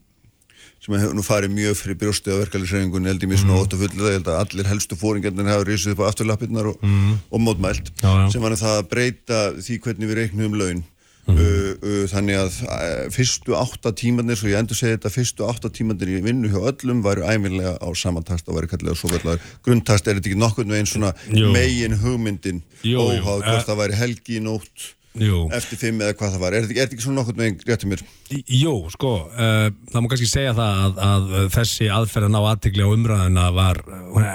sem 0.83 0.97
hefur 0.99 1.15
nú 1.15 1.23
farið 1.23 1.53
mjög 1.55 1.77
fyrir 1.79 1.99
brjósti 2.01 2.33
á 2.35 2.43
verkefælisreifingunni 2.43 3.07
held 3.07 3.23
ég 3.23 3.31
mér 3.31 3.39
svona 3.39 3.55
mm. 3.55 3.61
ótt 3.63 3.75
að 3.77 3.83
fulla 3.85 4.01
það, 4.01 4.09
ég 4.09 4.17
held 4.17 4.31
að 4.33 4.39
allir 4.41 4.71
helstu 4.73 4.97
fóringarnir 4.99 5.51
hafa 5.53 5.67
risið 5.69 5.93
upp 5.93 6.01
á 6.03 6.09
afturlappirnar 6.09 6.71
og, 6.73 6.81
mm. 6.83 7.13
og 7.31 7.43
mótmælt, 7.45 7.93
já, 8.01 8.09
já. 8.09 8.25
sem 8.35 8.43
var 8.43 8.57
það 8.59 8.79
að 8.81 8.89
breyta 8.91 9.39
því 9.61 9.77
hvernig 9.85 10.11
við 10.11 10.19
reiknum 10.19 10.49
um 10.49 10.59
laun 10.59 10.83
mm. 11.29 11.37
uh, 11.37 11.69
uh, 11.83 11.99
þannig 12.13 12.41
að 12.41 12.57
uh, 12.67 12.87
fyrstu 13.15 13.57
átta 13.59 13.93
tímanir, 13.99 14.39
svo 14.39 14.51
ég 14.51 14.63
endur 14.63 14.79
segja 14.79 14.99
þetta 14.99 15.13
fyrstu 15.15 15.47
átta 15.49 15.73
tímanir 15.75 16.15
í 16.17 16.23
vinnu 16.25 16.51
hjá 16.53 16.61
öllum 16.73 17.05
væru 17.05 17.27
æfinlega 17.27 17.77
á 17.79 17.89
samantast 17.99 18.49
og 18.49 18.59
væri 18.59 18.73
kallega 18.73 18.99
svo 18.99 19.13
verðlar 19.13 19.43
grunntast, 19.67 20.09
er 20.09 20.19
þetta 20.19 20.33
ekki 20.33 20.43
nokkurnu 20.43 20.79
einn 20.79 20.91
svona 20.91 21.13
jú. 21.29 21.53
megin 21.55 22.01
hugmyndin 22.03 22.65
óháð 22.83 23.47
hvort 23.47 23.71
það 23.71 23.81
væri 23.85 24.03
helgi 24.03 24.41
í 24.41 24.45
nótt 24.45 24.93
Jú. 25.13 25.43
eftir 25.53 25.77
fimm 25.77 25.99
eða 26.01 26.15
hvað 26.17 26.31
það 26.33 26.41
var 26.41 26.55
er 26.57 26.67
þetta 26.71 26.85
ekki 26.87 27.05
svona 27.05 27.21
nokkur 27.21 27.37
með 27.37 27.65
réttum 27.69 27.91
mér? 27.93 28.03
Jú, 28.33 28.73
sko, 28.95 29.11
uh, 29.29 29.67
það 29.93 30.05
má 30.05 30.07
kannski 30.09 30.29
segja 30.31 30.55
það 30.57 30.79
að, 30.87 31.01
að 31.05 31.51
þessi 31.53 31.89
aðferð 31.93 32.29
að 32.31 32.33
ná 32.33 32.39
aðtikli 32.41 32.87
á 32.89 32.95
umræðina 32.95 33.45
var 33.53 33.83
hún, 33.85 34.31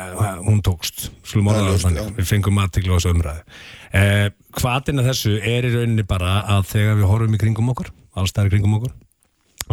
hún 0.45 0.61
tókst, 0.67 1.07
slúm 1.25 1.49
þannig 1.49 2.13
við 2.19 2.29
fengum 2.29 2.61
aðtikli 2.61 2.93
á 2.93 2.97
þessu 2.99 3.15
umræði 3.15 3.41
uh, 4.57 4.61
hvaðina 4.61 5.05
þessu 5.07 5.35
er 5.37 5.67
í 5.67 5.73
rauninni 5.75 6.07
bara 6.07 6.39
að 6.57 6.71
þegar 6.73 7.01
við 7.01 7.11
horfum 7.11 7.37
í 7.37 7.41
kringum 7.43 7.75
okkur 7.75 7.91
allstæðar 8.17 8.55
kringum 8.55 8.79
okkur 8.79 8.95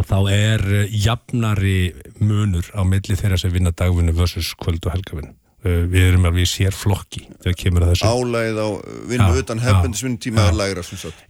þá 0.05 0.19
er 0.35 0.62
jafnari 0.90 1.94
munur 2.19 2.66
á 2.74 2.82
milli 2.82 3.16
þeirra 3.16 3.39
sem 3.39 3.52
vinna 3.55 3.70
dagvinnu 3.70 4.15
versus 4.16 4.52
kvöld 4.59 4.85
og 4.89 4.97
helgavinn 4.97 5.35
Eh, 5.65 5.86
við 5.89 6.11
erum 6.11 6.27
alveg 6.28 6.44
í 6.44 6.51
sér 6.51 6.77
flokki 6.77 7.23
þegar 7.40 7.56
kemur 7.56 7.85
að 7.86 7.94
þessu. 7.94 8.09
Álæð 8.11 8.59
á 8.61 8.69
vinnu 9.09 9.28
ja, 9.31 9.40
utan 9.40 9.62
hefbundisvinni 9.62 10.20
tíma 10.20 10.48
er 10.51 10.59
lægra 10.59 10.82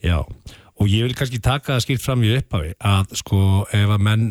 Já, 0.03 0.17
og 0.25 0.91
ég 0.91 1.07
vil 1.07 1.15
kannski 1.15 1.39
taka 1.39 1.77
það 1.77 1.85
skýrt 1.85 2.03
fram 2.03 2.25
í 2.27 2.33
upphafi 2.35 2.73
að 2.83 3.15
sko 3.21 3.39
ef 3.71 3.93
að 3.95 4.03
menn 4.09 4.25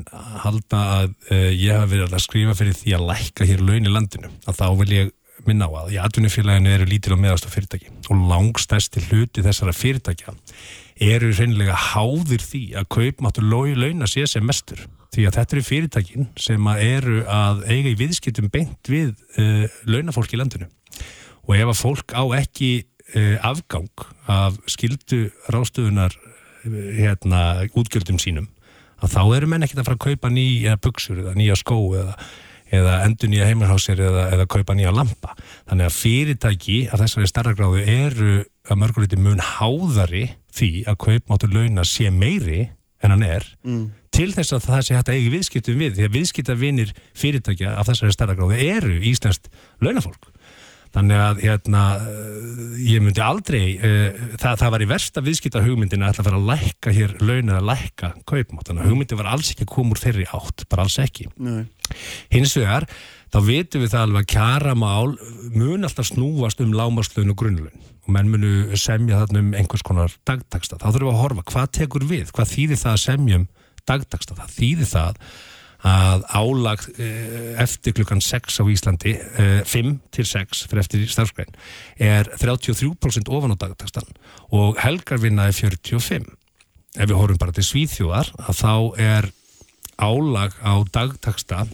halda 0.44 0.82
að 0.98 1.14
uh, 1.30 1.48
ég 1.56 1.72
hafa 1.72 1.92
verið 1.94 2.18
að 2.18 2.26
skrifa 2.26 2.58
fyrir 2.60 2.76
því 2.82 2.98
að 2.98 3.06
lækka 3.14 3.48
hér 3.48 3.64
laun 3.64 3.88
í 3.88 3.94
landinu 3.96 4.34
að 4.44 4.60
þá 4.60 4.66
vil 4.82 4.90
ég 4.98 5.14
minna 5.48 5.68
á 5.68 5.72
að 5.84 5.94
í 5.96 6.00
atvinnufélaginu 6.02 6.72
eru 6.72 6.88
lítil 6.88 7.16
og 7.16 7.22
meðast 7.24 7.48
á 7.50 7.54
fyrirtæki 7.54 7.92
og 8.14 8.26
langstæsti 8.30 9.04
hluti 9.10 9.44
þessara 9.46 9.74
fyrirtækja 9.76 10.36
eru 11.04 11.32
reynilega 11.34 11.76
háðir 11.76 12.44
því 12.44 12.64
að 12.80 12.90
kaupmáttur 12.96 13.48
launa 13.50 14.08
sé 14.08 14.26
sem 14.30 14.46
mestur. 14.46 14.86
Því 15.14 15.28
að 15.28 15.38
þetta 15.38 15.56
eru 15.56 15.66
fyrirtækin 15.68 16.30
sem 16.40 16.70
að 16.70 16.84
eru 16.86 17.20
að 17.30 17.66
eiga 17.70 17.92
í 17.92 17.98
viðskiptum 18.00 18.50
beint 18.54 18.90
við 18.90 19.14
uh, 19.42 19.66
launafólk 19.90 20.34
í 20.34 20.40
landinu. 20.40 20.70
Og 21.44 21.56
ef 21.58 21.74
að 21.74 21.82
fólk 21.82 22.16
á 22.16 22.24
ekki 22.40 22.72
uh, 23.18 23.38
afgang 23.46 24.08
af 24.32 24.58
skildu 24.72 25.28
rástöðunar 25.54 26.16
uh, 26.16 26.80
hérna 26.98 27.44
útgjöldum 27.74 28.22
sínum 28.22 28.50
að 29.04 29.18
þá 29.18 29.24
eru 29.36 29.50
menn 29.52 29.66
ekkert 29.66 29.84
að 29.84 29.90
fara 29.90 30.00
að 30.00 30.06
kaupa 30.08 30.32
nýja 30.32 30.78
buksur 30.82 31.20
eða 31.20 31.36
nýja 31.36 31.58
skó 31.60 31.78
eða, 32.00 32.14
eða 32.74 33.00
endur 33.06 33.32
nýja 33.32 33.48
heimarhásir 33.50 34.02
eða, 34.02 34.28
eða 34.34 34.48
kaupa 34.50 34.76
nýja 34.78 34.94
lampa. 34.96 35.36
Þannig 35.70 35.90
að 35.90 35.98
fyrirtæki 35.98 36.78
af 36.90 37.04
þessari 37.04 37.30
starra 37.30 37.56
gráðu 37.58 37.84
eru 37.84 38.38
að 38.70 38.80
mörguleiti 38.82 39.20
mun 39.20 39.44
háðari 39.44 40.30
því 40.54 40.72
að 40.90 41.02
kaupmáttur 41.06 41.54
launa 41.54 41.86
sé 41.88 42.10
meiri 42.14 42.68
en 43.04 43.12
hann 43.12 43.26
er 43.28 43.46
mm. 43.66 43.84
til 44.16 44.30
þess 44.34 44.56
að 44.56 44.68
það 44.70 44.86
sé 44.88 44.98
hægt 44.98 45.12
að 45.12 45.18
eigi 45.18 45.34
viðskiptum 45.34 45.82
við 45.82 45.98
því 45.98 46.06
að 46.08 46.16
viðskiptavinir 46.18 46.94
fyrirtækja 47.20 47.74
af 47.80 47.90
þessari 47.90 48.16
starragráði 48.16 48.70
eru 48.72 49.00
íslenskt 49.12 49.50
launafólk 49.84 50.30
þannig 50.94 51.22
að 51.24 51.40
hérna, 51.42 51.84
ég 52.84 53.02
myndi 53.04 53.24
aldrei 53.24 53.64
uh, 53.78 54.20
það, 54.38 54.60
það 54.62 54.74
var 54.76 54.86
í 54.86 54.90
versta 54.92 55.24
viðskipta 55.26 55.64
hugmyndin 55.66 56.06
að 56.06 56.14
ætla 56.14 56.24
að 56.24 56.30
fara 56.30 56.42
að 56.42 56.52
lækka 56.52 56.94
hér 56.98 57.16
laun 57.24 57.54
eða 57.54 57.64
lækka 57.72 58.12
kaupmátt, 58.30 58.68
þannig 58.70 58.84
að 58.84 58.92
hugmyndin 58.92 59.22
var 59.24 59.32
alls 59.34 59.54
ekki 59.54 59.66
að 59.66 59.74
koma 59.74 59.96
úr 59.96 60.04
þeirri 60.04 60.28
átt, 60.38 60.68
bara 60.70 60.86
alls 60.86 61.00
ekki. 61.02 61.30
Nei. 61.38 61.64
hins 62.34 62.54
vegar, 62.58 62.86
þá 63.34 63.40
vitum 63.48 63.84
við 63.84 63.96
það 63.96 64.06
alveg 64.08 64.28
að 64.28 64.32
kjara 64.36 64.76
mál 64.78 65.16
mun 65.54 65.88
alltaf 65.88 66.10
snúast 66.12 66.62
um 66.64 66.76
lámaslun 66.78 67.34
og 67.34 67.42
grunnlun 67.42 67.90
og 68.04 68.12
menn 68.12 68.30
munu 68.30 68.78
semja 68.80 69.22
þarna 69.22 69.42
um 69.42 69.52
einhvers 69.58 69.84
konar 69.86 70.14
dagtaksta, 70.28 70.78
þá 70.78 70.90
þurfum 70.90 71.08
við 71.08 71.14
að 71.14 71.22
horfa 71.22 71.46
hvað 71.52 71.70
tekur 71.80 72.08
við, 72.10 72.32
hvað 72.36 72.52
þýðir 72.52 72.82
það 72.82 72.94
að 72.94 73.04
semjum 73.06 73.46
dagdagsta. 73.88 74.38
Það 74.40 74.56
þýðir 74.58 74.90
það 74.92 75.22
að 75.84 76.24
álag 76.32 76.86
eh, 76.96 77.54
eftir 77.64 77.96
klukkan 77.98 78.22
6 78.24 78.62
á 78.62 78.64
Íslandi 78.72 79.14
5 79.68 79.76
eh, 79.76 79.94
til 80.16 80.28
6 80.30 80.64
fyrir 80.70 80.84
eftir 80.84 81.06
starfskræn 81.12 81.52
er 82.00 82.30
33% 82.40 83.32
ofan 83.34 83.56
á 83.56 83.58
dagdagstan 83.60 84.08
og 84.56 84.80
helgarvinna 84.84 85.50
er 85.52 85.58
45 85.58 86.24
ef 86.24 87.08
við 87.10 87.18
horfum 87.20 87.42
bara 87.42 87.56
til 87.56 87.68
Svíþjóðar 87.68 88.32
að 88.48 88.60
þá 88.64 88.76
er 89.02 89.32
álag 90.00 90.56
á 90.64 90.74
dagdagsta 90.94 91.66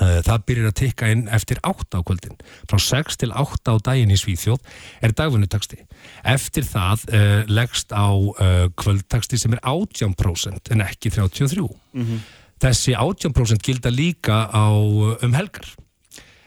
Eh, 0.00 0.22
það 0.24 0.44
byrjir 0.48 0.68
að 0.70 0.76
tikka 0.78 1.08
inn 1.12 1.26
eftir 1.28 1.58
8 1.68 2.00
á 2.00 2.04
kvöldin. 2.08 2.38
Frá 2.64 2.78
6 2.80 3.18
til 3.20 3.32
8 3.36 3.74
á 3.76 3.76
daginn 3.84 4.14
í 4.14 4.16
Svíþjóð 4.16 4.62
er 5.04 5.12
dagvunnutaksti. 5.12 5.82
Eftir 6.24 6.64
það 6.64 7.04
uh, 7.12 7.42
leggst 7.52 7.92
á 7.92 8.08
uh, 8.08 8.70
kvöldtaksti 8.72 9.36
sem 9.36 9.52
er 9.52 9.60
18% 9.68 10.72
en 10.72 10.84
ekki 10.86 11.12
33%. 11.12 11.76
Mm 11.92 12.06
-hmm. 12.06 12.22
Þessi 12.62 12.92
18% 12.94 13.64
gilda 13.66 13.90
líka 13.90 14.44
á 14.46 14.70
um 14.70 15.32
helgar. 15.34 15.66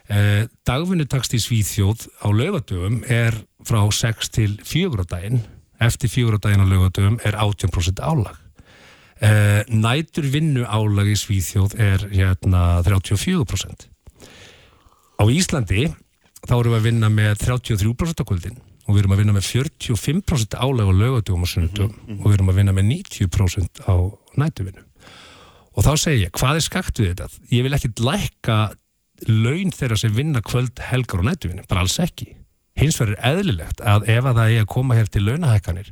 Uh, 0.05 0.45
dagvunnutaksti 0.63 1.39
í 1.39 1.43
Svíþjóð 1.43 2.05
á 2.23 2.27
lögadöfum 2.29 3.01
er 3.11 3.35
frá 3.65 3.81
6 3.83 4.31
til 4.31 4.53
4 4.63 5.01
á 5.01 5.05
daginn. 5.11 5.41
Eftir 5.81 6.11
4 6.13 6.37
á 6.37 6.39
daginn 6.39 6.63
á 6.63 6.67
lögadöfum 6.71 7.17
er 7.25 7.35
18% 7.35 7.99
álag. 7.99 8.37
Uh, 9.19 9.65
nætur 9.67 10.29
vinnu 10.31 10.63
álag 10.63 11.11
í 11.11 11.17
Svíþjóð 11.19 11.75
er 11.83 12.07
hérna 12.13 12.79
34%. 12.85 13.89
Á 15.19 15.23
Íslandi 15.27 15.89
þá 16.45 16.55
erum 16.61 16.75
við 16.75 16.79
að 16.79 16.87
vinna 16.91 17.11
með 17.11 17.43
33% 17.43 18.23
á 18.23 18.27
kvöldin 18.29 18.59
og 18.85 18.93
við 18.93 19.01
erum 19.01 19.15
að 19.15 19.21
vinna 19.23 19.35
með 19.35 19.47
45% 19.49 20.59
álag 20.61 20.91
á 20.91 20.93
lögatugum 20.95 21.43
og 21.43 21.49
sunnundum 21.49 21.91
mm 21.91 21.95
-hmm. 22.07 22.19
og 22.21 22.27
við 22.29 22.37
erum 22.37 22.51
að 22.53 22.57
vinna 22.61 22.71
með 22.71 22.85
90% 22.93 23.83
á 23.89 23.95
nætuvinnu. 24.37 24.83
Og 25.75 25.83
þá 25.83 25.91
segir 25.99 26.25
ég, 26.25 26.33
hvað 26.35 26.55
er 26.55 26.65
skakt 26.65 26.99
við 26.99 27.13
þetta? 27.13 27.29
Ég 27.51 27.65
vil 27.65 27.75
ekki 27.75 27.93
lækka 27.99 28.57
laun 29.27 29.71
þeirra 29.75 29.97
sem 29.99 30.15
vinna 30.15 30.41
kvöld, 30.43 30.79
helgar 30.91 31.21
og 31.21 31.29
nætuvinnu, 31.29 31.67
bara 31.67 31.83
alls 31.85 31.99
ekki 32.03 32.33
hins 32.79 32.97
vegar 32.99 33.15
er 33.15 33.27
eðlilegt 33.31 33.81
að 33.87 34.07
ef 34.11 34.25
að 34.27 34.39
það 34.39 34.53
er 34.53 34.63
að 34.65 34.71
koma 34.73 34.97
hér 34.97 35.11
til 35.11 35.23
launahækkanir 35.23 35.91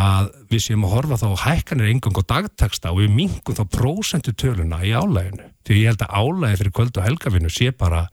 að 0.00 0.30
við 0.48 0.64
séum 0.64 0.86
að 0.88 0.94
horfa 0.94 1.18
þá 1.20 1.42
hækkanir 1.44 1.90
engang 1.92 2.20
á 2.24 2.30
dagteksta 2.32 2.92
og 2.92 3.02
við 3.02 3.16
mingum 3.18 3.58
þá 3.58 3.64
prósentu 3.76 4.32
töluna 4.40 4.80
í 4.80 4.94
álæginu 4.96 5.50
því 5.68 5.80
ég 5.82 5.92
held 5.92 6.06
að 6.06 6.14
álægi 6.16 6.60
fyrir 6.62 6.76
kvöld 6.78 7.00
og 7.00 7.08
helgavinu 7.08 7.52
sé 7.52 7.68
bara 7.76 8.06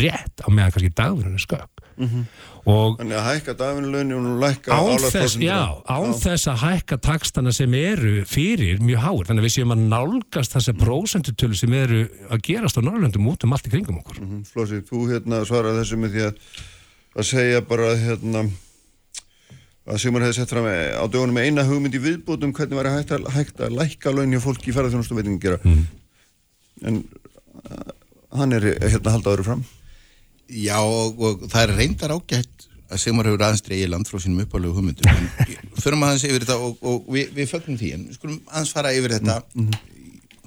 rétt 0.00 0.44
á 0.44 0.48
meðan 0.48 0.72
kannski 0.72 0.94
dagvinnunni 0.96 1.44
skök 1.44 1.84
mm 1.98 2.08
-hmm. 2.08 2.24
Þannig 2.68 3.18
að 3.18 3.28
hækka 3.28 3.54
dagvinnulögni 3.58 4.16
og 4.18 4.40
lækka 4.42 4.78
álægprosentuna 4.78 5.46
Já, 5.48 5.62
án 5.88 6.16
þess 6.20 6.50
að 6.52 6.62
hækka 6.62 6.98
takstana 7.08 7.52
sem 7.56 7.76
eru 7.78 8.14
fyrir 8.28 8.82
mjög 8.84 9.04
háir. 9.06 9.28
Þannig 9.30 9.44
að 9.44 9.48
við 9.48 9.54
séum 9.56 9.76
að 9.76 9.84
nálgast 9.92 10.56
þessa 10.56 10.74
prósentu 10.76 11.32
tölu 11.32 11.56
sem 11.56 11.76
eru 11.78 12.02
að 12.28 12.42
gerast 12.50 12.76
á 12.76 12.84
Norrlöndum 12.84 13.30
út 13.32 13.46
um 13.48 13.56
allt 13.56 13.70
í 13.70 13.72
kringum 13.72 14.02
okkur. 14.02 14.20
Mm 14.20 14.28
-hmm. 14.32 14.50
Flósi, 14.52 14.82
þú 14.84 15.06
hérna 15.12 15.44
svaraði 15.48 15.80
þessu 15.82 16.02
með 16.02 16.12
því 16.16 16.26
að 16.28 16.42
að 17.18 17.26
segja 17.26 17.62
bara 17.66 17.94
hérna 17.98 18.44
að 19.88 20.00
Sigmar 20.02 20.26
hefði 20.26 20.36
sett 20.36 20.52
fram 20.52 20.66
á 20.68 21.04
dögunum 21.08 21.40
eina 21.40 21.64
hugmynd 21.66 21.96
í 21.96 22.02
viðbútum 22.02 22.52
hvernig 22.56 22.78
var 22.78 22.90
að, 22.90 23.28
hægt 23.32 23.62
að 23.64 23.78
lækka 23.78 24.12
launja 24.12 24.42
fólki 24.44 24.70
í 24.70 24.76
ferðarþjónustu 24.76 25.16
veitingin 25.16 25.40
gera 25.42 25.58
mm. 25.62 25.86
en 26.90 27.00
uh, 27.64 27.94
hann 28.36 28.52
er 28.58 28.68
hérna 28.84 29.14
haldaður 29.16 29.46
fram 29.48 29.64
Já 30.48 30.78
og, 30.80 31.20
og 31.20 31.44
það 31.50 31.62
er 31.64 31.74
reyndar 31.76 32.14
ágætt 32.16 32.66
að 32.88 33.02
Sigmar 33.02 33.28
hefur 33.28 33.44
aðeins 33.44 33.64
dreyið 33.66 33.90
land 33.92 34.08
frá 34.08 34.20
sínum 34.22 34.46
uppálega 34.46 34.72
hugmyndum. 34.72 35.10
En 35.12 35.28
förum 35.82 36.06
aðeins 36.06 36.24
yfir 36.24 36.46
þetta 36.46 36.56
og, 36.64 36.78
og 36.80 37.10
við, 37.12 37.34
við 37.36 37.50
fögnum 37.50 37.78
því 37.80 37.92
en 37.98 38.08
skulum 38.16 38.40
aðeins 38.48 38.72
fara 38.72 38.94
yfir 38.96 39.18
þetta. 39.18 39.38
Mm. 39.54 39.70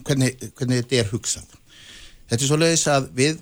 hvernig, 0.07 0.45
hvernig 0.57 0.81
þetta 0.81 0.99
er 1.03 1.11
hugsað. 1.11 1.55
Þetta 2.31 2.41
er 2.41 2.49
svo 2.49 2.57
leiðis 2.57 2.87
að 2.89 3.09
við 3.19 3.39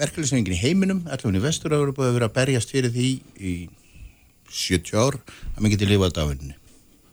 verkefliðsnefingin 0.00 0.56
í 0.56 0.60
heiminum, 0.60 1.02
allavega 1.08 1.40
í 1.40 1.44
Vestur-Európa 1.44 2.06
hefur 2.06 2.16
verið 2.18 2.28
að 2.28 2.36
berjast 2.38 2.72
fyrir 2.72 2.92
því 2.94 3.08
í 3.36 3.54
70 4.50 4.96
ár 4.96 5.18
að 5.20 5.60
maður 5.60 5.74
geti 5.74 5.88
lifað 5.90 6.16
dagvinni 6.16 6.56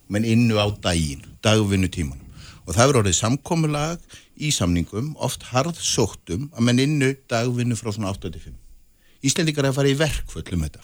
menn 0.08 0.28
innu 0.28 0.56
á 0.56 0.68
daginn, 0.72 1.26
dagvinnu 1.44 1.90
tímanum 1.92 2.24
og 2.66 2.74
það 2.74 2.82
hefur 2.84 3.00
orðið 3.02 3.18
samkomiðlag 3.20 4.18
í 4.38 4.52
samningum, 4.54 5.14
oft 5.24 5.50
harð 5.52 5.80
sóttum 5.82 6.48
að 6.54 6.68
menn 6.70 6.84
innu 6.84 7.14
dagvinnu 7.32 7.78
frá 7.80 7.92
svona 7.94 8.14
85 8.14 8.54
í 8.54 9.32
Íslendingar 9.32 9.66
er 9.66 9.72
að 9.72 9.80
fara 9.80 9.90
í 9.90 9.98
verkföllum 9.98 10.64
þetta. 10.68 10.84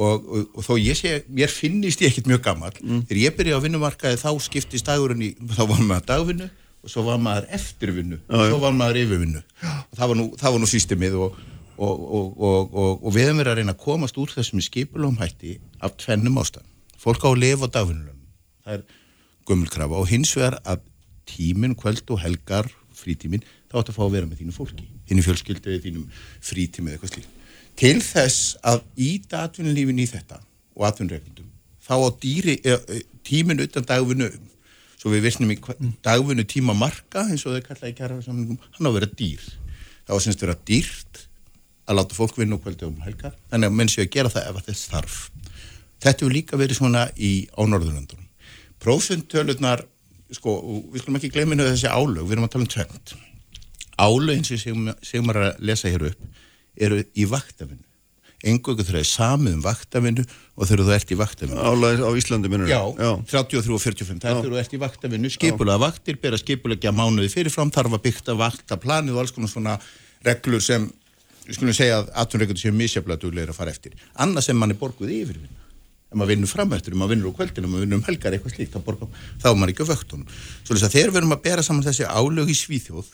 Og, 0.00 0.24
og, 0.24 0.56
og 0.56 0.64
þó 0.64 0.72
ég 0.78 0.96
sé, 0.96 1.12
mér 1.28 1.50
finnist 1.52 2.00
ég 2.00 2.12
ekkit 2.12 2.28
mjög 2.30 2.44
gammal, 2.46 2.72
mm. 2.78 3.04
þegar 3.10 3.22
ég 3.24 3.36
byrja 3.36 3.58
á 3.58 3.64
vinnumarkaði 3.64 4.20
þá 4.22 4.30
skiptist 4.44 4.86
dagurinn 4.86 5.24
í, 5.26 5.30
þá 5.50 5.64
var 5.66 5.82
maður 5.82 6.06
dagvinnu 6.12 6.46
og 6.80 6.92
svo 6.92 7.04
var 7.04 7.18
maður 7.20 7.48
eftirvinnu 7.58 8.20
og 8.30 8.44
svo 8.46 8.60
var 8.62 8.76
maður 8.76 9.00
yfirvinnu. 9.02 9.42
Og 9.66 9.98
það 9.98 10.12
var 10.12 10.20
nú, 10.20 10.26
það 10.40 10.54
var 10.54 10.62
nú 10.62 10.70
systemið 10.70 11.18
og, 11.20 11.40
og 11.80 13.10
við 13.10 13.26
höfum 13.26 13.42
verið 13.42 13.52
að 13.52 13.60
reyna 13.60 13.74
að 13.74 13.82
komast 13.82 14.20
úr 14.22 14.32
þessum 14.32 14.62
skipulómhætti 14.64 15.58
af 15.82 15.98
tvennum 16.00 16.38
ástæðan, 16.40 16.70
fólk 17.00 17.26
á 17.26 17.28
að 17.32 17.42
lifa 17.42 17.68
á 17.68 17.74
dagvinnulöfum, 17.76 18.24
það 18.64 18.78
er 18.78 18.86
gömulkrafa 19.50 20.00
og 20.00 20.08
hins 20.08 20.32
vegar 20.38 20.60
að 20.62 20.86
tíminn, 21.30 21.76
kvöld 21.78 22.10
og 22.10 22.20
helgar, 22.24 22.68
frítíminn, 22.96 23.44
þá 23.70 23.80
ætti 23.80 23.94
að 23.94 23.98
fá 23.98 24.02
að 24.04 24.14
vera 24.16 24.28
með 24.28 24.42
þínu 24.42 24.56
fólki, 24.56 24.86
þínu 25.08 25.24
fjölskyldu, 25.26 25.78
þínu 25.84 26.04
frítímið 26.50 26.96
eitthvað 26.96 27.14
slíkt. 27.14 27.36
Til 27.80 27.96
þess 28.04 28.56
að 28.66 28.82
íta 29.00 29.44
atvinnulífin 29.46 30.02
í 30.02 30.08
þetta 30.10 30.40
og 30.76 30.86
atvinnurreglundum 30.90 31.48
þá 31.90 31.94
á 31.96 32.08
dýri, 32.22 32.58
e, 32.62 32.76
e, 32.76 33.02
tíminn 33.26 33.62
utan 33.64 33.86
dagvinnu 33.86 34.28
svo 35.00 35.10
við 35.14 35.24
vissnum 35.26 35.50
í 35.50 35.58
dagvinnu 36.04 36.44
tíma 36.44 36.76
marka 36.76 37.24
eins 37.24 37.46
og 37.48 37.56
þau 37.56 37.66
kallaði 37.70 37.96
kæra 37.96 38.20
hann 38.20 38.58
á 38.60 38.88
að 38.90 38.96
vera 38.98 39.08
dýr. 39.16 39.42
Þá 40.04 40.12
var 40.12 40.24
semst 40.24 40.44
vera 40.44 40.58
dýrt 40.68 41.22
að 41.88 41.98
láta 41.98 42.18
fólk 42.18 42.36
vinna 42.38 42.58
og 42.58 42.64
kvöldi 42.64 42.86
um 42.86 43.00
helgar 43.06 43.34
þannig 43.50 43.70
að 43.70 43.78
menn 43.78 43.90
séu 43.90 44.04
að 44.04 44.12
gera 44.16 44.32
það 44.32 44.50
ef 44.50 44.66
þess 44.68 44.90
þarf. 44.92 45.20
Þetta 46.00 46.24
hefur 46.24 46.34
líka 46.36 46.60
verið 46.60 46.80
svona 46.80 47.06
í 47.16 47.32
á 47.56 47.60
Norðurlandunum 47.64 48.28
prófundtölurnar 48.80 49.84
sko, 50.36 50.56
við 50.92 51.02
skulum 51.02 51.20
ekki 51.20 51.32
glemja 51.34 51.66
þessi 51.66 51.90
álög, 51.90 52.24
við 52.24 52.36
erum 52.36 52.48
að 52.48 52.54
tala 52.54 52.66
um 52.66 52.72
tvönd 52.74 53.14
álög 54.00 54.34
eins 54.38 54.50
og 54.54 54.60
sem 55.04 55.24
maður 55.26 55.50
að 55.50 55.62
lesa 55.70 55.92
hér 55.92 56.10
upp 56.10 56.26
eru 56.80 57.00
í 57.14 57.26
vaktafinu 57.28 57.84
engungu 58.50 58.84
þau 58.86 58.96
er 58.96 59.04
samið 59.04 59.56
um 59.58 59.64
vaktafinu 59.64 60.22
og 60.24 60.68
þau 60.68 60.74
eru 60.76 60.86
þú 60.88 60.94
ert 60.96 61.10
í 61.12 61.18
vaktafinu 61.20 61.60
Álæðis 61.60 62.04
á 62.08 62.10
Íslandi 62.22 62.52
minnur 62.52 62.70
Já, 62.70 62.80
Já, 62.96 63.10
33 63.28 63.74
og 63.76 63.82
45 63.82 64.22
það 64.22 64.38
eru 64.38 64.54
þú 64.54 64.60
ert 64.62 64.76
í 64.76 64.80
vaktafinu, 64.80 65.32
skipulega 65.34 65.82
vaktir 65.82 66.20
bera 66.22 66.40
skipulega 66.40 66.94
mánuði 66.96 67.28
fyrirfram, 67.34 67.72
þarf 67.74 67.98
að 67.98 68.04
bygta 68.08 68.36
vaktaplanið 68.40 69.18
og 69.18 69.24
alls 69.24 69.36
konar 69.36 69.52
svona 69.52 69.76
reglur 70.24 70.64
sem, 70.64 70.88
við 71.44 71.58
skulum 71.58 71.76
segja 71.76 72.00
að 72.00 72.12
atvinnreikundu 72.24 72.64
séu 72.64 72.76
misjaflega 72.76 73.20
duglegir 73.26 73.52
að 73.52 73.60
fara 73.60 73.74
eftir. 73.74 73.96
Annað 74.20 74.48
sem 74.48 74.56
mann 74.60 74.72
er 74.72 74.80
borguð 74.80 75.12
yfirvinna 75.12 75.59
ef 76.10 76.18
maður 76.18 76.32
vinnur 76.34 76.50
framöftur, 76.50 76.92
ef 76.92 76.98
maður 76.98 77.14
vinnur 77.14 77.30
úr 77.30 77.36
kvöldinu 77.38 77.66
ef 77.66 77.72
maður 77.72 77.86
vinnur 77.86 78.00
um 78.00 78.06
helgar 78.08 78.34
eitthvað 78.34 78.54
slíkt, 78.56 78.74
þá 78.74 79.48
er 79.50 79.56
maður 79.56 79.74
ekki 79.74 79.86
á 79.86 79.92
vöktunum. 79.92 80.26
Svo 80.64 80.74
þess 80.74 80.88
að 80.88 80.94
þegar 80.96 81.10
við 81.10 81.20
erum 81.22 81.36
að 81.36 81.44
bera 81.44 81.62
saman 81.62 81.86
þessi 81.86 82.08
álög 82.10 82.50
í 82.50 82.56
Svíþjóð 82.58 83.10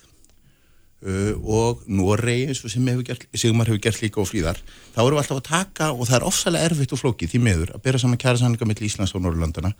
Uh, 1.04 1.34
og 1.44 1.82
Noregi 1.92 2.46
eins 2.48 2.62
og 2.64 2.70
sem 2.72 2.86
gert, 3.04 3.26
Sigmar 3.36 3.68
hefur 3.68 3.82
gert 3.84 3.98
líka 4.00 4.16
og 4.22 4.30
fríðar 4.30 4.56
þá 4.94 5.02
erum 5.02 5.18
við 5.18 5.20
alltaf 5.20 5.40
að 5.42 5.48
taka 5.50 5.88
og 5.92 6.08
það 6.08 6.16
er 6.16 6.24
ofsalega 6.24 6.68
erfitt 6.70 6.94
og 6.96 7.00
flókið 7.02 7.34
því 7.34 7.40
meður 7.44 7.72
að 7.76 7.82
bera 7.84 8.00
saman 8.00 8.20
kæra 8.22 8.40
sannleika 8.40 8.64
mitt 8.64 8.80
Íslands 8.80 9.12
og 9.12 9.20
Norrlandana 9.20 9.74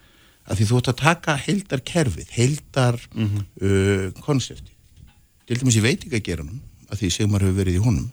að 0.44 0.60
því 0.60 0.66
þú 0.68 0.80
ætti 0.82 0.92
að 0.92 0.98
taka 1.00 1.38
heildar 1.40 1.82
kerfið, 1.88 2.28
heildar 2.36 3.00
mm 3.14 3.30
-hmm. 3.32 3.46
uh, 3.64 4.22
konsepti 4.28 4.76
til 5.48 5.56
dæmis 5.56 5.80
ég 5.80 5.86
veit 5.88 6.04
ekki 6.04 6.20
að 6.20 6.26
gera 6.28 6.44
hann 6.44 6.60
að 6.92 6.98
því 7.00 7.10
Sigmar 7.10 7.40
hefur 7.40 7.58
verið 7.64 7.80
í 7.80 7.84
honum 7.86 8.10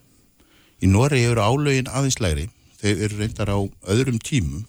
í 0.80 0.88
Noregi 0.88 1.28
eru 1.28 1.42
álögin 1.44 1.92
aðeins 1.92 2.22
læri 2.24 2.48
þau 2.80 2.90
eru 2.90 3.18
reyndar 3.20 3.52
á 3.52 3.60
öðrum 3.84 4.20
tímum 4.24 4.64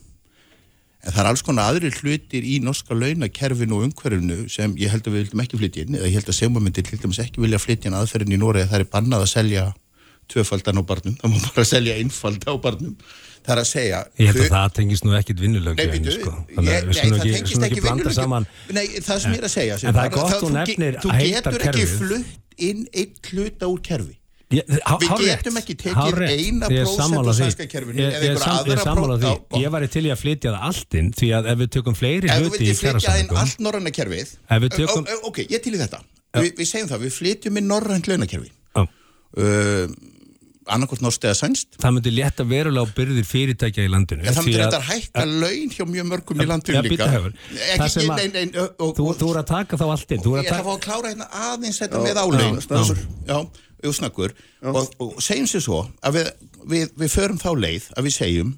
En 1.04 1.12
það 1.12 1.20
er 1.20 1.28
alls 1.30 1.44
konar 1.44 1.70
aðri 1.72 1.90
hlutir 1.92 2.46
í 2.48 2.58
norska 2.64 2.96
launakerfinu 2.96 3.76
og 3.76 3.86
umhverfinu 3.90 4.48
sem 4.52 4.72
ég 4.80 4.92
held 4.92 5.04
að 5.04 5.16
við 5.16 5.24
vildum 5.24 5.42
ekki 5.44 5.60
flytja 5.60 5.84
inn 5.84 5.98
eða 5.98 6.08
ég 6.08 6.16
held 6.18 6.30
að 6.32 6.38
segmamyndir 6.38 6.86
til 6.88 7.00
dæmis 7.02 7.20
ekki 7.24 7.44
vilja 7.44 7.60
flytja 7.60 7.90
inn 7.90 7.98
aðferðin 7.98 8.36
í 8.36 8.40
Nóri 8.40 8.64
að 8.64 8.72
það 8.72 8.84
er 8.84 8.92
bannað 8.94 9.26
að 9.26 9.32
selja 9.34 9.66
tvöfaldan 10.32 10.80
á 10.80 10.82
barnum, 10.88 11.16
það 11.20 11.34
má 11.34 11.48
bara 11.50 11.68
selja 11.68 11.98
einfalda 12.00 12.54
á 12.54 12.56
barnum. 12.56 12.96
Það 13.44 13.52
er 13.52 13.60
að 13.60 13.66
segja... 13.68 13.98
Ég 14.16 14.30
held 14.30 14.40
að 14.46 14.54
það 14.54 14.70
tengist 14.78 15.04
nú 15.04 15.16
ekkit 15.18 15.40
vinnulög 15.44 15.76
Nei, 15.76 15.88
veitu, 15.92 16.14
sko. 16.14 16.30
nei, 16.56 16.70
það 16.96 17.18
tengist 17.20 17.66
ekki 17.66 17.82
vinnulög 17.84 18.46
Nei, 18.72 18.86
það 19.04 19.18
sem 19.20 19.34
ég 19.34 19.42
er 19.42 19.44
að 19.44 19.52
segja 19.52 19.76
En 19.82 19.98
það 19.98 20.06
er 20.06 20.14
gott 20.14 20.46
og 20.46 20.54
nefnir 20.54 20.96
að 21.02 21.18
heita 21.18 21.52
kerfið 21.52 21.52
Þú 21.52 21.58
getur 21.58 21.68
ekki 21.68 21.90
flutt 21.92 22.62
inn 22.64 22.86
einn 22.94 23.18
hlut 23.28 23.66
á 23.66 23.68
kerfi 23.84 24.16
við 24.54 25.24
getum 25.24 25.60
ekki 25.60 25.78
tekið 25.84 26.22
eina 26.28 26.70
prósent 26.72 27.18
úr 27.20 27.32
sænska 27.38 27.68
kerfinu 27.70 28.04
eða 28.04 28.20
einhverja 28.20 28.54
aðra 28.58 28.96
prósent 28.98 29.58
ég 29.62 29.74
var 29.74 29.88
til 29.96 30.04
í 30.04 30.12
að 30.14 30.20
flytja 30.22 30.54
það 30.54 30.68
allt 30.70 30.98
inn 31.00 31.12
því 31.14 31.32
að 31.38 31.50
ef 31.54 31.60
við 31.62 31.74
tökum 31.78 31.98
fleiri 31.98 32.32
ef 32.32 32.44
hluti 32.44 32.70
í 32.70 32.78
kjærasamlingum 32.78 33.42
allt 33.44 33.64
norranna 33.64 33.94
kerfið 33.94 34.34
tökum... 34.74 35.06
ok, 35.28 35.44
ég 35.50 35.62
til 35.62 35.74
í 35.76 35.80
þetta. 35.82 36.02
Vi, 36.34 36.50
við 36.58 36.70
segjum 36.70 36.90
það, 36.90 37.06
við 37.06 37.14
flytjum 37.20 37.60
í 37.60 37.62
norrann 37.64 38.04
launakerfi. 38.08 38.50
Uh, 39.34 39.90
annarkort 40.70 41.02
norst 41.04 41.24
eða 41.26 41.36
sænst. 41.36 41.74
Það 41.82 41.96
myndi 41.96 42.12
létta 42.14 42.46
verulega 42.48 42.86
á 42.86 42.94
byrðir 42.96 43.26
fyrirtækja 43.28 43.84
í 43.84 43.90
landinu 43.92 44.24
það 44.24 44.46
myndi 44.46 44.60
þetta 44.62 44.80
hækka 44.86 45.24
laun 45.28 45.74
hjá 45.74 45.84
mjög 45.90 46.06
mörgum 46.12 46.40
í 46.40 46.46
landinu 46.48 46.82
líka. 46.86 47.08
þú 48.78 49.28
er 49.32 49.40
að 49.42 49.48
taka 49.50 49.80
þá 49.80 49.84
allt 49.90 50.16
inn 50.16 50.24
ég 50.24 50.40
ætla 50.44 50.60
að 50.62 50.70
fá 50.70 50.72
að 50.72 50.80
klára 50.86 51.12
hérna 51.12 51.28
aðeins 51.50 51.82
þetta 51.82 52.02
með 52.06 52.22
álegin 52.22 52.56
já. 53.84 53.88
auðsnakkur 53.90 54.34
og, 54.72 54.82
og 54.98 55.16
segjum 55.22 55.48
sér 55.50 55.64
svo 55.64 55.80
að 56.00 56.18
við, 56.18 56.30
við, 56.72 56.92
við 57.04 57.12
förum 57.12 57.40
þá 57.40 57.50
leið 57.52 57.90
að 57.94 58.08
við 58.08 58.16
segjum 58.16 58.54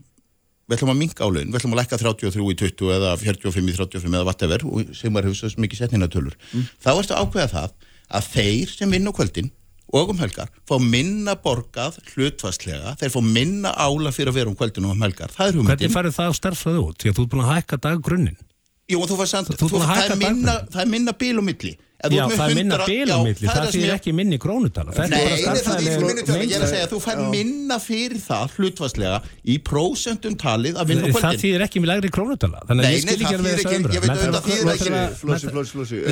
við 0.67 0.79
ætlum 0.79 0.93
að 0.95 0.99
minga 1.03 1.27
álaun, 1.27 1.51
við 1.51 1.61
ætlum 1.61 1.77
að 1.77 1.81
lækka 1.83 2.01
33 2.01 2.47
í 2.47 2.57
20 2.63 2.95
eða 2.97 3.13
45 3.21 3.69
í 3.71 3.77
35 3.77 4.17
eða 4.17 4.27
whatever 4.27 4.65
sem 4.99 5.21
hefur 5.21 5.39
svo 5.39 5.53
mikið 5.63 5.83
setningatölur 5.83 6.35
mm. 6.35 6.73
þá 6.83 6.91
erstu 6.97 7.15
að 7.15 7.23
ákveða 7.23 7.53
það 7.53 7.77
að 8.17 8.33
þeir 8.33 8.75
sem 8.75 8.97
vinn 8.97 9.07
á 9.07 9.13
kvöldin 9.15 9.53
og 9.95 10.11
um 10.11 10.19
helgar 10.19 10.51
fá 10.67 10.75
minna 10.83 11.37
borgað 11.39 12.01
hlutfastlega, 12.15 12.97
þeir 12.99 13.13
fá 13.15 13.21
minna 13.23 13.71
ála 13.79 14.11
fyrir 14.15 14.33
að 14.33 14.41
vera 14.41 14.51
um 14.51 14.59
kvöldin 14.59 14.89
og 14.89 14.97
um 14.97 15.07
helgar, 15.07 15.31
er 15.31 15.55
Hvernig 15.55 15.95
farið 15.95 16.17
það 16.19 16.35
á 16.35 16.39
starfraðu 16.41 16.83
út? 16.89 16.99
Því 16.99 17.13
að 17.13 17.19
þú 17.19 17.27
er 17.27 17.31
búin 17.33 17.45
að 17.45 17.53
hækka 17.53 17.79
daggrunnin 17.87 18.39
Jú, 18.87 19.03
þú 19.03 19.17
fær 19.19 19.29
samt, 19.33 19.49
þú, 19.59 19.67
það, 19.83 20.05
er 20.05 20.19
minna, 20.21 20.61
það 20.71 20.81
er 20.85 20.91
minna 20.93 21.13
bíl 21.19 21.41
og 21.41 21.45
milli. 21.47 21.73
Já, 21.97 22.27
það 22.29 22.43
er 22.45 22.59
minna 22.59 22.77
bílamilli, 22.85 23.49
það 23.49 23.65
þýðir 23.73 23.93
ekki 23.95 24.13
minni 24.15 24.37
krónutala. 24.39 24.93
Nei, 25.09 25.41
það 25.43 25.81
þýðir 25.81 26.05
minni 26.05 26.25
tala, 26.29 26.45
ég 26.45 26.53
er 26.59 26.65
að 26.67 26.71
segja 26.75 26.89
þú 26.91 26.99
fær 27.03 27.23
minna 27.33 27.79
fyrir 27.83 28.21
það 28.23 28.55
hlutvarslega 28.59 29.19
í 29.43 29.57
prósentum 29.67 30.37
talið 30.39 30.77
að 30.77 30.93
vinna 30.93 31.09
kvöldin. 31.09 31.25
Það 31.25 31.43
þýðir 31.43 31.67
ekki 31.67 31.83
með 31.83 31.93
lægri 31.95 32.13
krónutala, 32.19 32.63
þannig 32.69 32.87
að 32.87 32.95
ég 32.95 33.03
skil 33.07 33.17
ekki 33.17 33.33
að 33.33 33.49
vera 33.49 33.57
þess 33.57 33.67
að 33.67 33.75
umra. 33.81 33.91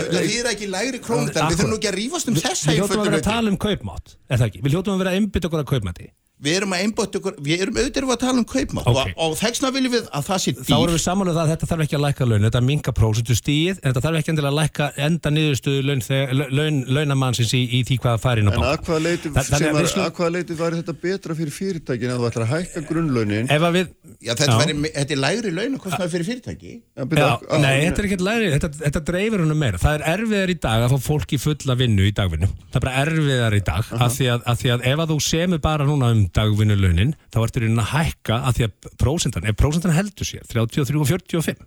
Það 0.09 0.19
þýðir 0.25 0.53
ekki 0.57 0.73
lægri 0.75 1.05
krónutala, 1.05 1.53
við 1.53 1.61
þurfum 1.61 1.71
nú 1.71 1.79
ekki 1.79 1.93
að 1.93 1.99
rífast 2.01 2.33
um 2.33 2.43
þessa 2.43 2.73
Við 2.73 2.81
hljóttum 2.81 3.05
að 3.05 3.11
vera 3.13 3.23
að 3.23 3.29
tala 3.29 3.55
um 3.55 3.61
kaupmátt, 3.69 4.19
er 4.27 4.41
það 4.41 4.51
ekki? 4.51 4.65
Við 4.65 4.79
hljóttum 4.79 4.97
að 4.97 5.05
vera 5.05 5.15
að 5.15 6.15
að 6.45 6.51
við 6.51 6.59
erum 6.59 6.75
að 6.75 6.85
einbátt 6.85 7.17
ykkur, 7.19 7.37
við 7.45 7.65
erum 7.65 7.79
auðvitað 7.81 8.13
að 8.15 8.21
tala 8.25 8.41
um 8.41 8.47
kaupmátt 8.49 8.89
okay. 8.91 9.15
og, 9.17 9.33
og 9.33 9.39
þessna 9.41 9.71
viljum 9.75 9.95
við 9.95 10.09
að 10.11 10.27
það 10.29 10.41
sé 10.45 10.53
dýr. 10.55 10.67
Þá 10.69 10.77
erum 10.77 10.95
við 10.95 11.03
samanlega 11.05 11.37
það 11.39 11.45
að 11.45 11.53
þetta 11.55 11.69
þarf 11.71 11.85
ekki 11.85 11.99
að 11.99 12.05
læka 12.05 12.29
laun, 12.29 12.47
þetta 12.49 12.63
minga 12.69 12.95
prósutu 12.99 13.37
stíð, 13.39 13.81
en 13.81 13.89
þetta 13.89 14.03
þarf 14.05 14.21
ekki 14.21 14.35
að 14.35 14.59
læka 14.59 14.89
enda 15.07 15.33
niðurstuðu 15.35 15.85
laun, 15.89 16.05
laun, 16.53 16.81
launamannsins 16.99 17.55
í, 17.57 17.63
í 17.79 17.83
því 17.89 17.99
hvaða 18.05 18.23
farin 18.23 18.51
og 18.51 18.57
bá. 18.57 18.61
En 18.61 18.69
að 18.71 18.85
hvaða 18.89 19.01
leiti, 19.09 19.33
hvaða 19.35 20.33
leiti 20.35 20.59
var 20.59 20.77
þetta 20.79 20.97
betra 21.05 21.39
fyrir 21.39 21.55
fyrirtækin 21.55 22.15
að 22.15 22.21
þú 22.21 22.29
ætlar 22.31 22.47
að 22.47 22.53
hækka 22.55 22.85
grunnlaunin? 22.91 23.51
Við, 23.75 23.91
já, 24.21 24.33
þetta, 24.35 24.59
væri, 24.61 24.77
þetta 24.95 25.17
er 25.17 25.23
lægri 25.25 25.55
laun 25.55 25.79
og 25.79 25.85
kostnaði 25.85 26.13
fyrir 26.15 26.29
fyrirtæki. 26.29 26.75
Já, 26.95 27.05
já, 27.05 27.29
á, 27.41 27.57
nei, 27.63 27.75
þetta 27.87 28.03
er 28.03 28.09
ekki 28.09 28.19
lægri, 28.21 28.51
þetta, 28.55 28.71
þetta 28.83 29.03
dreifir 29.11 29.45
húnum 29.45 29.61
meira. 29.65 29.81
Það 29.83 29.99
er 29.99 30.07
erfiðar 30.15 30.53
í 30.53 30.59
dag 30.67 30.85
að 30.85 30.95
fá 30.95 31.09
fólki 31.09 31.41
fulla 31.41 31.77
vinnu 31.79 32.07
í 32.09 32.13
dagvinnu. 32.15 32.51
Það 32.69 32.81
er 32.81 32.85
bara 32.87 33.05
erfiðar 33.05 33.57
í 33.57 33.63
dag, 33.65 33.83
uh 33.85 33.95
-huh. 33.95 34.05
af 34.07 34.17
því 34.19 34.31
að, 34.35 34.47
að, 34.53 34.61
því 34.63 34.73
að 34.75 34.87
ef 34.93 35.05
að 35.05 35.13
þú 35.15 35.19
semur 35.29 35.63
bara 35.65 35.89
núna 35.89 36.11
um 36.15 36.23
dagvinnulaunin 36.37 37.15
þá 37.33 37.41
ertur 37.45 37.67
hérna 37.67 37.85
að 37.85 37.93
hækka 37.95 38.39
að 38.49 38.59
því 38.59 38.67
að 38.67 38.93
prósentan, 39.01 39.49
ef 39.49 39.59
prósentan 39.59 39.97
heldur 39.97 40.29
sér 40.29 40.45
33 40.51 41.01
og 41.01 41.09
45, 41.09 41.67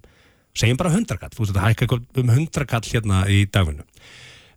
segjum 0.57 0.79
bara 0.79 0.93
100 0.93 1.21
kall, 1.21 1.33
þú 1.33 1.43
veist 1.43 1.57
að 1.57 1.67
hækka 1.67 1.99
um 2.23 2.31
100 2.35 2.69
kall 2.69 2.87
hérna 2.87 3.23
í 3.31 3.43
dagvinnu. 3.53 3.85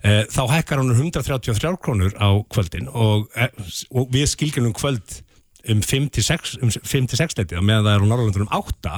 E, 0.00 0.12
þá 0.32 0.42
hækkar 0.54 0.80
hann 0.80 0.92
um 0.94 1.00
133 1.10 1.74
krónur 1.84 2.14
á 2.16 2.30
kvöldin 2.48 2.88
og, 2.88 3.26
e, 3.36 3.50
og 3.92 4.08
við 4.14 4.30
skilgjum 4.32 4.70
um 4.70 4.76
kvöld 4.76 5.20
um 5.68 5.82
5-6 5.84 6.56
um 6.64 6.70
leitið 6.72 7.60
meðan 7.60 7.84
það 7.84 7.92
er 7.92 8.04
á 8.04 8.08
Norrlundur 8.08 8.46
um 8.46 8.54
8 8.56 8.94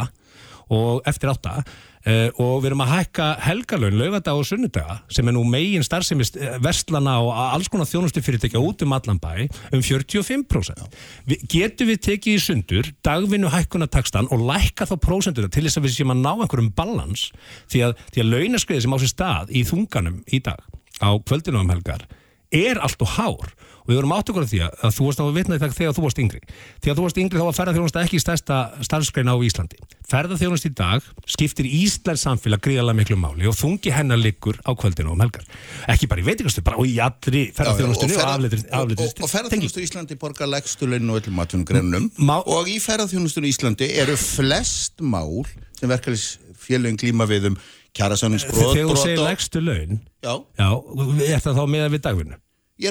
og 0.72 1.08
eftir 1.10 1.32
8 1.32 1.56
Uh, 2.02 2.34
og 2.42 2.64
við 2.64 2.72
erum 2.72 2.80
að 2.82 2.92
hækka 2.96 3.26
helgalögn 3.44 3.94
laugadag 4.00 4.34
og 4.40 4.46
sunnudaga 4.48 4.96
sem 5.06 5.28
er 5.30 5.36
nú 5.36 5.44
megin 5.46 5.84
starfsemist 5.86 6.34
uh, 6.34 6.56
vestlana 6.58 7.12
og 7.22 7.28
alls 7.30 7.70
konar 7.70 7.86
þjónustu 7.86 8.18
fyrirtækja 8.26 8.58
út 8.58 8.82
um 8.82 8.94
allan 8.96 9.20
bæ 9.22 9.44
um 9.70 9.84
45% 9.86 10.82
vi, 11.30 11.38
getur 11.46 11.86
við 11.92 12.00
tekið 12.08 12.40
í 12.40 12.42
sundur 12.42 12.90
dagvinnu 13.06 13.52
hækkunatakstan 13.54 14.32
og 14.34 14.42
lækka 14.48 14.88
þá 14.90 14.96
prósendur 15.04 15.46
til 15.46 15.62
þess 15.68 15.78
að 15.78 15.86
við 15.86 15.94
séum 16.00 16.14
að 16.16 16.24
ná 16.24 16.32
einhverjum 16.32 16.72
balans? 16.74 17.28
Því 17.70 17.84
að, 17.86 17.94
að 18.16 18.32
launaskriði 18.32 18.82
sem 18.82 18.98
á 18.98 19.02
sér 19.04 19.14
stað 19.14 19.54
í 19.54 19.62
þunganum 19.70 20.18
í 20.26 20.42
dag 20.42 20.58
á 20.98 21.10
kvöldinu 21.22 21.62
um 21.62 21.70
helgar 21.70 22.02
er 22.50 22.82
allt 22.82 23.06
og 23.06 23.14
hár 23.14 23.54
og 23.82 23.90
við 23.90 23.98
vorum 23.98 24.14
átt 24.14 24.30
okkur 24.30 24.44
af 24.46 24.50
því 24.52 24.60
að 24.68 24.94
þú 24.96 25.06
varst 25.08 25.20
á 25.20 25.24
að 25.24 25.36
vitna 25.38 25.56
í 25.56 25.60
það 25.62 25.74
þegar 25.78 25.96
þú 25.96 26.02
varst 26.06 26.20
yngri. 26.22 26.40
Þegar 26.82 26.96
þú 26.98 27.02
varst 27.06 27.18
yngri 27.22 27.38
þá 27.40 27.46
var 27.48 27.56
ferðarþjónust 27.58 27.98
ekki 28.02 28.20
stærsta 28.22 28.56
starfskreina 28.86 29.34
á 29.34 29.38
Íslandi. 29.42 29.76
Ferðarþjónust 30.12 30.68
í 30.68 30.72
dag 30.78 31.00
skiptir 31.26 31.66
Íslands 31.66 32.22
samfélag 32.26 32.62
gríðalega 32.62 32.98
miklu 33.00 33.16
máli 33.18 33.48
og 33.50 33.56
þungi 33.58 33.90
hennar 33.94 34.20
liggur 34.20 34.56
á 34.62 34.70
kvöldinu 34.78 35.14
um 35.14 35.22
helgar. 35.24 35.42
Ekki 35.90 36.06
bara 36.10 36.22
í 36.22 36.26
veitingastu, 36.26 36.62
bara 36.62 36.78
og 36.78 36.86
í 36.86 36.98
allri 37.02 37.42
ferðarþjónustunni 37.56 38.16
og 38.18 38.22
afleitur. 38.28 38.60
Og, 38.70 38.94
og, 38.94 39.10
og 39.26 39.32
ferðarþjónustu 39.32 39.82
í 39.82 39.86
Íslandi 39.88 40.14
borgar 40.20 40.50
legstu 40.52 40.86
laun 40.86 41.10
og 41.10 41.16
öllum 41.22 41.36
matfunugreinunum 41.40 42.06
og 42.30 42.70
í 42.70 42.78
ferðarþjónustunni 42.82 43.50
í 43.50 43.54
Íslandi 43.56 43.86
eru 44.02 44.14
flest 44.20 45.02
mál 45.02 45.42
sem 45.80 45.90
verkefælisfélögin 45.90 47.00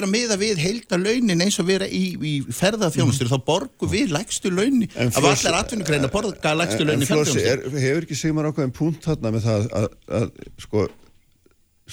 er 0.00 0.06
að 0.06 0.12
miða 0.12 0.38
við 0.40 0.62
heilta 0.62 0.98
launin 1.00 1.44
eins 1.44 1.58
og 1.60 1.68
vera 1.68 1.86
í, 1.86 2.02
í 2.16 2.34
ferðarþjónustur 2.48 3.28
mm. 3.28 3.32
þá 3.32 3.46
borgu 3.46 3.88
við 3.90 4.14
lægstu 4.16 4.52
launi 4.52 4.88
af 4.96 5.18
allar 5.20 5.58
atvinnugreina 5.60 6.10
borga 6.12 6.54
lægstu 6.56 6.86
launi 6.88 7.08
ferðarþjónustur 7.08 7.78
Hefur 7.82 8.06
ekki 8.06 8.18
Sigmar 8.18 8.50
ákveðin 8.50 8.74
punkt 8.76 9.06
þarna 9.08 9.34
með 9.34 9.46
það 9.48 9.66
að, 9.66 9.68
að, 9.82 9.88
að 10.20 10.64
sko, 10.64 10.86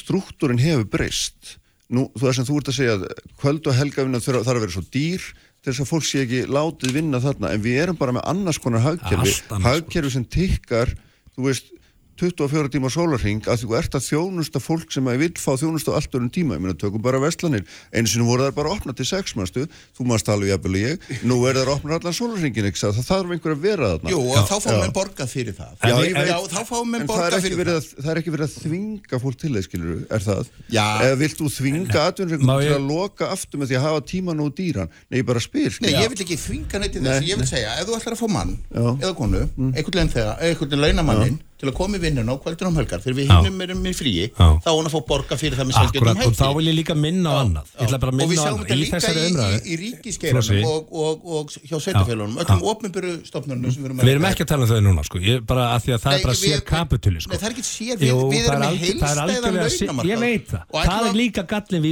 struktúrin 0.03 0.63
hefur 0.63 0.87
breyst? 0.95 1.57
Nú, 1.89 2.05
þú 2.13 2.27
veist 2.27 2.37
sem 2.37 2.45
þú 2.45 2.57
ert 2.61 2.69
að 2.69 2.77
segja 2.77 2.95
að 2.99 3.05
kvöld 3.41 3.67
og 3.69 3.77
helgavinna 3.79 4.21
þarf 4.21 4.45
að 4.45 4.59
vera 4.61 4.75
svo 4.75 4.85
dýr 4.93 5.23
til 5.59 5.71
þess 5.71 5.83
að 5.83 5.89
fólk 5.89 6.05
sé 6.05 6.23
ekki 6.23 6.41
látið 6.47 6.93
vinna 6.95 7.19
þarna. 7.23 7.53
En 7.55 7.63
við 7.63 7.79
erum 7.81 7.97
bara 7.99 8.13
með 8.15 8.27
annars 8.29 8.59
konar 8.61 8.83
hagkerfi. 8.85 9.33
Hagkerfi 9.65 10.11
sem 10.13 10.25
tikkar 10.29 10.93
þú 11.33 11.47
veist 11.47 11.73
24 12.19 12.73
tíma 12.75 12.91
sólarring 12.93 13.47
að 13.49 13.63
þú 13.63 13.77
ert 13.79 13.97
að 13.97 14.07
þjónusta 14.09 14.63
fólk 14.63 14.93
sem 14.93 15.07
að 15.09 15.23
vil 15.23 15.31
fá 15.39 15.51
þjónusta 15.59 15.95
allt 15.97 16.19
örum 16.19 16.31
tíma, 16.33 16.57
ég 16.57 16.65
meina 16.65 16.77
tökum 16.79 17.03
bara 17.03 17.21
vestlanir 17.23 17.65
einu 17.93 18.09
sinni 18.09 18.27
voru 18.27 18.47
það 18.47 18.57
bara 18.59 18.75
opnað 18.75 18.99
til 18.99 19.09
sex 19.09 19.35
mannstu 19.39 19.65
þú 19.97 20.07
maður 20.09 20.33
alveg 20.35 20.53
jafnvel 20.53 20.75
og 20.75 20.83
ég, 20.83 21.09
nú 21.27 21.37
er 21.47 21.59
það 21.59 21.71
opnað 21.75 21.99
allan 21.99 22.15
sólarringin, 22.15 22.67
ekki 22.69 22.81
það 22.81 22.99
þarf 23.09 23.33
einhver 23.35 23.53
að 23.55 23.61
vera 23.63 23.89
þarna. 23.93 24.11
Jú, 24.13 24.19
og 24.19 24.37
þá 24.49 24.55
fáum 24.63 24.81
við 24.83 24.93
borgað 24.95 25.29
fyrir 25.33 25.55
það. 25.57 25.73
Já, 25.79 25.83
já, 25.89 25.93
já, 26.09 26.23
já 26.29 26.37
þá 26.53 26.61
fáum 26.69 26.89
við 26.95 27.01
borgað 27.09 27.43
fyrir 27.45 27.57
það. 27.59 27.79
Að, 27.79 27.83
það 27.99 28.11
er 28.13 28.21
ekki 28.21 28.33
verið 28.35 28.45
að 28.45 28.53
þvinga 28.63 29.21
fólk 29.23 29.37
til 29.39 29.51
það, 29.53 29.63
skilur, 29.67 29.89
er 30.17 30.25
það? 30.25 30.43
Já. 30.75 30.87
Eða 31.07 31.19
vilt 31.23 31.37
þú 31.39 31.47
þvinga 31.57 31.99
atvinningum 32.05 32.53
til 32.53 32.73
að 32.77 32.87
loka 32.89 33.25
aftur 33.35 33.57
með 33.61 33.67
því 33.71 33.79
að 33.79 33.85
hafa 33.87 34.01
tíman 34.13 34.43
og 34.45 34.49
dýran? 34.59 34.95
Nei, 35.09 35.19
bara 35.27 35.41
spil. 35.43 35.73
Nei, 35.83 35.93
ég 35.95 36.07
vil 36.13 36.21
ekki 36.25 36.39
þvinga 36.45 36.83
neitt 36.83 36.95
í 36.95 37.03
þessu, 37.03 37.29
ég 37.29 37.43
vil 37.43 37.49
segja, 37.49 37.75
ef 37.79 37.89
þú 37.89 37.99
ætlar 37.99 38.17
að 38.17 38.23
fá 38.23 38.27
mann 38.39 38.57
eða 38.73 39.13
konu, 39.17 39.45
mm. 39.55 39.71
einhvern 39.75 41.39
til 41.59 41.67
að 41.67 41.75
koma 41.75 41.97
í 41.97 42.01
vinnun 42.03 42.29
á 42.31 42.35
kvöldunum 42.39 42.77
helgar. 42.79 43.01
Þegar 43.03 43.15
við 43.17 43.25
hinnum 43.33 43.63
erum 43.65 43.83
í 43.83 43.91
fríi 43.97 44.25
þá 44.31 44.69
hún 44.71 44.87
að 44.87 44.93
fá 44.93 44.99
borga 45.09 45.35
fyrir 45.39 45.57
það 45.59 45.67
með 45.69 45.75
selgjöndum 45.79 46.19
helgi 46.21 46.29
og 46.29 46.35
þá 46.39 46.47
vil 46.55 46.67
ég 46.69 46.75
líka 46.77 46.95
minna 46.95 47.29
á 47.35 47.43
annað. 47.43 47.67
Og 47.75 47.83
við 48.29 48.37
sjáum 48.39 48.59
þetta 48.63 48.77
líka 48.79 48.97
í, 48.99 49.03
í, 49.19 49.31
í 49.59 49.73
ríkiskeiranum 49.83 50.63
og, 50.69 50.81
og, 50.89 51.15
og 51.35 51.43
hjá 51.67 51.77
sveitafélunum 51.83 52.35
öllum 52.43 52.61
ofnbjörðu 52.71 53.13
stofnunum 53.27 53.67
við 53.67 53.83
erum 53.89 53.99
að 53.99 54.03
Við 54.07 54.13
erum 54.15 54.27
ekki 54.29 54.43
að 54.45 54.51
tala 54.53 54.63
um 54.63 54.69
þau 54.71 54.81
núna 54.87 55.03
sko. 55.07 55.17
Ég, 55.23 55.35
bara 55.49 55.63
að 55.75 55.79
því 55.83 55.91
að 55.95 56.01
það 56.05 56.11
Nei, 56.11 56.19
er 56.19 56.23
bara 56.25 56.37
sér 56.39 56.59
kapitúli 56.69 57.19
sko. 57.25 57.31
Það 57.35 57.47
er 57.49 57.53
ekki 57.55 57.65
sér, 57.67 57.95
við, 57.99 58.11
við 58.31 58.43
erum 58.45 58.61
með 58.63 58.75
heilstæðan 58.85 59.27
launamarkað. 59.29 60.07
Ég 60.09 60.17
veit 60.23 60.47
það, 60.53 60.63
það 60.79 61.01
er 61.09 61.15
líka 61.19 61.41
gallin 61.49 61.83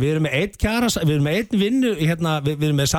við 0.00 0.10
erum 0.10 0.24
með 0.26 0.32
kjara, 0.60 0.88
við 1.00 1.12
erum 1.14 1.26
með 1.26 1.34
einn 1.40 1.52
vinnu 1.60 1.90
hérna, 2.00 2.30
við 2.44 2.66
erum 2.68 2.78
með 2.80 2.90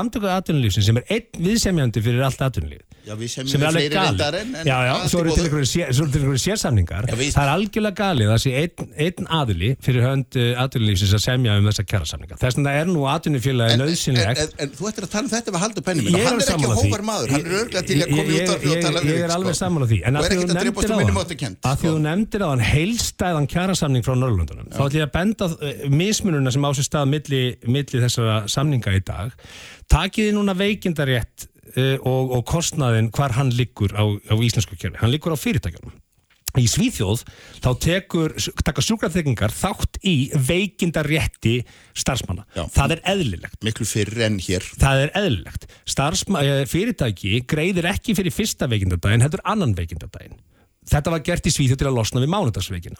er 5.92 5.98
fyrir 5.98 6.08
allt 6.08 6.16
atvinnulíf 6.16 6.22
Já, 6.22 6.22
við 6.22 6.22
við 6.22 6.22
en... 6.22 6.22
Einhverju 6.22 6.42
sérsamningar. 6.42 7.08
Það 7.12 7.44
er 7.44 7.52
algjörlega 7.52 7.98
galið 7.98 8.32
að 8.32 8.40
sé 8.44 8.52
einn, 8.62 8.92
einn 9.06 9.28
aðili 9.40 9.72
fyrir 9.84 10.06
hönd 10.06 10.38
uh, 10.40 10.62
atvinnulífsins 10.64 11.16
að 11.18 11.24
semja 11.26 11.58
um 11.60 11.68
þessa 11.70 11.86
kjærasamninga. 11.92 12.38
Þess 12.42 12.58
vegna 12.60 12.72
er 12.80 12.88
nú 12.90 13.02
atvinnufélagi 13.12 13.80
nöðsynlegt. 13.82 14.42
En, 14.42 14.48
en, 14.48 14.54
en 14.66 14.74
þú 14.78 14.90
ættir 14.92 15.08
að 15.08 15.14
tala 15.16 15.26
um 15.28 15.32
þetta 15.32 15.56
við 15.56 15.62
haldur 15.66 15.86
pennum 15.88 16.08
minn 16.08 16.16
og 16.16 16.26
hann 16.28 16.40
er 16.40 16.52
ekki 16.56 16.72
hóvar 16.82 17.06
maður, 17.08 17.34
hann 17.36 17.46
er 17.46 17.58
örglega 17.62 17.84
til 17.88 17.98
að 17.98 18.08
koma 18.12 18.24
út 18.32 18.54
af 18.56 18.62
því 18.62 18.72
og 18.72 18.82
tala 18.86 19.02
um 19.02 19.08
því. 19.08 19.12
Ég 19.12 19.26
er 19.26 19.36
alveg 19.36 19.60
saman 19.60 19.82
á 19.82 19.88
því. 19.92 20.00
En 20.08 20.14
að 20.18 20.24
því 21.82 21.92
þú 21.92 21.98
nefndir 22.06 22.46
á 22.46 22.48
hann 22.52 22.66
heilstæðan 22.66 23.50
kjærasamning 23.52 24.06
frá 24.06 24.16
Norrlundunum, 24.18 24.72
þá 24.72 24.82
ætlum 24.86 25.02
ég 25.02 25.08
að 25.08 25.14
benda 25.16 25.50
uh, 25.52 25.86
mismununa 25.92 26.54
sem 26.54 26.66
á 26.66 26.72
sér 26.78 26.88
stað 26.88 27.12
milli 27.12 27.44
þessara 27.92 28.42
samninga 28.52 28.96
í 28.96 29.04
dag. 29.06 29.36
Takiði 29.92 30.32
núna 30.38 30.56
veikindarétt 30.56 31.51
og, 31.78 32.32
og 32.38 32.46
kostnaðin 32.50 33.12
hvar 33.16 33.36
hann 33.38 33.52
liggur 33.56 33.94
á, 33.96 34.04
á 34.04 34.36
íslensku 34.36 34.78
kjörni. 34.78 35.00
Hann 35.02 35.14
liggur 35.14 35.36
á 35.36 35.40
fyrirtækjum. 35.40 35.94
Í 36.60 36.66
Svíþjóð 36.68 37.22
þá 37.64 37.70
tekur, 37.80 38.34
taka 38.60 38.84
sjúkraþekkingar 38.84 39.54
þátt 39.56 40.02
í 40.04 40.16
veikindarétti 40.36 41.62
starfsmanna. 41.96 42.44
Já. 42.58 42.66
Það 42.76 42.96
er 42.98 43.04
eðlilegt. 43.14 43.60
Miklu 43.64 43.88
fyrir 43.88 44.26
enn 44.28 44.40
hér. 44.44 44.68
Það 44.82 45.06
er 45.06 45.14
eðlilegt. 45.22 45.70
Starfsma, 45.88 46.44
eh, 46.44 46.66
fyrirtæki 46.68 47.46
greiðir 47.48 47.88
ekki 47.94 48.18
fyrir 48.20 48.36
fyrsta 48.36 48.68
veikindardaginn, 48.68 49.24
heldur 49.24 49.46
annan 49.48 49.78
veikindardaginn. 49.78 50.42
Þetta 50.92 51.14
var 51.14 51.24
gert 51.24 51.48
í 51.48 51.54
Svíþjóð 51.56 51.80
til 51.80 51.88
að 51.88 51.98
losna 52.02 52.20
við 52.20 52.34
mánudagsveikina 52.34 53.00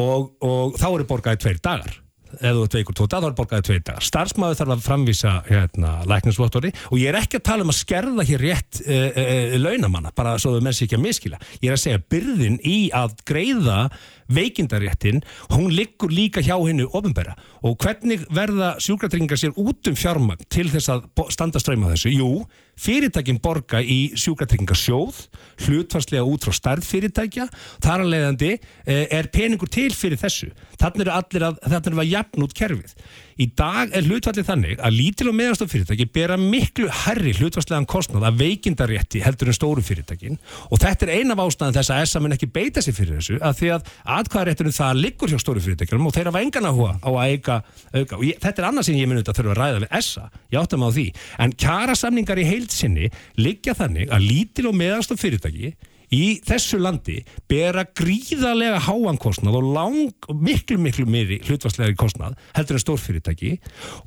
og, 0.00 0.32
og 0.42 0.78
þá 0.80 0.88
eru 0.88 1.06
borgaði 1.06 1.42
tveir 1.44 1.58
dagar 1.62 1.98
ef 2.38 2.56
þú 2.56 2.64
ert 2.66 2.76
veikur 2.78 2.98
tóta, 2.98 3.20
þá 3.22 3.28
er 3.30 3.36
borgaðið 3.38 3.68
tveir 3.68 3.84
dagar. 3.86 4.06
Starfsmæður 4.08 4.60
þarf 4.60 4.74
að 4.74 4.84
framvísa 4.84 5.34
hérna, 5.48 5.94
lækningsvottori 6.10 6.72
og 6.90 6.96
ég 7.00 7.12
er 7.12 7.20
ekki 7.22 7.40
að 7.40 7.46
tala 7.48 7.66
um 7.66 7.72
að 7.72 7.80
skerða 7.80 8.28
hér 8.28 8.44
rétt 8.44 8.82
e, 8.84 8.98
e, 9.08 9.24
e, 9.24 9.60
launamanna 9.62 10.12
bara 10.16 10.36
svo 10.40 10.54
þau 10.56 10.62
menn 10.64 10.76
sér 10.76 10.88
ekki 10.88 10.98
að 10.98 11.04
miskila 11.06 11.40
ég 11.62 11.68
er 11.70 11.76
að 11.76 11.84
segja 11.84 12.04
byrðin 12.14 12.60
í 12.66 12.78
að 12.96 13.16
greiða 13.28 13.80
veikindaréttin, 14.28 15.22
hún 15.52 15.72
liggur 15.74 16.12
líka 16.12 16.42
hjá 16.44 16.56
hennu 16.60 16.88
ofinbæra 16.92 17.36
og 17.64 17.78
hvernig 17.82 18.26
verða 18.34 18.74
sjúkratryggingar 18.82 19.40
sér 19.40 19.56
út 19.56 19.88
um 19.88 19.96
fjármagn 19.98 20.46
til 20.52 20.68
þess 20.72 20.92
að 20.92 21.06
standa 21.34 21.62
ströyma 21.62 21.92
þessu? 21.92 22.12
Jú, 22.12 22.32
fyrirtækin 22.78 23.40
borga 23.42 23.80
í 23.82 24.12
sjúkratryggingarsjóð, 24.18 25.22
hlutvarslega 25.66 26.26
út 26.28 26.46
frá 26.46 26.54
starf 26.56 26.86
fyrirtækja, 26.88 27.48
þar 27.84 28.04
að 28.04 28.12
leiðandi 28.14 28.52
eh, 28.54 29.06
er 29.18 29.30
peningur 29.34 29.70
til 29.72 29.90
fyrir 29.96 30.20
þessu. 30.20 30.52
Þannig 30.78 31.06
eru 31.06 31.16
allir 31.16 31.48
að, 31.48 31.62
þannig 31.64 31.90
eru 31.90 32.04
að 32.04 32.12
jafn 32.12 32.46
út 32.46 32.54
kerfið. 32.58 32.94
Í 33.38 33.46
dag 33.54 33.92
er 33.94 34.02
hlutfallið 34.02 34.48
þannig 34.48 34.80
að 34.82 34.96
lítil 34.96 35.28
og 35.30 35.36
meðanstof 35.38 35.68
fyrirtæki 35.70 36.08
bera 36.10 36.34
miklu 36.40 36.88
herri 37.04 37.30
hlutfallslegan 37.38 37.86
kostnad 37.86 38.24
að 38.26 38.40
veikindarétti 38.40 39.20
heldur 39.22 39.52
en 39.52 39.54
stóru 39.54 39.84
fyrirtækin. 39.86 40.40
Og 40.74 40.80
þetta 40.82 41.06
er 41.06 41.12
eina 41.20 41.36
af 41.36 41.44
ástæðan 41.44 41.76
þess 41.76 41.92
að 41.94 42.02
ESA 42.02 42.22
mun 42.24 42.34
ekki 42.34 42.48
beita 42.50 42.82
sig 42.82 42.96
fyrir 42.96 43.20
þessu 43.20 43.36
að 43.38 43.60
því 43.60 43.70
að 43.76 43.92
atkvæðaréttunum 44.16 44.74
það 44.74 45.02
liggur 45.04 45.30
hjá 45.30 45.38
stóru 45.38 45.62
fyrirtækjum 45.62 46.08
og 46.10 46.16
þeir 46.16 46.32
hafa 46.32 46.42
engan 46.42 46.66
áhuga 46.66 46.96
á 46.98 47.10
að 47.12 47.20
eiga 47.28 47.60
auka. 47.94 48.18
Og 48.18 48.24
ég, 48.26 48.40
þetta 48.42 48.64
er 48.64 48.68
annað 48.72 48.88
sem 48.88 48.98
ég 48.98 49.06
mun 49.06 49.20
auðvitað 49.20 49.36
að 49.36 49.38
þurfa 49.38 49.54
að 49.54 49.60
ræða 49.62 49.84
við 49.84 49.94
ESA, 50.00 50.24
ég 50.50 50.58
áttam 50.64 50.82
á 50.82 50.90
því. 50.98 51.06
En 51.46 51.54
kjarasamningar 51.62 52.42
í 52.42 52.48
heilsinni 52.48 53.12
liggja 53.38 53.76
þannig 53.78 54.10
að 54.10 54.26
lítil 54.26 54.66
og 54.72 54.78
meðanstof 54.82 55.22
fyrirtæki 55.22 55.76
í 56.14 56.38
þessu 56.46 56.80
landi 56.80 57.18
bera 57.50 57.84
gríðarlega 57.98 58.80
háankostnað 58.86 59.58
og 59.60 59.70
lang, 59.76 60.28
miklu, 60.34 60.78
miklu 60.82 61.06
meiri 61.10 61.40
hlutvarslegri 61.46 61.96
kostnað 61.98 62.38
heldur 62.56 62.78
en 62.78 62.84
stórfyrirtæki. 62.84 63.56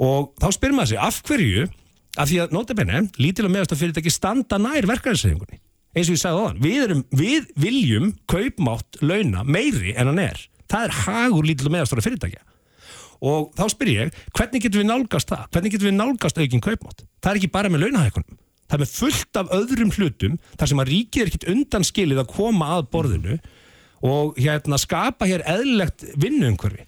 Og 0.01 0.31
þá 0.41 0.47
spyrir 0.55 0.77
maður 0.77 0.93
sig 0.93 1.03
af 1.07 1.21
hverju, 1.27 1.67
af 2.19 2.29
því 2.29 2.39
að 2.43 2.55
notabenni, 2.55 3.03
lítil 3.21 3.47
og 3.47 3.53
meðast 3.53 3.75
af 3.75 3.81
fyrirtæki 3.81 4.13
standa 4.13 4.59
nær 4.61 4.89
verkefæðissefingunni 4.89 5.61
eins 5.91 6.07
og 6.07 6.15
ég 6.15 6.21
sagði 6.21 6.39
á 6.39 6.43
þann, 6.45 6.61
við, 6.63 6.77
erum, 6.85 7.01
við 7.19 7.49
viljum 7.59 8.11
kaupmátt 8.31 9.01
launa 9.03 9.43
meiri 9.43 9.91
en 9.91 10.11
hann 10.11 10.21
er. 10.23 10.39
Það 10.71 10.85
er 10.87 10.93
hagur 11.01 11.47
lítil 11.47 11.67
og 11.67 11.75
meðast 11.75 11.95
af 11.97 12.05
fyrirtækja. 12.05 12.45
Og 13.27 13.51
þá 13.57 13.65
spyr 13.69 13.91
ég, 13.91 14.21
hvernig 14.37 14.63
getur 14.63 14.81
við 14.81 14.87
nálgast 14.87 15.29
það? 15.29 15.43
Hvernig 15.51 15.75
getur 15.75 15.89
við 15.89 15.97
nálgast 15.97 16.39
aukinn 16.39 16.63
kaupmátt? 16.63 17.03
Það 17.21 17.33
er 17.33 17.41
ekki 17.41 17.51
bara 17.53 17.69
með 17.69 17.83
launahækunum 17.85 18.39
það 18.71 18.85
er 18.85 18.91
fullt 18.91 19.39
af 19.41 19.55
öðrum 19.57 19.91
hlutum 19.95 20.37
þar 20.55 20.71
sem 20.71 20.83
að 20.83 20.91
ríkið 20.93 21.23
er 21.23 21.31
ekkit 21.31 21.49
undanskilið 21.51 22.21
að 22.23 22.29
koma 22.31 22.69
að 22.77 22.85
borðinu 22.93 23.39
og 24.07 24.37
hérna 24.39 24.79
skapa 24.81 25.27
hér 25.29 25.43
eðlilegt 25.45 26.05
vinnuumhverfi. 26.17 26.87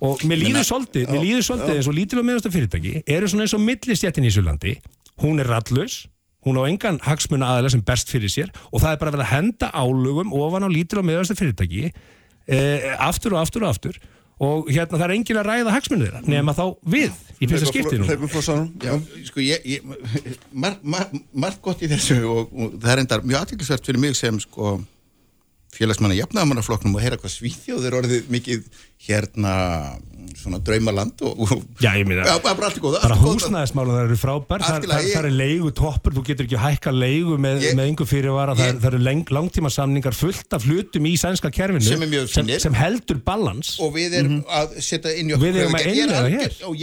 Og 0.00 0.22
mér 0.24 0.40
líður 0.40 0.64
svolítið, 0.64 1.10
mér 1.12 1.22
líður 1.26 1.44
svolítið 1.44 1.76
eins 1.76 1.88
og 1.90 1.96
lítil 1.98 2.22
og 2.22 2.26
meðastu 2.26 2.52
fyrirtæki 2.54 2.94
eru 3.04 3.28
svona 3.28 3.44
eins 3.44 3.54
og 3.54 3.60
millistjættin 3.62 4.24
í 4.24 4.30
Ísulandi 4.32 4.72
hún 5.20 5.42
er 5.42 5.50
rallus, 5.52 6.06
hún 6.46 6.56
á 6.56 6.64
engan 6.64 7.00
hagsmuna 7.04 7.50
aðeins 7.52 7.76
sem 7.76 7.84
best 7.84 8.08
fyrir 8.12 8.32
sér 8.32 8.48
og 8.70 8.80
það 8.80 8.94
er 8.94 9.02
bara 9.02 9.12
að 9.12 9.18
vera 9.18 9.26
að 9.26 9.34
henda 9.34 9.68
álugum 9.76 10.32
ofan 10.36 10.64
á 10.64 10.68
lítil 10.72 11.02
og 11.02 11.06
meðastu 11.10 11.36
fyrirtæki 11.36 11.90
eh, 11.90 12.88
aftur 12.96 13.36
og 13.36 13.42
aftur 13.44 13.66
og 13.66 13.74
aftur 13.74 14.00
og 14.40 14.70
hérna 14.72 14.96
það 14.96 15.06
er 15.06 15.14
engin 15.18 15.40
að 15.40 15.48
ræða 15.50 15.74
hagsmunni 15.74 16.06
þeirra 16.06 16.22
nema 16.24 16.54
þá 16.56 16.64
við 16.94 17.10
í 17.40 17.48
fyrsta 17.48 17.68
skiptinu. 17.68 18.06
sko 19.28 19.42
ég, 19.44 19.66
ég 19.68 19.84
margt 20.52 20.84
mar, 20.84 21.10
mar 21.32 21.58
gott 21.64 21.84
í 21.84 21.90
þessu 21.90 22.22
og, 22.24 22.54
og 22.54 22.78
það 22.80 22.94
er 22.94 23.02
enda 23.04 23.20
mjög 23.24 23.42
aðtækisvært 23.42 23.90
fyrir 23.90 24.00
mig 24.00 24.16
sem 24.16 24.40
sko 24.40 24.78
félagsmanna 25.76 26.16
jafnaðamannaflokknum 26.18 26.96
og 26.98 27.02
heyra 27.04 27.18
hvað 27.20 27.34
Svíþjóður 27.36 27.98
orðið 28.00 28.30
mikið 28.34 28.64
hérna 29.00 29.52
svona 30.36 30.58
draumaland 30.62 31.22
og, 31.24 31.38
og 31.40 31.52
Já, 31.80 31.94
ég 31.96 32.04
meina, 32.08 32.24
Já, 32.28 32.34
bara 32.44 32.54
bara 32.58 33.16
húsnæðismálum 33.22 33.94
það 33.96 34.02
eru 34.08 34.18
frábær, 34.20 34.64
það, 34.66 34.84
það, 34.90 35.06
það 35.14 35.28
er 35.30 35.36
leigu 35.38 35.70
toppur, 35.78 36.14
þú 36.18 36.24
getur 36.28 36.46
ekki 36.48 36.60
hækka 36.60 36.92
leigu 36.94 37.38
með, 37.40 37.64
með 37.78 37.88
einhver 37.88 38.10
fyrirvara, 38.10 38.54
það, 38.58 38.66
ég- 38.66 38.74
er- 38.74 38.80
það 38.84 38.90
eru 38.90 39.00
leng, 39.06 39.22
langtíma 39.38 39.72
samningar 39.72 40.16
fullt 40.18 40.56
af 40.58 40.66
hlutum 40.68 41.08
í 41.08 41.14
sænska 41.22 41.50
kerfinu 41.56 41.86
Sem 41.88 42.04
sem, 42.34 42.52
sem 42.66 42.76
heldur 42.76 43.22
balans 43.26 43.72
og 43.80 43.94
við 43.96 44.18
erum 44.20 44.38
að 44.60 44.76
setja 44.84 45.16
inn 45.16 45.32
Og 45.38 45.40
að. 45.40 45.48
Ég 45.48 45.60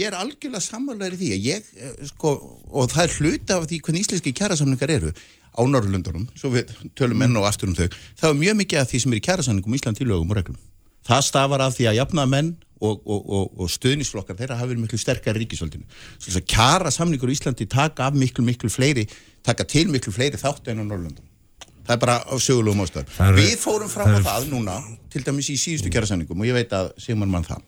er 0.08 0.12
er 0.12 0.18
algjörlega 0.24 0.64
sammálaður 0.66 1.16
í 1.16 1.22
því 1.22 1.30
að 1.38 1.48
ég, 1.52 1.72
eh, 1.78 1.96
sko, 2.10 2.34
og 2.72 2.90
það 2.92 3.04
er 3.06 3.16
hluti 3.20 3.54
af 3.60 3.68
því 3.70 3.80
hvernig 3.86 4.04
íslenski 4.08 4.34
kjærasamningar 4.42 4.96
eru 4.98 5.14
á 5.58 5.62
Norrlundunum, 5.66 6.28
svo 6.38 6.52
við 6.54 6.70
tölum 6.94 7.26
enn 7.26 7.36
og 7.40 7.48
aftur 7.48 7.68
um 7.72 7.74
þau, 7.74 7.88
það 8.20 8.30
er 8.30 8.40
mjög 8.44 8.58
mikið 8.62 8.80
af 8.82 8.90
því 8.92 9.02
sem 9.02 9.12
er 9.12 9.20
í 9.20 9.24
kjærasamningum 9.26 9.74
í 9.74 9.80
Ísland 9.80 9.98
til 9.98 10.06
lögum 10.08 10.30
og 10.30 10.38
reglum. 10.38 10.58
Það 11.08 11.24
stafar 11.26 11.64
af 11.66 11.74
því 11.76 11.88
að 11.90 11.98
jafna 11.98 12.26
menn 12.30 12.52
og, 12.80 13.00
og, 13.06 13.22
og, 13.26 13.46
og 13.58 13.70
stöðnisflokkar 13.72 14.38
þeirra 14.38 14.58
hafi 14.60 14.72
verið 14.72 14.84
miklu 14.84 15.00
sterkar 15.00 15.38
í 15.38 15.42
ríkisvöldinu 15.42 15.86
svo 15.88 16.28
þess 16.28 16.38
að 16.40 16.46
kjara 16.52 16.92
samningur 16.94 17.32
í 17.32 17.34
Íslandi 17.34 17.66
taka 17.70 18.06
af 18.06 18.18
miklu 18.18 18.44
miklu 18.46 18.70
fleiri 18.70 19.06
taka 19.46 19.66
til 19.66 19.88
miklu 19.90 20.14
fleiri 20.14 20.38
þáttu 20.38 20.70
enn 20.70 20.84
á 20.84 20.86
Norrlundum 20.86 21.26
það 21.88 21.94
er 21.96 22.00
bara 22.04 22.16
á 22.28 22.34
sögulegum 22.36 22.84
Það 22.84 23.28
eru- 23.32 23.42
við 23.42 23.56
fórum 23.62 23.88
fram 23.90 24.12
á 24.14 24.20
það 24.20 24.48
núna 24.52 24.76
til 25.10 25.22
dæmis 25.24 25.48
í 25.48 25.56
síðustu 25.56 25.90
kjærasamningum 25.90 26.40
og 26.40 26.46
ég 26.46 26.52
veit 26.54 26.72
að 26.76 26.92
Sigmar 27.00 27.28
mann 27.28 27.46
það. 27.48 27.62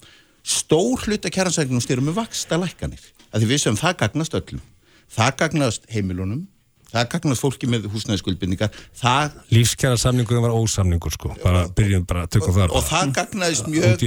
Stór 0.45 1.01
hluta 1.07 1.31
kjærasamningum 1.33 1.81
styrum 1.81 2.05
með 2.11 2.19
vaksta 2.21 2.59
lækkanir 2.61 3.01
að 3.33 3.41
því 3.41 3.49
við 3.49 3.63
sem 3.65 3.77
það 3.81 3.97
gagnast 4.05 4.37
öllum. 4.37 4.61
Það 5.11 5.37
gagnast 5.41 5.89
heimilunum 5.89 6.45
það 6.91 7.09
gagnast 7.15 7.45
fólki 7.45 7.71
með 7.71 7.87
húsnæðiskuldbindningar 7.93 8.75
það, 9.01 9.37
lífskjara 9.55 10.01
samningur 10.01 10.43
var 10.45 10.57
ósamningur 10.57 11.15
sko, 11.15 11.33
bara 11.43 11.67
byrjum 11.77 12.07
bara 12.11 12.27
að 12.27 12.35
tökka 12.37 12.57
það 12.57 12.75
og 12.77 12.87
það 12.89 13.15
gagnaðist 13.21 13.65
út 13.67 13.73
mjög 13.77 14.05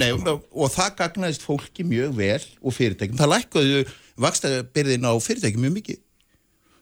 Nei, 0.00 0.10
sko. 0.18 0.36
og 0.52 0.74
það 0.74 0.94
gagnaðist 1.00 1.46
fólki 1.46 1.86
mjög 1.88 2.14
vel 2.20 2.44
og 2.60 2.76
fyrirtækjum, 2.76 3.18
það 3.20 3.32
lækkaðu 3.34 3.82
vaksta 4.20 4.54
byrðin 4.76 5.08
á 5.08 5.12
fyrirtækjum 5.24 5.66
mjög 5.66 5.76
mikið 5.80 6.00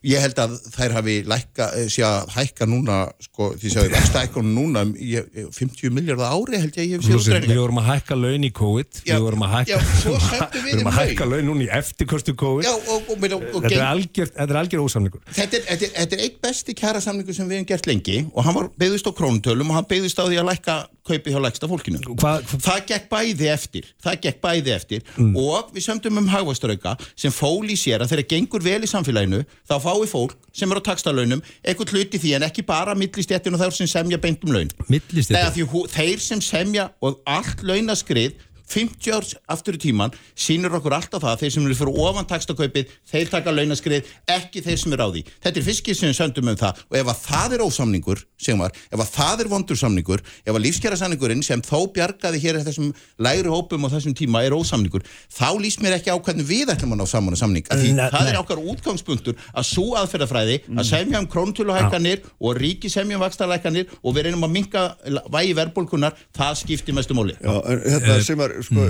ég 0.07 0.21
held 0.23 0.39
að 0.39 0.53
þær 0.77 0.93
hafi 0.95 1.15
lækka, 1.27 1.67
eh, 1.81 1.87
sé 1.91 2.03
að 2.07 2.29
hækka 2.37 2.67
núna 2.71 2.99
sko, 3.25 3.49
því 3.59 3.73
að 3.81 3.89
vaksta 3.97 4.21
hækkunum 4.23 4.53
núna 4.55 4.83
um, 4.87 4.93
ég- 4.95 5.27
ég- 5.35 5.49
50 5.57 5.91
miljardar 5.91 6.31
ári 6.37 6.61
held 6.63 6.77
ég. 6.79 7.01
Við 7.03 7.59
vorum 7.59 7.81
að 7.83 7.89
hækka 7.91 8.15
laun 8.19 8.45
í 8.47 8.51
COVID 8.55 9.01
Já, 9.09 9.17
Við 9.19 9.25
vorum 9.27 9.43
að 9.43 9.55
hækka, 9.57 9.79
já, 9.79 10.47
við 10.55 10.65
við 10.69 10.79
þeim 10.83 10.93
hækka 10.99 11.27
laun. 11.33 11.45
núna 11.51 11.67
í 11.67 11.71
eftirkostu 11.79 12.35
COVID 12.39 12.65
Já, 12.69 12.73
og, 12.77 13.11
og, 13.11 13.25
og, 13.25 13.63
Þetta 13.65 13.75
er 13.75 13.87
algjör, 13.89 14.31
þetta 14.37 14.55
er 14.55 14.61
algjör 14.63 14.85
ósamningur 14.87 15.21
Þetta 15.33 15.57
er, 15.59 15.65
þetta, 15.73 15.85
er, 15.89 15.93
þetta 15.99 16.17
er 16.19 16.23
eitt 16.29 16.39
besti 16.47 16.75
kjærasamningu 16.79 17.35
sem 17.35 17.49
við 17.51 17.59
hefum 17.59 17.69
gert 17.73 17.91
lengi 17.91 18.19
og 18.33 18.45
hann 18.47 18.55
var 18.55 18.71
beðist 18.79 19.11
á 19.11 19.13
krónutölum 19.19 19.71
og 19.73 19.81
hann 19.81 19.89
beðist 19.91 20.19
á 20.23 20.25
því 20.29 20.39
að 20.43 20.49
lækka 20.53 20.79
kaupið 21.09 21.35
hjá 21.35 21.41
læksta 21.45 21.69
fólkinu. 21.71 22.01
Hva, 22.21 22.35
Það 22.69 22.81
gekk 22.93 23.09
bæði 23.13 23.49
eftir, 23.53 23.85
gekk 24.23 24.41
bæði 24.45 24.75
eftir 24.77 25.03
Mm. 25.19 25.35
og 25.37 25.73
við 25.75 25.85
sömdum 25.89 26.19
um 26.21 26.29
hagvastrauka 26.29 26.97
sem 27.17 27.33
fól 27.33 27.65
í 27.67 27.77
sér 27.79 28.03
að 28.05 28.13
þegar 28.13 28.29
gengur 28.33 28.63
vel 28.63 28.81
í 28.85 28.91
samfélaginu 28.91 29.43
þá 29.69 29.75
fái 29.83 30.07
fólk 30.11 30.35
sem 30.53 30.71
er 30.73 30.79
á 30.79 30.83
takstalögnum 30.89 31.43
eitthvað 31.65 31.93
hluti 31.95 32.19
því 32.21 32.35
en 32.37 32.47
ekki 32.49 32.65
bara 32.67 32.95
millistjættin 32.95 33.55
og 33.57 33.61
þær 33.63 33.75
sem 33.75 33.87
semja 33.91 34.19
beint 34.19 34.45
um 34.45 34.53
laun. 34.53 34.71
Millistéttin? 34.89 35.39
Nei, 35.39 35.51
því 35.57 35.87
þeir 35.95 36.21
sem 36.21 36.41
semja 36.45 36.91
og 37.03 37.19
allt 37.27 37.63
launaskrið 37.63 38.33
50 38.69 39.15
árs 39.17 39.35
aftur 39.49 39.79
í 39.79 39.83
tíman 39.83 40.15
sínur 40.39 40.77
okkur 40.79 40.97
alltaf 40.99 41.23
það 41.23 41.33
að 41.35 41.43
þeir 41.43 41.55
sem 41.55 41.67
eru 41.69 41.77
fyrir 41.79 42.01
ofan 42.05 42.29
takstakaupið, 42.29 42.93
þeir 43.09 43.31
taka 43.33 43.55
launaskrið 43.55 44.11
ekki 44.35 44.63
þeir 44.67 44.81
sem 44.83 44.97
eru 44.97 45.07
á 45.07 45.11
því. 45.15 45.23
Þetta 45.45 45.61
er 45.61 45.67
fiskið 45.69 45.99
sem 45.99 46.11
við 46.11 46.19
söndum 46.19 46.53
um 46.53 46.59
það 46.61 46.83
og 46.89 46.99
ef 47.01 47.13
að 47.13 47.23
það 47.25 47.57
er 47.57 47.65
ósamningur 47.65 48.25
sem 48.39 48.61
var, 48.61 48.77
ef 48.93 49.03
að 49.03 49.13
það 49.15 49.45
er 49.45 49.51
vondur 49.53 49.81
samningur 49.81 50.25
ef 50.45 50.53
að 50.53 50.63
lífskjara 50.67 50.99
samningurinn 51.01 51.45
sem 51.47 51.63
þó 51.65 51.89
bjargaði 51.95 52.43
hér 52.45 52.61
þessum 52.67 52.93
lægri 53.25 53.53
hópum 53.53 53.87
á 53.87 53.93
þessum 53.97 54.17
tíma 54.19 54.45
er 54.47 54.57
ósamningur, 54.57 55.05
þá 55.33 55.49
lýst 55.59 55.83
mér 55.83 55.99
ekki 55.99 56.13
á 56.13 56.17
hvernig 56.19 56.47
við 56.49 56.73
ætlum 56.75 56.95
að 56.95 57.03
ná 57.03 57.07
saman 57.09 57.37
að 57.37 57.43
samning. 57.43 57.67
Að 57.73 57.83
því 57.83 57.93
Nei, 57.99 58.05
það 58.13 58.31
er 58.33 58.39
okkar 58.43 58.63
útgangspunktur 58.73 59.39
að 59.53 59.69
svo 59.69 59.87
aðferðafræði 59.99 60.59
að 60.75 60.89
semja 60.89 61.23
um 61.23 61.29
króntöluhækkanir 61.33 62.25
og 62.39 62.59
ríki 62.61 62.91
semja 62.93 63.19
um 63.19 63.25
vaxtalækkanir 63.25 63.91
og 64.03 64.17
við 64.17 64.29
reynum 64.29 64.47
að 64.47 64.55
minka 64.55 64.85
vægi 65.33 65.57
verðbólkunar, 65.59 66.17
það 66.37 66.61
skiptir 66.63 66.97
mestu 66.97 67.17
móli 67.17 67.37
Já, 67.39 67.55
hérna, 67.59 68.49
Sko, 68.67 68.85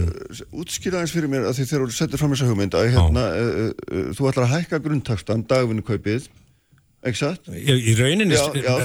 útskýra 0.63 1.03
eins 1.03 1.15
fyrir 1.15 1.31
mér 1.33 1.47
að 1.49 1.59
því 1.59 1.69
þegar 1.71 1.87
þú 1.87 1.97
settir 1.99 2.21
fram 2.21 2.35
þessa 2.35 2.49
hugmynd 2.51 2.77
að 2.79 2.91
hérna, 2.95 3.25
uh, 3.29 3.71
uh, 3.71 4.11
þú 4.17 4.29
ætlar 4.31 4.47
að 4.47 4.53
hækka 4.57 4.83
grunntakstan, 4.85 5.45
dagvinnu 5.51 5.85
kaupið, 5.87 6.29
ekki 7.09 7.21
satt? 7.21 7.49
Í, 7.53 7.77
í 7.93 7.97
rauninni, 7.99 8.39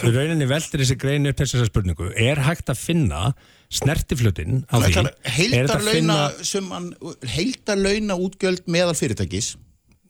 rauninni 0.04 0.48
veldur 0.50 0.84
þessi 0.84 0.98
grein 1.02 1.30
upp 1.32 1.42
þessar 1.42 1.70
spurningu. 1.70 2.12
Er 2.14 2.44
hægt 2.46 2.72
að 2.74 2.82
finna 2.82 3.26
snertiflutin 3.74 4.64
á 4.70 4.78
því? 4.84 4.94
Er 5.02 5.12
heildarlauna 5.40 6.18
summan, 6.46 6.92
heildarlauna 7.36 8.18
útgjöld 8.22 8.68
meðal 8.72 8.98
fyrirtækis? 8.98 9.56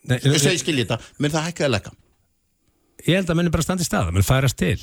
Nei, 0.03 0.17
ég 0.19 0.41
segi 0.43 0.59
skilji 0.59 0.83
þetta, 0.83 0.99
menn 1.23 1.31
það 1.31 1.45
hækkaði 1.47 1.69
að 1.69 1.75
lekka 1.77 1.93
Ég 3.03 3.19
held 3.19 3.31
að 3.31 3.39
menni 3.39 3.51
bara 3.51 3.65
standi 3.65 3.83
í 3.83 3.87
staða, 3.87 4.13
menn 4.15 4.23
færast 4.23 4.57
til. 4.59 4.77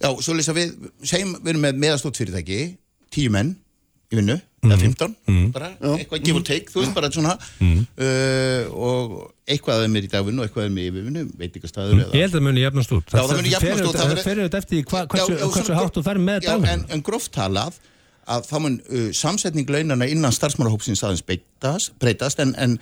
Já, 0.00 0.08
svo 0.24 0.34
lýsa 0.36 0.54
við, 0.56 0.72
segjum 1.04 1.34
við 1.42 1.50
erum 1.52 1.64
með 1.66 1.80
meðastótt 1.82 2.20
fyrirtæki, 2.20 2.60
tíu 3.12 3.32
menn 3.34 3.56
í 4.08 4.16
vinnu, 4.16 4.38
eða 4.64 4.78
15 4.80 5.52
bara 5.54 5.68
eitthvað 5.94 6.24
give 6.24 6.38
or 6.40 6.44
take, 6.46 6.72
þú 6.72 6.82
veist 6.82 6.94
bara 6.96 7.10
svona 7.14 7.34
uh, 7.38 8.62
og 8.74 9.12
eitthvað 9.48 9.84
er 9.84 9.92
mér 9.92 10.08
í 10.08 10.10
dagvinnu 10.12 10.42
og 10.42 10.48
eitthvað 10.48 10.66
er 10.66 10.72
mér 10.74 10.88
í 10.88 10.90
yfirvinnu 10.92 11.26
veit 11.38 11.58
ekki 11.60 11.70
staður 11.70 12.02
Ég 12.08 12.24
held 12.26 12.38
að 12.40 12.44
muni 12.48 12.64
jafnast 12.64 12.94
út. 12.96 13.12
Já, 13.12 13.20
það 13.22 13.36
muni 13.38 13.52
jafnast 13.54 13.86
út, 13.86 13.98
það 14.00 14.12
Það 14.14 14.24
fer 14.26 14.42
auðvitað 14.42 14.58
eftir 14.64 14.82
hva, 14.90 15.04
hversu, 15.12 15.32
Já, 15.32 15.38
já, 15.38 15.46
hversu 15.54 15.78
hátt 15.78 15.98
þú 15.98 16.04
fer 16.08 16.20
með 16.26 16.42
dagvinnu 16.48 16.74
en, 16.74 16.84
en 16.96 17.04
gróft 17.06 17.32
talað 17.36 17.78
að 18.28 18.48
þá 18.50 18.56
mun 18.64 18.78
uh, 18.92 19.08
samsetning 19.16 19.70
launana 19.72 20.08
innan 20.10 20.34
starfsmálahópsins 20.36 21.04
aðeins 21.06 21.24
breytast, 21.24 21.94
breytast 22.02 22.42
en, 22.44 22.52
en, 22.60 22.76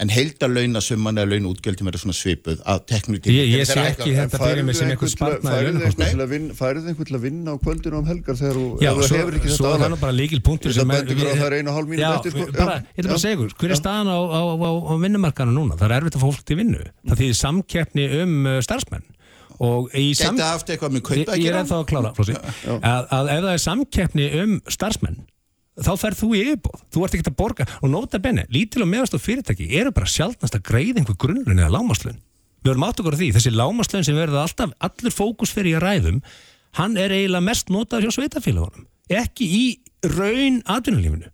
en 0.00 0.08
heildarlaunasumman 0.08 1.20
eða 1.20 1.28
launaútgjöldum 1.34 1.88
er 1.90 1.96
svona 2.00 2.14
svipuð 2.16 2.62
að 2.64 2.78
teknu 2.88 3.18
til 3.22 3.34
Ég, 3.36 3.50
ég 3.52 3.66
sé 3.68 3.82
ekki 3.90 4.14
þetta 4.16 4.38
fyrir 4.40 4.64
mig 4.64 4.76
sem 4.78 4.88
spartnaði 5.12 5.42
færðu 5.44 5.66
launakostnaði. 5.68 5.82
einhvern 5.82 6.16
til 6.16 6.24
að 6.24 6.30
vinna- 6.32 6.56
færðu 6.56 6.84
einhvern 6.88 7.08
til 7.10 7.16
að 7.18 7.24
vinna 7.26 7.52
á 7.52 7.56
kvöldinu 7.60 7.98
um 8.00 8.06
helgar 8.08 8.38
þegar 8.40 8.56
þú 8.56 8.64
hefur 8.80 9.36
ekki 9.36 9.52
þetta 9.52 11.26
er 11.28 11.36
það 11.36 11.46
er 11.46 11.56
einu 11.58 11.70
og 11.70 11.76
hálf 11.76 11.92
eftir, 12.16 12.30
sko. 12.32 12.40
ég 12.40 13.02
ætla 13.02 13.08
bara 13.12 13.22
segja 13.22 13.36
ykkur, 13.36 13.52
hver 13.60 13.70
er 13.70 13.80
staðan 13.82 14.08
á, 14.08 14.18
á, 14.32 14.40
á, 14.48 14.70
á 14.72 14.94
vinnumarkanu 15.04 15.52
núna? 15.52 15.76
Það 15.76 15.88
er 15.90 15.96
erfitt 16.00 16.16
að 16.16 16.22
fá 16.22 16.28
fólk 16.32 16.44
til 16.48 16.56
vinnu 16.56 16.82
Það 17.08 17.20
þýðir 17.22 17.38
samkeppni 17.42 18.06
um 18.22 18.46
uh, 18.46 18.60
starfsmenn. 18.64 19.04
Gæti 19.62 20.40
haft 20.42 20.70
eitthvað 20.72 20.94
með 20.96 21.02
kaupa 21.06 21.20
Ég, 21.20 21.28
að 21.28 21.36
ég 21.36 21.44
er 21.44 21.52
gera 21.52 21.60
ennþá 21.62 21.76
að 21.78 21.86
klára, 21.92 22.10
Flósi 22.16 22.34
að, 22.34 23.04
að 23.12 23.28
ef 23.36 23.42
það 23.44 23.52
er 23.52 23.62
samkeppni 23.62 24.26
um 24.42 24.54
starfsmenn 24.72 25.18
þá 25.80 25.92
ferð 26.00 26.20
þú 26.20 26.30
í 26.36 26.42
yfirbóð, 26.44 26.84
þú 26.92 27.04
ert 27.06 27.16
ekki 27.16 27.30
að 27.30 27.38
borga. 27.38 27.66
Og 27.80 27.92
nota 27.92 28.20
benni, 28.22 28.44
lítil 28.52 28.84
og 28.84 28.90
meðast 28.92 29.16
og 29.16 29.24
fyrirtæki 29.24 29.70
eru 29.80 29.92
bara 29.94 30.10
sjálfnast 30.10 30.58
að 30.58 30.66
greiða 30.68 31.02
einhver 31.02 31.18
grunnlun 31.20 31.62
eða 31.62 31.72
lámaslun. 31.78 32.20
Við 32.62 32.74
erum 32.74 32.86
átt 32.86 33.02
okkur 33.02 33.16
á 33.16 33.20
því 33.20 33.28
þessi 33.36 33.52
lámaslun 33.56 34.06
sem 34.06 34.18
verður 34.18 34.44
alltaf 34.44 34.74
allur 34.78 35.14
fókus 35.14 35.54
fyrir 35.54 35.72
í 35.72 35.76
að 35.78 35.86
ræðum, 35.86 36.22
hann 36.78 36.96
er 37.00 37.14
eiginlega 37.14 37.48
mest 37.48 37.72
notaður 37.72 38.08
hjá 38.08 38.18
sveitafélagunum 38.18 38.88
ekki 39.12 39.46
í 39.46 39.62
raun 40.16 40.60
atvinnulífinu. 40.70 41.30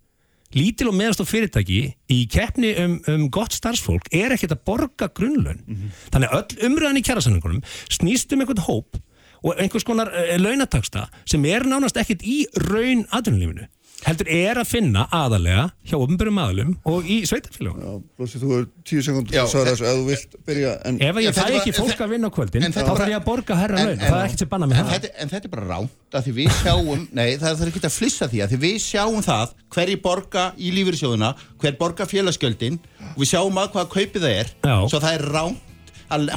Lítil 0.56 0.88
og 0.88 0.96
meðast 0.96 1.20
og 1.20 1.28
fyrirtæki 1.28 1.80
í 2.08 2.18
keppni 2.32 2.70
um, 2.80 2.94
um 3.12 3.26
gott 3.32 3.52
starfsfólk 3.52 4.08
er 4.16 4.32
ekkert 4.32 4.54
að 4.56 4.62
borga 4.64 5.10
grunnlun 5.12 5.60
þannig 6.08 6.32
að 6.32 6.38
öll 6.38 6.70
umröðan 6.70 7.00
í 7.00 7.02
kjærasamningunum 7.04 7.60
snýst 7.92 8.32
um 8.32 8.40
einhvern 8.40 8.64
hóp 8.64 8.96
og 9.44 9.60
einhvers 9.60 9.84
konar 9.84 10.08
uh, 10.08 10.30
launataksta 10.40 11.10
sem 11.28 11.44
er 11.44 11.68
nánast 11.68 12.00
ekkert 12.00 12.24
í 12.24 12.46
raun 12.64 13.04
atvinnulífinu 13.12 13.68
heldur 14.06 14.28
er 14.30 14.58
að 14.62 14.68
finna 14.70 15.02
aðalega 15.10 15.64
hjá 15.90 15.96
ofnbjörnum 15.98 16.36
aðalum 16.38 16.68
og 16.86 17.08
í 17.10 17.16
sveitarfélagunum 17.26 17.82
Já, 17.82 18.02
Flósi, 18.18 18.38
þú 18.42 18.50
er 18.58 18.66
tíu 18.86 19.00
sekund 19.02 19.32
að 19.34 19.48
svara 19.50 19.64
þe- 19.64 19.72
þessu 19.74 19.86
ef 19.88 19.96
þú 19.98 20.04
vilt 20.06 20.36
byrja 20.46 20.74
en 20.86 21.00
ef 21.08 21.18
ég 21.24 21.34
fæ 21.34 21.42
ekki 21.58 21.72
fólk 21.74 22.02
að 22.06 22.12
vinna 22.14 22.30
á 22.30 22.32
kvöldin 22.38 22.66
En 22.68 22.72
þá 22.76 22.80
þarf 22.86 23.10
ég 23.10 23.18
að 23.18 23.26
borga 23.26 23.56
herra 23.58 23.76
laun. 23.82 23.90
en- 23.96 23.98
það 24.04 24.18
er 24.20 24.28
ekkert 24.28 24.44
sem 24.44 24.48
banna 24.54 24.68
með 24.70 24.78
en 24.78 24.84
það 24.86 24.94
þetta, 24.94 25.10
en 25.24 25.32
þetta 25.34 25.50
er 25.50 25.54
bara 25.56 25.66
ránt 25.72 26.18
að 26.20 26.28
því 26.28 26.36
við 26.38 26.50
sjáum, 26.62 27.04
nei 27.18 27.28
það 27.42 27.62
er 27.66 27.72
ekki 27.72 27.84
að 27.90 27.96
flissa 27.98 28.28
því 28.30 28.42
að 28.46 28.54
því 28.54 28.60
við 28.68 28.78
sjáum 28.86 29.22
það 29.26 29.54
hverji 29.74 30.00
borga 30.06 30.44
í 30.58 30.72
lífyrirsjóðuna, 30.78 31.32
hver 31.58 31.78
borga 31.82 32.06
félagsgjöldin 32.14 32.78
og 33.14 33.18
við 33.24 33.32
sjáum 33.34 33.58
að 33.64 33.72
hvað 33.74 33.90
kaupið 33.98 34.22
það 34.28 34.38
er. 34.38 34.54
Já. 34.62 34.76
svo 34.88 35.02
það 35.02 35.14
er 35.18 35.26
ránt 35.34 35.64
að 36.08 36.30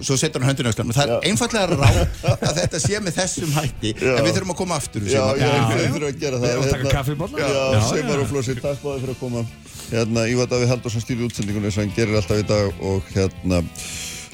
svo 0.00 0.16
setur 0.20 0.42
hann 0.42 0.52
höndinu 0.52 0.70
öslam 0.72 0.92
það 0.96 1.12
er 1.16 1.26
einfallega 1.28 1.76
ránt 1.76 2.22
að 2.48 2.60
þetta 2.62 2.80
sé 2.82 3.00
með 3.04 3.16
þessum 3.20 3.52
hætti 3.58 3.92
en 4.00 4.22
við 4.26 4.32
þurfum 4.38 4.54
að 4.54 4.60
koma 4.62 4.78
aftur 4.80 5.04
Já, 5.06 5.12
já, 5.12 5.42
Já, 5.42 5.50
við 5.68 5.82
já. 5.82 5.90
þurfum 5.92 6.06
að 6.08 6.20
gera 6.22 6.40
það 6.40 6.46
Við 6.46 6.52
erum 6.52 6.62
að 6.64 6.70
taka 6.72 6.82
hérna. 6.82 6.94
kaffibolla. 6.96 7.38
Já, 7.38 7.48
Já, 7.48 7.58
já. 8.00 8.16
og 8.22 8.30
Flósi, 8.32 8.56
takk 8.62 8.82
báði 8.86 9.02
fyrir 9.04 9.14
að 9.16 9.20
koma 9.20 9.44
hérna, 9.92 10.26
Ívar 10.32 10.48
Davíð 10.52 10.72
Haldursson 10.72 11.04
stýri 11.04 11.26
útsendingunni 11.28 11.72
sem 11.74 11.84
hann 11.84 11.96
gerir 11.96 12.16
alltaf 12.22 12.40
í 12.40 12.46
dag 12.48 12.84
og 12.92 13.10
hérna 13.12 13.62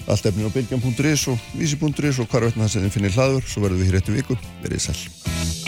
allt 0.08 0.28
efnin 0.30 0.48
á 0.48 0.52
bylgjan.is 0.54 1.26
og 1.32 1.48
vísi.is 1.58 2.22
og 2.22 2.30
hvar 2.32 2.46
veitna 2.48 2.64
það 2.68 2.74
sem 2.76 2.86
þið 2.86 2.94
finnir 2.96 3.16
hlaður 3.18 3.48
svo 3.50 3.64
verðum 3.66 3.82
við 3.82 3.90
hér 3.92 4.00
eftir 4.02 4.20
viku, 4.22 4.38
verið 4.64 4.86
sæl 4.88 5.67